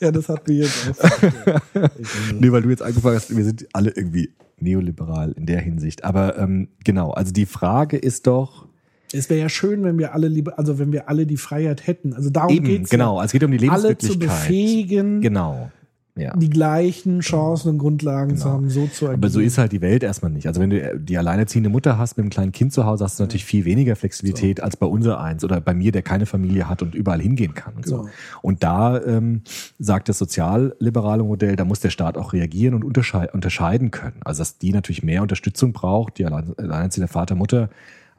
Ja, 0.00 0.10
das 0.10 0.28
hatten 0.28 0.46
wir 0.48 0.56
jetzt 0.64 0.88
auch. 1.02 1.10
Nee, 2.38 2.52
weil 2.52 2.60
du 2.62 2.68
jetzt 2.70 2.82
angefangen 2.82 3.16
hast, 3.16 3.34
wir 3.34 3.44
sind 3.44 3.66
alle 3.72 3.90
irgendwie 3.90 4.30
neoliberal 4.58 5.32
in 5.32 5.46
der 5.46 5.60
Hinsicht. 5.60 6.04
Aber 6.04 6.36
ähm, 6.38 6.68
genau, 6.84 7.12
also 7.12 7.32
die 7.32 7.46
Frage 7.46 7.96
ist 7.96 8.26
doch 8.26 8.66
Es 9.12 9.30
wäre 9.30 9.40
ja 9.40 9.48
schön, 9.48 9.84
wenn 9.84 9.98
wir 9.98 10.12
alle 10.12 10.28
liebe, 10.28 10.58
also 10.58 10.78
wenn 10.78 10.92
wir 10.92 11.08
alle 11.08 11.24
die 11.26 11.36
Freiheit 11.38 11.86
hätten. 11.86 12.12
Also 12.12 12.28
darum 12.30 12.54
eben, 12.54 12.64
geht's 12.66 12.90
genau, 12.90 13.14
ja. 13.16 13.20
also 13.22 13.26
es 13.28 13.32
geht 13.32 13.44
um 13.44 13.52
die 13.56 13.68
alle 13.70 13.96
zu 13.96 14.08
Lebenswirklichkeit. 14.08 14.38
befähigen, 14.48 15.20
Genau. 15.22 15.70
Ja. 16.18 16.34
die 16.34 16.48
gleichen 16.48 17.20
Chancen 17.20 17.68
und 17.72 17.78
Grundlagen 17.78 18.36
zu 18.36 18.44
Genau. 18.44 18.54
haben, 18.54 18.70
so 18.70 18.86
zu 18.86 19.04
agieren. 19.04 19.20
Aber 19.20 19.28
so 19.28 19.40
ist 19.40 19.58
halt 19.58 19.72
die 19.72 19.82
Welt 19.82 20.02
erstmal 20.02 20.30
nicht. 20.32 20.46
Also 20.46 20.62
wenn 20.62 20.70
du 20.70 20.98
die 20.98 21.18
alleinerziehende 21.18 21.68
Mutter 21.68 21.98
hast 21.98 22.16
mit 22.16 22.24
einem 22.24 22.30
kleinen 22.30 22.52
Kind 22.52 22.72
zu 22.72 22.86
Hause, 22.86 23.04
hast 23.04 23.18
du 23.18 23.22
natürlich 23.24 23.44
viel 23.44 23.66
weniger 23.66 23.96
Flexibilität 23.96 24.62
als 24.62 24.76
bei 24.78 24.86
unser 24.86 25.20
eins 25.20 25.44
oder 25.44 25.60
bei 25.60 25.74
mir, 25.74 25.92
der 25.92 26.00
keine 26.02 26.24
Familie 26.24 26.68
hat 26.70 26.80
und 26.80 26.94
überall 26.94 27.20
hingehen 27.20 27.52
kann 27.54 27.74
und 27.74 27.86
so. 27.86 27.98
Genau. 27.98 28.10
Und 28.40 28.62
da 28.62 28.98
ähm, 29.02 29.42
sagt 29.78 30.08
das 30.08 30.16
sozialliberale 30.16 31.22
Modell, 31.22 31.54
da 31.56 31.64
muss 31.66 31.80
der 31.80 31.90
Staat 31.90 32.16
auch 32.16 32.32
reagieren 32.32 32.74
und 32.74 32.82
unterschei 32.84 33.30
unterscheiden 33.32 33.90
können. 33.90 34.16
Also 34.24 34.38
dass 34.40 34.56
die 34.58 34.72
natürlich 34.72 35.02
mehr 35.02 35.20
Unterstützung 35.22 35.72
braucht, 35.74 36.16
die 36.18 36.24
allein- 36.24 36.54
alleinerziehende 36.56 37.12
Vater, 37.12 37.34
Mutter, 37.34 37.68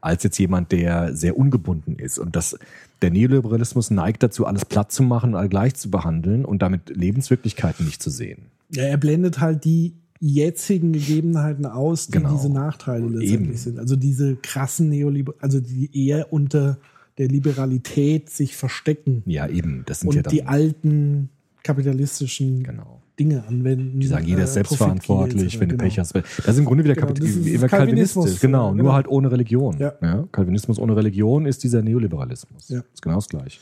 als 0.01 0.21
jetzt 0.23 0.37
jemand, 0.37 0.71
der 0.71 1.15
sehr 1.15 1.35
ungebunden 1.35 1.97
ist. 1.97 2.19
Und 2.19 2.35
das, 2.35 2.57
der 3.01 3.11
Neoliberalismus 3.11 3.91
neigt 3.91 4.23
dazu, 4.23 4.45
alles 4.45 4.65
platt 4.65 4.91
zu 4.91 5.03
machen, 5.03 5.35
alle 5.35 5.49
gleich 5.49 5.75
zu 5.75 5.91
behandeln 5.91 6.45
und 6.45 6.61
damit 6.61 6.89
Lebenswirklichkeiten 6.95 7.85
nicht 7.85 8.01
zu 8.01 8.09
sehen. 8.09 8.47
ja, 8.71 8.83
er 8.83 8.97
blendet 8.97 9.39
halt 9.39 9.65
die 9.65 9.93
jetzigen 10.19 10.93
Gegebenheiten 10.93 11.65
aus, 11.67 12.07
die 12.07 12.13
Genau. 12.13 12.33
diese 12.35 12.51
Nachteile 12.51 13.05
letztendlich 13.07 13.33
Eben. 13.49 13.55
sind. 13.57 13.79
Also 13.79 13.95
diese 13.95 14.35
krassen 14.37 14.89
Neoliber, 14.89 15.35
also 15.39 15.59
die 15.59 15.89
eher 16.07 16.33
unter 16.33 16.79
der 17.19 17.27
Liberalität 17.27 18.29
sich 18.29 18.55
verstecken 18.55 19.21
Ja, 19.25 19.47
eben. 19.47 19.83
Das 19.85 19.99
sind 19.99 20.09
und 20.09 20.15
ja 20.15 20.21
dann, 20.23 20.31
die 20.33 20.43
alten 20.43 21.29
kapitalistischen 21.63 22.63
genau. 22.63 23.01
Dinge 23.19 23.43
anwenden. 23.47 23.99
Die 23.99 24.07
sagen, 24.07 24.25
jeder 24.27 24.43
ist 24.43 24.51
äh, 24.51 24.53
selbstverantwortlich, 24.55 25.59
wenn 25.59 25.69
du 25.69 25.75
etc. 25.75 25.83
Pech 25.83 25.99
hast. 25.99 26.15
Das 26.15 26.47
ist 26.47 26.57
im 26.59 26.65
Grunde 26.65 26.83
wieder 26.83 26.93
Genau, 26.95 27.07
Kapit 27.07 27.23
ist 27.23 27.67
Calvinismus. 27.67 28.39
Genau, 28.39 28.71
Genau. 28.71 28.83
nur 28.83 28.93
halt 28.93 29.07
ohne 29.07 29.31
Religion. 29.31 29.77
Ja. 29.79 29.91
Calvinismus 30.31 30.77
ohne 30.79 30.95
Religion 30.95 31.45
ist 31.45 31.63
dieser 31.63 31.81
Neoliberalismus. 31.81 32.69
Ja. 32.69 32.81
ist 32.93 33.01
genau 33.01 33.15
das 33.15 33.27
Gleiche. 33.29 33.59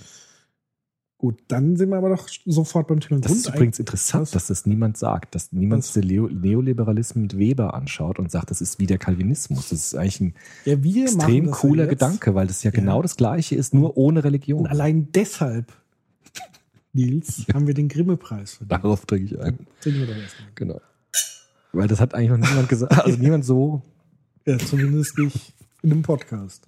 Gut, 1.18 1.40
dann 1.48 1.78
sind 1.78 1.90
wir 1.90 1.96
aber 1.98 2.10
doch 2.10 2.28
sofort 2.46 2.88
beim 2.90 3.00
Thema 3.00 3.22
Das 3.22 3.32
ist 3.32 3.46
Grundeig- 3.48 3.56
übrigens 3.56 3.80
interessant, 3.80 4.22
Was? 4.24 4.32
dass 4.32 4.48
das 4.48 4.66
niemand 4.66 4.98
sagt, 4.98 5.34
dass 5.34 5.54
niemand 5.54 5.84
Was? 5.84 5.94
den 5.94 6.08
Neoliberalismus 6.42 7.22
mit 7.22 7.38
Weber 7.38 7.74
anschaut 7.74 8.20
und 8.20 8.30
sagt, 8.30 8.52
das 8.52 8.60
ist 8.60 8.80
wie 8.80 8.86
der 8.86 8.98
Calvinismus. 8.98 9.70
Das 9.70 9.80
ist 9.80 9.96
eigentlich 9.96 10.20
ein 10.20 10.34
Ja, 10.66 10.74
extrem 11.04 11.46
ja 11.46 11.52
cooler. 11.52 11.88
Gedanke, 11.88 12.36
weil 12.36 12.48
das 12.48 12.64
ja, 12.64 12.72
Ja. 12.72 12.76
genau 12.80 13.02
das 13.02 13.16
Gleiche 13.16 13.56
ist, 13.56 13.74
nur 13.74 13.96
ohne 13.96 14.20
Und 14.20 14.26
Religion. 14.26 14.68
allein 14.68 15.08
deshalb, 15.14 15.72
Nils, 16.96 17.46
haben 17.54 17.68
wir 17.68 17.74
den 17.74 17.90
Grimme-Preis 17.90 18.54
verdient. 18.56 18.72
Darauf 18.84 19.06
trinke 19.06 19.26
ich 19.36 19.40
ein. 19.40 19.60
Trinken 19.82 20.00
wir 20.00 20.08
doch 20.08 20.16
erstmal. 20.16 20.48
Genau. 20.56 20.82
Weil 21.74 21.88
das 21.88 22.00
hat 22.00 22.14
eigentlich 22.16 22.30
noch 22.30 22.38
niemand 22.50 22.70
gesagt. 22.70 22.98
Also 23.06 23.18
niemand 23.18 23.46
so. 23.46 23.82
Ja, 24.46 24.58
zumindest 24.58 25.18
nicht 25.18 25.54
in 25.82 25.92
einem 25.92 26.02
Podcast. 26.04 26.66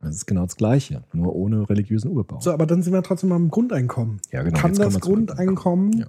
Das 0.00 0.14
ist 0.14 0.26
genau 0.26 0.42
das 0.44 0.56
Gleiche, 0.56 1.02
nur 1.12 1.34
ohne 1.34 1.68
religiösen 1.68 2.10
Urbau. 2.12 2.38
So, 2.40 2.52
aber 2.52 2.66
dann 2.66 2.82
sind 2.82 2.92
wir 2.92 3.02
trotzdem 3.02 3.30
beim 3.30 3.50
Grundeinkommen. 3.50 4.20
Ja, 4.30 4.42
genau, 4.42 4.58
Kann 4.60 4.74
das 4.74 5.00
Grundeinkommen, 5.00 5.92
Ja. 6.00 6.06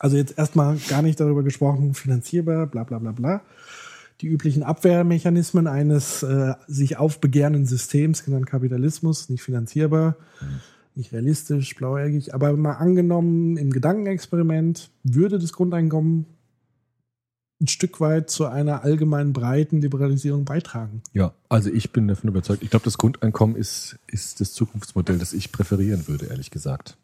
also 0.00 0.16
jetzt 0.16 0.36
erstmal 0.36 0.76
gar 0.88 1.02
nicht 1.02 1.20
darüber 1.20 1.44
gesprochen, 1.44 1.94
finanzierbar, 1.94 2.66
bla 2.66 2.82
bla 2.82 2.98
bla 2.98 3.12
bla, 3.12 3.42
die 4.22 4.26
üblichen 4.28 4.62
Abwehrmechanismen 4.64 5.66
eines 5.68 6.22
äh, 6.24 6.54
sich 6.66 6.96
aufbegehrenden 6.96 7.66
Systems, 7.66 8.24
genannt 8.24 8.46
Kapitalismus, 8.46 9.28
nicht 9.28 9.42
finanzierbar, 9.42 10.16
Mhm. 10.40 10.46
Nicht 10.96 11.12
realistisch, 11.12 11.74
blauäugig, 11.74 12.34
aber 12.34 12.56
mal 12.56 12.74
angenommen 12.74 13.56
im 13.56 13.70
Gedankenexperiment 13.70 14.90
würde 15.02 15.38
das 15.38 15.52
Grundeinkommen 15.52 16.26
ein 17.60 17.68
Stück 17.68 18.00
weit 18.00 18.28
zu 18.28 18.46
einer 18.46 18.84
allgemeinen 18.84 19.32
breiten 19.32 19.80
Liberalisierung 19.80 20.44
beitragen. 20.44 21.02
Ja, 21.12 21.32
also 21.48 21.70
ich 21.70 21.90
bin 21.90 22.06
davon 22.06 22.28
überzeugt. 22.28 22.62
Ich 22.62 22.70
glaube, 22.70 22.84
das 22.84 22.98
Grundeinkommen 22.98 23.56
ist, 23.56 23.98
ist 24.06 24.40
das 24.40 24.52
Zukunftsmodell, 24.52 25.18
das 25.18 25.32
ich 25.32 25.52
präferieren 25.52 26.06
würde, 26.06 26.26
ehrlich 26.26 26.50
gesagt. 26.50 26.98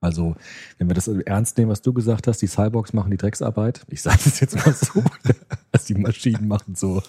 Also, 0.00 0.36
wenn 0.78 0.88
wir 0.88 0.94
das 0.94 1.08
ernst 1.08 1.58
nehmen, 1.58 1.70
was 1.70 1.82
du 1.82 1.92
gesagt 1.92 2.26
hast, 2.26 2.40
die 2.40 2.46
Cyborgs 2.46 2.92
machen 2.92 3.10
die 3.10 3.16
Drecksarbeit. 3.16 3.84
Ich 3.88 4.00
sage 4.00 4.20
es 4.26 4.40
jetzt 4.40 4.54
mal 4.54 4.72
so, 4.72 5.02
dass 5.72 5.86
die 5.86 5.94
Maschinen 5.94 6.46
machen 6.46 6.74
so 6.74 7.02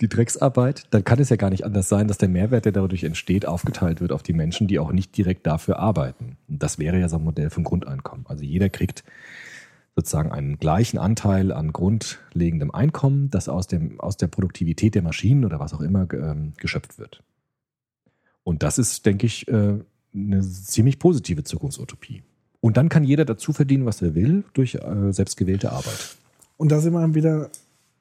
die 0.00 0.08
Drecksarbeit, 0.08 0.84
dann 0.90 1.04
kann 1.04 1.18
es 1.18 1.28
ja 1.28 1.36
gar 1.36 1.50
nicht 1.50 1.64
anders 1.64 1.88
sein, 1.88 2.08
dass 2.08 2.18
der 2.18 2.28
Mehrwert, 2.28 2.64
der 2.64 2.72
dadurch 2.72 3.04
entsteht, 3.04 3.46
aufgeteilt 3.46 4.00
wird 4.00 4.12
auf 4.12 4.22
die 4.22 4.32
Menschen, 4.32 4.66
die 4.66 4.78
auch 4.78 4.92
nicht 4.92 5.16
direkt 5.16 5.46
dafür 5.46 5.78
arbeiten. 5.78 6.36
Und 6.48 6.62
das 6.62 6.78
wäre 6.78 6.98
ja 6.98 7.08
so 7.08 7.16
ein 7.16 7.24
Modell 7.24 7.50
vom 7.50 7.64
Grundeinkommen. 7.64 8.26
Also 8.26 8.44
jeder 8.44 8.70
kriegt 8.70 9.04
sozusagen 9.96 10.32
einen 10.32 10.58
gleichen 10.58 10.98
Anteil 10.98 11.52
an 11.52 11.72
grundlegendem 11.72 12.70
Einkommen, 12.70 13.30
das 13.30 13.48
aus, 13.48 13.66
dem, 13.66 14.00
aus 14.00 14.16
der 14.16 14.28
Produktivität 14.28 14.94
der 14.94 15.02
Maschinen 15.02 15.44
oder 15.44 15.60
was 15.60 15.74
auch 15.74 15.80
immer 15.80 16.08
ähm, 16.12 16.54
geschöpft 16.56 16.98
wird. 16.98 17.22
Und 18.42 18.62
das 18.62 18.78
ist, 18.78 19.04
denke 19.04 19.26
ich, 19.26 19.46
äh, 19.48 19.78
eine 20.14 20.40
ziemlich 20.40 20.98
positive 20.98 21.44
Zukunftsutopie. 21.44 22.22
Und 22.60 22.76
dann 22.76 22.88
kann 22.88 23.04
jeder 23.04 23.24
dazu 23.24 23.52
verdienen, 23.52 23.86
was 23.86 24.02
er 24.02 24.14
will, 24.14 24.44
durch 24.54 24.76
äh, 24.76 25.12
selbstgewählte 25.12 25.72
Arbeit. 25.72 26.16
Und 26.56 26.70
da 26.70 26.80
sind 26.80 26.92
wir 26.92 27.14
wieder 27.14 27.50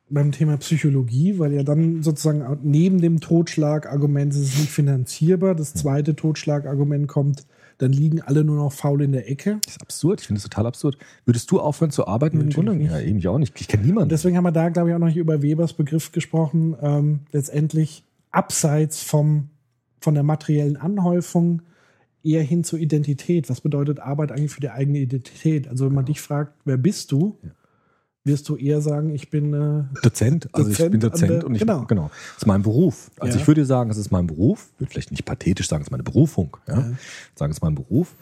beim 0.10 0.32
Thema 0.32 0.58
Psychologie, 0.58 1.40
weil 1.40 1.54
ja 1.54 1.64
dann 1.64 2.04
sozusagen 2.04 2.60
neben 2.64 3.00
dem 3.00 3.20
Totschlagargument 3.20 4.34
ist 4.34 4.40
es 4.40 4.60
nicht 4.60 4.72
finanzierbar. 4.72 5.56
Das 5.56 5.74
zweite 5.74 6.16
Totschlagargument 6.16 7.08
kommt, 7.08 7.46
dann 7.78 7.92
liegen 7.92 8.22
alle 8.22 8.44
nur 8.44 8.58
noch 8.58 8.74
faul 8.74 9.02
in 9.02 9.12
der 9.12 9.30
Ecke. 9.30 9.60
Das 9.64 9.76
ist 9.76 9.82
absurd, 9.82 10.22
ich 10.22 10.28
finde 10.28 10.40
es 10.40 10.44
total 10.44 10.66
absurd. 10.66 10.98
Würdest 11.26 11.50
du 11.52 11.60
aufhören 11.60 11.92
zu 11.92 12.08
arbeiten 12.08 12.38
mit 12.38 12.56
dem? 12.56 12.82
Ja, 12.82 13.00
eben 13.00 13.20
ich 13.20 13.28
auch 13.28 13.38
nicht. 13.38 13.60
Ich 13.60 13.68
kenne 13.68 13.86
niemanden. 13.86 14.10
Deswegen 14.10 14.36
haben 14.36 14.44
wir 14.44 14.52
da, 14.52 14.70
glaube 14.70 14.90
ich, 14.90 14.96
auch 14.96 15.00
noch 15.00 15.16
über 15.16 15.42
Webers 15.42 15.74
Begriff 15.74 16.12
gesprochen. 16.12 16.76
Ähm, 16.82 17.22
letztendlich 17.32 18.04
abseits 18.32 19.02
vom, 19.02 19.50
von 20.02 20.14
der 20.14 20.24
materiellen 20.24 20.78
Anhäufung 20.78 21.62
eher 22.24 22.44
hin 22.44 22.64
zur 22.64 22.80
Identität. 22.80 23.50
Was 23.50 23.62
bedeutet 23.62 24.00
Arbeit 24.00 24.32
eigentlich 24.32 24.52
für 24.52 24.62
die 24.62 24.70
eigene 24.70 25.00
Identität? 25.00 25.68
Also 25.68 25.86
wenn 25.86 25.94
man 25.94 26.06
dich 26.06 26.20
fragt, 26.20 26.54
wer 26.66 26.78
bist 26.78 27.12
du, 27.12 27.38
wirst 28.24 28.50
du 28.50 28.56
eher 28.56 28.82
sagen, 28.82 29.14
ich 29.16 29.30
bin 29.30 29.54
äh, 29.54 29.84
Dozent, 30.04 30.50
also 30.54 30.70
ich 30.70 30.78
Dozent 30.78 30.92
bin 30.92 31.04
an 31.04 31.10
Dozent 31.12 31.32
der- 31.32 31.46
und 31.46 31.56
ich 31.56 31.62
genau. 31.62 31.86
genau. 31.86 32.10
Das 32.34 32.44
ist 32.44 32.48
mein 32.48 32.62
Beruf. 32.62 33.12
Also 33.20 33.36
Ja. 33.36 33.42
ich 33.42 33.48
würde 33.48 33.66
sagen, 33.66 33.90
es 33.90 33.98
ist 33.98 34.12
mein 34.12 34.28
Beruf. 34.28 34.70
Würde 34.78 34.92
vielleicht 34.92 35.12
nicht 35.12 35.26
pathetisch 35.26 35.68
sagen, 35.68 35.82
es 35.82 35.88
ist 35.88 35.92
meine 35.92 36.04
Berufung. 36.04 36.58
Ja? 36.68 36.92
Sagen 37.36 37.52
es 37.52 37.58
ist 37.58 37.64
mein 37.64 37.76
Beruf. 37.76 38.16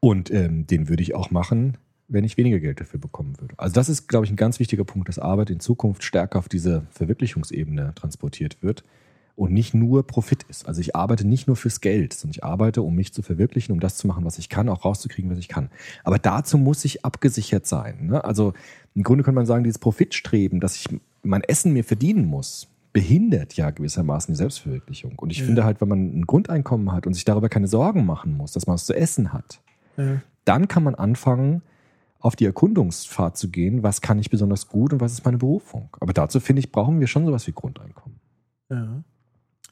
Und 0.00 0.30
ähm, 0.30 0.66
den 0.66 0.88
würde 0.88 1.02
ich 1.02 1.14
auch 1.14 1.30
machen, 1.30 1.76
wenn 2.08 2.24
ich 2.24 2.36
weniger 2.36 2.60
Geld 2.60 2.80
dafür 2.80 3.00
bekommen 3.00 3.38
würde. 3.40 3.54
Also 3.58 3.74
das 3.74 3.88
ist, 3.88 4.08
glaube 4.08 4.26
ich, 4.26 4.32
ein 4.32 4.36
ganz 4.36 4.58
wichtiger 4.58 4.84
Punkt, 4.84 5.08
dass 5.08 5.18
Arbeit 5.18 5.50
in 5.50 5.60
Zukunft 5.60 6.04
stärker 6.04 6.38
auf 6.38 6.48
diese 6.48 6.82
Verwirklichungsebene 6.90 7.92
transportiert 7.94 8.58
wird 8.62 8.84
und 9.36 9.52
nicht 9.52 9.74
nur 9.74 10.06
Profit 10.06 10.44
ist. 10.44 10.66
Also 10.66 10.80
ich 10.80 10.96
arbeite 10.96 11.26
nicht 11.26 11.46
nur 11.46 11.56
fürs 11.56 11.80
Geld, 11.82 12.14
sondern 12.14 12.32
ich 12.32 12.42
arbeite, 12.42 12.82
um 12.82 12.94
mich 12.94 13.12
zu 13.12 13.22
verwirklichen, 13.22 13.72
um 13.72 13.80
das 13.80 13.96
zu 13.96 14.06
machen, 14.06 14.24
was 14.24 14.38
ich 14.38 14.48
kann, 14.48 14.68
auch 14.68 14.84
rauszukriegen, 14.84 15.30
was 15.30 15.38
ich 15.38 15.48
kann. 15.48 15.68
Aber 16.04 16.18
dazu 16.18 16.56
muss 16.56 16.84
ich 16.84 17.04
abgesichert 17.04 17.66
sein. 17.66 18.06
Ne? 18.06 18.24
Also 18.24 18.54
im 18.94 19.02
Grunde 19.02 19.22
könnte 19.22 19.36
man 19.36 19.46
sagen, 19.46 19.62
dieses 19.62 19.78
Profitstreben, 19.78 20.58
dass 20.58 20.76
ich 20.76 20.88
mein 21.22 21.42
Essen 21.42 21.74
mir 21.74 21.84
verdienen 21.84 22.24
muss, 22.24 22.68
behindert 22.94 23.52
ja 23.54 23.70
gewissermaßen 23.70 24.32
die 24.32 24.38
Selbstverwirklichung. 24.38 25.18
Und 25.18 25.30
ich 25.30 25.42
finde 25.42 25.64
halt, 25.64 25.82
wenn 25.82 25.88
man 25.88 26.18
ein 26.18 26.26
Grundeinkommen 26.26 26.92
hat 26.92 27.06
und 27.06 27.12
sich 27.12 27.26
darüber 27.26 27.50
keine 27.50 27.68
Sorgen 27.68 28.06
machen 28.06 28.34
muss, 28.34 28.52
dass 28.52 28.66
man 28.66 28.74
was 28.74 28.86
zu 28.86 28.94
essen 28.94 29.34
hat, 29.34 29.60
äh, 29.98 30.16
dann 30.46 30.66
kann 30.66 30.82
man 30.82 30.94
anfangen, 30.94 31.60
auf 32.20 32.36
die 32.36 32.46
Erkundungsfahrt 32.46 33.36
zu 33.36 33.50
gehen, 33.50 33.82
was 33.82 34.00
kann 34.00 34.18
ich 34.18 34.30
besonders 34.30 34.68
gut 34.68 34.94
und 34.94 35.00
was 35.00 35.12
ist 35.12 35.26
meine 35.26 35.36
Berufung. 35.36 35.90
Aber 36.00 36.14
dazu, 36.14 36.40
finde 36.40 36.60
ich, 36.60 36.72
brauchen 36.72 36.98
wir 36.98 37.06
schon 37.06 37.26
sowas 37.26 37.46
wie 37.46 37.52
Grundeinkommen. 37.52 38.18
ja. 38.70 39.04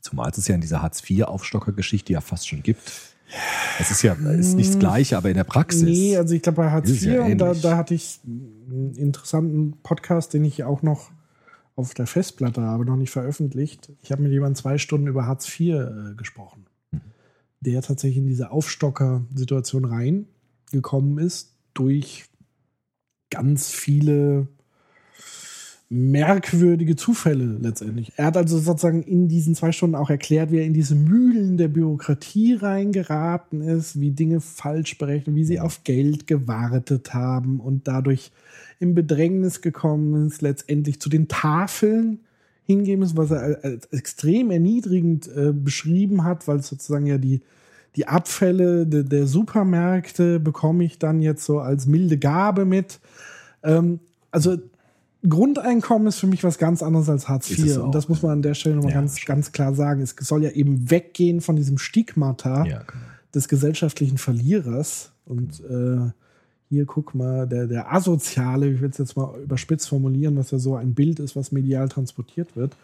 Zumal 0.05 0.31
es 0.31 0.47
ja 0.49 0.55
in 0.55 0.61
dieser 0.61 0.83
Hartz-IV-Aufstocker-Geschichte 0.83 2.13
ja 2.13 2.21
fast 2.21 2.47
schon 2.47 2.63
gibt. 2.63 2.93
Es 3.81 3.91
ist 3.91 4.03
ja 4.03 4.13
ist 4.13 4.55
nicht 4.55 4.69
das 4.69 4.79
Gleiche, 4.79 5.17
aber 5.17 5.31
in 5.31 5.35
der 5.35 5.45
Praxis. 5.45 5.83
Nee, 5.83 6.15
also 6.19 6.35
ich 6.35 6.43
glaube 6.43 6.57
bei 6.57 6.71
Hartz 6.71 6.91
IV, 6.91 7.03
ja 7.05 7.35
da, 7.35 7.55
da 7.55 7.77
hatte 7.79 7.95
ich 7.95 8.21
einen 8.27 8.95
interessanten 8.97 9.79
Podcast, 9.83 10.35
den 10.35 10.45
ich 10.45 10.63
auch 10.63 10.83
noch 10.83 11.11
auf 11.75 11.95
der 11.95 12.07
Festplatte 12.07 12.61
habe, 12.61 12.85
noch 12.85 12.97
nicht 12.97 13.11
veröffentlicht. 13.11 13.91
Ich 14.03 14.13
habe 14.13 14.23
mit 14.23 14.31
jemandem 14.31 14.57
zwei 14.57 14.77
Stunden 14.77 15.07
über 15.07 15.27
Hartz 15.27 15.49
IV 15.49 15.75
äh, 15.75 16.15
gesprochen, 16.17 16.67
Mhm. 16.93 17.01
der 17.63 17.81
tatsächlich 17.81 18.19
in 18.19 18.27
diese 18.27 18.51
Aufstocker-Situation 18.51 19.87
reingekommen 19.87 21.17
ist 21.17 21.55
durch 21.73 22.27
ganz 23.31 23.71
viele 23.71 24.49
merkwürdige 25.91 26.97
Zufälle 26.97 27.59
letztendlich. 27.61 28.13
Er 28.17 28.27
hat 28.27 28.37
also 28.37 28.59
sozusagen 28.59 29.03
in 29.03 29.29
diesen 29.29 29.55
zwei 29.55 29.71
Stunden 29.71 29.95
auch 29.95 30.11
erklärt, 30.11 30.51
wie 30.51 30.59
er 30.59 30.65
in 30.65 30.73
diese 30.73 30.95
Mühlen 30.95 31.57
der 31.57 31.69
Bürokratie 31.69 32.55
reingeraten 32.55 33.61
ist, 33.61 34.01
wie 34.01 34.11
Dinge 34.11 34.41
falsch 34.41 34.99
berechnet, 34.99 35.37
wie 35.37 35.45
sie 35.45 35.61
auf 35.61 35.85
Geld 35.85 36.27
gewartet 36.27 37.13
haben 37.13 37.61
und 37.61 37.87
dadurch 37.87 38.33
in 38.81 38.95
Bedrängnis 38.95 39.61
gekommen 39.61 40.27
ist, 40.27 40.43
letztendlich 40.43 41.01
zu 41.01 41.09
den 41.09 41.29
Tafeln 41.29 42.21
hingehen 42.67 43.03
ist, 43.03 43.17
was 43.17 43.31
er 43.31 43.63
als 43.63 43.87
extrem 43.93 44.51
erniedrigend 44.51 45.29
äh, 45.29 45.53
beschrieben 45.53 46.25
hat, 46.25 46.49
weil 46.49 46.59
es 46.59 46.69
sozusagen 46.69 47.07
ja 47.07 47.19
die, 47.19 47.43
die 47.97 48.09
Abfälle 48.09 48.87
de, 48.87 49.05
der 49.05 49.27
Supermärkte 49.27 50.41
bekomme 50.41 50.85
ich 50.85 50.99
dann 50.99 51.21
jetzt 51.21 51.45
so 51.45 51.61
als 51.61 51.87
milde 51.87 52.19
Gabe 52.19 52.65
mit. 52.65 53.01
Ähm, 53.63 54.01
also 54.31 54.57
Grundeinkommen 55.29 56.09
ist 56.09 56.19
für 56.19 56.27
mich 56.27 56.45
was 56.45 56.59
ganz 56.59 56.83
anderes 56.83 57.09
als 57.09 57.29
Hartz 57.29 57.51
IV. 57.51 57.79
Und 57.79 57.95
das 57.95 58.09
muss 58.09 58.23
man 58.23 58.33
an 58.33 58.43
der 58.43 58.55
Stelle 58.55 58.77
nochmal 58.77 58.93
Ja, 58.93 59.01
ganz, 59.01 59.25
ganz 59.25 59.53
klar 59.53 59.75
sagen. 59.75 60.03
Es 60.03 60.15
soll 60.21 60.45
ja 60.45 60.51
eben 60.51 60.91
weggehen 60.91 61.41
von 61.41 61.57
diesem 61.57 61.79
Stigmata 61.79 62.65
Ja, 62.67 62.79
genau. 62.83 63.05
des 63.35 63.49
gesellschaftlichen 63.49 64.19
Verlierers. 64.19 65.13
Und 65.25 65.61
äh, 65.61 66.11
hier 66.69 66.87
guck 66.87 67.15
mal, 67.15 67.47
der, 67.47 67.67
der 67.67 67.93
Asoziale, 67.93 68.69
ich 68.69 68.81
will 68.81 68.91
es 68.91 68.99
jetzt 68.99 69.17
mal 69.17 69.35
überspitzt 69.43 69.89
formulieren, 69.89 70.37
was 70.37 70.51
ja 70.51 70.59
so 70.59 70.77
ein 70.77 70.95
Bild 70.95 71.21
ist, 71.21 71.37
was 71.37 71.53
medial 71.53 71.89
transportiert 71.89 72.57
wird. 72.57 72.77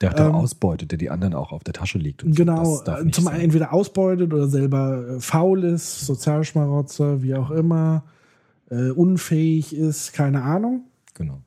Der 0.00 0.10
hat 0.10 0.20
ähm, 0.20 0.34
ausbeutet, 0.34 0.90
der 0.90 0.98
die 0.98 1.10
anderen 1.10 1.34
auch 1.34 1.52
auf 1.52 1.64
der 1.64 1.74
Tasche 1.74 1.98
liegt. 1.98 2.24
Und 2.24 2.34
Genau, 2.34 2.64
so. 2.64 2.90
Äh, 2.90 3.10
zum 3.10 3.28
einen 3.28 3.42
entweder 3.42 3.72
ausbeutet 3.72 4.32
oder 4.32 4.48
selber 4.48 5.16
äh, 5.16 5.20
faul 5.20 5.64
ist, 5.64 6.06
Sozialschmarotzer, 6.06 7.22
wie 7.22 7.34
auch 7.34 7.50
immer, 7.50 8.04
äh, 8.70 8.90
unfähig 8.90 9.74
ist, 9.74 10.12
keine 10.12 10.42
Ahnung. 10.42 10.84
Genau. 11.14 11.40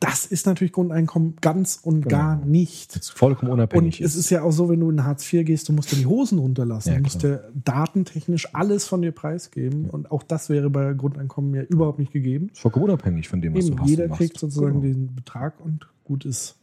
Das 0.00 0.26
ist 0.26 0.46
natürlich 0.46 0.72
Grundeinkommen 0.72 1.36
ganz 1.40 1.78
und 1.82 2.02
Genau. 2.02 2.16
gar 2.16 2.36
nicht. 2.36 2.94
Das 2.96 3.08
vollkommen 3.08 3.50
unabhängig 3.52 4.00
Und 4.00 4.06
es 4.06 4.14
ist 4.14 4.30
ja 4.30 4.42
auch 4.42 4.52
so, 4.52 4.68
wenn 4.68 4.80
du 4.80 4.90
in 4.90 5.04
Hartz 5.04 5.30
IV 5.32 5.44
gehst, 5.44 5.68
du 5.68 5.72
musst 5.72 5.90
dir 5.92 5.96
die 5.96 6.06
Hosen 6.06 6.38
runterlassen. 6.38 6.90
Ja, 6.90 6.96
du 6.96 7.02
musst 7.02 7.22
dir 7.22 7.50
datentechnisch 7.64 8.54
alles 8.54 8.84
von 8.86 9.02
dir 9.02 9.12
preisgeben. 9.12 9.90
Und 9.90 10.10
auch 10.10 10.22
das 10.22 10.48
wäre 10.50 10.70
bei 10.70 10.92
Grundeinkommen 10.94 11.54
ja 11.54 11.62
überhaupt 11.62 11.98
nicht 11.98 12.12
gegeben. 12.12 12.50
ist 12.52 12.60
vollkommen 12.60 12.84
unabhängig 12.86 13.28
von 13.28 13.40
dem, 13.40 13.54
was 13.54 13.66
Eben, 13.66 13.76
du 13.76 13.82
hast. 13.82 13.88
jeder 13.90 14.08
kriegt 14.08 14.38
sozusagen 14.38 14.80
Genau. 14.80 14.94
den 14.94 15.14
Betrag 15.14 15.60
und 15.60 15.86
gut 16.04 16.24
ist. 16.24 16.56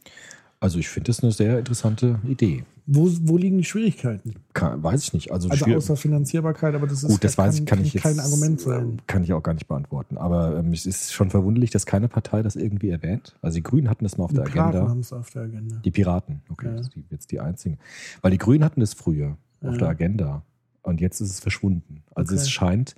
Also 0.60 0.78
ich 0.78 0.88
finde 0.88 1.08
das 1.08 1.22
eine 1.22 1.32
sehr 1.32 1.58
interessante 1.58 2.18
Idee. 2.26 2.64
Wo, 2.88 3.10
wo 3.22 3.36
liegen 3.36 3.58
die 3.58 3.64
Schwierigkeiten? 3.64 4.34
Kann, 4.54 4.82
weiß 4.82 5.02
ich 5.02 5.12
nicht. 5.12 5.32
Also, 5.32 5.48
Also 5.48 5.66
außer 5.66 5.96
Finanzierbarkeit, 5.96 6.74
aber 6.74 6.86
das 6.86 7.02
ist 7.02 7.10
Gut, 7.10 7.24
das 7.24 7.36
kann, 7.36 7.46
weiß 7.46 7.58
ich, 7.60 7.66
kann 7.66 7.80
ich 7.84 7.92
jetzt 7.94 8.02
kein 8.04 8.20
Argument 8.20 8.60
sein. 8.60 9.02
Kann 9.08 9.24
ich 9.24 9.32
auch 9.32 9.42
gar 9.42 9.54
nicht 9.54 9.66
beantworten. 9.66 10.16
Aber 10.16 10.56
ähm, 10.58 10.72
es 10.72 10.86
ist 10.86 11.12
schon 11.12 11.30
verwunderlich, 11.30 11.70
dass 11.70 11.84
keine 11.84 12.08
Partei 12.08 12.42
das 12.42 12.54
irgendwie 12.56 12.90
erwähnt. 12.90 13.34
Also 13.42 13.56
die 13.56 13.62
Grünen 13.64 13.90
hatten 13.90 14.04
das 14.04 14.16
mal 14.18 14.24
auf 14.24 14.30
Die 14.30 14.36
der 14.36 14.44
Piraten 14.44 14.70
Agenda. 14.76 14.88
haben 14.88 15.00
es 15.00 15.12
auf 15.12 15.28
der 15.30 15.42
Agenda. 15.42 15.76
Die 15.84 15.90
Piraten, 15.90 16.42
okay, 16.48 16.66
Ja. 16.68 16.72
das 16.76 16.82
ist 16.86 16.94
die, 16.94 17.04
jetzt 17.10 17.32
die 17.32 17.40
einzigen. 17.40 17.78
Weil 18.22 18.30
die 18.30 18.38
Grünen 18.38 18.62
hatten 18.64 18.80
das 18.80 18.94
früher 18.94 19.36
auf 19.62 19.72
Ja. 19.72 19.78
der 19.78 19.88
Agenda 19.88 20.42
und 20.82 21.00
jetzt 21.00 21.20
ist 21.20 21.30
es 21.30 21.40
verschwunden. 21.40 22.04
Also 22.14 22.34
Okay. 22.34 22.42
es 22.42 22.50
scheint 22.50 22.94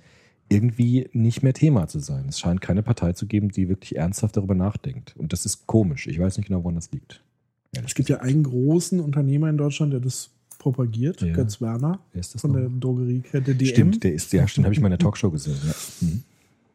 irgendwie 0.49 1.09
nicht 1.13 1.41
mehr 1.43 1.53
Thema 1.53 1.87
zu 1.87 1.99
sein. 1.99 2.25
Es 2.29 2.39
scheint 2.39 2.61
keine 2.61 2.83
Partei 2.83 3.13
zu 3.13 3.25
geben, 3.25 3.49
die 3.49 3.69
wirklich 3.69 3.95
ernsthaft 3.97 4.37
darüber 4.37 4.55
nachdenkt. 4.55 5.15
Und 5.17 5.33
das 5.33 5.45
ist 5.45 5.67
komisch. 5.67 6.07
Ich 6.07 6.19
weiß 6.19 6.37
nicht 6.37 6.47
genau, 6.47 6.63
woran 6.63 6.75
das 6.75 6.91
liegt. 6.91 7.23
Es 7.71 7.93
gibt 7.95 8.09
ja 8.09 8.17
einen 8.21 8.43
großen 8.43 8.99
Unternehmer 8.99 9.49
in 9.49 9.57
Deutschland, 9.57 9.93
der 9.93 9.99
das 9.99 10.31
propagiert, 10.57 11.21
Ja. 11.21 11.33
Götz 11.33 11.61
Werner 11.61 11.99
Wer 12.13 12.19
ist 12.19 12.33
das 12.33 12.41
von 12.41 12.51
noch? 12.51 12.59
der 12.59 12.69
Drogeriekette 12.69 13.55
DM. 13.55 13.67
Stimmt, 13.67 14.03
der 14.03 14.13
ist, 14.13 14.33
ja, 14.33 14.47
stimmt, 14.47 14.65
habe 14.65 14.73
ich 14.73 14.79
mal 14.81 14.87
in 14.87 14.91
der 14.91 14.99
Talkshow 14.99 15.31
gesehen. 15.31 15.57
Ja. 15.65 15.73
Mhm. 16.07 16.23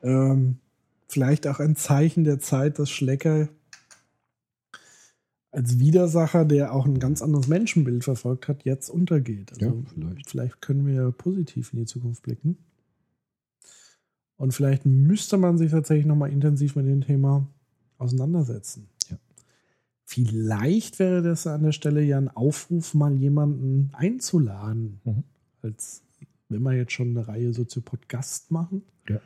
Ähm, 0.02 0.56
vielleicht 1.08 1.46
auch 1.46 1.60
ein 1.60 1.76
Zeichen 1.76 2.24
der 2.24 2.38
Zeit, 2.38 2.78
dass 2.78 2.90
Schlecker 2.90 3.48
als 5.50 5.78
Widersacher, 5.78 6.44
der 6.44 6.72
auch 6.72 6.84
ein 6.86 6.98
ganz 6.98 7.22
anderes 7.22 7.46
Menschenbild 7.46 8.02
verfolgt 8.04 8.48
hat, 8.48 8.64
jetzt 8.64 8.88
untergeht. 8.88 9.52
Also 9.52 9.66
Ja, 9.66 9.72
vielleicht. 9.92 10.30
vielleicht 10.30 10.60
können 10.62 10.86
wir 10.86 11.12
positiv 11.12 11.72
in 11.72 11.80
die 11.80 11.84
Zukunft 11.86 12.22
blicken. 12.22 12.56
Und 14.36 14.52
vielleicht 14.52 14.84
müsste 14.84 15.36
man 15.36 15.58
sich 15.58 15.70
tatsächlich 15.70 16.06
nochmal 16.06 16.32
intensiv 16.32 16.74
mit 16.74 16.86
dem 16.86 17.02
Thema 17.02 17.46
auseinandersetzen. 17.98 18.88
Vielleicht 20.06 20.98
wäre 20.98 21.22
das 21.22 21.47
an 21.47 21.62
der 21.62 21.72
Stelle 21.72 22.02
ja 22.02 22.18
ein 22.18 22.28
Aufruf, 22.28 22.94
mal 22.94 23.14
jemanden 23.14 23.90
einzuladen. 23.94 25.01
Mhm. 25.05 25.24
Als 25.62 26.02
wenn 26.48 26.62
wir 26.62 26.72
jetzt 26.72 26.93
schon 26.93 27.09
eine 27.16 27.26
Reihe 27.26 27.52
Soziopod 27.52 28.09
Gast 28.09 28.51
machen. 28.51 28.82
Ja. 29.09 29.18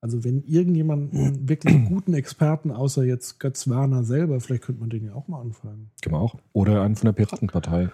Also 0.00 0.24
wenn 0.24 0.42
irgendjemand 0.44 1.12
einen 1.14 1.48
wirklich 1.48 1.84
guten 1.86 2.14
Experten, 2.14 2.70
außer 2.70 3.04
jetzt 3.04 3.38
Götz 3.40 3.68
Werner 3.68 4.02
selber, 4.04 4.40
vielleicht 4.40 4.62
könnte 4.64 4.80
man 4.80 4.88
den 4.90 5.04
ja 5.04 5.14
auch 5.14 5.28
mal 5.28 5.40
anfragen. 5.42 5.90
Kann 6.00 6.12
man 6.12 6.22
auch. 6.22 6.36
Oder 6.52 6.82
einen 6.82 6.96
von 6.96 7.06
der 7.06 7.12
Piratenpartei. 7.12 7.90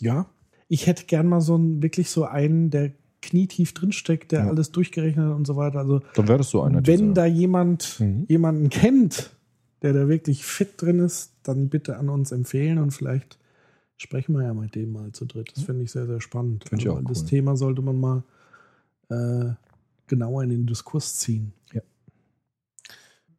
Ja. 0.00 0.26
Ich 0.66 0.86
hätte 0.86 1.04
gern 1.06 1.28
mal 1.28 1.40
so 1.40 1.54
einen, 1.54 1.82
wirklich 1.82 2.10
so 2.10 2.24
einen, 2.24 2.70
der 2.70 2.92
knietief 3.22 3.72
drinsteckt, 3.74 4.32
der 4.32 4.40
Ja. 4.40 4.48
alles 4.48 4.70
durchgerechnet 4.72 5.26
hat 5.26 5.34
und 5.36 5.46
so 5.46 5.56
weiter. 5.56 5.78
Also 5.78 6.00
Dann 6.14 6.28
wäre 6.28 6.38
das 6.38 6.50
so 6.50 6.62
einer. 6.62 6.84
wenn 6.86 7.14
da 7.14 7.26
jemand 7.26 7.96
Mhm. 8.00 8.24
jemanden 8.28 8.68
kennt, 8.68 9.36
der 9.82 9.92
da 9.92 10.08
wirklich 10.08 10.44
fit 10.44 10.80
drin 10.80 10.98
ist, 11.00 11.32
dann 11.42 11.68
bitte 11.68 11.96
an 11.96 12.08
uns 12.08 12.32
empfehlen 12.32 12.78
und 12.78 12.90
vielleicht 12.92 13.38
sprechen 13.96 14.34
wir 14.36 14.44
ja 14.44 14.54
mit 14.54 14.74
dem 14.74 14.92
mal 14.92 15.12
zu 15.12 15.24
dritt. 15.24 15.52
Das 15.56 15.64
finde 15.64 15.84
ich 15.84 15.92
sehr, 15.92 16.06
sehr 16.06 16.20
spannend. 16.20 16.64
Ich 16.76 16.88
auch 16.88 16.96
weil 16.96 17.04
Das 17.04 17.22
cool. 17.22 17.28
Thema 17.28 17.56
sollte 17.56 17.82
man 17.82 17.98
mal 18.00 18.22
äh, 19.08 19.52
genauer 20.06 20.42
in 20.44 20.50
den 20.50 20.66
Diskurs 20.66 21.16
ziehen. 21.18 21.52
Ja. 21.72 21.80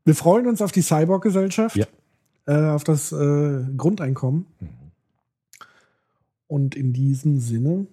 Wir 0.06 0.16
freuen 0.16 0.48
uns 0.48 0.62
auf 0.62 0.72
die 0.72 0.82
Cyborg-Gesellschaft, 0.82 1.76
Ja. 1.76 1.86
äh, 2.46 2.72
auf 2.74 2.84
das 2.84 3.12
äh, 3.12 3.64
Grundeinkommen. 3.78 4.46
Mhm. 4.60 4.70
Und 6.48 6.76
in 6.76 6.94
diesem 6.94 7.40
Sinne, 7.40 7.86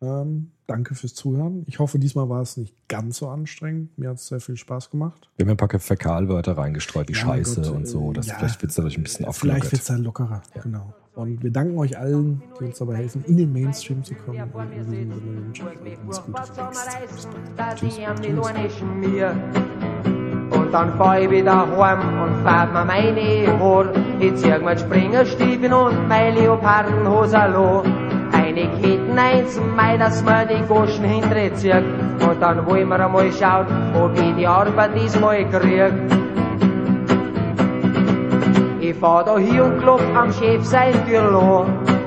ähm, 0.00 0.52
danke 0.70 0.94
fürs 0.94 1.14
Zuhören. 1.14 1.64
Ich 1.66 1.78
hoffe, 1.80 1.98
diesmal 1.98 2.28
war 2.28 2.40
es 2.40 2.56
nicht 2.56 2.74
ganz 2.88 3.18
so 3.18 3.28
anstrengend. 3.28 3.98
Mir 3.98 4.10
hat 4.10 4.16
es 4.16 4.28
sehr 4.28 4.40
viel 4.40 4.56
Spaß 4.56 4.90
gemacht. 4.90 5.28
Wir 5.36 5.44
haben 5.44 5.48
ja 5.50 5.54
ein 5.54 5.68
paar 5.68 5.80
Fäkalwörter 5.80 6.56
reingestreut, 6.56 7.08
wie 7.08 7.12
Ja, 7.12 7.18
Scheiße 7.18 7.62
Gott, 7.62 7.70
und 7.70 7.86
so. 7.86 8.12
Das, 8.12 8.26
äh, 8.26 8.30
ja. 8.30 8.36
Vielleicht 8.38 8.62
wird 8.62 8.70
es 8.70 8.76
dadurch 8.76 8.96
ein 8.96 9.02
bisschen 9.02 9.24
Vielleicht 9.24 9.28
aufgelockert. 9.28 9.72
wird 9.72 9.82
es 9.82 9.88
dann 9.88 10.02
lockerer. 10.02 10.42
Genau. 10.62 10.94
Und 11.16 11.42
wir 11.42 11.50
danken 11.50 11.76
euch 11.76 11.98
allen, 11.98 12.42
die 12.58 12.64
uns 12.64 12.78
dabei 12.78 12.96
helfen, 12.96 13.24
in 13.26 13.36
den 13.36 13.52
Mainstream 13.52 14.04
zu 14.04 14.14
kommen. 14.14 14.40
Und 14.40 14.72
in 14.72 14.78
diesem 14.78 14.90
Sinne 14.92 15.44
wünsche 15.44 15.62
ich 15.62 15.68
euch 15.68 15.98
alles 15.98 16.22
Gute 16.22 16.40
dann 20.72 20.96
fahr 20.96 21.20
ich 21.20 21.30
wieder 21.30 21.66
heim 21.76 22.22
und 22.22 22.44
fahrt 22.44 22.72
mir 22.72 22.84
meine 22.84 23.58
Haare. 23.58 23.92
Ich 24.20 24.36
zieh 24.36 24.56
mir 24.58 24.78
Springerstiefeln 24.78 25.72
und 25.72 26.08
meine 26.08 26.38
Leopardenhose 26.38 27.46
lo. 27.52 28.09
Eine 28.32 28.68
Ketten 28.80 29.18
eins 29.18 29.60
Mai, 29.76 29.96
dass 29.96 30.22
man 30.24 30.48
die 30.48 30.62
Goschen 30.66 31.04
hintere 31.04 31.52
zieht. 31.54 31.84
Und 32.28 32.40
dann 32.40 32.66
wollen 32.66 32.88
wir 32.88 33.04
einmal 33.04 33.30
schauen, 33.32 33.66
ob 33.94 34.16
ich 34.18 34.34
die 34.36 34.46
Arbeit 34.46 34.90
diesmal 34.94 35.44
krieg. 35.50 35.92
Ich 38.80 38.96
fahr 38.96 39.24
da 39.24 39.38
hier 39.38 39.64
und 39.64 39.80
klopf 39.80 40.02
am 40.14 40.32
Chef 40.32 40.64
sein 40.64 40.94
Türl 41.06 41.36
an. 41.36 42.00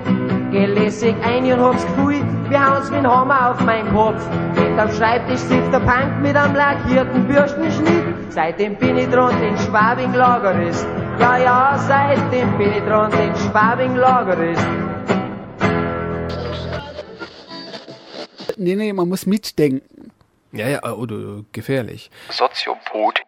Geh 0.52 0.66
lässig 0.66 1.16
ein 1.24 1.46
und 1.52 1.60
hab's 1.60 1.84
Gefühl, 1.86 2.22
wir 2.50 2.60
haben's 2.64 2.92
mit 2.92 3.00
dem 3.00 3.10
Hammer 3.10 3.50
auf 3.50 3.66
meinen 3.66 3.92
Kopf. 3.92 4.24
Hinterm 4.56 4.92
Schreibtisch 4.92 5.40
sitzt 5.40 5.74
der 5.74 5.80
Punk 5.80 6.22
mit 6.22 6.36
einem 6.36 6.56
lackierten 6.56 7.28
Bürstenschnitt. 7.28 8.04
Seitdem 8.30 8.76
bin 8.76 8.98
ich 8.98 9.10
dran, 9.10 9.34
den 9.42 9.58
Schwabing 9.58 10.14
Lagerist. 10.14 10.88
Ja, 11.20 11.38
ja, 11.38 11.74
seitdem 11.78 12.56
bin 12.58 12.72
ich 12.72 12.84
dran, 12.84 13.10
den 13.12 13.36
Schwabing 13.36 13.96
Lagerist. 13.96 14.68
Nee, 18.58 18.76
nee, 18.76 18.94
man 18.94 19.10
muss 19.10 19.26
mitdenken. 19.26 20.12
Ja, 20.52 20.68
ja, 20.68 20.84
oder 20.94 21.44
gefährlich. 21.52 22.12
Soziopod. 22.30 23.22